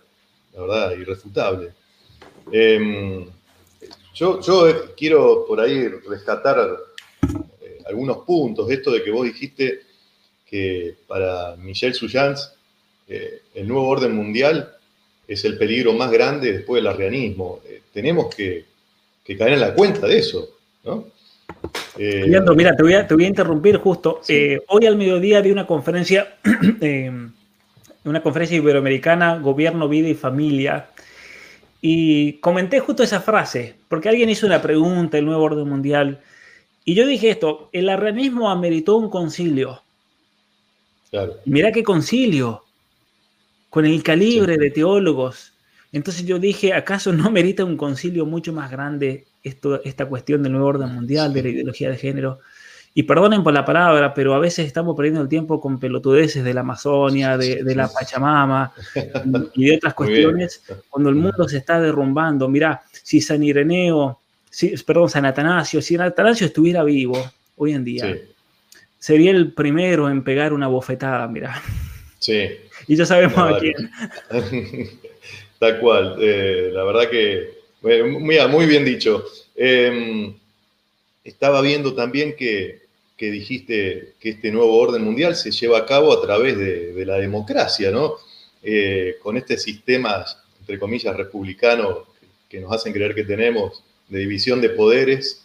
la 0.53 0.61
verdad, 0.61 0.91
irrefutable. 0.99 1.71
Em, 2.53 3.25
yo, 4.15 4.41
quiero 4.95 5.47
por 5.49 5.59
ahí 5.59 5.89
rescatar 5.89 6.59
algunos 7.87 8.19
puntos 8.19 8.71
esto 8.71 8.91
de 8.91 9.03
que 9.03 9.11
vos 9.11 9.25
dijiste 9.25 9.81
que 10.47 10.95
para 11.07 11.57
Michel 11.57 11.95
Suyans 11.95 12.53
eh, 13.09 13.43
el 13.55 13.69
nuevo 13.69 13.89
orden 13.89 14.15
mundial 14.15 14.73
es 15.27 15.45
el 15.45 15.59
peligro 15.59 15.93
más 15.93 16.11
grande 16.11 16.53
después 16.53 16.83
del 16.83 16.93
arrianismo. 16.93 17.61
Eh, 17.67 17.83
tenemos 17.93 18.35
que 18.35 18.65
que 19.25 19.37
caer 19.37 19.55
en 19.55 19.61
la 19.61 19.75
cuenta 19.75 20.07
de 20.07 20.19
eso, 20.19 20.51
¿no? 20.85 21.07
Eh, 21.97 22.25
mira, 22.27 22.77
te 22.77 22.83
voy, 22.83 22.95
a, 22.95 23.07
te 23.07 23.15
voy 23.15 23.25
a 23.25 23.29
interrumpir 23.29 23.79
justo. 23.79 24.21
Eh, 24.29 24.61
hoy 24.69 24.87
al 24.87 24.97
mediodía 24.97 25.41
vi 25.41 25.51
una 25.51 25.67
conferencia, 25.67 26.37
una 28.05 28.23
conferencia 28.23 28.57
iberoamericana, 28.57 29.39
Gobierno, 29.39 29.89
Vida 29.89 30.09
y 30.09 30.15
Familia, 30.15 30.89
y 31.81 32.35
comenté 32.35 32.81
justo 32.81 33.03
esa 33.03 33.21
frase, 33.21 33.77
porque 33.89 34.09
alguien 34.09 34.29
hizo 34.29 34.47
una 34.47 34.61
pregunta, 34.61 35.17
el 35.17 35.25
nuevo 35.25 35.43
orden 35.43 35.69
mundial, 35.69 36.21
y 36.85 36.95
yo 36.95 37.07
dije 37.07 37.31
esto, 37.31 37.71
el 37.73 37.89
arrianismo 37.89 38.51
ameritó 38.51 38.97
un 38.97 39.09
concilio. 39.09 39.83
Claro. 41.11 41.35
Mira 41.45 41.73
qué 41.73 41.83
concilio, 41.83 42.65
con 43.71 43.87
el 43.87 44.03
calibre 44.03 44.57
de 44.57 44.71
teólogos, 44.71 45.55
entonces 45.95 46.27
yo 46.27 46.41
dije, 46.41 46.73
¿acaso 46.73 47.13
no 47.13 47.31
merita 47.31 47.65
un 47.65 47.77
concilio 47.77 48.27
mucho 48.27 48.53
más 48.53 48.69
grande 48.69 49.27
esto, 49.45 49.81
esta 49.85 50.07
cuestión 50.07 50.43
del 50.43 50.51
nuevo 50.51 50.67
orden 50.67 50.93
mundial, 50.93 51.33
de 51.33 51.43
la 51.43 51.49
ideología 51.51 51.89
de 51.89 51.97
género? 51.97 52.41
Y 52.95 53.05
perdonen 53.05 53.45
por 53.45 53.55
la 53.55 53.65
palabra, 53.65 54.13
pero 54.13 54.35
a 54.35 54.41
veces 54.41 54.67
estamos 54.67 54.97
perdiendo 54.97 55.21
el 55.21 55.29
tiempo 55.29 55.61
con 55.61 55.79
pelotudeces 55.79 56.43
de 56.43 56.53
la 56.53 56.63
Amazonia, 56.63 57.39
de, 57.39 57.63
la 57.77 57.89
Pachamama 57.89 58.73
y 59.55 59.67
de 59.67 59.77
otras 59.77 59.95
cuestiones, 59.97 60.63
cuando 60.91 61.11
el 61.11 61.15
mundo 61.15 61.49
se 61.49 61.59
está 61.59 61.81
derrumbando. 61.81 62.49
Mirá, 62.49 62.83
si 62.91 63.21
San 63.21 63.45
Ireneo, 63.45 64.21
si, 64.55 64.69
perdón, 64.85 65.11
San 65.11 65.25
Atanasio, 65.25 65.83
si 65.83 65.97
Atanasio 65.97 66.47
estuviera 66.47 66.85
vivo 66.85 67.21
hoy 67.57 67.73
en 67.73 67.85
día, 67.85 68.17
sería 69.01 69.33
el 69.33 69.53
primero 69.53 70.09
en 70.09 70.23
pegar 70.23 70.53
una 70.53 70.69
bofetada, 70.69 71.27
mirá. 71.27 71.61
Sí. 72.21 72.49
Y 72.87 72.97
ya 72.97 73.07
sabemos 73.07 73.39
a 73.39 73.59
quién. 73.59 73.91
Tal 75.59 75.81
cual, 75.81 76.17
eh, 76.21 76.69
la 76.71 76.85
verdad 76.85 77.09
que, 77.09 77.61
muy 77.81 78.67
bien 78.67 78.85
dicho. 78.85 79.25
Em, 79.57 80.35
estaba 81.25 81.63
viendo 81.63 81.95
también 81.95 82.37
que, 82.37 82.83
dijiste 83.19 84.13
que 84.21 84.31
este 84.31 84.51
nuevo 84.51 84.77
orden 84.77 85.03
mundial 85.03 85.35
se 85.35 85.51
lleva 85.51 85.79
a 85.79 85.87
cabo 85.87 86.13
a 86.13 86.21
través 86.21 86.59
de, 86.59 87.07
la 87.07 87.17
democracia, 87.17 87.91
¿no? 87.91 88.17
Eh, 88.63 89.17
con 89.23 89.39
este 89.39 89.57
sistema, 89.57 90.27
entre 90.61 90.79
comillas, 90.79 91.17
republicano 91.17 92.05
que 92.51 92.61
nos 92.61 92.71
hacen 92.71 92.93
creer 92.93 93.15
que 93.15 93.25
tenemos, 93.25 93.83
de 94.09 94.19
división 94.21 94.61
de 94.61 94.71
poderes, 94.71 95.43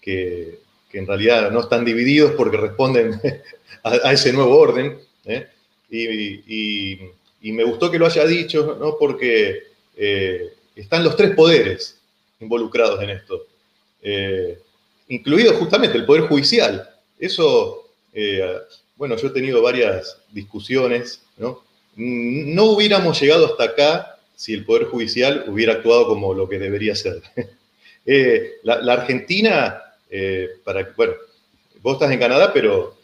que, 0.00 0.64
en 0.92 1.06
realidad 1.06 1.50
no 1.50 1.60
están 1.60 1.84
divididos 1.84 2.32
porque 2.38 2.56
responden 2.56 3.20
a, 3.82 4.12
ese 4.12 4.32
nuevo 4.32 4.56
orden. 4.56 4.98
¿eh? 5.26 5.46
y 5.90 6.98
y 7.46 7.52
me 7.52 7.62
gustó 7.62 7.92
que 7.92 7.98
lo 7.98 8.06
haya 8.06 8.26
dicho, 8.26 8.76
¿no? 8.80 8.96
porque 8.98 9.68
eh, 9.96 10.52
están 10.74 11.04
los 11.04 11.16
tres 11.16 11.32
poderes 11.36 11.96
involucrados 12.40 13.00
en 13.00 13.10
esto, 13.10 13.46
eh, 14.02 14.58
incluido 15.08 15.54
justamente 15.54 15.96
el 15.96 16.04
Poder 16.04 16.22
Judicial. 16.22 16.90
Eso, 17.20 17.88
bueno, 18.96 19.16
yo 19.16 19.28
he 19.28 19.30
tenido 19.30 19.62
varias 19.62 20.18
discusiones, 20.32 21.22
¿no? 21.36 21.62
No 21.94 22.64
hubiéramos 22.64 23.20
llegado 23.20 23.46
hasta 23.46 23.62
acá 23.62 24.18
si 24.34 24.52
el 24.52 24.64
Poder 24.64 24.86
Judicial 24.86 25.44
hubiera 25.46 25.74
actuado 25.74 26.08
como 26.08 26.34
lo 26.34 26.48
que 26.48 26.58
debería 26.58 26.96
ser. 26.96 27.22
la, 28.62 28.80
la, 28.82 28.92
Argentina, 28.92 29.82
para, 30.64 30.92
bueno, 30.96 31.14
vos 31.82 31.94
estás 31.94 32.10
en 32.10 32.18
Canadá, 32.18 32.52
pero 32.52 32.96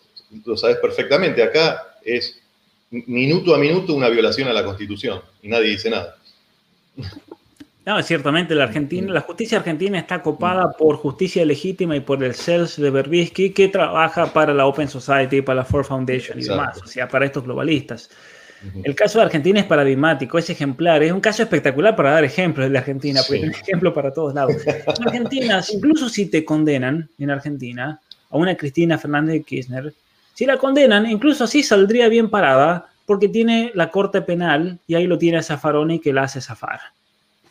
lo 0.45 0.57
sabes 0.57 0.77
perfectamente, 0.77 1.43
acá 1.43 1.97
es 2.05 2.41
minuto 2.91 3.55
a 3.55 3.59
minuto 3.59 3.95
una 3.95 4.09
violación 4.09 4.49
a 4.49 4.53
la 4.53 4.65
Constitución 4.65 5.20
y 5.43 5.49
nadie 5.49 5.70
dice 5.70 5.91
nada. 5.91 6.16
No, 7.85 8.01
ciertamente 8.03 8.55
la 8.55 8.65
Argentina, 8.65 9.12
la 9.12 9.23
justicia 9.23 9.59
argentina 9.59 9.99
está 9.99 10.23
copada 10.23 10.70
por 10.73 10.97
justicia 10.97 11.45
legítima 11.45 11.97
y 11.97 12.01
por 12.01 12.23
el 12.23 12.35
CELS 12.35 12.81
de 12.81 12.91
Berbisky 12.91 13.51
que 13.51 13.69
trabaja 13.69 14.33
para 14.33 14.55
la 14.55 14.66
Open 14.66 14.89
Society, 14.89 15.43
para 15.43 15.57
la 15.57 15.65
Ford 15.65 15.85
Foundation 15.85 16.39
y 16.39 16.45
demás, 16.45 16.81
o 16.81 16.87
sea, 16.87 17.09
para 17.09 17.27
estos 17.27 17.43
globalistas. 17.43 18.09
El 18.84 18.94
caso 18.94 19.18
de 19.18 19.24
Argentina 19.24 19.60
es 19.60 19.66
paradigmático, 19.66 20.39
es 20.39 20.48
ejemplar, 20.51 21.02
es 21.02 21.12
un 21.12 21.20
caso 21.20 21.43
espectacular 21.43 21.97
para 21.97 22.12
dar 22.12 22.24
ejemplos 22.24 22.70
de 22.70 22.78
Argentina, 22.78 23.20
porque 23.26 23.43
es 23.43 23.48
un 23.48 23.55
ejemplo 23.55 23.93
para 23.93 24.12
todos 24.12 24.34
lados. 24.34 24.56
En 24.66 25.06
Argentina, 25.06 25.60
incluso 25.72 26.09
si 26.09 26.26
te 26.26 26.44
condenan 26.44 27.09
en 27.18 27.30
Argentina 27.30 28.01
a 28.30 28.36
una 28.36 28.56
Cristina 28.56 28.98
Fernández 28.98 29.34
de 29.34 29.43
Kirchner, 29.43 29.93
si 30.34 30.47
la 30.47 30.56
condenan, 30.56 31.06
incluso 31.06 31.44
así 31.44 31.62
saldría 31.62 32.09
bien 32.09 32.30
parada 32.30 32.89
porque 33.05 33.28
tiene 33.28 33.72
la 33.74 33.90
corte 33.90 34.22
penal 34.22 34.78
y 34.86 34.94
ahí 34.94 35.06
lo 35.06 35.18
tiene 35.18 35.39
a 35.39 35.43
Zafaroni 35.43 35.98
que 35.98 36.12
la 36.12 36.22
hace 36.22 36.40
zafar. 36.40 36.80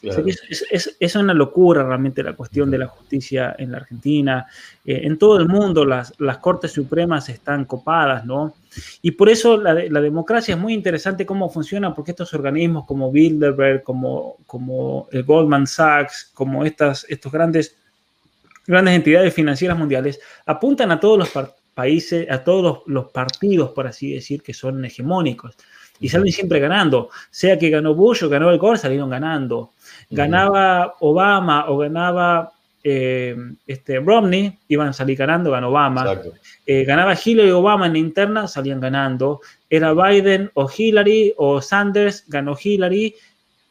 es, 0.01 1.15
una 1.15 1.33
locura 1.33 1.83
realmente 1.83 2.23
la 2.23 2.33
cuestión 2.33 2.71
de 2.71 2.79
la 2.79 2.88
justicia 2.88 3.55
en 3.57 3.71
la 3.71 3.77
Argentina. 3.77 4.47
Eh, 4.83 5.01
en 5.03 5.17
todo 5.17 5.38
el 5.38 5.47
mundo 5.47 5.85
las, 5.85 6.13
las, 6.19 6.38
cortes 6.38 6.71
supremas 6.71 7.29
están 7.29 7.65
copadas, 7.65 8.25
¿no? 8.25 8.55
Y 9.02 9.11
por 9.11 9.30
eso 9.30 9.57
la, 9.57 9.73
la, 9.73 10.02
democracia 10.02 10.56
es 10.56 10.60
muy 10.60 10.73
interesante 10.73 11.26
cómo 11.26 11.49
funciona, 11.49 11.93
porque 11.93 12.11
estos 12.11 12.34
organismos 12.34 12.85
como 12.85 13.11
Bilderberg, 13.11 13.84
como, 13.84 14.38
como 14.48 15.07
el 15.11 15.23
Goldman 15.23 15.68
Sachs, 15.68 16.31
como 16.34 16.64
estas 16.64 17.06
estos 17.10 17.31
grandes, 17.31 17.76
grandes 18.65 18.95
entidades 18.95 19.34
financieras 19.34 19.77
mundiales, 19.77 20.19
apuntan 20.45 20.91
a 20.91 20.99
todos 20.99 21.18
los 21.18 21.30
países, 21.73 22.30
a 22.30 22.43
todos 22.43 22.84
los, 22.85 23.11
partidos, 23.11 23.72
por 23.72 23.88
así 23.88 24.14
decir, 24.14 24.41
que 24.41 24.53
son 24.53 24.84
hegemónicos. 24.85 25.56
Y 25.99 26.10
salen 26.10 26.31
siempre 26.31 26.60
ganando. 26.60 27.10
Sea 27.30 27.60
que 27.60 27.69
ganó 27.69 27.93
Bush 27.93 28.23
o 28.23 28.30
ganó 28.30 28.49
el 28.49 28.57
Gore, 28.57 28.80
salieron 28.80 29.10
ganando. 29.10 29.72
Ganaba 30.10 30.95
Obama 30.99 31.69
o 31.69 31.77
ganaba 31.77 32.53
eh, 32.84 33.36
este, 33.68 33.99
Romney, 33.99 34.58
iban 34.68 34.88
a 34.88 34.94
salir 34.94 35.18
ganando, 35.18 35.52
ganó 35.52 35.70
Obama. 35.70 36.20
Eh, 36.66 36.84
ganaba 36.84 37.16
Hillary 37.24 37.52
o 37.52 37.60
Obama 37.60 37.86
en 37.86 37.94
la 37.94 37.99
interna, 37.99 38.48
salían 38.48 38.80
ganando. 38.80 39.41
Era 39.70 39.94
Biden 39.94 40.49
o 40.56 40.70
Hillary 40.76 41.34
o 41.38 41.62
Sanders, 41.62 42.26
ganó 42.28 42.58
Hillary 42.62 43.16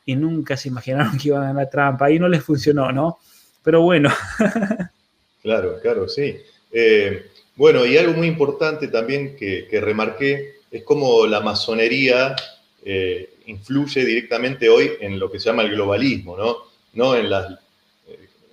y 0.07 0.16
nunca 0.16 0.57
se 0.57 0.69
imaginaron 0.69 1.19
que 1.23 1.28
iban 1.28 1.43
a 1.43 1.47
ganar 1.47 1.70
trampa. 1.70 2.07
Ahí 2.07 2.19
no 2.19 2.28
les 2.28 2.43
funcionó, 2.43 2.93
¿no? 2.93 3.19
Pero 3.62 3.82
bueno. 3.82 4.11
claro, 5.43 5.78
claro, 5.82 6.09
sí. 6.09 6.37
Eh, 6.73 7.27
bueno, 7.57 7.85
y 7.85 7.99
algo 7.99 8.12
muy 8.12 8.28
importante 8.28 8.89
también 8.89 9.37
que, 9.37 9.66
remarqué 9.81 10.61
es 10.70 10.85
cómo 10.85 11.27
la 11.27 11.41
masonería 11.41 12.37
influye 13.47 14.05
directamente 14.05 14.69
hoy 14.69 14.93
en 15.01 15.19
lo 15.19 15.31
que 15.31 15.39
se 15.39 15.47
llama 15.47 15.62
el 15.62 15.73
globalismo, 15.73 16.37
¿no? 16.37 16.57
No 16.95 17.15
en 17.15 17.28
las, 17.28 17.59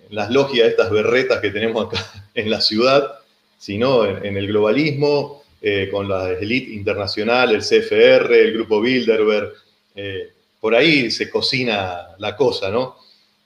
las 0.10 0.30
logias, 0.30 0.70
estas 0.70 0.92
berretas 0.92 1.40
que 1.40 1.52
tenemos 1.52 1.88
acá 1.88 2.30
en 2.34 2.50
la 2.50 2.62
ciudad, 2.62 3.20
sino 3.58 4.06
en, 4.06 4.38
el 4.38 4.48
globalismo, 4.48 5.44
eh, 5.62 5.90
con 5.92 6.08
la 6.08 6.32
élite 6.32 6.72
internacional, 6.72 7.54
el 7.56 7.62
CFR, 7.62 8.32
el 8.34 8.54
grupo 8.54 8.80
Bilderberg. 8.82 9.54
Eh, 9.96 10.32
por 10.60 10.76
ahí 10.76 11.10
se 11.10 11.30
cocina 11.30 12.10
la 12.20 12.36
cosa, 12.36 12.70
¿no? 12.70 12.98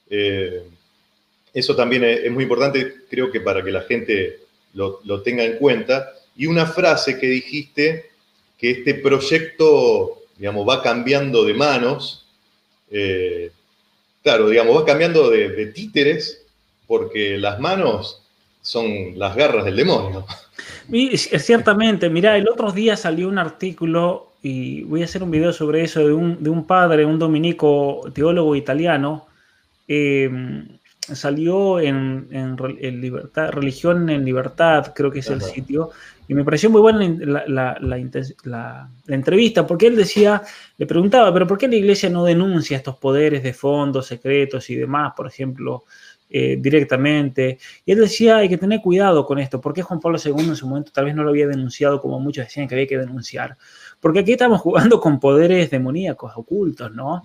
Eh, 0.09 0.63
eso 1.53 1.75
también 1.75 2.03
es, 2.03 2.31
muy 2.31 2.43
importante, 2.43 3.05
creo 3.09 3.31
que 3.31 3.41
para 3.41 3.63
que 3.63 3.71
la 3.71 3.81
gente 3.81 4.39
lo, 4.73 5.21
tenga 5.21 5.43
en 5.43 5.57
cuenta. 5.57 6.13
Y 6.35 6.45
una 6.45 6.65
frase 6.65 7.19
que 7.19 7.27
dijiste, 7.27 8.11
que 8.57 8.71
este 8.71 8.95
proyecto, 8.95 10.21
digamos, 10.37 10.67
va 10.67 10.81
cambiando 10.81 11.43
de 11.43 11.53
manos, 11.53 12.25
claro, 14.23 14.49
digamos, 14.49 14.77
va 14.77 14.85
cambiando 14.85 15.29
de 15.29 15.65
títeres, 15.67 16.40
porque 16.91 17.37
las 17.37 17.57
manos 17.57 18.21
son 18.61 19.17
las 19.17 19.33
garras 19.33 19.63
del 19.63 19.77
demonio. 19.77 20.25
ciertamente, 21.15 22.09
mira, 22.09 22.35
el 22.35 22.49
otro 22.49 22.73
día 22.73 22.97
salió 22.97 23.29
un 23.29 23.37
artículo 23.37 24.33
y 24.43 24.83
voy 24.83 25.01
a 25.01 25.05
hacer 25.05 25.23
un 25.23 25.31
video 25.31 25.53
sobre 25.53 25.83
eso 25.83 26.05
de 26.05 26.13
un, 26.13 26.65
padre, 26.67 27.05
un 27.05 27.17
dominico 27.17 28.01
teólogo 28.13 28.57
italiano. 28.57 29.25
Em, 29.87 30.67
salió 30.99 31.79
en, 31.79 32.27
libertad, 32.99 33.51
Religión 33.51 34.09
en 34.09 34.25
Libertad, 34.25 34.91
creo 34.93 35.11
que 35.11 35.19
es 35.19 35.29
el 35.29 35.41
sitio, 35.41 35.91
y 36.27 36.33
me 36.33 36.43
pareció 36.43 36.69
muy 36.69 36.81
buena 36.81 36.99
la, 37.47 37.77
la, 37.79 38.89
entrevista, 39.07 39.65
porque 39.65 39.87
él 39.87 39.95
decía, 39.95 40.41
le 40.77 40.85
preguntaba, 40.85 41.31
pero 41.33 41.47
¿por 41.47 41.57
qué 41.57 41.69
la 41.69 41.75
iglesia 41.75 42.09
no 42.09 42.25
denuncia 42.25 42.75
estos 42.75 42.97
poderes 42.97 43.43
de 43.43 43.53
fondos 43.53 44.07
secretos 44.07 44.69
y 44.69 44.75
demás, 44.75 45.13
por 45.15 45.27
ejemplo, 45.27 45.85
eh, 46.33 46.55
directamente. 46.57 47.59
Y 47.85 47.91
él 47.91 47.99
decía, 47.99 48.37
hay 48.37 48.47
que 48.47 48.57
tener 48.57 48.79
cuidado 48.79 49.25
con 49.25 49.37
esto, 49.37 49.59
porque 49.59 49.81
Juan 49.81 49.99
Pablo 49.99 50.17
II 50.23 50.47
en 50.47 50.55
su 50.55 50.65
momento 50.65 50.89
tal 50.93 51.03
vez 51.03 51.13
no 51.13 51.23
lo 51.23 51.29
había 51.31 51.45
denunciado 51.45 51.99
como 51.99 52.21
muchos 52.21 52.45
decían 52.45 52.69
que 52.69 52.75
había 52.75 52.87
que 52.87 52.97
denunciar. 52.97 53.57
Porque 53.99 54.19
aquí 54.19 54.31
estamos 54.31 54.61
jugando 54.61 55.01
con 55.01 55.19
poderes 55.19 55.69
demoníacos 55.69 56.31
ocultos, 56.37 56.89
¿no? 56.93 57.21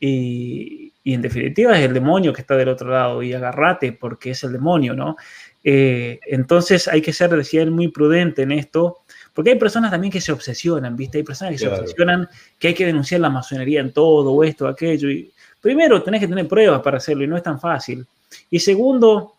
Y, 0.00 0.92
en 1.04 1.22
definitiva 1.22 1.78
es 1.78 1.84
el 1.84 1.94
demonio 1.94 2.32
que 2.32 2.40
está 2.40 2.56
del 2.56 2.70
otro 2.70 2.90
lado 2.90 3.22
y 3.22 3.32
agarrate 3.34 3.92
porque 3.92 4.30
es 4.30 4.42
el 4.42 4.52
demonio, 4.52 4.94
¿no? 4.94 5.16
Eh, 5.62 6.18
entonces 6.26 6.88
hay 6.88 7.02
que 7.02 7.12
ser, 7.12 7.30
decía 7.30 7.62
él, 7.62 7.70
muy 7.70 7.88
prudente 7.88 8.42
en 8.42 8.50
esto, 8.50 9.02
porque 9.32 9.50
hay 9.50 9.58
personas 9.58 9.92
también 9.92 10.10
que 10.10 10.20
se 10.20 10.32
obsesionan, 10.32 10.96
¿viste? 10.96 11.18
Hay 11.18 11.24
personas 11.24 11.52
que 11.52 11.58
se 11.58 11.68
obsesionan 11.68 12.28
que 12.58 12.68
hay 12.68 12.74
que 12.74 12.86
denunciar 12.86 13.20
la 13.20 13.30
masonería 13.30 13.80
en 13.80 13.92
todo, 13.92 14.42
esto, 14.42 14.66
aquello. 14.66 15.08
Y 15.08 15.30
primero, 15.60 16.02
tenés 16.02 16.20
que 16.20 16.28
tener 16.28 16.48
pruebas 16.48 16.80
para 16.80 16.96
hacerlo 16.96 17.22
y 17.22 17.28
no 17.28 17.36
es 17.36 17.42
tan 17.44 17.60
fácil. 17.60 18.04
Y 18.50 18.60
segundo, 18.60 19.34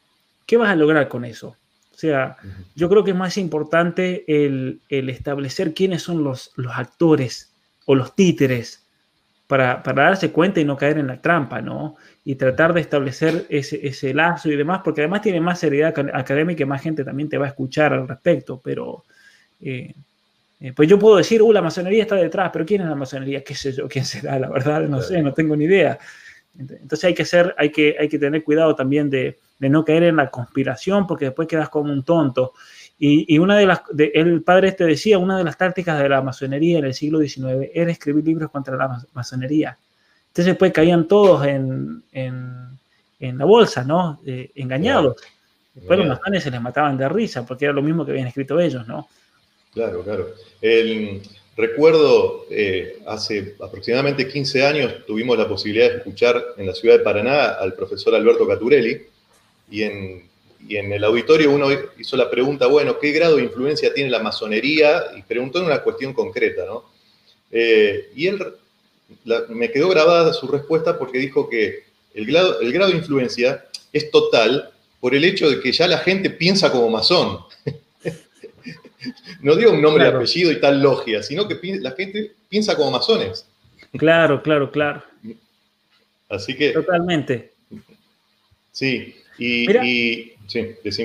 ¿qué 0.45 0.57
vas 0.57 0.69
a 0.69 0.75
lograr 0.75 1.07
con 1.07 1.25
eso? 1.25 1.55
O 1.93 1.97
sea, 1.97 2.35
yo 2.75 2.89
creo 2.89 3.03
que 3.03 3.11
es 3.11 3.17
más 3.17 3.37
importante 3.37 4.25
el, 4.27 4.81
establecer 4.89 5.73
quiénes 5.73 6.03
son 6.03 6.23
los, 6.23 6.51
los, 6.57 6.73
actores 6.75 7.53
o 7.85 7.95
los 7.95 8.15
títeres 8.15 8.83
para, 9.47 9.81
darse 9.81 10.31
cuenta 10.31 10.59
y 10.59 10.65
no 10.65 10.75
caer 10.75 10.97
en 10.97 11.07
la 11.07 11.21
trampa, 11.21 11.61
¿no? 11.61 11.95
Y 12.25 12.35
tratar 12.35 12.73
de 12.73 12.81
establecer 12.81 13.45
ese, 13.49 14.13
lazo 14.13 14.49
y 14.49 14.57
demás, 14.57 14.81
porque 14.83 15.01
además 15.01 15.21
tiene 15.21 15.39
más 15.39 15.59
seriedad 15.59 15.93
académica 16.13 16.63
y 16.63 16.65
más 16.65 16.81
gente 16.81 17.05
también 17.05 17.29
te 17.29 17.37
va 17.37 17.45
a 17.45 17.49
escuchar 17.49 17.93
al 17.93 18.07
respecto, 18.07 18.59
pero... 18.63 19.03
Eh, 19.61 19.93
eh, 20.59 20.73
pues 20.73 20.87
yo 20.87 20.97
puedo 20.97 21.17
decir, 21.17 21.41
uh, 21.41 21.51
la 21.51 21.61
masonería 21.61 22.03
está 22.03 22.15
detrás, 22.15 22.49
pero 22.51 22.65
¿quién 22.65 22.81
es 22.81 22.87
la 22.87 22.95
masonería? 22.95 23.43
¿Qué 23.43 23.53
sé 23.53 23.73
yo? 23.73 23.87
¿Quién 23.89 24.05
será? 24.05 24.39
La 24.39 24.49
verdad, 24.49 24.81
no 24.83 25.01
sé, 25.01 25.21
no 25.21 25.33
tengo 25.33 25.55
ni 25.55 25.65
idea. 25.65 25.99
Entonces 26.57 27.03
hay 27.03 27.13
que, 27.13 27.25
ser, 27.25 27.55
hay 27.57 27.71
que, 27.71 27.95
hay 27.99 28.07
que 28.07 28.19
tener 28.19 28.43
cuidado 28.43 28.75
también 28.75 29.09
de, 29.09 29.37
no 29.59 29.83
caer 29.83 30.03
en 30.03 30.17
la 30.17 30.29
conspiración 30.29 31.07
porque 31.07 31.25
después 31.25 31.47
quedas 31.47 31.69
como 31.69 31.91
un 31.91 32.03
tonto. 32.03 32.53
Y, 32.97 33.37
una 33.39 33.57
de 33.57 33.65
las, 33.65 33.81
el 33.97 34.41
padre 34.41 34.69
este 34.69 34.85
decía, 34.85 35.17
una 35.17 35.37
de 35.37 35.43
las 35.43 35.57
tácticas 35.57 35.99
de 35.99 36.07
la 36.07 36.21
masonería 36.21 36.79
en 36.79 36.85
el 36.85 36.93
siglo 36.93 37.19
XIX 37.19 37.69
era 37.73 37.91
escribir 37.91 38.23
libros 38.23 38.51
contra 38.51 38.77
la 38.77 39.05
masonería. 39.13 39.77
Entonces 40.27 40.53
después 40.53 40.71
caían 40.71 41.07
todos 41.07 41.45
en, 41.45 42.03
la 43.19 43.45
bolsa, 43.45 43.83
¿no? 43.83 44.21
Eh, 44.25 44.51
engañados. 44.55 45.15
Después 45.73 45.99
los 45.99 46.07
masones 46.07 46.43
se 46.43 46.51
les 46.51 46.61
mataban 46.61 46.97
de 46.97 47.09
risa 47.09 47.45
porque 47.45 47.65
era 47.65 47.73
lo 47.73 47.81
mismo 47.81 48.05
que 48.05 48.11
habían 48.11 48.27
escrito 48.27 48.59
ellos, 48.59 48.87
¿no? 48.87 49.09
Claro, 49.73 50.03
claro. 50.03 50.27
El, 50.61 51.21
Recuerdo, 51.57 52.45
eh, 52.49 52.99
hace 53.05 53.55
aproximadamente 53.61 54.27
15 54.27 54.65
años 54.65 54.93
tuvimos 55.07 55.37
la 55.37 55.47
posibilidad 55.47 55.89
de 55.89 55.97
escuchar 55.97 56.43
en 56.57 56.65
la 56.65 56.73
ciudad 56.73 56.97
de 56.97 57.03
Paraná 57.03 57.45
al 57.53 57.73
profesor 57.73 58.13
Alberto 58.13 58.45
Caturelli 58.45 59.03
y 59.71 59.83
en, 59.83 60.29
el 60.67 61.03
auditorio 61.03 61.51
uno 61.51 61.67
hizo 61.97 62.17
la 62.17 62.29
pregunta, 62.29 62.67
bueno, 62.67 62.99
¿qué 62.99 63.11
grado 63.11 63.37
de 63.37 63.43
influencia 63.43 63.93
tiene 63.93 64.09
la 64.09 64.19
masonería? 64.19 65.05
Y 65.15 65.21
preguntó 65.21 65.59
en 65.59 65.65
una 65.65 65.81
cuestión 65.81 66.11
concreta, 66.13 66.65
¿no? 66.65 66.85
Eh, 67.51 68.09
y 68.15 68.27
él, 68.27 68.43
me 69.49 69.71
quedó 69.71 69.87
grabada 69.87 70.33
su 70.33 70.47
respuesta 70.47 70.97
porque 70.97 71.19
dijo 71.19 71.47
que 71.47 71.83
el 72.13 72.25
grado, 72.25 72.59
el 72.59 72.73
grado 72.73 72.91
de 72.91 72.97
influencia 72.97 73.65
es 73.93 74.11
total 74.11 74.71
por 74.99 75.15
el 75.15 75.23
hecho 75.23 75.49
de 75.49 75.61
que 75.61 75.71
ya 75.71 75.87
la 75.87 75.99
gente 75.99 76.29
piensa 76.29 76.69
como 76.71 76.89
masón. 76.89 77.39
No 79.41 79.55
digo 79.55 79.71
un 79.71 79.81
nombre 79.81 80.05
y 80.05 80.07
apellido 80.07 80.51
y 80.51 80.59
tal 80.59 80.81
logia, 80.81 81.23
sino 81.23 81.47
que 81.47 81.59
la 81.79 81.91
gente 81.91 82.33
piensa 82.49 82.75
como 82.75 82.91
masones. 82.91 83.47
Claro, 83.97 84.41
claro, 84.41 84.71
claro. 84.71 85.03
Así 86.29 86.55
que. 86.55 86.71
Totalmente. 86.71 87.51
Sí, 88.71 89.15
y, 89.37 90.31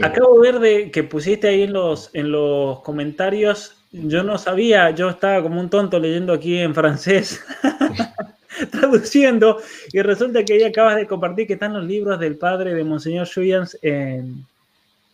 Acabo 0.03 0.41
de 0.41 0.53
ver 0.53 0.61
de 0.61 0.91
que 0.91 1.03
pusiste 1.03 1.49
ahí 1.49 1.63
en 1.63 1.73
los, 1.73 2.11
en 2.13 2.31
los 2.31 2.81
comentarios. 2.81 3.77
Yo 3.93 4.23
no 4.23 4.39
sabía, 4.39 4.91
yo 4.91 5.09
estaba 5.09 5.43
como 5.43 5.61
un 5.61 5.71
tonto 5.71 5.99
leyendo 5.99 6.33
aquí 6.33 6.59
en 6.59 6.75
francés, 6.75 7.41
traduciendo, 8.71 9.61
y 9.93 10.01
resulta 10.03 10.45
que 10.45 10.53
ahí 10.53 10.63
acabas 10.63 10.97
de 10.97 11.07
compartir 11.07 11.47
que 11.47 11.55
están 11.55 11.73
los 11.73 11.85
libros 11.85 12.21
del 12.21 12.37
padre 12.37 12.75
de 12.75 12.85
Monseñor 12.85 13.29
Juyans 13.33 13.77
en, 13.83 14.45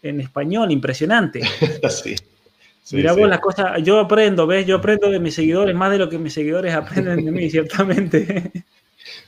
en 0.02 0.20
español, 0.20 0.70
impresionante. 0.72 1.40
sí. 1.88 2.16
Mira 2.92 3.12
vos 3.14 3.28
las 3.28 3.40
cosas, 3.40 3.82
yo 3.82 3.98
aprendo, 3.98 4.46
¿ves? 4.46 4.66
Yo 4.66 4.76
aprendo 4.76 5.10
de 5.10 5.18
mis 5.18 5.34
seguidores 5.34 5.74
más 5.74 5.90
de 5.90 5.98
lo 5.98 6.08
que 6.08 6.18
mis 6.18 6.32
seguidores 6.32 6.72
aprenden 6.72 7.24
de 7.24 7.32
mí, 7.32 7.50
ciertamente. 7.50 8.52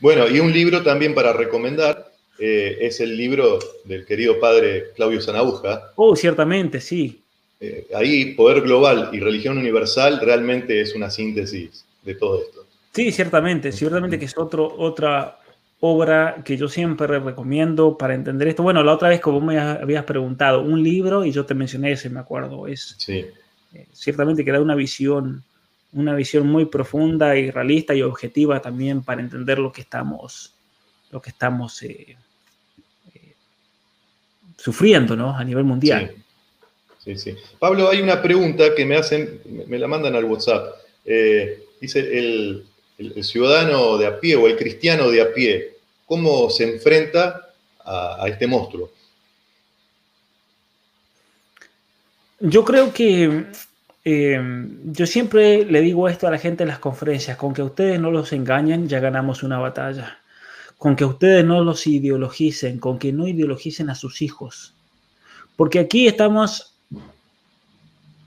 Bueno, 0.00 0.28
y 0.28 0.38
un 0.38 0.52
libro 0.52 0.82
también 0.82 1.14
para 1.14 1.32
recomendar 1.32 2.12
eh, 2.38 2.78
es 2.80 3.00
el 3.00 3.16
libro 3.16 3.58
del 3.84 4.06
querido 4.06 4.38
padre 4.38 4.92
Claudio 4.94 5.20
Zanauja. 5.20 5.92
Oh, 5.96 6.14
ciertamente, 6.14 6.80
sí. 6.80 7.20
Eh, 7.60 7.86
ahí, 7.94 8.34
Poder 8.34 8.60
Global 8.60 9.10
y 9.12 9.18
Religión 9.18 9.58
Universal 9.58 10.20
realmente 10.20 10.80
es 10.80 10.94
una 10.94 11.10
síntesis 11.10 11.84
de 12.04 12.14
todo 12.14 12.40
esto. 12.40 12.64
Sí, 12.92 13.10
ciertamente, 13.10 13.72
ciertamente 13.72 14.20
que 14.20 14.26
es 14.26 14.38
otro, 14.38 14.72
otra 14.78 15.38
obra 15.80 16.42
que 16.44 16.56
yo 16.56 16.68
siempre 16.68 17.18
recomiendo 17.18 17.98
para 17.98 18.14
entender 18.14 18.48
esto. 18.48 18.62
Bueno, 18.62 18.84
la 18.84 18.92
otra 18.92 19.08
vez 19.08 19.20
como 19.20 19.40
me 19.40 19.58
habías 19.58 20.04
preguntado, 20.04 20.62
un 20.62 20.80
libro 20.80 21.24
y 21.24 21.32
yo 21.32 21.44
te 21.44 21.54
mencioné 21.54 21.92
ese, 21.92 22.08
me 22.08 22.20
acuerdo, 22.20 22.68
es... 22.68 22.94
Sí 22.98 23.26
eh, 23.74 23.86
ciertamente 23.92 24.44
que 24.44 24.52
da 24.52 24.60
una 24.60 24.74
visión, 24.74 25.44
una 25.92 26.14
visión 26.14 26.46
muy 26.46 26.66
profunda 26.66 27.36
y 27.36 27.50
realista 27.50 27.94
y 27.94 28.02
objetiva 28.02 28.60
también 28.60 29.02
para 29.02 29.20
entender 29.20 29.58
lo 29.58 29.72
que 29.72 29.82
estamos, 29.82 30.54
lo 31.10 31.20
que 31.20 31.30
estamos 31.30 31.82
eh, 31.82 32.16
eh, 33.14 33.34
sufriendo 34.56 35.16
¿no? 35.16 35.36
a 35.36 35.44
nivel 35.44 35.64
mundial. 35.64 36.14
Sí. 37.04 37.16
sí, 37.16 37.36
Pablo, 37.58 37.88
hay 37.88 38.00
una 38.00 38.20
pregunta 38.20 38.74
que 38.74 38.84
me 38.84 38.96
hacen, 38.96 39.40
me 39.66 39.78
la 39.78 39.86
mandan 39.86 40.14
al 40.14 40.24
WhatsApp. 40.24 40.74
dice, 41.80 42.00
el, 42.00 42.64
ciudadano 43.22 43.96
de 43.96 44.06
a 44.06 44.18
pie 44.18 44.34
o 44.34 44.48
el 44.48 44.56
cristiano 44.56 45.08
de 45.08 45.22
a 45.22 45.32
pie, 45.32 45.76
¿cómo 46.04 46.50
se 46.50 46.64
enfrenta 46.64 47.54
a 47.84 48.26
este 48.26 48.46
monstruo? 48.46 48.90
Yo 52.40 52.64
creo 52.64 52.92
que 52.92 53.46
eh, 54.04 54.40
yo 54.84 55.06
siempre 55.06 55.64
le 55.64 55.80
digo 55.80 56.08
esto 56.08 56.28
a 56.28 56.30
la 56.30 56.38
gente 56.38 56.62
en 56.62 56.68
las 56.68 56.78
conferencias, 56.78 57.36
con 57.36 57.52
que 57.52 57.62
ustedes 57.62 58.00
no 58.00 58.12
los 58.12 58.32
engañen, 58.32 58.88
ya 58.88 59.00
ganamos 59.00 59.42
una 59.42 59.58
batalla. 59.58 60.18
Con 60.76 60.94
que 60.94 61.04
ustedes 61.04 61.44
no 61.44 61.64
los 61.64 61.86
ideologicen, 61.86 62.78
con 62.78 62.98
que 62.98 63.12
no 63.12 63.26
ideologicen 63.26 63.90
a 63.90 63.96
sus 63.96 64.22
hijos. 64.22 64.74
Porque 65.56 65.80
aquí 65.80 66.06
estamos 66.06 66.78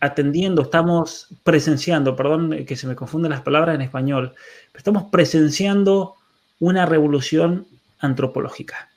atendiendo, 0.01 0.63
estamos 0.63 1.27
presenciando, 1.43 2.15
perdón 2.15 2.65
que 2.65 2.75
se 2.75 2.88
me 2.88 2.95
confunden 2.95 3.31
las 3.31 3.41
palabras 3.41 3.75
en 3.75 3.81
español, 3.81 4.33
estamos 4.73 5.05
presenciando 5.11 6.15
una 6.59 6.85
revolución 6.85 7.67
antropológica 7.99 8.90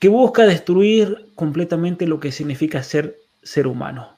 que 0.00 0.08
busca 0.08 0.46
destruir 0.46 1.30
completamente 1.36 2.06
lo 2.06 2.18
que 2.18 2.32
significa 2.32 2.82
ser 2.82 3.18
ser 3.42 3.66
humano, 3.66 4.16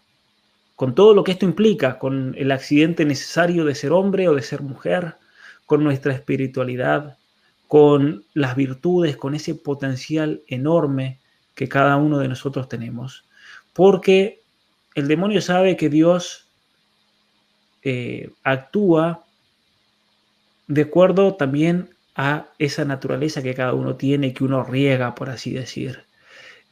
con 0.76 0.94
todo 0.94 1.12
lo 1.12 1.24
que 1.24 1.32
esto 1.32 1.44
implica, 1.44 1.98
con 1.98 2.34
el 2.38 2.52
accidente 2.52 3.04
necesario 3.04 3.64
de 3.64 3.74
ser 3.74 3.92
hombre 3.92 4.28
o 4.28 4.34
de 4.34 4.42
ser 4.42 4.62
mujer, 4.62 5.16
con 5.66 5.84
nuestra 5.84 6.12
espiritualidad, 6.14 7.18
con 7.66 8.24
las 8.32 8.54
virtudes, 8.56 9.16
con 9.16 9.34
ese 9.34 9.54
potencial 9.54 10.42
enorme 10.46 11.18
que 11.54 11.68
cada 11.68 11.96
uno 11.96 12.18
de 12.18 12.28
nosotros 12.28 12.68
tenemos. 12.68 13.24
Porque 13.72 14.40
el 14.94 15.08
demonio 15.08 15.40
sabe 15.40 15.76
que 15.76 15.88
Dios 15.88 16.48
eh, 17.82 18.30
actúa 18.44 19.24
de 20.68 20.82
acuerdo 20.82 21.34
también 21.34 21.90
a 22.14 22.46
esa 22.58 22.84
naturaleza 22.84 23.42
que 23.42 23.54
cada 23.54 23.72
uno 23.74 23.96
tiene 23.96 24.28
y 24.28 24.32
que 24.32 24.44
uno 24.44 24.64
riega, 24.64 25.14
por 25.14 25.30
así 25.30 25.52
decir. 25.52 26.04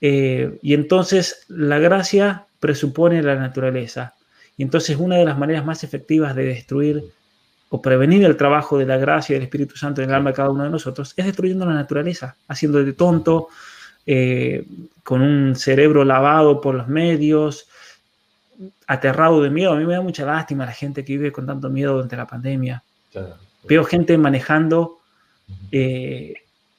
Eh, 0.00 0.58
y 0.62 0.74
entonces 0.74 1.44
la 1.48 1.78
gracia 1.78 2.46
presupone 2.58 3.22
la 3.22 3.36
naturaleza. 3.36 4.14
Y 4.56 4.62
entonces 4.62 4.96
una 4.98 5.16
de 5.16 5.24
las 5.24 5.38
maneras 5.38 5.64
más 5.64 5.84
efectivas 5.84 6.34
de 6.34 6.44
destruir 6.44 7.04
o 7.70 7.80
prevenir 7.80 8.24
el 8.24 8.36
trabajo 8.36 8.76
de 8.76 8.86
la 8.86 8.98
gracia 8.98 9.34
del 9.34 9.44
Espíritu 9.44 9.76
Santo 9.76 10.02
en 10.02 10.10
el 10.10 10.14
alma 10.14 10.30
de 10.30 10.36
cada 10.36 10.50
uno 10.50 10.64
de 10.64 10.70
nosotros 10.70 11.14
es 11.16 11.24
destruyendo 11.24 11.64
la 11.64 11.74
naturaleza, 11.74 12.36
haciendo 12.48 12.82
de 12.84 12.92
tonto, 12.92 13.48
eh, 14.06 14.66
con 15.04 15.22
un 15.22 15.54
cerebro 15.54 16.04
lavado 16.04 16.60
por 16.60 16.74
los 16.74 16.88
medios, 16.88 17.68
aterrado 18.86 19.40
de 19.40 19.50
miedo. 19.50 19.72
A 19.72 19.76
mí 19.76 19.86
me 19.86 19.94
da 19.94 20.00
mucha 20.00 20.24
lástima 20.24 20.66
la 20.66 20.72
gente 20.72 21.04
que 21.04 21.12
vive 21.12 21.32
con 21.32 21.46
tanto 21.46 21.70
miedo 21.70 21.94
durante 21.94 22.16
la 22.16 22.26
pandemia. 22.26 22.82
Veo 23.64 23.84
gente 23.84 24.18
manejando 24.18 24.99
eh, 25.72 26.34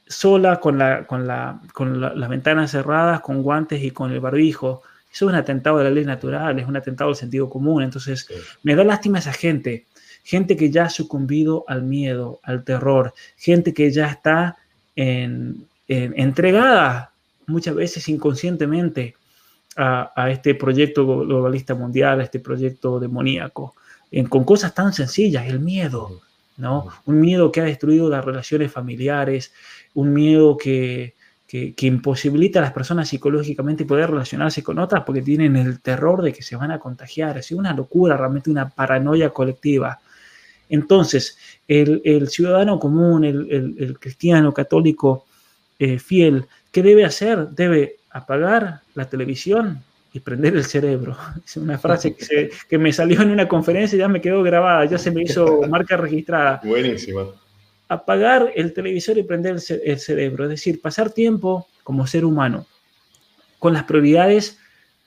sola 0.08 0.60
con, 0.60 0.78
la, 0.78 1.06
con, 1.06 1.28
la, 1.28 1.62
con 1.74 2.02
las 2.02 2.30
ventanas 2.30 2.72
cerradas, 2.72 3.22
con 3.22 3.42
guantes 3.42 3.84
y 3.84 3.92
con 3.92 4.12
el 4.12 4.20
barbijo. 4.20 4.84
Eso 5.12 5.26
es 5.26 5.30
un 5.34 5.36
atentado 5.36 5.78
de 5.78 5.86
la 5.86 5.90
ley 5.90 6.06
natural, 6.06 6.58
es 6.60 6.68
un 6.68 6.78
atentado 6.78 7.10
al 7.10 7.16
sentido 7.16 7.50
común. 7.50 7.84
Entonces, 7.84 8.28
me 8.64 8.76
da 8.76 8.84
lástima 8.84 9.20
esa 9.20 9.34
gente. 9.34 9.86
Gente 10.24 10.56
que 10.56 10.70
ya 10.70 10.86
ha 10.86 10.90
sucumbido 10.90 11.66
al 11.68 11.84
miedo, 11.84 12.40
al 12.44 12.64
terror. 12.64 13.14
Gente 13.38 13.74
que 13.74 13.92
ya 13.92 14.08
está 14.08 14.58
en, 14.96 15.66
entregada 15.88 17.12
muchas 17.48 17.76
veces 17.76 18.08
inconscientemente 18.08 19.16
a, 19.76 20.30
este 20.30 20.56
proyecto 20.56 21.06
globalista 21.06 21.76
mundial, 21.76 22.20
a 22.20 22.24
este 22.24 22.40
proyecto 22.40 23.00
demoníaco, 23.00 23.76
con 24.30 24.44
cosas 24.44 24.74
tan 24.74 24.94
sencillas, 24.94 25.48
el 25.48 25.60
miedo, 25.60 26.22
¿no? 26.62 26.88
Un 27.06 27.20
miedo 27.20 27.52
que 27.52 27.60
ha 27.60 27.66
destruido 27.66 28.08
las 28.10 28.24
relaciones 28.24 28.72
familiares, 28.72 29.52
un 29.96 30.14
miedo 30.14 30.56
que, 30.56 31.16
que, 31.48 31.88
imposibilita 31.88 32.60
a 32.60 32.62
las 32.62 32.72
personas 32.72 33.10
psicológicamente 33.10 33.84
poder 33.84 34.12
relacionarse 34.12 34.64
con 34.64 34.80
otras 34.80 35.04
porque 35.04 35.22
tienen 35.22 35.58
el 35.58 35.82
terror 35.82 36.22
de 36.22 36.32
que 36.32 36.44
se 36.44 36.56
van 36.56 36.72
a 36.72 36.80
contagiar. 36.80 37.38
Es 37.38 37.52
una 37.52 37.74
locura, 37.74 38.16
realmente 38.16 38.50
una 38.50 38.70
paranoia 38.70 39.32
colectiva. 39.32 40.00
Entonces, 40.70 41.38
el, 41.68 42.30
ciudadano 42.30 42.80
común, 42.80 43.26
el, 43.26 43.98
cristiano 44.00 44.54
católico 44.54 45.26
eh, 45.80 46.00
fiel, 46.00 46.46
¿qué 46.72 46.82
debe 46.84 47.04
hacer? 47.04 47.50
Debe 47.50 47.98
apagar 48.12 48.82
la 48.94 49.10
televisión 49.10 49.84
y 50.14 50.20
prender 50.20 50.56
el 50.56 50.66
cerebro. 50.66 51.18
Es 51.46 51.58
una 51.58 51.78
frase 51.78 52.16
que, 52.16 52.78
me 52.78 52.94
salió 52.94 53.22
en 53.22 53.32
una 53.32 53.48
conferencia 53.48 53.96
y 53.96 54.00
ya 54.00 54.08
me 54.08 54.22
quedó 54.22 54.44
grabada, 54.44 54.86
ya 54.86 54.98
se 54.98 55.12
me 55.12 55.24
hizo 55.24 55.62
marca 55.68 55.98
registrada. 55.98 56.62
Buenísima. 56.66 57.26
Apagar 57.88 58.52
el 58.56 58.74
televisor 58.74 59.18
y 59.18 59.24
prender 59.24 59.58
el, 59.84 60.00
cerebro, 60.00 60.46
es 60.46 60.50
decir, 60.52 60.82
pasar 60.82 61.10
tiempo 61.10 61.68
como 61.84 62.08
ser 62.08 62.24
humano 62.24 62.66
con 63.60 63.74
las 63.74 63.84
prioridades 63.84 64.58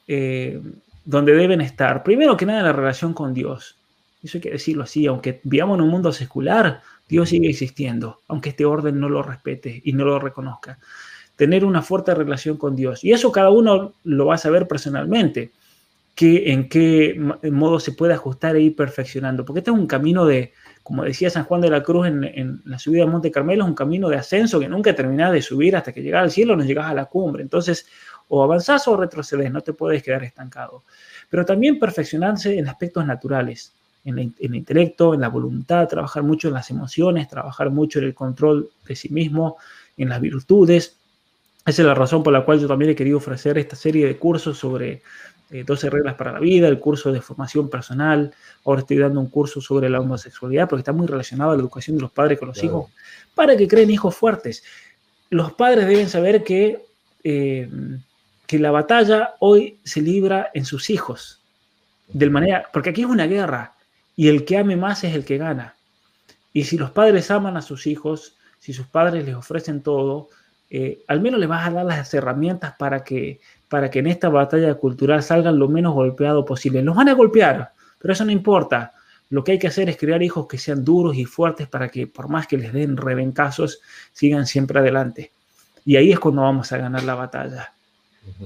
eh, 0.06 0.60
donde 1.04 1.34
deben 1.34 1.62
estar. 1.62 2.02
Primero 2.02 2.36
que 2.36 2.44
nada, 2.44 2.62
la 2.62 2.72
relación 2.72 3.14
con 3.14 3.32
Dios. 3.32 3.76
Eso 4.22 4.36
hay 4.36 4.42
que 4.42 4.50
decirlo 4.50 4.84
así, 4.84 5.06
aunque 5.06 5.40
vivamos 5.44 5.78
en 5.78 5.84
un 5.84 5.90
mundo 5.90 6.12
secular, 6.12 6.82
Dios 7.08 7.30
sigue 7.30 7.48
existiendo, 7.48 8.20
aunque 8.28 8.50
este 8.50 8.64
orden 8.64 9.00
no 9.00 9.08
lo 9.08 9.22
respete 9.22 9.80
y 9.82 9.92
no 9.94 10.04
lo 10.04 10.18
reconozca 10.18 10.78
tener 11.36 11.64
una 11.64 11.82
fuerte 11.82 12.14
relación 12.14 12.56
con 12.56 12.76
Dios. 12.76 13.04
Y 13.04 13.12
eso 13.12 13.32
cada 13.32 13.50
uno 13.50 13.94
lo 14.04 14.26
va 14.26 14.34
a 14.34 14.38
saber 14.38 14.68
personalmente, 14.68 15.52
que, 16.14 16.52
en 16.52 16.68
qué 16.68 17.20
modo 17.50 17.80
se 17.80 17.92
puede 17.92 18.14
ajustar 18.14 18.56
e 18.56 18.60
ir 18.60 18.76
perfeccionando. 18.76 19.44
Porque 19.44 19.60
este 19.60 19.70
es 19.70 19.76
un 19.76 19.86
camino 19.86 20.24
de, 20.26 20.52
como 20.82 21.02
decía 21.02 21.28
San 21.28 21.44
Juan 21.44 21.60
de 21.60 21.70
la 21.70 21.82
Cruz 21.82 22.06
en, 22.06 22.62
la 22.64 22.78
subida 22.78 23.02
a 23.02 23.06
Monte 23.06 23.30
Carmelo, 23.30 23.64
es 23.64 23.68
un 23.68 23.74
camino 23.74 24.08
de 24.08 24.16
ascenso 24.16 24.60
que 24.60 24.68
nunca 24.68 24.94
terminás 24.94 25.32
de 25.32 25.42
subir 25.42 25.76
hasta 25.76 25.92
que 25.92 26.02
llegas 26.02 26.22
al 26.22 26.30
cielo, 26.30 26.56
no 26.56 26.64
llegas 26.64 26.86
a 26.86 26.94
la 26.94 27.06
cumbre. 27.06 27.42
Entonces, 27.42 27.86
o 28.28 28.42
avanzás 28.42 28.86
o 28.86 28.96
retrocedes, 28.96 29.50
no 29.50 29.60
te 29.60 29.72
puedes 29.72 30.02
quedar 30.02 30.22
estancado. 30.22 30.84
Pero 31.28 31.44
también 31.44 31.80
perfeccionarse 31.80 32.56
en 32.58 32.68
aspectos 32.68 33.04
naturales, 33.04 33.74
en, 34.04 34.18
en, 34.18 34.34
el 34.38 34.54
intelecto, 34.54 35.14
en 35.14 35.20
la 35.20 35.28
voluntad, 35.28 35.88
trabajar 35.88 36.22
mucho 36.22 36.48
en 36.48 36.54
las 36.54 36.70
emociones, 36.70 37.28
trabajar 37.28 37.70
mucho 37.70 37.98
en 37.98 38.04
el 38.04 38.14
control 38.14 38.70
de 38.86 38.94
sí 38.94 39.08
mismo, 39.08 39.56
en 39.96 40.10
las 40.10 40.20
virtudes, 40.20 40.96
esa 41.66 41.82
es 41.82 41.86
la 41.86 41.94
razón 41.94 42.22
por 42.22 42.32
la 42.32 42.44
cual 42.44 42.60
yo 42.60 42.68
también 42.68 42.90
he 42.90 42.94
querido 42.94 43.16
ofrecer 43.16 43.56
esta 43.56 43.74
serie 43.74 44.06
de 44.06 44.18
cursos 44.18 44.58
sobre 44.58 45.02
12 45.50 45.86
eh, 45.86 45.90
reglas 45.90 46.14
para 46.14 46.32
la 46.32 46.40
vida, 46.40 46.68
el 46.68 46.78
curso 46.78 47.10
de 47.10 47.22
formación 47.22 47.70
personal. 47.70 48.34
Ahora 48.64 48.80
estoy 48.80 48.98
dando 48.98 49.20
un 49.20 49.28
curso 49.28 49.60
sobre 49.60 49.88
la 49.88 50.00
homosexualidad 50.00 50.68
porque 50.68 50.80
está 50.80 50.92
muy 50.92 51.06
relacionado 51.06 51.52
a 51.52 51.54
la 51.54 51.62
educación 51.62 51.96
de 51.96 52.02
los 52.02 52.10
padres 52.10 52.38
con 52.38 52.48
los 52.48 52.62
hijos, 52.62 52.90
para 53.34 53.56
que 53.56 53.66
creen 53.66 53.90
hijos 53.90 54.14
fuertes. 54.14 54.62
Los 55.30 55.52
padres 55.52 55.86
deben 55.86 56.08
saber 56.08 56.44
que, 56.44 56.84
eh, 57.22 57.70
que 58.46 58.58
la 58.58 58.70
batalla 58.70 59.34
hoy 59.40 59.78
se 59.84 60.02
libra 60.02 60.50
en 60.52 60.66
sus 60.66 60.90
hijos, 60.90 61.40
de 62.08 62.28
manera, 62.28 62.68
porque 62.72 62.90
aquí 62.90 63.02
es 63.02 63.08
una 63.08 63.26
guerra 63.26 63.72
y 64.16 64.28
el 64.28 64.44
que 64.44 64.58
ame 64.58 64.76
más 64.76 65.02
es 65.04 65.14
el 65.14 65.24
que 65.24 65.38
gana. 65.38 65.74
Y 66.52 66.64
si 66.64 66.76
los 66.76 66.90
padres 66.90 67.30
aman 67.30 67.56
a 67.56 67.62
sus 67.62 67.86
hijos, 67.86 68.36
si 68.58 68.72
sus 68.72 68.86
padres 68.86 69.24
les 69.24 69.34
ofrecen 69.34 69.82
todo, 69.82 70.28
eh, 70.70 71.02
al 71.06 71.20
menos 71.20 71.38
le 71.40 71.46
vas 71.46 71.66
a 71.66 71.70
dar 71.70 71.84
las 71.84 72.12
herramientas 72.14 72.74
para 72.78 73.04
que, 73.04 73.40
para 73.68 73.90
que 73.90 74.00
en 74.00 74.06
esta 74.06 74.28
batalla 74.28 74.74
cultural 74.74 75.22
salgan 75.22 75.58
lo 75.58 75.68
menos 75.68 75.94
golpeados 75.94 76.44
posible. 76.44 76.82
Los 76.82 76.96
van 76.96 77.08
a 77.08 77.14
golpear, 77.14 77.72
pero 77.98 78.12
eso 78.12 78.24
no 78.24 78.32
importa. 78.32 78.92
Lo 79.30 79.42
que 79.42 79.52
hay 79.52 79.58
que 79.58 79.68
hacer 79.68 79.88
es 79.88 79.96
crear 79.96 80.22
hijos 80.22 80.46
que 80.46 80.58
sean 80.58 80.84
duros 80.84 81.16
y 81.16 81.24
fuertes 81.24 81.68
para 81.68 81.88
que 81.88 82.06
por 82.06 82.28
más 82.28 82.46
que 82.46 82.58
les 82.58 82.72
den 82.72 82.96
revencazos, 82.96 83.80
sigan 84.12 84.46
siempre 84.46 84.78
adelante. 84.78 85.32
Y 85.84 85.96
ahí 85.96 86.12
es 86.12 86.18
cuando 86.18 86.42
vamos 86.42 86.70
a 86.72 86.78
ganar 86.78 87.02
la 87.04 87.14
batalla. 87.14 87.72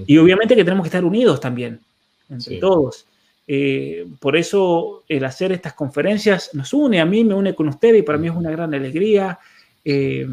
Y 0.06 0.18
obviamente 0.18 0.56
que 0.56 0.64
tenemos 0.64 0.84
que 0.84 0.88
estar 0.88 1.04
unidos 1.04 1.40
también, 1.40 1.80
entre 2.28 2.58
todos. 2.58 3.06
Eh, 3.46 4.06
por 4.20 4.36
eso 4.36 5.04
el 5.08 5.24
hacer 5.24 5.52
estas 5.52 5.72
conferencias 5.72 6.50
nos 6.52 6.74
une, 6.74 7.00
a 7.00 7.06
mí 7.06 7.24
me 7.24 7.34
une 7.34 7.54
con 7.54 7.68
ustedes 7.68 8.00
y 8.00 8.02
para 8.02 8.18
mí 8.18 8.28
es 8.28 8.34
una 8.34 8.50
gran 8.50 8.74
alegría. 8.74 9.38
Eh, 9.84 10.28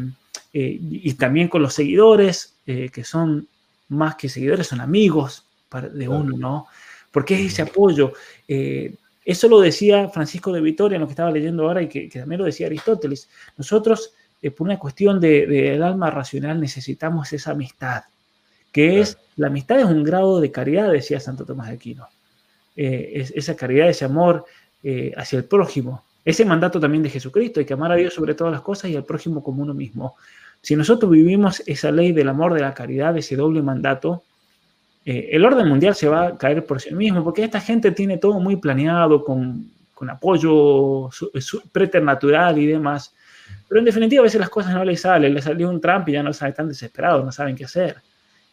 eh, 0.58 0.78
y 0.80 1.12
también 1.12 1.48
con 1.48 1.60
los 1.60 1.74
seguidores, 1.74 2.54
eh, 2.66 2.88
que 2.88 3.04
son 3.04 3.46
más 3.90 4.14
que 4.14 4.30
seguidores, 4.30 4.66
son 4.66 4.80
amigos 4.80 5.44
de 5.92 6.08
uno, 6.08 6.34
¿no? 6.38 6.66
Porque 7.10 7.34
es 7.34 7.52
ese 7.52 7.60
apoyo. 7.60 8.14
Eh, 8.48 8.94
eso 9.22 9.48
lo 9.48 9.60
decía 9.60 10.08
Francisco 10.08 10.50
de 10.52 10.62
Vitoria 10.62 10.96
en 10.96 11.02
lo 11.02 11.08
que 11.08 11.12
estaba 11.12 11.30
leyendo 11.30 11.64
ahora 11.64 11.82
y 11.82 11.88
que, 11.88 12.08
también 12.08 12.38
lo 12.38 12.46
decía 12.46 12.68
Aristóteles. 12.68 13.28
Nosotros, 13.58 14.14
por 14.56 14.66
una 14.66 14.78
cuestión 14.78 15.20
del 15.20 15.46
de, 15.46 15.84
alma 15.84 16.08
racional, 16.08 16.58
necesitamos 16.58 17.34
esa 17.34 17.50
amistad, 17.50 18.04
que 18.72 19.00
es, 19.00 19.18
la 19.36 19.48
amistad 19.48 19.80
es 19.80 19.84
un 19.84 20.04
grado 20.04 20.40
de 20.40 20.50
caridad, 20.50 20.90
decía 20.90 21.20
Santo 21.20 21.44
Tomás 21.44 21.68
de 21.68 21.74
Aquino. 21.74 22.08
Es, 22.74 23.30
esa 23.32 23.54
caridad, 23.56 23.90
ese 23.90 24.06
amor 24.06 24.46
hacia 25.18 25.36
el 25.36 25.44
prójimo. 25.44 26.02
Ese 26.24 26.46
mandato 26.46 26.80
también 26.80 27.02
de 27.02 27.10
Jesucristo, 27.10 27.60
hay 27.60 27.66
que 27.66 27.74
amar 27.74 27.92
a 27.92 27.96
Dios 27.96 28.14
sobre 28.14 28.34
todas 28.34 28.52
las 28.52 28.62
cosas 28.62 28.90
y 28.90 28.96
al 28.96 29.04
prójimo 29.04 29.44
como 29.44 29.62
uno 29.62 29.74
mismo. 29.74 30.16
Si 30.66 30.74
nosotros 30.74 31.12
vivimos 31.12 31.62
esa 31.64 31.92
ley 31.92 32.10
del 32.10 32.28
amor, 32.28 32.52
de 32.52 32.58
la 32.58 32.74
caridad, 32.74 33.16
ese 33.16 33.36
doble 33.36 33.62
mandato, 33.62 34.24
eh, 35.04 35.28
el 35.30 35.44
orden 35.44 35.68
mundial 35.68 35.94
se 35.94 36.08
va 36.08 36.26
a 36.26 36.36
caer 36.36 36.66
por 36.66 36.80
sí 36.80 36.92
mismo, 36.92 37.22
porque 37.22 37.44
esta 37.44 37.60
gente 37.60 37.92
tiene 37.92 38.18
todo 38.18 38.40
muy 38.40 38.56
planeado, 38.56 39.22
con, 39.22 39.70
apoyo 40.08 41.08
preternatural 41.70 42.58
y 42.58 42.66
demás. 42.66 43.14
Pero 43.68 43.78
en 43.78 43.84
definitiva, 43.84 44.22
a 44.22 44.24
veces 44.24 44.40
las 44.40 44.50
cosas 44.50 44.74
no 44.74 44.84
les 44.84 45.02
salen. 45.02 45.34
Le 45.34 45.40
salió 45.40 45.70
un 45.70 45.80
Trump 45.80 46.08
y 46.08 46.14
ya 46.14 46.24
no 46.24 46.32
saben, 46.32 46.50
están 46.50 46.66
desesperados, 46.66 47.24
no 47.24 47.30
saben 47.30 47.54
qué 47.54 47.64
hacer. 47.64 47.98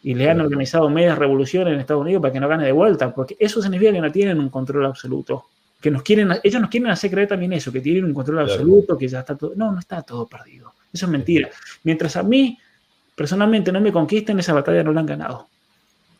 Y 0.03 0.13
le 0.13 0.29
han 0.29 0.39
organizado 0.39 0.87
medias 0.91 1.17
revoluciones 1.17 1.73
en 1.73 1.79
Estados 1.79 2.03
Unidos 2.03 2.21
para 2.21 2.31
que 2.31 2.39
no 2.39 2.47
gane 2.47 2.65
de 2.65 2.73
vuelta, 2.73 3.11
porque 3.11 3.35
eso 3.39 3.59
significa 3.59 3.91
que 3.91 4.01
no 4.01 4.11
tienen 4.11 4.39
un 4.39 4.49
control 4.49 4.85
absoluto. 4.85 5.45
Que 5.81 5.89
nos 5.89 6.03
quieren, 6.03 6.29
ellos 6.43 6.61
nos 6.61 6.69
quieren 6.69 6.91
hacer 6.91 7.09
creer 7.09 7.29
también 7.29 7.53
eso, 7.53 7.71
que 7.71 7.81
tienen 7.81 8.05
un 8.05 8.13
control 8.13 8.41
absoluto, 8.41 8.95
que 8.95 9.07
ya 9.07 9.21
está 9.21 9.35
todo. 9.35 9.53
No, 9.55 9.71
no 9.71 9.79
está 9.79 10.03
todo 10.03 10.27
perdido. 10.27 10.73
Eso 10.93 11.07
es 11.07 11.11
mentira. 11.11 11.49
Mientras 11.83 12.15
a 12.15 12.23
mí, 12.23 12.59
personalmente, 13.15 13.71
no 13.71 13.81
me 13.81 13.91
conquisten, 13.91 14.39
esa 14.39 14.53
batalla 14.53 14.83
no 14.83 14.93
la 14.93 14.99
han 14.99 15.07
ganado. 15.07 15.47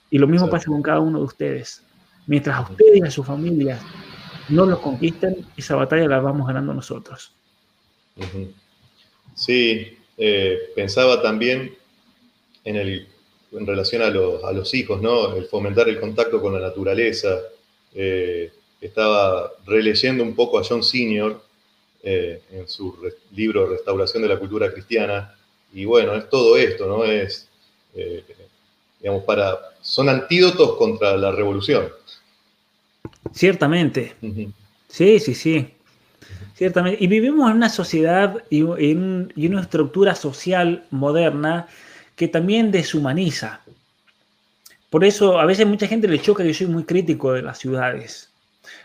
Y 0.10 0.18
lo 0.18 0.28
mismo 0.28 0.50
pasa 0.50 0.66
con 0.66 0.82
cada 0.82 1.00
uno 1.00 1.20
de 1.20 1.26
ustedes. 1.26 1.84
Mientras 2.26 2.58
a 2.58 2.62
ustedes 2.62 2.98
y 2.98 3.02
a 3.02 3.12
su 3.12 3.24
familia 3.24 3.80
no 4.50 4.66
los 4.66 4.80
conquisten, 4.80 5.46
esa 5.56 5.76
batalla 5.76 6.08
la 6.08 6.20
vamos 6.20 6.48
ganando 6.48 6.74
nosotros. 6.74 7.32
Sí, 9.36 9.98
eh, 10.18 10.58
pensaba 10.76 11.22
también 11.22 11.76
en, 12.64 12.76
el, 12.76 13.08
en 13.52 13.66
relación 13.68 14.02
a 14.02 14.10
los, 14.10 14.44
a 14.44 14.52
los, 14.52 14.74
hijos, 14.74 15.02
¿no? 15.02 15.36
El 15.36 15.46
fomentar 15.46 15.90
el 15.90 16.00
contacto 16.00 16.42
con 16.42 16.54
la 16.54 16.60
naturaleza. 16.60 17.40
Eh, 17.94 18.52
estaba 18.82 19.52
releyendo 19.66 20.24
un 20.24 20.36
poco 20.36 20.60
a 20.60 20.64
John 20.64 20.84
Senior 20.84 21.44
eh, 22.04 22.42
en 22.52 22.68
su 22.68 22.96
libro 23.32 23.68
Restauración 23.68 24.22
de 24.24 24.30
la 24.30 24.38
Cultura 24.38 24.72
Cristiana. 24.72 25.36
Y 25.74 25.86
bueno, 25.86 26.14
es 26.16 26.30
todo 26.30 26.58
esto, 26.58 26.86
¿no? 26.86 27.04
Es, 27.06 27.48
digamos, 29.00 29.24
para, 29.24 29.58
son 29.82 30.10
antídotos 30.10 30.76
contra 30.78 31.18
la 31.18 31.32
revolución. 31.32 31.88
Ciertamente. 33.34 34.14
Sí, 34.88 35.20
sí, 35.20 35.34
sí. 35.34 35.68
Ciertamente. 36.56 37.04
Y 37.04 37.08
vivimos 37.08 37.50
en 37.50 37.58
una 37.58 37.70
sociedad 37.70 38.44
y, 38.50 38.60
en, 38.60 39.34
una 39.36 39.62
estructura 39.62 40.16
social 40.16 40.86
moderna 40.92 41.68
que 42.16 42.28
también 42.28 42.72
deshumaniza. 42.72 43.62
Por 44.90 45.04
eso 45.04 45.40
a 45.40 45.46
veces 45.46 45.66
mucha 45.66 45.88
gente 45.88 46.08
le 46.08 46.22
choca 46.22 46.44
que 46.44 46.50
yo 46.50 46.56
soy 46.56 46.68
muy 46.68 46.84
crítico 46.84 47.34
de 47.34 47.42
las 47.42 47.58
ciudades. 47.58 48.30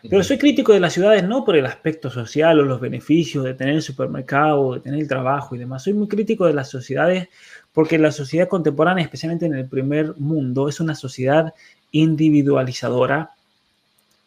Pero 0.02 0.22
soy 0.22 0.38
crítico 0.38 0.72
de 0.72 0.80
las 0.80 0.92
ciudades 0.92 1.24
no 1.24 1.44
por 1.44 1.56
el 1.56 1.66
aspecto 1.66 2.10
social 2.10 2.58
o 2.60 2.64
los 2.64 2.80
beneficios 2.80 3.44
de 3.44 3.54
tener 3.54 3.74
el 3.74 3.82
supermercado, 3.82 4.74
de 4.74 4.80
tener 4.80 5.00
el 5.00 5.08
trabajo 5.08 5.54
y 5.54 5.58
demás. 5.58 5.84
Soy 5.84 5.94
muy 5.94 6.08
crítico 6.08 6.46
de 6.46 6.54
las 6.54 6.68
sociedades 6.68 7.28
porque 7.72 7.98
la 7.98 8.12
sociedad 8.12 8.48
contemporánea, 8.48 9.04
especialmente 9.04 9.46
en 9.46 9.54
el 9.54 9.68
primer 9.68 10.14
mundo, 10.16 10.68
es 10.68 10.80
una 10.80 10.94
sociedad 10.94 11.54
individualizadora 11.92 13.30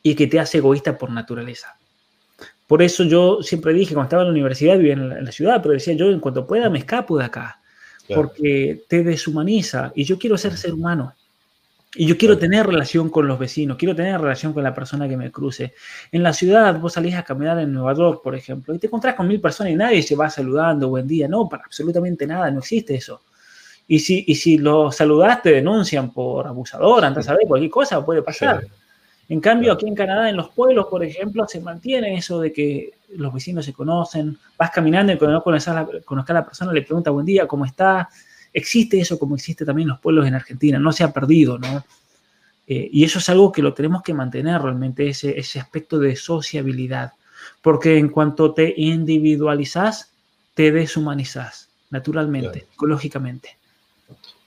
y 0.03 0.15
que 0.15 0.27
te 0.27 0.39
hace 0.39 0.59
egoísta 0.59 0.97
por 0.97 1.11
naturaleza. 1.11 1.75
Por 2.67 2.81
eso 2.81 3.03
yo 3.03 3.43
siempre 3.43 3.73
dije, 3.73 3.93
cuando 3.93 4.05
estaba 4.07 4.21
en 4.21 4.29
la 4.29 4.33
universidad, 4.33 4.77
vivía 4.77 4.93
en 4.93 5.25
la, 5.25 5.31
ciudad, 5.31 5.61
pero 5.61 5.73
decía 5.73 5.93
yo, 5.93 6.09
en 6.09 6.21
cuanto 6.21 6.47
pueda, 6.47 6.69
me 6.69 6.79
escapo 6.79 7.17
de 7.17 7.25
acá, 7.25 7.59
porque 8.15 8.83
te 8.87 9.03
deshumaniza 9.03 9.91
y 9.95 10.05
yo 10.05 10.17
quiero 10.17 10.37
ser 10.37 10.55
ser 10.55 10.73
humano. 10.73 11.13
Y 11.93 12.05
yo 12.05 12.17
quiero 12.17 12.37
tener 12.37 12.65
relación 12.65 13.09
con 13.09 13.27
los 13.27 13.37
vecinos, 13.37 13.75
quiero 13.77 13.93
tener 13.93 14.19
relación 14.19 14.53
con 14.53 14.63
la 14.63 14.73
persona 14.73 15.09
que 15.09 15.17
me 15.17 15.29
cruce. 15.29 15.73
En 16.11 16.23
la 16.23 16.31
ciudad, 16.31 16.79
vos 16.79 16.93
salís 16.93 17.15
a 17.15 17.23
caminar 17.23 17.59
en 17.59 17.73
Nueva 17.73 17.93
York, 17.93 18.21
por 18.23 18.33
ejemplo, 18.33 18.73
y 18.73 18.79
te 18.79 18.87
encontrás 18.87 19.13
con 19.13 19.27
mil 19.27 19.41
personas 19.41 19.73
y 19.73 19.75
nadie 19.75 20.01
se 20.01 20.15
va 20.15 20.29
saludando, 20.29 20.87
buen 20.87 21.05
día. 21.05 21.27
No, 21.27 21.49
para 21.49 21.63
absolutamente 21.63 22.25
nada, 22.25 22.49
no 22.49 22.59
existe 22.59 22.95
eso. 22.95 23.21
Y 23.89 23.99
si, 23.99 24.23
y 24.25 24.35
si 24.35 24.57
lo 24.57 24.89
saludás, 24.89 25.41
te 25.41 25.51
denuncian 25.51 26.13
por 26.13 26.47
abusador, 26.47 27.03
antes 27.03 27.25
de 27.25 27.27
saber 27.27 27.45
cualquier 27.45 27.71
cosa 27.71 28.05
puede 28.05 28.21
pasar. 28.21 28.65
En 29.27 29.41
cambio, 29.41 29.73
aquí 29.73 29.85
en 29.85 29.95
Canadá, 29.95 30.29
en 30.29 30.37
los 30.37 30.49
pueblos, 30.49 30.87
por 30.89 31.03
ejemplo, 31.03 31.45
se 31.45 31.59
mantiene 31.59 32.15
eso 32.15 32.39
de 32.39 32.53
que 32.53 32.93
los 33.15 33.33
vecinos 33.33 33.65
se 33.65 33.73
conocen, 33.73 34.37
vas 34.57 34.71
caminando 34.71 35.11
y 35.11 35.17
cuando 35.17 35.35
no 35.35 35.43
conoces 35.43 35.67
a 35.67 35.73
la, 35.73 35.81
a 35.81 36.33
la 36.33 36.45
persona 36.45 36.71
le 36.71 36.83
pregunta 36.83 37.11
buen 37.11 37.25
día, 37.25 37.45
¿cómo 37.47 37.65
está? 37.65 38.09
Existe 38.53 38.99
eso 38.99 39.17
como 39.17 39.35
existe 39.35 39.65
también 39.65 39.85
en 39.85 39.91
los 39.91 39.99
pueblos 39.99 40.27
en 40.27 40.35
Argentina, 40.35 40.79
no 40.79 40.91
se 40.91 41.03
ha 41.03 41.11
perdido, 41.13 41.57
¿no? 41.57 41.85
Eh, 42.67 42.89
y 42.91 43.03
eso 43.03 43.19
es 43.19 43.29
algo 43.29 43.51
que 43.51 43.61
lo 43.61 43.73
tenemos 43.73 44.03
que 44.03 44.13
mantener 44.13 44.61
realmente, 44.61 45.09
ese, 45.09 45.37
ese 45.37 45.59
aspecto 45.59 45.99
de 45.99 46.15
sociabilidad, 46.15 47.13
porque 47.61 47.97
en 47.97 48.09
cuanto 48.09 48.53
te 48.53 48.73
individualizas, 48.77 50.11
te 50.53 50.71
deshumanizas, 50.71 51.69
naturalmente, 51.89 52.67
ecológicamente. 52.73 53.57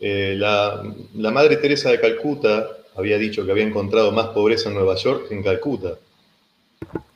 Eh, 0.00 0.34
la, 0.36 0.82
la 1.14 1.30
Madre 1.30 1.56
Teresa 1.56 1.90
de 1.90 2.00
Calcuta 2.00 2.66
había 2.96 3.18
dicho 3.18 3.44
que 3.44 3.50
había 3.50 3.64
encontrado 3.64 4.12
más 4.12 4.28
pobreza 4.28 4.68
en 4.68 4.76
Nueva 4.76 4.96
York 4.96 5.28
que 5.28 5.34
en 5.34 5.42
Calcuta. 5.42 5.94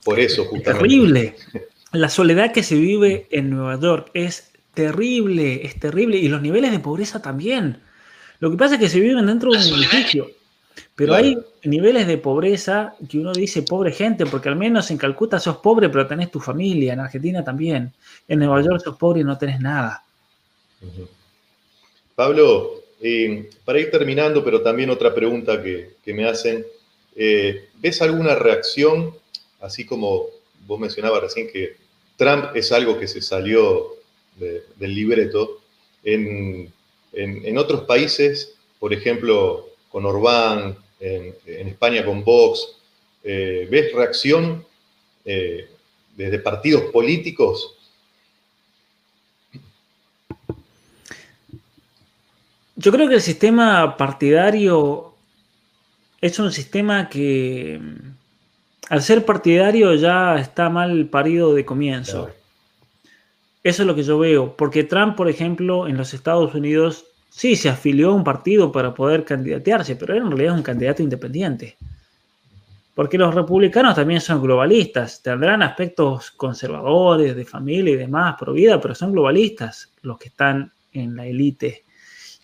Por 0.04 0.18
eso, 0.18 0.44
justamente. 0.44 0.88
Terrible. 0.88 1.36
La 1.92 2.10
soledad 2.10 2.52
que 2.52 2.62
se 2.62 2.74
vive 2.74 3.26
en 3.30 3.48
Nueva 3.48 3.80
York 3.80 4.10
es 4.12 4.47
terrible, 4.78 5.66
es 5.66 5.80
terrible. 5.80 6.18
Y 6.18 6.28
los 6.28 6.40
niveles 6.40 6.70
de 6.70 6.78
pobreza 6.78 7.20
también. 7.20 7.82
Lo 8.38 8.48
que 8.48 8.56
pasa 8.56 8.74
es 8.74 8.80
que 8.80 8.88
se 8.88 9.00
viven 9.00 9.26
dentro 9.26 9.50
de 9.50 9.58
un 9.58 9.64
edificio. 9.64 10.30
Pero 10.94 11.14
hay 11.14 11.36
niveles 11.64 12.06
de 12.06 12.16
pobreza 12.16 12.94
que 13.10 13.18
uno 13.18 13.32
dice 13.32 13.62
pobre 13.62 13.90
gente, 13.90 14.24
porque 14.24 14.48
al 14.48 14.54
menos 14.54 14.92
en 14.92 14.98
Calcuta 14.98 15.40
sos 15.40 15.56
pobre, 15.56 15.88
pero 15.88 16.06
tenés 16.06 16.30
tu 16.30 16.38
familia. 16.38 16.92
En 16.92 17.00
Argentina 17.00 17.42
también. 17.42 17.92
En 18.28 18.38
Nueva 18.38 18.62
York 18.62 18.80
sos 18.84 18.96
pobre 18.96 19.22
y 19.22 19.24
no 19.24 19.36
tenés 19.36 19.58
nada. 19.58 20.04
Pablo, 22.14 22.84
eh, 23.02 23.50
para 23.64 23.80
ir 23.80 23.90
terminando, 23.90 24.44
pero 24.44 24.62
también 24.62 24.90
otra 24.90 25.12
pregunta 25.12 25.60
que, 25.60 25.96
me 26.14 26.28
hacen, 26.28 26.64
eh, 27.16 27.68
¿ves 27.80 28.00
alguna 28.00 28.36
reacción, 28.36 29.12
así 29.60 29.84
como 29.84 30.26
vos 30.68 30.78
mencionabas 30.78 31.22
recién 31.22 31.50
que 31.50 31.74
Trump 32.16 32.54
es 32.54 32.70
algo 32.70 32.96
que 32.96 33.08
se 33.08 33.20
salió 33.20 33.97
del 34.38 34.94
libreto, 34.94 35.60
en, 36.04 36.72
otros 37.58 37.82
países, 37.82 38.54
por 38.78 38.92
ejemplo, 38.92 39.68
con 39.90 40.06
Orbán, 40.06 40.76
en, 41.00 41.34
España 41.68 42.04
con 42.04 42.24
Vox, 42.24 42.76
eh, 43.24 43.66
¿ves 43.70 43.92
reacción 43.92 44.64
desde 46.16 46.38
partidos 46.38 46.84
políticos 46.90 47.78
Yo 52.80 52.92
creo 52.92 53.08
que 53.08 53.16
el 53.16 53.20
sistema 53.20 53.96
partidario 53.96 55.14
es 56.20 56.38
un 56.38 56.52
sistema 56.52 57.08
que 57.08 57.80
al 58.88 59.02
ser 59.02 59.24
partidario 59.24 59.92
ya 59.94 60.38
está 60.38 60.70
mal 60.70 61.06
parido 61.06 61.54
de 61.54 61.64
comienzo. 61.64 62.30
Eso 63.68 63.82
es 63.82 63.86
lo 63.86 63.94
que 63.94 64.02
yo 64.02 64.18
veo, 64.18 64.56
porque 64.56 64.84
Trump, 64.84 65.14
por 65.14 65.28
ejemplo, 65.28 65.86
en 65.86 65.98
los 65.98 66.14
Estados 66.14 66.54
Unidos 66.54 67.04
sí 67.28 67.54
se 67.54 67.68
afilió 67.68 68.12
a 68.12 68.14
un 68.14 68.24
partido 68.24 68.72
para 68.72 68.94
poder 68.94 69.26
candidatearse, 69.26 69.94
pero 69.94 70.14
él 70.14 70.22
en 70.22 70.30
realidad 70.30 70.54
es 70.54 70.56
un 70.56 70.62
candidato 70.62 71.02
independiente. 71.02 71.76
Porque 72.94 73.18
los 73.18 73.34
republicanos 73.34 73.94
también 73.94 74.22
son 74.22 74.40
globalistas, 74.40 75.22
tendrán 75.22 75.62
aspectos 75.62 76.30
conservadores, 76.30 77.36
de 77.36 77.44
familia 77.44 77.92
y 77.92 77.96
demás, 77.96 78.36
pro 78.40 78.54
vida, 78.54 78.80
pero 78.80 78.94
son 78.94 79.12
globalistas 79.12 79.92
los 80.00 80.16
que 80.18 80.28
están 80.28 80.72
en 80.94 81.14
la 81.14 81.26
élite. 81.26 81.84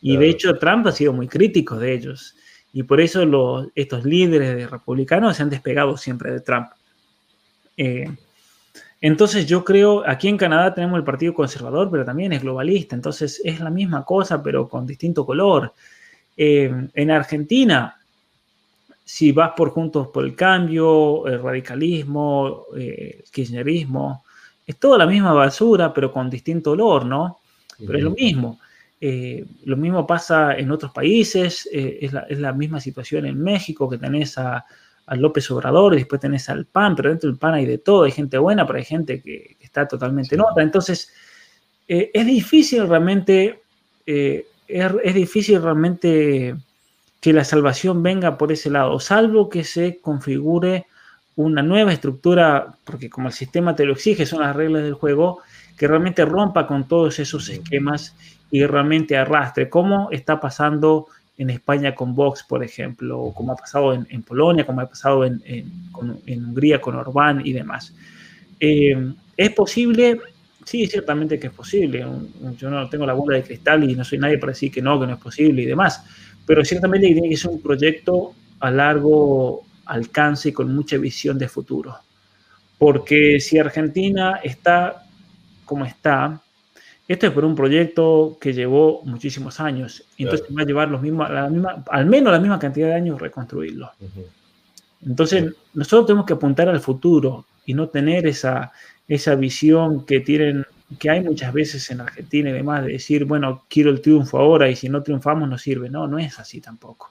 Y 0.03 0.19
de 0.19 0.29
hecho 0.29 0.59
Trump 0.59 0.87
ha 0.89 0.93
sido 0.93 1.15
muy 1.15 1.27
crítico 1.27 1.79
de 1.79 1.95
ellos. 1.95 2.37
Y 2.75 2.83
por 2.83 3.01
eso 3.01 3.25
los, 3.25 3.69
estos 3.75 4.05
líderes 4.05 4.71
republicanos 4.71 5.39
se 5.39 5.43
han 5.43 5.49
despegado 5.49 5.97
siempre 5.97 6.33
de 6.33 6.41
Trump. 6.41 6.67
Eh, 7.79 8.15
entonces 9.07 9.45
yo 9.47 9.63
creo, 9.65 10.03
aquí 10.09 10.29
en 10.29 10.39
Canadá 10.39 10.73
tenemos 10.73 10.97
el 10.97 11.05
Partido 11.05 11.35
Conservador, 11.35 11.91
pero 11.91 12.07
también 12.07 12.33
es 12.33 12.41
globalista. 12.41 12.97
Entonces 12.97 13.39
es 13.45 13.61
la 13.61 13.69
misma 13.69 14.03
cosa, 14.03 14.43
pero 14.43 14.67
con 14.67 14.87
distinto 14.87 15.27
color. 15.27 15.75
Eh, 16.35 16.89
en 16.95 17.11
Argentina, 17.11 18.01
si 19.05 19.31
vas 19.31 19.53
por 19.55 19.73
Juntos 19.73 20.09
por 20.09 20.25
el 20.25 20.35
Cambio, 20.35 21.27
el 21.27 21.43
radicalismo, 21.43 22.65
eh, 22.75 23.21
el 23.23 23.31
kirchnerismo, 23.31 24.25
es 24.67 24.79
toda 24.79 24.97
la 24.97 25.07
misma 25.07 25.35
basura, 25.35 25.93
pero 25.93 26.11
con 26.11 26.31
distinto 26.31 26.71
olor, 26.71 27.05
¿no? 27.05 27.41
Pero 27.79 27.99
es 27.99 28.05
lo 28.05 28.13
mismo. 28.13 28.59
Eh, 28.99 29.45
lo 29.67 29.77
mismo 29.77 30.07
pasa 30.07 30.57
en 30.57 30.71
otros 30.71 30.91
países, 30.93 31.69
eh, 31.71 31.99
es, 32.01 32.41
la, 32.41 32.53
misma 32.55 32.81
situación 32.81 33.27
en 33.27 33.39
México, 33.39 33.87
que 33.87 33.99
tenés 33.99 34.39
a, 34.39 34.65
López 35.09 35.51
Obrador 35.51 35.95
y 35.95 35.99
después 35.99 36.21
tenés 36.21 36.49
al 36.49 36.67
PAN, 36.67 36.97
pero 36.97 37.11
dentro 37.11 37.31
del 37.31 37.39
PAN 37.39 37.55
hay 37.55 37.67
de 37.67 37.79
todo, 37.79 38.05
hay 38.05 38.13
gente 38.13 38.39
buena, 38.39 38.67
pero 38.67 38.79
hay 38.79 38.85
gente 38.85 39.21
que, 39.21 39.57
está 39.61 39.87
totalmente 39.87 40.35
en 40.35 40.43
otra. 40.43 40.63
Entonces, 40.63 41.13
eh, 41.89 42.11
es 42.15 42.27
difícil 42.27 42.87
realmente, 42.89 43.63
es, 44.07 44.45
es, 44.69 45.15
difícil 45.15 45.61
realmente 45.61 46.55
que 47.21 47.33
la 47.33 47.45
salvación 47.45 48.03
venga 48.03 48.39
por 48.39 48.53
ese 48.53 48.71
lado, 48.71 49.01
salvo 49.01 49.49
que 49.49 49.65
se 49.65 49.99
configure 50.01 50.87
una 51.37 51.63
nueva 51.63 51.93
estructura, 51.93 52.77
porque 52.85 53.11
como 53.11 53.29
el 53.29 53.35
sistema 53.35 53.75
te 53.75 53.85
lo 53.85 53.95
exige, 53.95 54.27
son 54.27 54.41
las 54.41 54.55
reglas 54.55 54.83
del 54.83 54.95
juego, 54.95 55.41
que 55.77 55.89
realmente 55.89 56.25
rompa 56.25 56.67
con 56.67 56.87
todos 56.87 57.19
esos 57.19 57.49
esquemas 57.49 58.15
y 58.51 58.65
realmente 58.65 59.17
arrastre, 59.17 59.69
como 59.69 60.11
está 60.11 60.41
pasando 60.41 61.09
en 61.37 61.51
España 61.51 61.95
con 61.95 62.15
Vox, 62.15 62.45
por 62.45 62.63
ejemplo, 62.63 63.21
o 63.21 63.35
como 63.35 63.53
ha 63.53 63.57
pasado 63.57 63.93
en, 63.93 64.23
Polonia, 64.23 64.65
como 64.65 64.81
ha 64.81 64.89
pasado 64.89 65.25
en, 65.25 65.43
Hungría 66.27 66.81
con 66.81 66.95
Orbán 66.95 67.43
y 67.45 67.53
demás. 67.53 67.93
Eh, 68.61 69.13
¿Es 69.37 69.51
posible? 69.51 70.21
Sí, 70.65 70.87
ciertamente 70.87 71.39
que 71.39 71.49
es 71.49 71.53
posible. 71.53 72.07
Yo 72.57 72.71
no 72.71 72.89
tengo 72.89 73.05
la 73.05 73.13
bola 73.13 73.37
de 73.37 73.43
cristal 73.43 73.89
y 73.89 73.95
no 73.95 74.05
soy 74.05 74.19
nadie 74.19 74.39
para 74.39 74.53
decir 74.53 74.71
que 74.71 74.81
no, 74.81 74.99
que 74.99 75.07
no 75.07 75.15
es 75.15 75.21
posible 75.21 75.63
y 75.63 75.67
demás. 75.67 76.05
Pero 76.47 76.65
ciertamente 76.65 77.07
tiene 77.09 77.29
que 77.29 77.37
ser 77.37 77.51
un 77.51 77.61
proyecto 77.61 78.35
a 78.61 78.71
largo 78.71 79.63
alcance 79.87 80.51
y 80.51 80.53
con 80.53 80.75
mucha 80.75 80.97
visión 80.97 81.39
de 81.39 81.49
futuro. 81.49 81.97
Porque 82.79 83.41
si 83.41 83.59
Argentina 83.59 84.41
está 84.43 85.05
como 85.65 85.85
está, 85.85 86.41
esto 87.07 87.27
es 87.27 87.33
por 87.33 87.45
un 87.45 87.55
proyecto 87.55 88.39
que 88.41 88.53
llevó 88.53 89.03
muchísimos 89.05 89.61
años. 89.61 90.05
Entonces 90.17 90.47
va 90.57 90.63
a 90.63 90.65
llevar 90.65 90.89
los 90.89 91.03
mismos, 91.03 91.31
la 91.31 91.49
misma, 91.51 91.85
al 91.91 92.07
menos 92.07 92.33
la 92.33 92.41
misma 92.41 92.59
cantidad 92.59 92.89
de 92.89 92.95
años 92.95 93.21
reconstruirlo. 93.21 93.91
Entonces 95.05 95.55
nosotros 95.75 96.07
tenemos 96.07 96.27
que 96.27 96.33
apuntar 96.33 96.69
al 96.69 96.81
futuro 96.81 97.45
y 97.67 97.75
no 97.75 97.89
tener 97.89 98.27
esa, 98.27 98.73
esa 99.07 99.35
visión 99.35 100.07
que 100.07 100.21
tienen 100.21 100.65
que 100.99 101.11
hay 101.11 101.23
muchas 101.23 101.53
veces 101.53 101.91
en 101.91 102.01
Argentina 102.01 102.51
y 102.51 102.53
demás 102.53 102.85
de 102.85 102.93
decir, 102.93 103.25
bueno, 103.25 103.65
quiero 103.69 103.91
el 103.91 104.01
triunfo 104.01 104.39
ahora 104.39 104.69
y 104.69 104.77
si 104.77 104.89
no 104.89 105.03
triunfamos 105.03 105.49
no 105.49 105.59
sirve. 105.59 105.91
No, 105.91 106.07
no 106.07 106.19
es 106.19 106.39
así 106.39 106.61
tampoco. 106.61 107.11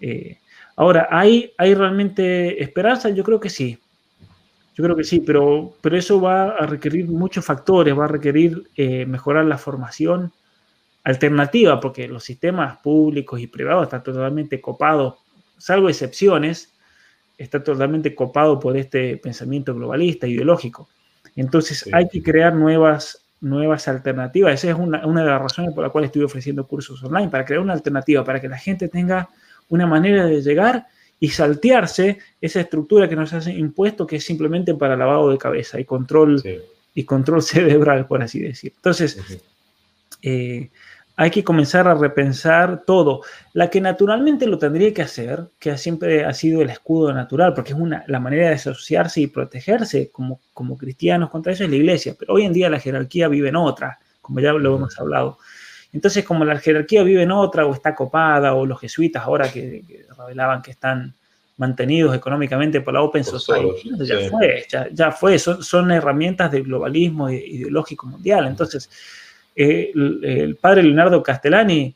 Eh, 0.00 0.38
ahora, 0.76 1.08
¿hay, 1.10 1.52
¿hay 1.56 1.74
realmente 1.74 2.62
esperanza? 2.62 3.08
Yo 3.10 3.24
creo 3.24 3.40
que 3.40 3.50
sí. 3.50 3.78
Yo 4.80 4.84
creo 4.84 4.96
que 4.96 5.04
sí, 5.04 5.20
pero, 5.20 5.74
pero 5.82 5.98
eso 5.98 6.22
va 6.22 6.52
a 6.52 6.64
requerir 6.64 7.06
muchos 7.06 7.44
factores, 7.44 7.96
va 7.98 8.06
a 8.06 8.08
requerir 8.08 8.70
eh, 8.74 9.04
mejorar 9.04 9.44
la 9.44 9.58
formación 9.58 10.32
alternativa, 11.04 11.78
porque 11.80 12.08
los 12.08 12.24
sistemas 12.24 12.78
públicos 12.78 13.38
y 13.40 13.46
privados 13.46 13.82
están 13.82 14.02
totalmente 14.02 14.58
copados, 14.58 15.16
salvo 15.58 15.90
excepciones, 15.90 16.72
está 17.36 17.62
totalmente 17.62 18.14
copado 18.14 18.58
por 18.58 18.74
este 18.78 19.18
pensamiento 19.18 19.74
globalista, 19.74 20.26
ideológico. 20.26 20.88
Entonces 21.36 21.86
hay 21.92 22.08
que 22.08 22.22
crear 22.22 22.54
nuevas, 22.54 23.26
nuevas 23.42 23.86
alternativas. 23.86 24.54
Esa 24.54 24.70
es 24.70 24.76
una, 24.78 25.06
una, 25.06 25.22
de 25.22 25.28
las 25.28 25.42
razones 25.42 25.74
por 25.74 25.84
la 25.84 25.90
cual 25.90 26.04
estoy 26.04 26.22
ofreciendo 26.22 26.66
cursos 26.66 27.04
online, 27.04 27.28
para 27.28 27.44
crear 27.44 27.60
una 27.60 27.74
alternativa, 27.74 28.24
para 28.24 28.40
que 28.40 28.48
la 28.48 28.56
gente 28.56 28.88
tenga 28.88 29.28
una 29.68 29.86
manera 29.86 30.24
de 30.24 30.40
llegar 30.40 30.86
y 31.20 31.28
saltearse 31.28 32.18
esa 32.40 32.60
estructura 32.60 33.08
que 33.08 33.14
nos 33.14 33.32
hace 33.34 33.52
impuesto, 33.52 34.06
que 34.06 34.16
es 34.16 34.24
simplemente 34.24 34.74
para 34.74 34.96
lavado 34.96 35.30
de 35.30 35.38
cabeza 35.38 35.78
y 35.78 35.84
control, 35.84 36.42
y 36.94 37.04
control 37.04 37.42
cerebral, 37.42 38.06
por 38.06 38.22
así 38.22 38.40
decir. 38.40 38.72
Entonces, 38.74 39.18
eh, 40.22 40.70
hay 41.16 41.30
que 41.30 41.44
comenzar 41.44 41.86
a 41.86 41.94
repensar 41.94 42.84
todo. 42.86 43.20
La 43.52 43.68
que 43.68 43.82
naturalmente 43.82 44.46
lo 44.46 44.58
tendría 44.58 44.94
que 44.94 45.02
hacer, 45.02 45.48
que 45.58 45.76
siempre 45.76 46.24
ha 46.24 46.32
sido 46.32 46.62
el 46.62 46.70
escudo 46.70 47.12
natural, 47.12 47.52
porque 47.52 47.72
es 47.72 47.78
una, 47.78 48.02
la 48.06 48.20
manera 48.20 48.48
de 48.48 48.54
asociarse 48.54 49.20
y 49.20 49.26
protegerse 49.26 50.10
como, 50.10 50.40
como 50.54 50.78
cristianos 50.78 51.28
contra 51.28 51.52
eso 51.52 51.64
es 51.64 51.70
la 51.70 51.76
iglesia, 51.76 52.16
pero 52.18 52.32
hoy 52.32 52.46
en 52.46 52.54
día 52.54 52.70
la 52.70 52.80
jerarquía 52.80 53.28
vive 53.28 53.50
en 53.50 53.56
otra, 53.56 53.98
como 54.22 54.40
ya 54.40 54.54
lo 54.54 54.76
hemos 54.76 54.98
hablado. 54.98 55.36
Entonces, 55.92 56.24
como 56.24 56.44
la 56.44 56.58
jerarquía 56.58 57.02
vive 57.02 57.22
en 57.22 57.32
otra 57.32 57.66
o 57.66 57.72
está 57.72 57.94
copada, 57.94 58.54
o 58.54 58.64
los 58.64 58.80
jesuitas 58.80 59.24
ahora 59.24 59.50
que, 59.50 59.82
revelaban 60.16 60.62
que 60.62 60.70
están 60.70 61.14
mantenidos 61.56 62.14
económicamente 62.16 62.80
por 62.80 62.94
la 62.94 63.02
Open 63.02 63.24
Society, 63.24 63.90
ya 63.98 64.30
fue, 64.30 64.66
ya, 64.92 65.12
fue, 65.12 65.38
son, 65.38 65.62
son 65.62 65.90
herramientas 65.90 66.50
del 66.50 66.62
globalismo 66.62 67.28
ideológico 67.28 68.06
mundial. 68.06 68.46
Entonces, 68.46 68.88
eh, 69.54 69.90
el, 69.94 70.56
padre 70.56 70.82
Leonardo 70.82 71.22
Castellani 71.22 71.94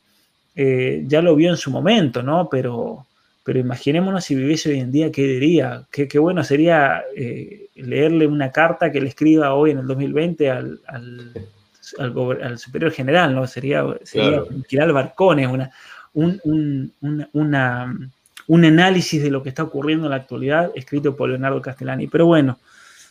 eh, 0.54 1.02
ya 1.06 1.22
lo 1.22 1.34
vio 1.34 1.50
en 1.50 1.56
su 1.56 1.70
momento, 1.70 2.22
¿no? 2.22 2.48
Pero, 2.50 3.06
pero 3.42 3.58
imaginémonos 3.58 4.24
si 4.24 4.34
viviese 4.34 4.70
hoy 4.70 4.80
en 4.80 4.92
día, 4.92 5.10
¿qué 5.10 5.22
diría? 5.22 5.84
Qué, 5.90 6.08
qué 6.08 6.18
bueno 6.18 6.44
sería 6.44 7.02
eh, 7.16 7.68
leerle 7.76 8.26
una 8.26 8.50
carta 8.50 8.92
que 8.92 9.00
le 9.00 9.08
escriba 9.08 9.54
hoy 9.54 9.70
en 9.70 9.78
el 9.78 9.86
2020 9.86 10.50
al, 10.50 10.80
al, 10.86 11.32
al, 11.98 12.58
superior 12.58 12.92
general, 12.92 13.34
¿no? 13.34 13.46
Sería, 13.46 13.84
sería 14.02 14.42
claro. 14.68 14.94
Barcones, 14.94 15.48
una, 15.48 15.70
un, 16.14 16.40
un, 16.44 17.28
una, 17.32 18.10
un 18.46 18.64
análisis 18.64 19.22
de 19.22 19.30
lo 19.30 19.42
que 19.42 19.48
está 19.50 19.62
ocurriendo 19.62 20.06
en 20.06 20.10
la 20.10 20.16
actualidad 20.16 20.70
escrito 20.74 21.16
por 21.16 21.28
Leonardo 21.28 21.60
Castellani. 21.62 22.06
Pero 22.06 22.26
bueno, 22.26 22.58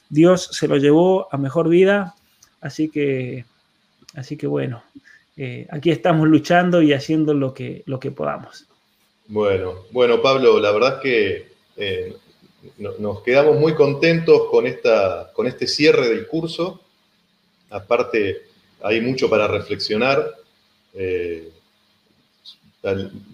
Dios 0.09 0.49
se 0.51 0.67
lo 0.67 0.77
llevó 0.77 1.27
a 1.31 1.37
mejor 1.37 1.69
vida, 1.69 2.15
así 2.61 2.89
que 2.89 3.45
Así 4.15 4.37
que 4.37 4.47
bueno, 4.47 4.83
eh, 5.37 5.67
aquí 5.71 5.91
estamos 5.91 6.27
luchando 6.27 6.81
y 6.81 6.93
haciendo 6.93 7.33
lo 7.33 7.53
que, 7.53 7.83
lo 7.85 7.99
que 7.99 8.11
podamos. 8.11 8.65
Bueno, 9.27 9.85
bueno, 9.91 10.21
Pablo, 10.21 10.59
la 10.59 10.71
verdad 10.71 10.95
es 10.97 11.01
que 11.01 11.47
eh, 11.77 12.15
nos 12.99 13.21
quedamos 13.23 13.57
muy 13.57 13.73
contentos 13.73 14.49
con, 14.51 14.67
esta, 14.67 15.31
con 15.33 15.47
este 15.47 15.67
cierre 15.67 16.09
del 16.09 16.27
curso. 16.27 16.81
Aparte, 17.71 18.43
hay 18.83 19.01
mucho 19.01 19.29
para 19.29 19.47
reflexionar. 19.47 20.35
Eh, 20.93 21.49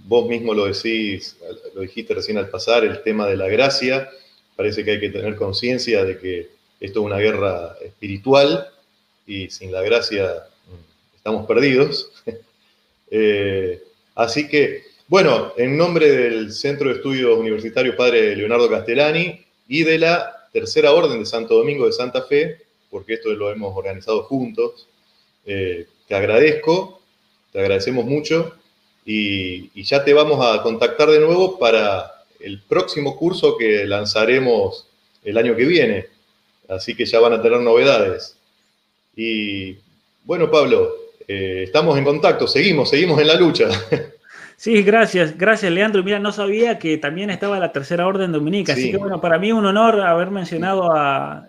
vos 0.06 0.28
mismo 0.30 0.54
lo 0.54 0.66
decís, 0.66 1.38
lo 1.74 1.82
dijiste 1.82 2.14
recién 2.14 2.38
al 2.38 2.50
pasar, 2.50 2.84
el 2.86 3.02
tema 3.02 3.28
de 3.28 3.36
la 3.36 3.48
gracia. 3.48 4.10
Parece 4.56 4.86
que 4.86 4.92
hay 4.92 5.00
que 5.00 5.10
tener 5.10 5.36
conciencia 5.36 6.06
de 6.06 6.18
que 6.20 6.50
esto 6.80 7.00
es 7.00 7.06
una 7.06 7.18
guerra 7.18 7.76
espiritual 7.82 8.70
y 9.26 9.50
sin 9.50 9.72
la 9.72 9.82
gracia 9.82 10.46
estamos 11.16 11.46
perdidos. 11.46 12.12
Eh, 13.12 13.82
así 14.14 14.48
que, 14.48 14.84
bueno, 15.08 15.54
en 15.58 15.76
nombre 15.76 16.12
del 16.12 16.54
Centro 16.54 16.90
de 16.90 16.98
Estudios 16.98 17.40
Universitarios 17.40 17.96
Padre 17.96 18.36
Leonardo 18.36 18.70
Castellani 18.70 19.44
y 19.68 19.84
de 19.84 19.98
la 19.98 20.48
Tercera 20.54 20.92
Orden 20.92 21.18
de 21.22 21.26
Santo 21.26 21.56
Domingo 21.56 21.88
de 21.88 21.94
Santa 21.94 22.22
Fe, 22.22 22.62
porque 22.92 23.16
esto 23.16 23.30
lo 23.30 23.52
hemos 23.52 23.76
organizado 23.76 24.26
juntos, 24.26 24.89
eh, 25.50 25.88
te 26.08 26.16
agradezco, 26.16 27.02
te 27.52 27.60
agradecemos 27.60 28.06
mucho 28.06 28.54
y, 29.06 29.72
y 29.74 29.84
ya 29.84 30.04
te 30.04 30.14
vamos 30.14 30.46
a 30.46 30.62
contactar 30.62 31.10
de 31.10 31.20
nuevo 31.20 31.58
para 31.58 32.12
el 32.40 32.62
próximo 32.62 33.18
curso 33.18 33.58
que 33.58 33.86
lanzaremos 33.86 34.88
el 35.24 35.38
año 35.38 35.56
que 35.56 35.66
viene. 35.66 36.06
Así 36.68 36.96
que 36.96 37.06
ya 37.06 37.20
van 37.20 37.34
a 37.34 37.42
tener 37.42 37.60
novedades. 37.62 38.38
Y 39.16 39.78
bueno, 40.24 40.52
Pablo, 40.52 40.92
eh, 41.28 41.64
estamos 41.66 41.98
en 41.98 42.04
contacto, 42.04 42.48
seguimos, 42.48 42.90
seguimos 42.90 43.20
en 43.20 43.28
la 43.28 43.36
lucha. 43.36 43.70
Sí, 44.60 44.84
gracias, 44.84 45.38
gracias 45.38 45.72
Leandro. 45.72 46.04
Mira, 46.04 46.20
no 46.20 46.34
sabía 46.34 46.80
que 46.80 46.98
también 46.98 47.30
estaba 47.30 47.60
la 47.60 47.72
tercera 47.72 48.06
orden 48.06 48.34
dominica, 48.34 48.74
así 48.74 48.92
que 48.92 48.98
bueno, 48.98 49.22
para 49.22 49.40
mí 49.40 49.48
es 49.48 49.54
un 49.54 49.66
honor 49.66 50.02
haber 50.02 50.32
mencionado 50.32 50.92
a, 50.92 51.48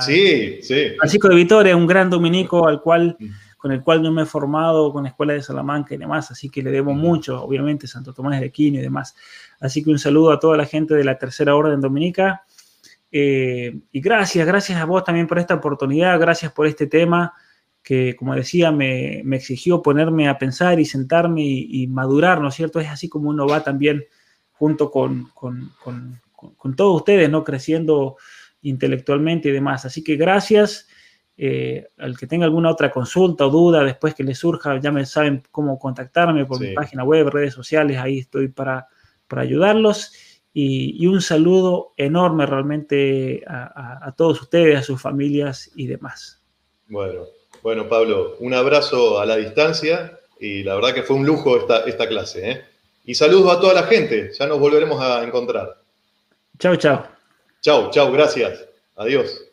sí, 0.00 0.62
sí. 0.62 0.90
Francisco 0.96 1.28
de 1.28 1.34
Vitoria, 1.34 1.76
un 1.76 1.86
gran 1.86 2.10
dominico 2.10 2.66
al 2.66 2.80
cual, 2.80 3.16
con 3.56 3.72
el 3.72 3.82
cual 3.82 4.02
yo 4.02 4.12
me 4.12 4.22
he 4.22 4.26
formado 4.26 4.92
con 4.92 5.02
la 5.04 5.10
Escuela 5.10 5.32
de 5.32 5.42
Salamanca 5.42 5.94
y 5.94 5.98
demás, 5.98 6.30
así 6.30 6.48
que 6.48 6.62
le 6.62 6.70
debo 6.70 6.94
mucho, 6.94 7.42
obviamente, 7.42 7.86
Santo 7.86 8.12
Tomás 8.12 8.40
de 8.40 8.46
Aquino 8.46 8.78
y 8.78 8.82
demás. 8.82 9.14
Así 9.60 9.82
que 9.82 9.90
un 9.90 9.98
saludo 9.98 10.32
a 10.32 10.38
toda 10.38 10.56
la 10.56 10.66
gente 10.66 10.94
de 10.94 11.04
la 11.04 11.18
tercera 11.18 11.54
orden 11.54 11.80
dominica. 11.80 12.44
Eh, 13.10 13.78
y 13.90 14.00
gracias, 14.00 14.46
gracias 14.46 14.78
a 14.80 14.84
vos 14.84 15.02
también 15.02 15.26
por 15.26 15.38
esta 15.38 15.54
oportunidad, 15.54 16.20
gracias 16.20 16.52
por 16.52 16.66
este 16.66 16.86
tema 16.86 17.32
que, 17.82 18.16
como 18.16 18.34
decía, 18.34 18.70
me, 18.70 19.20
exigió 19.34 19.80
ponerme 19.80 20.28
a 20.28 20.36
pensar 20.36 20.78
y 20.78 20.84
sentarme 20.84 21.42
y, 21.42 21.86
madurar, 21.86 22.38
¿no 22.40 22.48
es 22.48 22.54
cierto? 22.54 22.80
Es 22.80 22.88
así 22.88 23.08
como 23.08 23.30
uno 23.30 23.46
va 23.46 23.64
también 23.64 24.04
junto 24.52 24.90
con, 24.90 25.30
con, 25.32 26.76
todos 26.76 26.96
ustedes, 26.96 27.30
¿no? 27.30 27.44
Creciendo 27.44 28.16
intelectualmente 28.62 29.48
y 29.48 29.52
demás. 29.52 29.84
Así 29.84 30.02
que 30.02 30.16
gracias. 30.16 30.88
Eh, 31.40 31.86
al 31.98 32.18
que 32.18 32.26
tenga 32.26 32.46
alguna 32.46 32.68
otra 32.68 32.90
consulta 32.90 33.46
o 33.46 33.50
duda 33.50 33.84
después 33.84 34.12
que 34.12 34.24
les 34.24 34.38
surja, 34.38 34.80
ya 34.80 34.90
me 34.90 35.06
saben 35.06 35.44
cómo 35.52 35.78
contactarme 35.78 36.44
por 36.46 36.60
mi 36.60 36.72
página 36.72 37.04
web, 37.04 37.28
redes 37.28 37.54
sociales, 37.54 37.96
ahí 37.96 38.18
estoy 38.18 38.48
para, 38.48 38.88
para 39.28 39.42
ayudarlos. 39.42 40.12
Y, 40.52 41.06
un 41.06 41.20
saludo 41.20 41.92
enorme 41.96 42.44
realmente 42.44 43.44
a, 43.46 44.08
a 44.08 44.12
todos 44.12 44.42
ustedes, 44.42 44.76
a 44.76 44.82
sus 44.82 45.00
familias 45.00 45.70
y 45.76 45.86
demás. 45.86 46.42
Bueno, 46.88 47.26
bueno, 47.62 47.88
Pablo, 47.88 48.36
un 48.40 48.54
abrazo 48.54 49.20
a 49.20 49.26
la 49.26 49.36
distancia 49.36 50.18
y 50.40 50.62
la 50.62 50.74
verdad 50.74 50.94
que 50.94 51.02
fue 51.02 51.16
un 51.16 51.26
lujo 51.26 51.56
esta, 51.58 51.80
esta 51.84 52.06
clase. 52.06 52.50
¿eh? 52.50 52.64
Y 53.04 53.14
saludos 53.14 53.56
a 53.56 53.60
toda 53.60 53.74
la 53.74 53.82
gente, 53.84 54.30
ya 54.38 54.46
nos 54.46 54.58
volveremos 54.58 55.00
a 55.00 55.22
encontrar. 55.24 55.80
Chao, 56.58 56.76
chao. 56.76 57.17
Chao, 57.62 57.90
chao, 57.90 58.10
gracias. 58.12 58.68
Adiós. 58.96 59.47